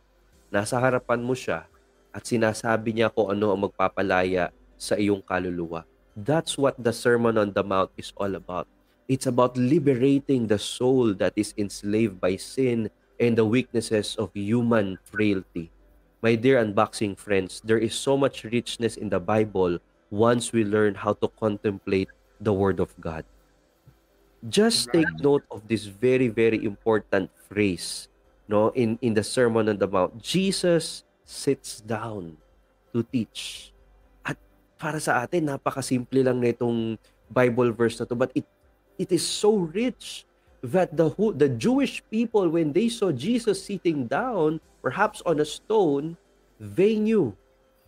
nasa 0.53 0.77
harapan 0.77 1.25
mo 1.25 1.33
siya, 1.33 1.65
at 2.13 2.29
sinasabi 2.29 2.93
niya 2.93 3.09
kung 3.09 3.33
ano 3.33 3.57
ang 3.57 3.65
magpapalaya 3.65 4.53
sa 4.77 5.01
iyong 5.01 5.25
kaluluwa. 5.25 5.89
That's 6.13 6.61
what 6.61 6.77
the 6.77 6.93
Sermon 6.93 7.41
on 7.41 7.57
the 7.57 7.65
Mount 7.65 7.89
is 7.97 8.13
all 8.21 8.37
about. 8.37 8.69
It's 9.09 9.25
about 9.25 9.57
liberating 9.57 10.45
the 10.45 10.61
soul 10.61 11.17
that 11.25 11.33
is 11.41 11.57
enslaved 11.57 12.21
by 12.21 12.37
sin 12.37 12.93
and 13.17 13.33
the 13.33 13.49
weaknesses 13.49 14.13
of 14.21 14.29
human 14.37 15.01
frailty. 15.09 15.73
My 16.21 16.37
dear 16.37 16.61
unboxing 16.61 17.17
friends, 17.17 17.65
there 17.65 17.81
is 17.81 17.97
so 17.97 18.21
much 18.21 18.45
richness 18.45 19.01
in 19.01 19.09
the 19.09 19.25
Bible 19.25 19.81
once 20.13 20.53
we 20.53 20.69
learn 20.69 21.01
how 21.01 21.17
to 21.17 21.33
contemplate 21.41 22.13
the 22.43 22.53
Word 22.53 22.83
of 22.83 22.91
God. 22.99 23.25
Just 24.51 24.91
take 24.91 25.07
note 25.23 25.47
of 25.55 25.63
this 25.71 25.87
very, 25.87 26.27
very 26.27 26.59
important 26.67 27.31
phrase 27.47 28.11
no, 28.51 28.75
in, 28.75 28.99
in 29.01 29.15
the 29.15 29.23
Sermon 29.23 29.71
on 29.71 29.79
the 29.79 29.87
Mount. 29.87 30.19
Jesus 30.19 31.07
sits 31.23 31.79
down 31.79 32.37
to 32.93 33.07
teach 33.07 33.73
para 34.83 34.99
sa 34.99 35.23
atin, 35.23 35.47
napakasimple 35.47 36.27
lang 36.27 36.43
nitong 36.43 36.99
Bible 37.31 37.71
verse 37.71 38.03
na 38.03 38.05
to. 38.11 38.19
But 38.19 38.35
it, 38.35 38.43
it 38.99 39.15
is 39.15 39.23
so 39.23 39.71
rich 39.71 40.27
that 40.67 40.99
the, 40.99 41.15
the 41.39 41.47
Jewish 41.47 42.03
people, 42.11 42.51
when 42.51 42.75
they 42.75 42.91
saw 42.91 43.15
Jesus 43.15 43.63
sitting 43.63 44.11
down, 44.11 44.59
perhaps 44.83 45.23
on 45.23 45.39
a 45.39 45.47
stone, 45.47 46.19
they 46.59 46.99
knew 46.99 47.31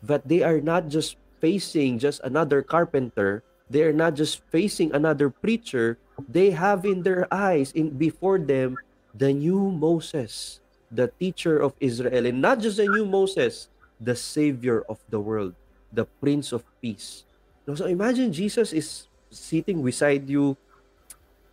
that 0.06 0.22
they 0.30 0.46
are 0.46 0.62
not 0.62 0.86
just 0.86 1.18
facing 1.42 1.98
just 1.98 2.22
another 2.22 2.62
carpenter, 2.62 3.42
they 3.74 3.82
are 3.82 3.96
not 3.96 4.14
just 4.14 4.46
facing 4.54 4.94
another 4.94 5.26
preacher, 5.26 5.98
they 6.30 6.54
have 6.54 6.86
in 6.86 7.02
their 7.02 7.26
eyes, 7.34 7.74
in 7.74 7.90
before 7.90 8.38
them, 8.38 8.78
the 9.10 9.34
new 9.34 9.74
Moses, 9.74 10.62
the 10.94 11.10
teacher 11.18 11.58
of 11.58 11.74
Israel, 11.82 12.30
and 12.30 12.38
not 12.38 12.62
just 12.62 12.78
the 12.78 12.86
new 12.86 13.02
Moses, 13.02 13.66
the 13.98 14.14
Savior 14.14 14.86
of 14.86 15.02
the 15.10 15.18
world 15.18 15.58
the 15.94 16.04
Prince 16.18 16.50
of 16.50 16.66
Peace. 16.82 17.22
So 17.70 17.86
imagine 17.86 18.34
Jesus 18.34 18.74
is 18.74 19.06
sitting 19.30 19.80
beside 19.80 20.26
you, 20.26 20.58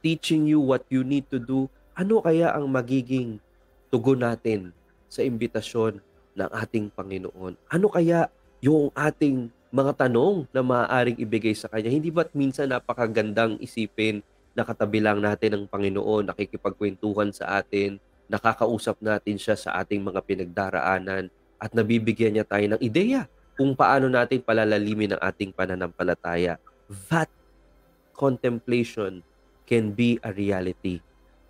teaching 0.02 0.50
you 0.50 0.60
what 0.60 0.84
you 0.90 1.06
need 1.06 1.30
to 1.30 1.38
do. 1.38 1.70
Ano 1.94 2.26
kaya 2.26 2.50
ang 2.52 2.66
magiging 2.68 3.38
tugon 3.94 4.26
natin 4.26 4.74
sa 5.08 5.22
imbitasyon 5.22 6.02
ng 6.36 6.50
ating 6.50 6.90
Panginoon? 6.92 7.54
Ano 7.70 7.88
kaya 7.88 8.28
yung 8.60 8.90
ating 8.98 9.54
mga 9.72 10.06
tanong 10.06 10.52
na 10.52 10.60
maaaring 10.60 11.16
ibigay 11.16 11.56
sa 11.56 11.72
Kanya? 11.72 11.88
Hindi 11.88 12.12
ba't 12.12 12.36
minsan 12.36 12.68
napakagandang 12.68 13.56
isipin 13.64 14.20
na 14.52 14.68
katabi 14.68 15.00
lang 15.00 15.24
natin 15.24 15.56
ang 15.56 15.64
Panginoon, 15.64 16.28
nakikipagkwentuhan 16.28 17.32
sa 17.32 17.64
atin, 17.64 17.96
nakakausap 18.28 19.00
natin 19.00 19.40
siya 19.40 19.56
sa 19.56 19.80
ating 19.80 20.04
mga 20.04 20.20
pinagdaraanan 20.28 21.32
at 21.56 21.72
nabibigyan 21.72 22.36
niya 22.36 22.44
tayo 22.44 22.68
ng 22.68 22.82
ideya 22.84 23.32
kung 23.56 23.72
paano 23.72 24.12
natin 24.12 24.44
palalalimin 24.44 25.16
ang 25.16 25.22
ating 25.24 25.56
pananampalataya. 25.56 26.60
That 27.08 27.32
contemplation 28.12 29.24
can 29.64 29.96
be 29.96 30.20
a 30.20 30.36
reality. 30.36 31.00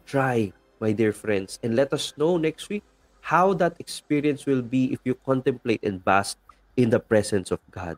Try, 0.06 0.53
my 0.77 0.93
dear 0.93 1.14
friends, 1.14 1.57
and 1.65 1.73
let 1.73 1.89
us 1.89 2.14
know 2.22 2.38
next 2.38 2.69
week 2.69 2.85
how 3.26 3.57
that 3.57 3.77
experience 3.81 4.45
will 4.45 4.61
be 4.61 4.93
if 4.93 5.02
you 5.06 5.18
contemplate 5.26 5.81
and 5.81 6.06
bask 6.06 6.38
in 6.77 6.93
the 6.93 7.02
presence 7.02 7.49
of 7.49 7.61
God. 7.73 7.98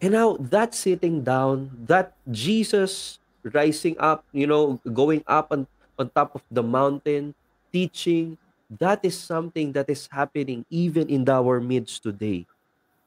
And 0.00 0.12
now 0.12 0.36
that 0.52 0.76
sitting 0.76 1.24
down, 1.24 1.72
that 1.88 2.12
Jesus 2.28 3.16
rising 3.42 3.96
up, 3.96 4.26
you 4.32 4.44
know, 4.44 4.76
going 4.92 5.24
up 5.24 5.48
on, 5.48 5.64
on 5.96 6.12
top 6.12 6.36
of 6.36 6.42
the 6.52 6.60
mountain, 6.62 7.32
teaching, 7.72 8.36
that 8.68 9.00
is 9.06 9.16
something 9.16 9.72
that 9.72 9.88
is 9.88 10.04
happening 10.10 10.66
even 10.68 11.08
in 11.08 11.24
our 11.30 11.62
midst 11.62 12.02
today. 12.02 12.44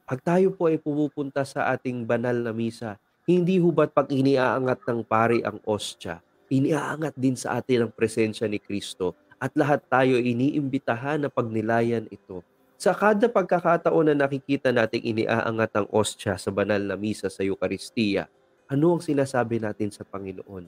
Pag 0.09 0.25
tayo 0.25 0.49
po 0.49 0.65
ay 0.65 0.81
pumupunta 0.81 1.45
sa 1.45 1.69
ating 1.69 2.01
banal 2.01 2.33
na 2.33 2.49
misa, 2.49 2.97
hindi 3.29 3.61
ho 3.61 3.69
ba't 3.69 3.93
pag 3.93 4.09
iniaangat 4.09 4.81
ng 4.89 5.05
pari 5.05 5.45
ang 5.45 5.61
ostya, 5.69 6.17
iniaangat 6.49 7.13
din 7.13 7.37
sa 7.37 7.61
atin 7.61 7.85
ang 7.85 7.91
presensya 7.93 8.49
ni 8.49 8.57
Kristo 8.57 9.13
at 9.37 9.53
lahat 9.53 9.85
tayo 9.85 10.17
iniimbitahan 10.17 11.21
na 11.21 11.29
pagnilayan 11.29 12.09
ito. 12.09 12.41
Sa 12.79 12.95
kada 12.95 13.27
pagkakataon 13.27 14.07
na 14.07 14.15
nakikita 14.15 14.71
nating 14.71 15.03
iniaangat 15.03 15.67
ang 15.75 15.87
ostya 15.91 16.39
sa 16.39 16.47
banal 16.47 16.79
na 16.79 16.95
misa 16.95 17.27
sa 17.27 17.43
Eukaristiya, 17.43 18.31
ano 18.71 18.95
ang 18.95 19.03
sinasabi 19.03 19.59
natin 19.59 19.91
sa 19.91 20.07
Panginoon? 20.07 20.63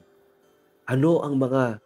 Ano 0.92 1.24
ang 1.24 1.40
mga 1.40 1.80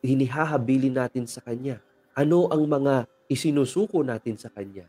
hinihahabili 0.00 0.88
natin 0.88 1.28
sa 1.28 1.44
Kanya? 1.44 1.84
Ano 2.16 2.48
ang 2.48 2.64
mga 2.64 3.12
isinusuko 3.28 4.00
natin 4.00 4.40
sa 4.40 4.48
Kanya? 4.48 4.88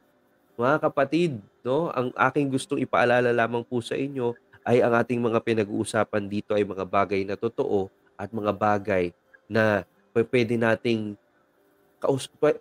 Mga 0.55 0.87
kapatid, 0.87 1.43
no, 1.59 1.91
ang 1.91 2.15
aking 2.15 2.47
gustong 2.47 2.79
ipaalala 2.79 3.35
lamang 3.35 3.67
po 3.67 3.83
sa 3.83 3.99
inyo 3.99 4.31
ay 4.63 4.79
ang 4.79 4.95
ating 4.95 5.19
mga 5.19 5.43
pinag-uusapan 5.43 6.23
dito 6.31 6.55
ay 6.55 6.63
mga 6.63 6.87
bagay 6.87 7.27
na 7.27 7.35
totoo 7.35 7.91
at 8.15 8.31
mga 8.31 8.55
bagay 8.55 9.11
na 9.43 9.83
pwede 10.15 10.55
nating 10.55 11.19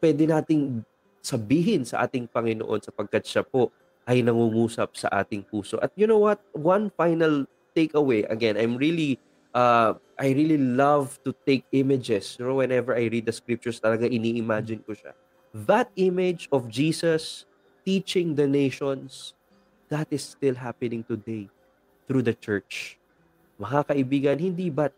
pwede 0.03 0.27
nating 0.27 0.82
sabihin 1.29 1.85
sa 1.85 2.09
ating 2.09 2.25
Panginoon 2.33 2.81
sapagkat 2.81 3.29
siya 3.29 3.45
po 3.45 3.69
ay 4.09 4.25
nangungusap 4.25 4.97
sa 4.97 5.13
ating 5.21 5.45
puso. 5.45 5.77
At 5.85 5.93
you 5.93 6.09
know 6.09 6.17
what? 6.17 6.41
One 6.57 6.89
final 6.97 7.45
takeaway. 7.77 8.25
Again, 8.33 8.57
I'm 8.57 8.81
really 8.81 9.21
uh, 9.53 10.01
I 10.17 10.33
really 10.33 10.57
love 10.57 11.21
to 11.29 11.37
take 11.45 11.69
images. 11.77 12.41
You 12.41 12.49
know, 12.49 12.65
whenever 12.65 12.97
I 12.97 13.13
read 13.13 13.29
the 13.29 13.37
scriptures, 13.37 13.77
talaga 13.77 14.09
ini-imagine 14.09 14.81
ko 14.83 14.97
siya. 14.97 15.13
That 15.69 15.93
image 16.01 16.49
of 16.49 16.73
Jesus 16.73 17.45
teaching 17.85 18.35
the 18.35 18.49
nations, 18.49 19.37
that 19.93 20.09
is 20.09 20.25
still 20.25 20.57
happening 20.57 21.05
today 21.05 21.49
through 22.09 22.25
the 22.25 22.37
church. 22.37 22.97
Mga 23.61 23.81
kaibigan, 23.93 24.37
hindi 24.41 24.69
ba 24.73 24.93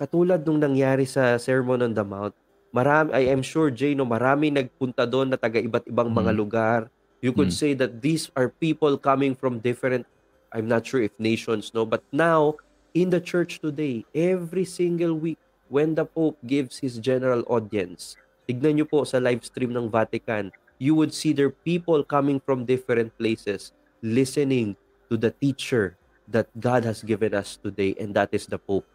katulad 0.00 0.44
nung 0.44 0.60
nangyari 0.60 1.04
sa 1.08 1.36
Sermon 1.36 1.84
on 1.84 1.92
the 1.92 2.04
Mount, 2.04 2.36
marami, 2.74 3.14
I 3.14 3.32
am 3.32 3.42
sure, 3.42 3.70
Jay, 3.70 3.94
no, 3.94 4.04
marami 4.04 4.52
nagpunta 4.52 5.08
doon 5.08 5.32
na 5.32 5.38
taga 5.40 5.60
iba't 5.60 5.88
ibang 5.88 6.12
mga 6.12 6.32
mm. 6.32 6.38
lugar. 6.38 6.80
You 7.18 7.34
could 7.34 7.50
mm. 7.50 7.58
say 7.58 7.74
that 7.74 8.00
these 8.00 8.30
are 8.38 8.48
people 8.48 8.96
coming 8.96 9.34
from 9.34 9.58
different, 9.58 10.06
I'm 10.52 10.68
not 10.70 10.86
sure 10.86 11.02
if 11.02 11.12
nations, 11.18 11.72
no, 11.74 11.84
but 11.84 12.04
now, 12.12 12.56
in 12.94 13.10
the 13.10 13.20
church 13.20 13.60
today, 13.60 14.04
every 14.14 14.64
single 14.64 15.14
week, 15.14 15.38
when 15.68 15.94
the 15.94 16.04
Pope 16.04 16.38
gives 16.46 16.80
his 16.80 16.96
general 16.96 17.44
audience, 17.46 18.16
tignan 18.48 18.80
nyo 18.80 18.86
po 18.88 19.04
sa 19.04 19.20
live 19.20 19.44
stream 19.44 19.76
ng 19.76 19.92
Vatican, 19.92 20.48
you 20.80 20.96
would 20.96 21.12
see 21.12 21.36
there 21.36 21.52
people 21.52 22.00
coming 22.00 22.40
from 22.40 22.64
different 22.64 23.12
places 23.20 23.76
listening 24.00 24.72
to 25.12 25.20
the 25.20 25.34
teacher 25.36 25.98
that 26.28 26.48
God 26.56 26.84
has 26.84 27.04
given 27.04 27.34
us 27.34 27.60
today 27.60 27.96
and 28.00 28.14
that 28.16 28.32
is 28.32 28.46
the 28.46 28.56
Pope. 28.56 28.86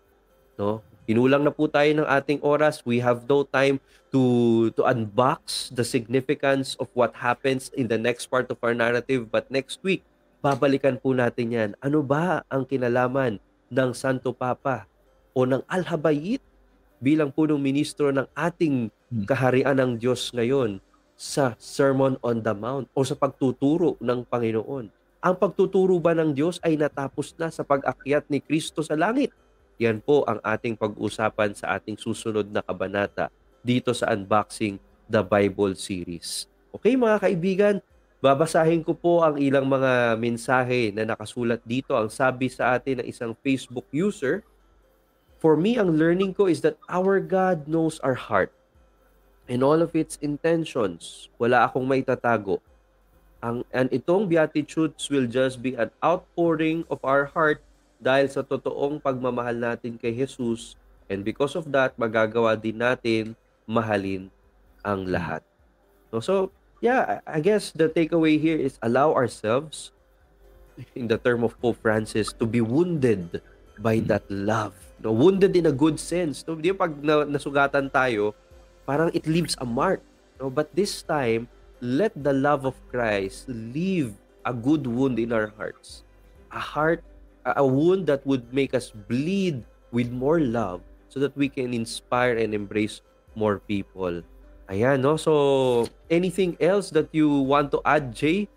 No? 0.57 0.81
Inulang 1.03 1.43
na 1.43 1.51
po 1.51 1.67
tayo 1.67 1.91
ng 1.91 2.07
ating 2.07 2.39
oras. 2.39 2.79
We 2.87 3.03
have 3.03 3.27
no 3.27 3.43
time 3.43 3.83
to 4.15 4.21
to 4.79 4.87
unbox 4.87 5.67
the 5.73 5.83
significance 5.83 6.79
of 6.79 6.87
what 6.95 7.11
happens 7.19 7.67
in 7.75 7.91
the 7.91 7.99
next 7.99 8.31
part 8.31 8.47
of 8.47 8.61
our 8.63 8.71
narrative 8.71 9.27
but 9.27 9.49
next 9.51 9.83
week 9.83 10.05
babalikan 10.39 10.95
po 10.99 11.11
natin 11.11 11.51
'yan. 11.51 11.71
Ano 11.83 12.03
ba 12.03 12.47
ang 12.47 12.63
kinalaman 12.63 13.39
ng 13.67 13.89
Santo 13.91 14.31
Papa 14.31 14.87
o 15.35 15.43
ng 15.43 15.63
Alhabayit 15.67 16.43
bilang 17.03 17.35
punong 17.35 17.59
ministro 17.59 18.11
ng 18.15 18.27
ating 18.31 18.87
hmm. 18.87 19.27
kaharian 19.27 19.75
ng 19.75 19.91
Diyos 19.99 20.31
ngayon 20.31 20.79
sa 21.19 21.55
Sermon 21.59 22.15
on 22.23 22.39
the 22.39 22.55
Mount 22.55 22.87
o 22.95 23.03
sa 23.03 23.15
pagtuturo 23.15 23.99
ng 23.99 24.23
Panginoon. 24.23 24.87
Ang 25.23 25.35
pagtuturo 25.39 25.95
ba 25.99 26.11
ng 26.11 26.35
Diyos 26.35 26.59
ay 26.63 26.75
natapos 26.75 27.31
na 27.39 27.47
sa 27.47 27.63
pag-akyat 27.63 28.27
ni 28.27 28.43
Kristo 28.43 28.83
sa 28.83 28.95
langit? 28.99 29.31
Yan 29.81 29.97
po 30.01 30.21
ang 30.29 30.37
ating 30.43 30.77
pag-usapan 30.77 31.57
sa 31.57 31.73
ating 31.77 31.97
susunod 31.97 32.45
na 32.49 32.61
kabanata 32.61 33.33
dito 33.65 33.89
sa 33.95 34.13
Unboxing 34.13 34.77
the 35.09 35.21
Bible 35.23 35.73
series. 35.73 36.45
Okay 36.73 36.93
mga 36.97 37.17
kaibigan, 37.21 37.75
babasahin 38.23 38.81
ko 38.81 38.93
po 38.95 39.21
ang 39.21 39.37
ilang 39.37 39.65
mga 39.65 40.15
mensahe 40.17 40.93
na 40.95 41.03
nakasulat 41.03 41.61
dito. 41.65 41.93
Ang 41.93 42.07
sabi 42.07 42.49
sa 42.49 42.77
atin 42.77 43.01
ng 43.01 43.07
isang 43.07 43.33
Facebook 43.41 43.85
user, 43.91 44.45
For 45.43 45.59
me, 45.59 45.75
ang 45.75 45.99
learning 45.99 46.39
ko 46.39 46.47
is 46.47 46.63
that 46.63 46.79
our 46.87 47.19
God 47.19 47.67
knows 47.67 47.99
our 47.99 48.15
heart 48.15 48.55
in 49.51 49.59
all 49.59 49.83
of 49.83 49.91
its 49.91 50.15
intentions. 50.23 51.27
Wala 51.35 51.67
akong 51.67 51.83
maitatago. 51.83 52.63
Ang, 53.43 53.67
and 53.75 53.91
itong 53.91 54.31
Beatitudes 54.31 55.11
will 55.11 55.27
just 55.27 55.59
be 55.59 55.75
an 55.75 55.91
outpouring 55.99 56.87
of 56.87 57.03
our 57.03 57.27
heart 57.27 57.59
dahil 58.03 58.27
sa 58.27 58.43
totoong 58.43 58.99
pagmamahal 58.99 59.55
natin 59.55 59.95
kay 59.95 60.11
Jesus 60.11 60.75
and 61.11 61.21
because 61.21 61.53
of 61.53 61.67
that, 61.71 61.95
magagawa 61.99 62.55
din 62.55 62.79
natin 62.79 63.35
mahalin 63.67 64.31
ang 64.83 65.07
lahat. 65.07 65.43
No, 66.11 66.19
so, 66.19 66.51
yeah, 66.79 67.19
I 67.27 67.39
guess 67.39 67.69
the 67.69 67.89
takeaway 67.89 68.39
here 68.39 68.59
is 68.59 68.79
allow 68.81 69.13
ourselves, 69.13 69.91
in 70.97 71.05
the 71.05 71.21
term 71.21 71.43
of 71.43 71.53
Pope 71.61 71.79
Francis, 71.81 72.33
to 72.41 72.45
be 72.49 72.61
wounded 72.61 73.45
by 73.77 73.99
that 74.09 74.25
love. 74.25 74.73
No, 75.03 75.11
wounded 75.11 75.53
in 75.53 75.67
a 75.67 75.75
good 75.75 75.99
sense. 75.99 76.41
No, 76.47 76.55
di 76.55 76.71
pag 76.71 76.97
na, 77.03 77.27
nasugatan 77.27 77.91
tayo, 77.91 78.33
parang 78.87 79.11
it 79.13 79.27
leaves 79.27 79.53
a 79.59 79.67
mark. 79.67 80.01
No, 80.39 80.49
but 80.49 80.71
this 80.73 81.03
time, 81.03 81.45
let 81.83 82.15
the 82.15 82.33
love 82.33 82.63
of 82.63 82.73
Christ 82.89 83.45
leave 83.51 84.15
a 84.47 84.53
good 84.55 84.87
wound 84.87 85.19
in 85.19 85.29
our 85.29 85.51
hearts. 85.59 86.01
A 86.49 86.59
heart, 86.59 87.03
a 87.45 87.65
wound 87.65 88.07
that 88.07 88.25
would 88.25 88.53
make 88.53 88.73
us 88.73 88.91
bleed 88.91 89.63
with 89.91 90.11
more 90.11 90.39
love 90.39 90.81
so 91.09 91.19
that 91.19 91.35
we 91.37 91.47
can 91.47 91.73
inspire 91.73 92.37
and 92.37 92.53
embrace 92.53 93.01
more 93.35 93.59
people. 93.59 94.23
Ayan, 94.69 95.03
no? 95.03 95.17
So, 95.17 95.85
anything 96.09 96.55
else 96.59 96.89
that 96.95 97.11
you 97.11 97.29
want 97.29 97.71
to 97.75 97.81
add, 97.83 98.15
Jay? 98.15 98.47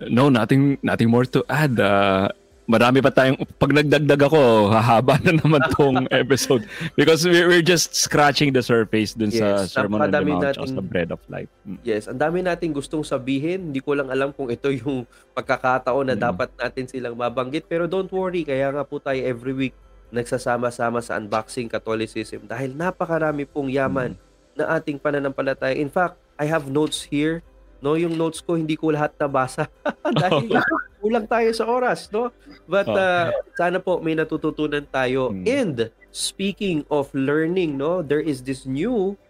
No, 0.00 0.28
nothing 0.28 0.78
nothing 0.82 1.08
more 1.08 1.24
to 1.30 1.44
add. 1.48 1.78
Uh, 1.78 2.32
marami 2.64 3.04
pa 3.04 3.12
tayong 3.12 3.36
pag 3.60 3.70
nagdagdag 3.76 4.20
ako, 4.24 4.72
hahaba 4.72 5.20
na 5.20 5.36
naman 5.36 5.60
tong 5.76 6.08
episode 6.08 6.64
because 6.96 7.24
we're, 7.24 7.44
we're 7.44 7.64
just 7.64 7.92
scratching 7.92 8.50
the 8.56 8.64
surface 8.64 9.12
dun 9.12 9.28
sa 9.28 9.64
Yes, 9.64 9.76
Sermon 9.76 10.00
on 10.00 10.08
the 10.08 10.20
Mount 10.24 10.56
just 10.56 10.72
the 10.72 10.84
bread 10.84 11.12
of 11.12 11.20
life. 11.28 11.48
Mm. 11.68 11.78
Yes, 11.84 12.08
ang 12.08 12.16
dami 12.16 12.40
nating 12.40 12.72
gustong 12.72 13.04
sabihin. 13.04 13.68
Hindi 13.72 13.84
ko 13.84 13.92
lang 13.92 14.08
alam 14.08 14.32
kung 14.32 14.48
ito 14.48 14.72
yung 14.72 15.04
pagkakataon 15.36 16.08
na 16.08 16.16
Mm. 16.16 16.24
dapat 16.24 16.48
natin 16.56 16.84
silang 16.88 17.16
mabanggit. 17.16 17.68
Pero 17.68 17.84
don't 17.84 18.08
worry, 18.08 18.48
kaya 18.48 18.72
nga 18.72 18.84
po 18.84 18.96
tayo 18.96 19.20
every 19.20 19.52
week 19.52 19.74
nagsasama-sama 20.14 21.02
sa 21.02 21.18
Unboxing 21.18 21.66
Catholicism 21.66 22.46
dahil 22.46 22.70
napakarami 22.70 23.44
pong 23.44 23.68
yaman 23.68 24.14
na 24.54 24.78
ating 24.78 24.96
pananampalataya. 24.96 25.74
In 25.74 25.90
fact, 25.90 26.14
I 26.38 26.46
have 26.46 26.70
notes 26.70 27.02
here. 27.02 27.42
No, 27.84 28.00
yung 28.00 28.16
notes 28.16 28.40
ko 28.40 28.56
hindi 28.56 28.80
ko 28.80 28.88
lahat 28.96 29.12
nabasa 29.20 29.68
dahil 30.24 30.56
kulang 31.04 31.28
tayo 31.28 31.52
sa 31.52 31.68
oras, 31.68 32.08
no? 32.08 32.32
But 32.64 32.88
uh, 32.88 33.28
sana 33.60 33.76
po 33.76 34.00
may 34.00 34.16
natututunan 34.16 34.88
tayo. 34.88 35.36
Mm. 35.36 35.44
And 35.44 35.76
speaking 36.08 36.88
of 36.88 37.12
learning, 37.12 37.76
no, 37.76 38.00
there 38.00 38.24
is 38.24 38.40
this 38.40 38.64
new 38.64 39.20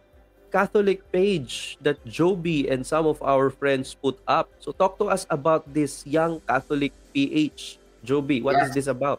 Catholic 0.55 1.03
page 1.11 1.75
that 1.83 1.99
Joby 2.07 2.71
and 2.71 2.87
some 2.87 3.11
of 3.11 3.19
our 3.27 3.51
friends 3.51 3.99
put 3.99 4.23
up. 4.31 4.55
So 4.63 4.71
talk 4.71 5.03
to 5.03 5.11
us 5.11 5.27
about 5.27 5.67
this 5.67 6.07
Young 6.07 6.39
Catholic 6.47 6.95
PH. 7.11 7.83
Joby, 8.07 8.39
what 8.39 8.55
is 8.63 8.71
Yes. 8.71 8.75
this 8.79 8.87
about? 8.87 9.19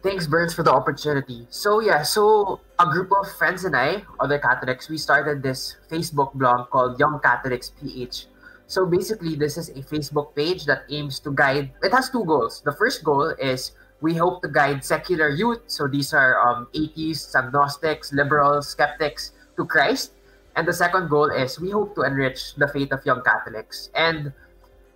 Thanks, 0.00 0.24
Burns, 0.24 0.56
for 0.56 0.64
the 0.64 0.72
opportunity. 0.72 1.44
So 1.52 1.84
yeah, 1.84 2.00
so 2.00 2.60
a 2.80 2.88
group 2.88 3.12
of 3.12 3.28
friends 3.36 3.68
and 3.68 3.76
I, 3.76 4.04
other 4.20 4.40
Catholics, 4.40 4.88
we 4.88 4.96
started 4.96 5.44
this 5.44 5.76
Facebook 5.92 6.32
blog 6.32 6.72
called 6.72 6.96
Young 6.96 7.20
Catholics 7.20 7.72
PH. 7.76 8.32
So 8.66 8.86
basically, 8.86 9.36
this 9.36 9.56
is 9.56 9.68
a 9.68 9.82
Facebook 9.82 10.34
page 10.34 10.64
that 10.66 10.84
aims 10.88 11.20
to 11.20 11.30
guide. 11.30 11.70
It 11.82 11.92
has 11.92 12.10
two 12.10 12.24
goals. 12.24 12.62
The 12.64 12.72
first 12.72 13.04
goal 13.04 13.34
is 13.38 13.72
we 14.00 14.14
hope 14.14 14.42
to 14.42 14.48
guide 14.48 14.84
secular 14.84 15.28
youth. 15.28 15.60
So 15.66 15.86
these 15.86 16.12
are 16.12 16.40
um, 16.40 16.68
atheists, 16.74 17.34
agnostics, 17.34 18.12
liberals, 18.12 18.68
skeptics 18.68 19.32
to 19.56 19.64
Christ. 19.64 20.12
And 20.56 20.68
the 20.68 20.72
second 20.72 21.08
goal 21.08 21.30
is 21.30 21.60
we 21.60 21.70
hope 21.70 21.94
to 21.96 22.02
enrich 22.02 22.54
the 22.54 22.68
faith 22.68 22.92
of 22.92 23.04
young 23.04 23.22
Catholics. 23.22 23.90
And 23.94 24.32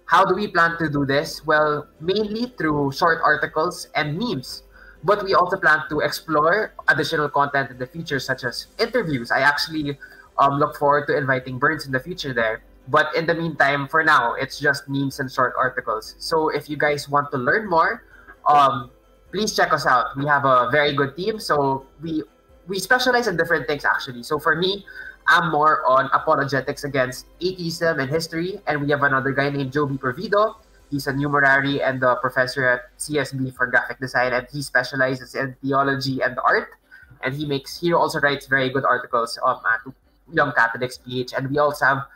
how 0.06 0.24
do 0.24 0.34
we 0.34 0.48
plan 0.48 0.78
to 0.78 0.88
do 0.88 1.04
this? 1.04 1.44
Well, 1.44 1.86
mainly 2.00 2.52
through 2.56 2.92
short 2.92 3.20
articles 3.22 3.88
and 3.94 4.16
memes. 4.16 4.62
But 5.04 5.22
we 5.22 5.34
also 5.34 5.56
plan 5.56 5.82
to 5.90 6.00
explore 6.00 6.72
additional 6.88 7.28
content 7.28 7.70
in 7.70 7.78
the 7.78 7.86
future, 7.86 8.18
such 8.18 8.44
as 8.44 8.66
interviews. 8.78 9.30
I 9.30 9.40
actually 9.40 9.98
um, 10.38 10.58
look 10.58 10.76
forward 10.76 11.06
to 11.08 11.16
inviting 11.16 11.58
Burns 11.58 11.86
in 11.86 11.92
the 11.92 12.00
future 12.00 12.32
there. 12.32 12.62
But 12.88 13.14
in 13.14 13.26
the 13.26 13.34
meantime, 13.34 13.86
for 13.86 14.02
now, 14.02 14.32
it's 14.34 14.58
just 14.58 14.88
memes 14.88 15.20
and 15.20 15.30
short 15.30 15.54
articles. 15.58 16.16
So 16.18 16.48
if 16.48 16.68
you 16.70 16.76
guys 16.76 17.08
want 17.08 17.30
to 17.32 17.38
learn 17.38 17.68
more, 17.68 18.04
um, 18.48 18.90
please 19.30 19.54
check 19.54 19.72
us 19.72 19.86
out. 19.86 20.16
We 20.16 20.24
have 20.26 20.44
a 20.44 20.70
very 20.72 20.94
good 20.94 21.14
team. 21.14 21.38
So 21.38 21.84
we 22.00 22.24
we 22.66 22.78
specialize 22.78 23.26
in 23.28 23.36
different 23.36 23.66
things 23.66 23.84
actually. 23.84 24.22
So 24.22 24.38
for 24.38 24.56
me, 24.56 24.84
I'm 25.28 25.52
more 25.52 25.84
on 25.84 26.08
apologetics 26.12 26.84
against 26.84 27.26
atheism 27.40 28.00
and 28.00 28.08
history, 28.08 28.60
and 28.66 28.80
we 28.80 28.90
have 28.90 29.02
another 29.02 29.32
guy 29.32 29.50
named 29.50 29.72
Joby 29.72 29.98
Pervido. 29.98 30.56
He's 30.90 31.06
a 31.06 31.12
numerary 31.12 31.82
and 31.82 32.02
a 32.02 32.16
professor 32.16 32.64
at 32.64 32.96
CSB 32.96 33.54
for 33.54 33.66
graphic 33.66 34.00
design, 34.00 34.32
and 34.32 34.48
he 34.50 34.62
specializes 34.62 35.34
in 35.34 35.54
theology 35.60 36.22
and 36.22 36.38
art. 36.40 36.72
And 37.20 37.34
he 37.34 37.44
makes 37.44 37.78
he 37.78 37.92
also 37.92 38.20
writes 38.20 38.46
very 38.46 38.70
good 38.70 38.84
articles 38.84 39.38
um, 39.44 39.60
at 39.68 39.92
Young 40.32 40.52
Catholics 40.52 40.96
PH, 41.04 41.34
and 41.36 41.50
we 41.50 41.58
also 41.58 41.84
have 41.84 42.08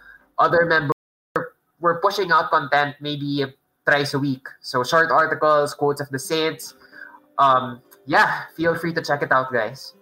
other 0.43 0.67
members. 0.67 0.99
We're 1.79 2.03
pushing 2.03 2.35
out 2.35 2.51
content 2.51 2.99
maybe 2.99 3.47
thrice 3.87 4.15
a 4.15 4.19
week, 4.19 4.43
so 4.61 4.83
short 4.83 5.11
articles, 5.11 5.75
quotes 5.75 6.03
of 6.03 6.11
the 6.11 6.19
saints. 6.19 6.75
Um, 7.39 7.79
yeah, 8.07 8.51
feel 8.59 8.75
free 8.75 8.93
to 8.95 9.03
check 9.03 9.23
it 9.23 9.31
out, 9.31 9.55
guys. 9.55 9.95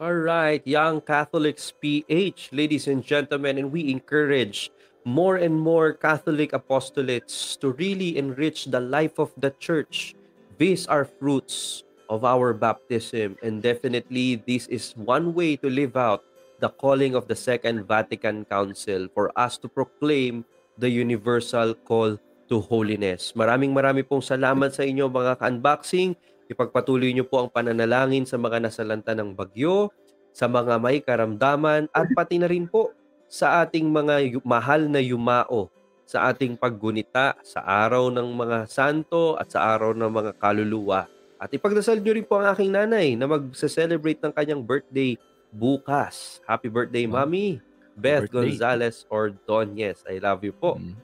All 0.00 0.12
right, 0.12 0.60
Young 0.66 1.00
Catholics 1.00 1.72
PH, 1.80 2.52
ladies 2.52 2.88
and 2.88 3.04
gentlemen, 3.04 3.56
and 3.56 3.72
we 3.72 3.88
encourage 3.88 4.70
more 5.04 5.36
and 5.36 5.54
more 5.54 5.92
Catholic 5.92 6.52
apostolates 6.52 7.58
to 7.60 7.72
really 7.78 8.18
enrich 8.18 8.66
the 8.66 8.80
life 8.80 9.18
of 9.18 9.32
the 9.38 9.50
church. 9.62 10.14
These 10.58 10.86
are 10.86 11.04
fruits 11.04 11.84
of 12.10 12.24
our 12.24 12.52
baptism, 12.52 13.36
and 13.42 13.62
definitely 13.62 14.42
this 14.46 14.66
is 14.68 14.92
one 14.96 15.34
way 15.34 15.56
to 15.56 15.70
live 15.70 15.96
out 15.96 16.24
the 16.62 16.70
calling 16.70 17.18
of 17.18 17.26
the 17.26 17.34
Second 17.34 17.82
Vatican 17.90 18.46
Council 18.46 19.10
for 19.10 19.34
us 19.34 19.58
to 19.58 19.66
proclaim 19.66 20.46
the 20.78 20.86
universal 20.86 21.74
call 21.74 22.14
to 22.46 22.62
holiness. 22.62 23.34
Maraming 23.34 23.74
marami 23.74 24.06
pong 24.06 24.22
salamat 24.22 24.70
sa 24.70 24.86
inyo 24.86 25.10
mga 25.10 25.42
ka-unboxing. 25.42 26.14
Ipagpatuloy 26.46 27.10
niyo 27.10 27.26
po 27.26 27.42
ang 27.42 27.50
pananalangin 27.50 28.22
sa 28.22 28.38
mga 28.38 28.62
nasalanta 28.62 29.10
ng 29.18 29.34
bagyo, 29.34 29.90
sa 30.30 30.46
mga 30.46 30.78
may 30.78 31.02
karamdaman, 31.02 31.90
at 31.90 32.06
pati 32.14 32.38
na 32.38 32.46
rin 32.46 32.70
po 32.70 32.94
sa 33.26 33.66
ating 33.66 33.90
mga 33.90 34.38
mahal 34.46 34.86
na 34.86 35.02
yumao 35.02 35.66
sa 36.06 36.28
ating 36.28 36.60
paggunita 36.60 37.40
sa 37.40 37.64
araw 37.64 38.12
ng 38.12 38.28
mga 38.36 38.68
santo 38.68 39.32
at 39.40 39.48
sa 39.48 39.64
araw 39.72 39.96
ng 39.96 40.12
mga 40.12 40.30
kaluluwa. 40.36 41.08
At 41.40 41.50
ipagdasal 41.50 41.98
niyo 41.98 42.14
rin 42.14 42.28
po 42.28 42.38
ang 42.38 42.52
aking 42.52 42.70
nanay 42.70 43.16
na 43.16 43.26
mag-celebrate 43.26 44.20
ng 44.20 44.30
kanyang 44.36 44.62
birthday 44.62 45.16
bukas. 45.52 46.40
Happy 46.48 46.72
birthday, 46.72 47.04
Wow. 47.04 47.28
Mami! 47.28 47.60
Beth 47.92 48.32
Birthday. 48.32 48.56
Gonzalez 48.56 49.04
Ordonez. 49.12 50.00
I 50.08 50.16
love 50.16 50.40
you 50.40 50.56
po. 50.56 50.80
Mm. 50.80 50.96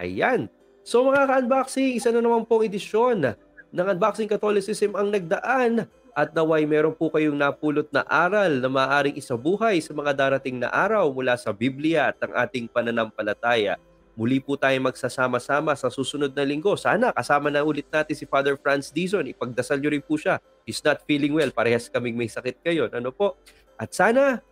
Ayan. 0.00 0.40
So 0.80 1.04
mga 1.04 1.28
ka-unboxing, 1.28 2.00
isa 2.00 2.08
na 2.08 2.24
naman 2.24 2.48
pong 2.48 2.64
edisyon 2.64 3.36
ng 3.70 3.86
Unboxing 3.92 4.26
Catholicism 4.26 4.96
ang 4.96 5.12
nagdaan 5.12 5.84
at 6.10 6.32
naway 6.34 6.66
meron 6.66 6.96
po 6.96 7.12
kayong 7.12 7.36
napulot 7.38 7.86
na 7.94 8.02
aral 8.08 8.58
na 8.58 8.66
maaaring 8.66 9.14
isabuhay 9.14 9.78
sa 9.78 9.94
mga 9.94 10.16
darating 10.16 10.58
na 10.58 10.72
araw 10.72 11.06
mula 11.12 11.38
sa 11.38 11.54
Biblia 11.54 12.10
at 12.10 12.18
ang 12.24 12.32
ating 12.34 12.66
pananampalataya. 12.66 13.78
Muli 14.18 14.42
po 14.42 14.58
tayo 14.58 14.74
magsasama-sama 14.82 15.72
sa 15.78 15.88
susunod 15.88 16.34
na 16.34 16.42
linggo. 16.42 16.74
Sana 16.74 17.14
kasama 17.14 17.48
na 17.48 17.62
ulit 17.62 17.86
natin 17.88 18.12
si 18.12 18.26
Father 18.26 18.58
Franz 18.58 18.90
Dizon. 18.90 19.24
Ipagdasal 19.30 19.78
nyo 19.80 19.92
rin 19.92 20.02
po 20.02 20.18
siya. 20.18 20.42
He's 20.66 20.82
not 20.82 21.00
feeling 21.06 21.32
well. 21.32 21.48
Parehas 21.54 21.86
kaming 21.88 22.18
may 22.18 22.28
sakit 22.28 22.60
kayo. 22.60 22.90
Ano 22.90 23.14
po? 23.14 23.38
At 23.80 23.96
sana, 23.96 24.44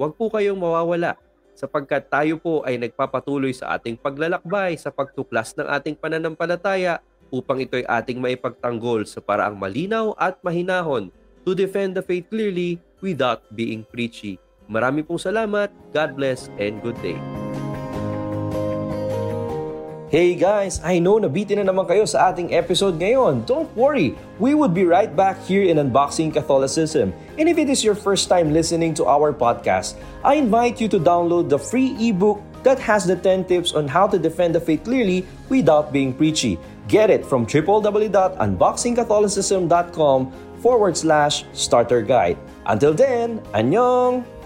huwag 0.00 0.16
po 0.16 0.32
kayong 0.32 0.56
mawawala 0.56 1.20
sapagkat 1.52 2.08
tayo 2.08 2.40
po 2.40 2.64
ay 2.64 2.80
nagpapatuloy 2.80 3.52
sa 3.52 3.76
ating 3.76 4.00
paglalakbay 4.00 4.80
sa 4.80 4.88
pagtuklas 4.88 5.52
ng 5.52 5.68
ating 5.68 5.92
pananampalataya 6.00 7.04
upang 7.28 7.60
ito'y 7.60 7.84
ating 7.84 8.16
maipagtanggol 8.16 9.04
sa 9.04 9.20
paraang 9.20 9.60
malinaw 9.60 10.16
at 10.16 10.40
mahinahon 10.40 11.12
to 11.44 11.52
defend 11.52 11.92
the 11.92 12.00
faith 12.00 12.24
clearly 12.32 12.80
without 13.04 13.44
being 13.52 13.84
preachy. 13.84 14.40
Marami 14.64 15.04
pong 15.04 15.20
salamat, 15.20 15.68
God 15.92 16.16
bless, 16.16 16.48
and 16.56 16.80
good 16.80 16.96
day. 17.04 17.20
Hey 20.10 20.34
guys, 20.34 20.82
I 20.82 20.98
know 20.98 21.22
nabitin 21.22 21.62
na 21.62 21.70
naman 21.70 21.86
kayo 21.86 22.02
sa 22.02 22.34
ating 22.34 22.50
episode 22.50 22.98
ngayon. 22.98 23.46
Don't 23.46 23.70
worry, 23.78 24.18
we 24.42 24.58
would 24.58 24.74
be 24.74 24.82
right 24.82 25.06
back 25.06 25.38
here 25.46 25.62
in 25.62 25.78
Unboxing 25.78 26.34
Catholicism. 26.34 27.14
And 27.38 27.46
if 27.46 27.62
it 27.62 27.70
is 27.70 27.86
your 27.86 27.94
first 27.94 28.26
time 28.26 28.50
listening 28.50 28.90
to 28.98 29.06
our 29.06 29.30
podcast, 29.30 29.94
I 30.26 30.34
invite 30.34 30.82
you 30.82 30.90
to 30.90 30.98
download 30.98 31.46
the 31.46 31.62
free 31.62 31.94
ebook 31.94 32.42
that 32.66 32.82
has 32.82 33.06
the 33.06 33.14
10 33.14 33.46
tips 33.46 33.70
on 33.70 33.86
how 33.86 34.10
to 34.10 34.18
defend 34.18 34.58
the 34.58 34.60
faith 34.60 34.82
clearly 34.82 35.22
without 35.46 35.94
being 35.94 36.10
preachy. 36.10 36.58
Get 36.90 37.06
it 37.06 37.22
from 37.22 37.46
www.unboxingcatholicism.com 37.46 40.18
forward 40.58 40.98
slash 40.98 41.46
starter 41.54 42.02
guide. 42.02 42.34
Until 42.66 42.98
then, 42.98 43.38
annyeong! 43.54 44.39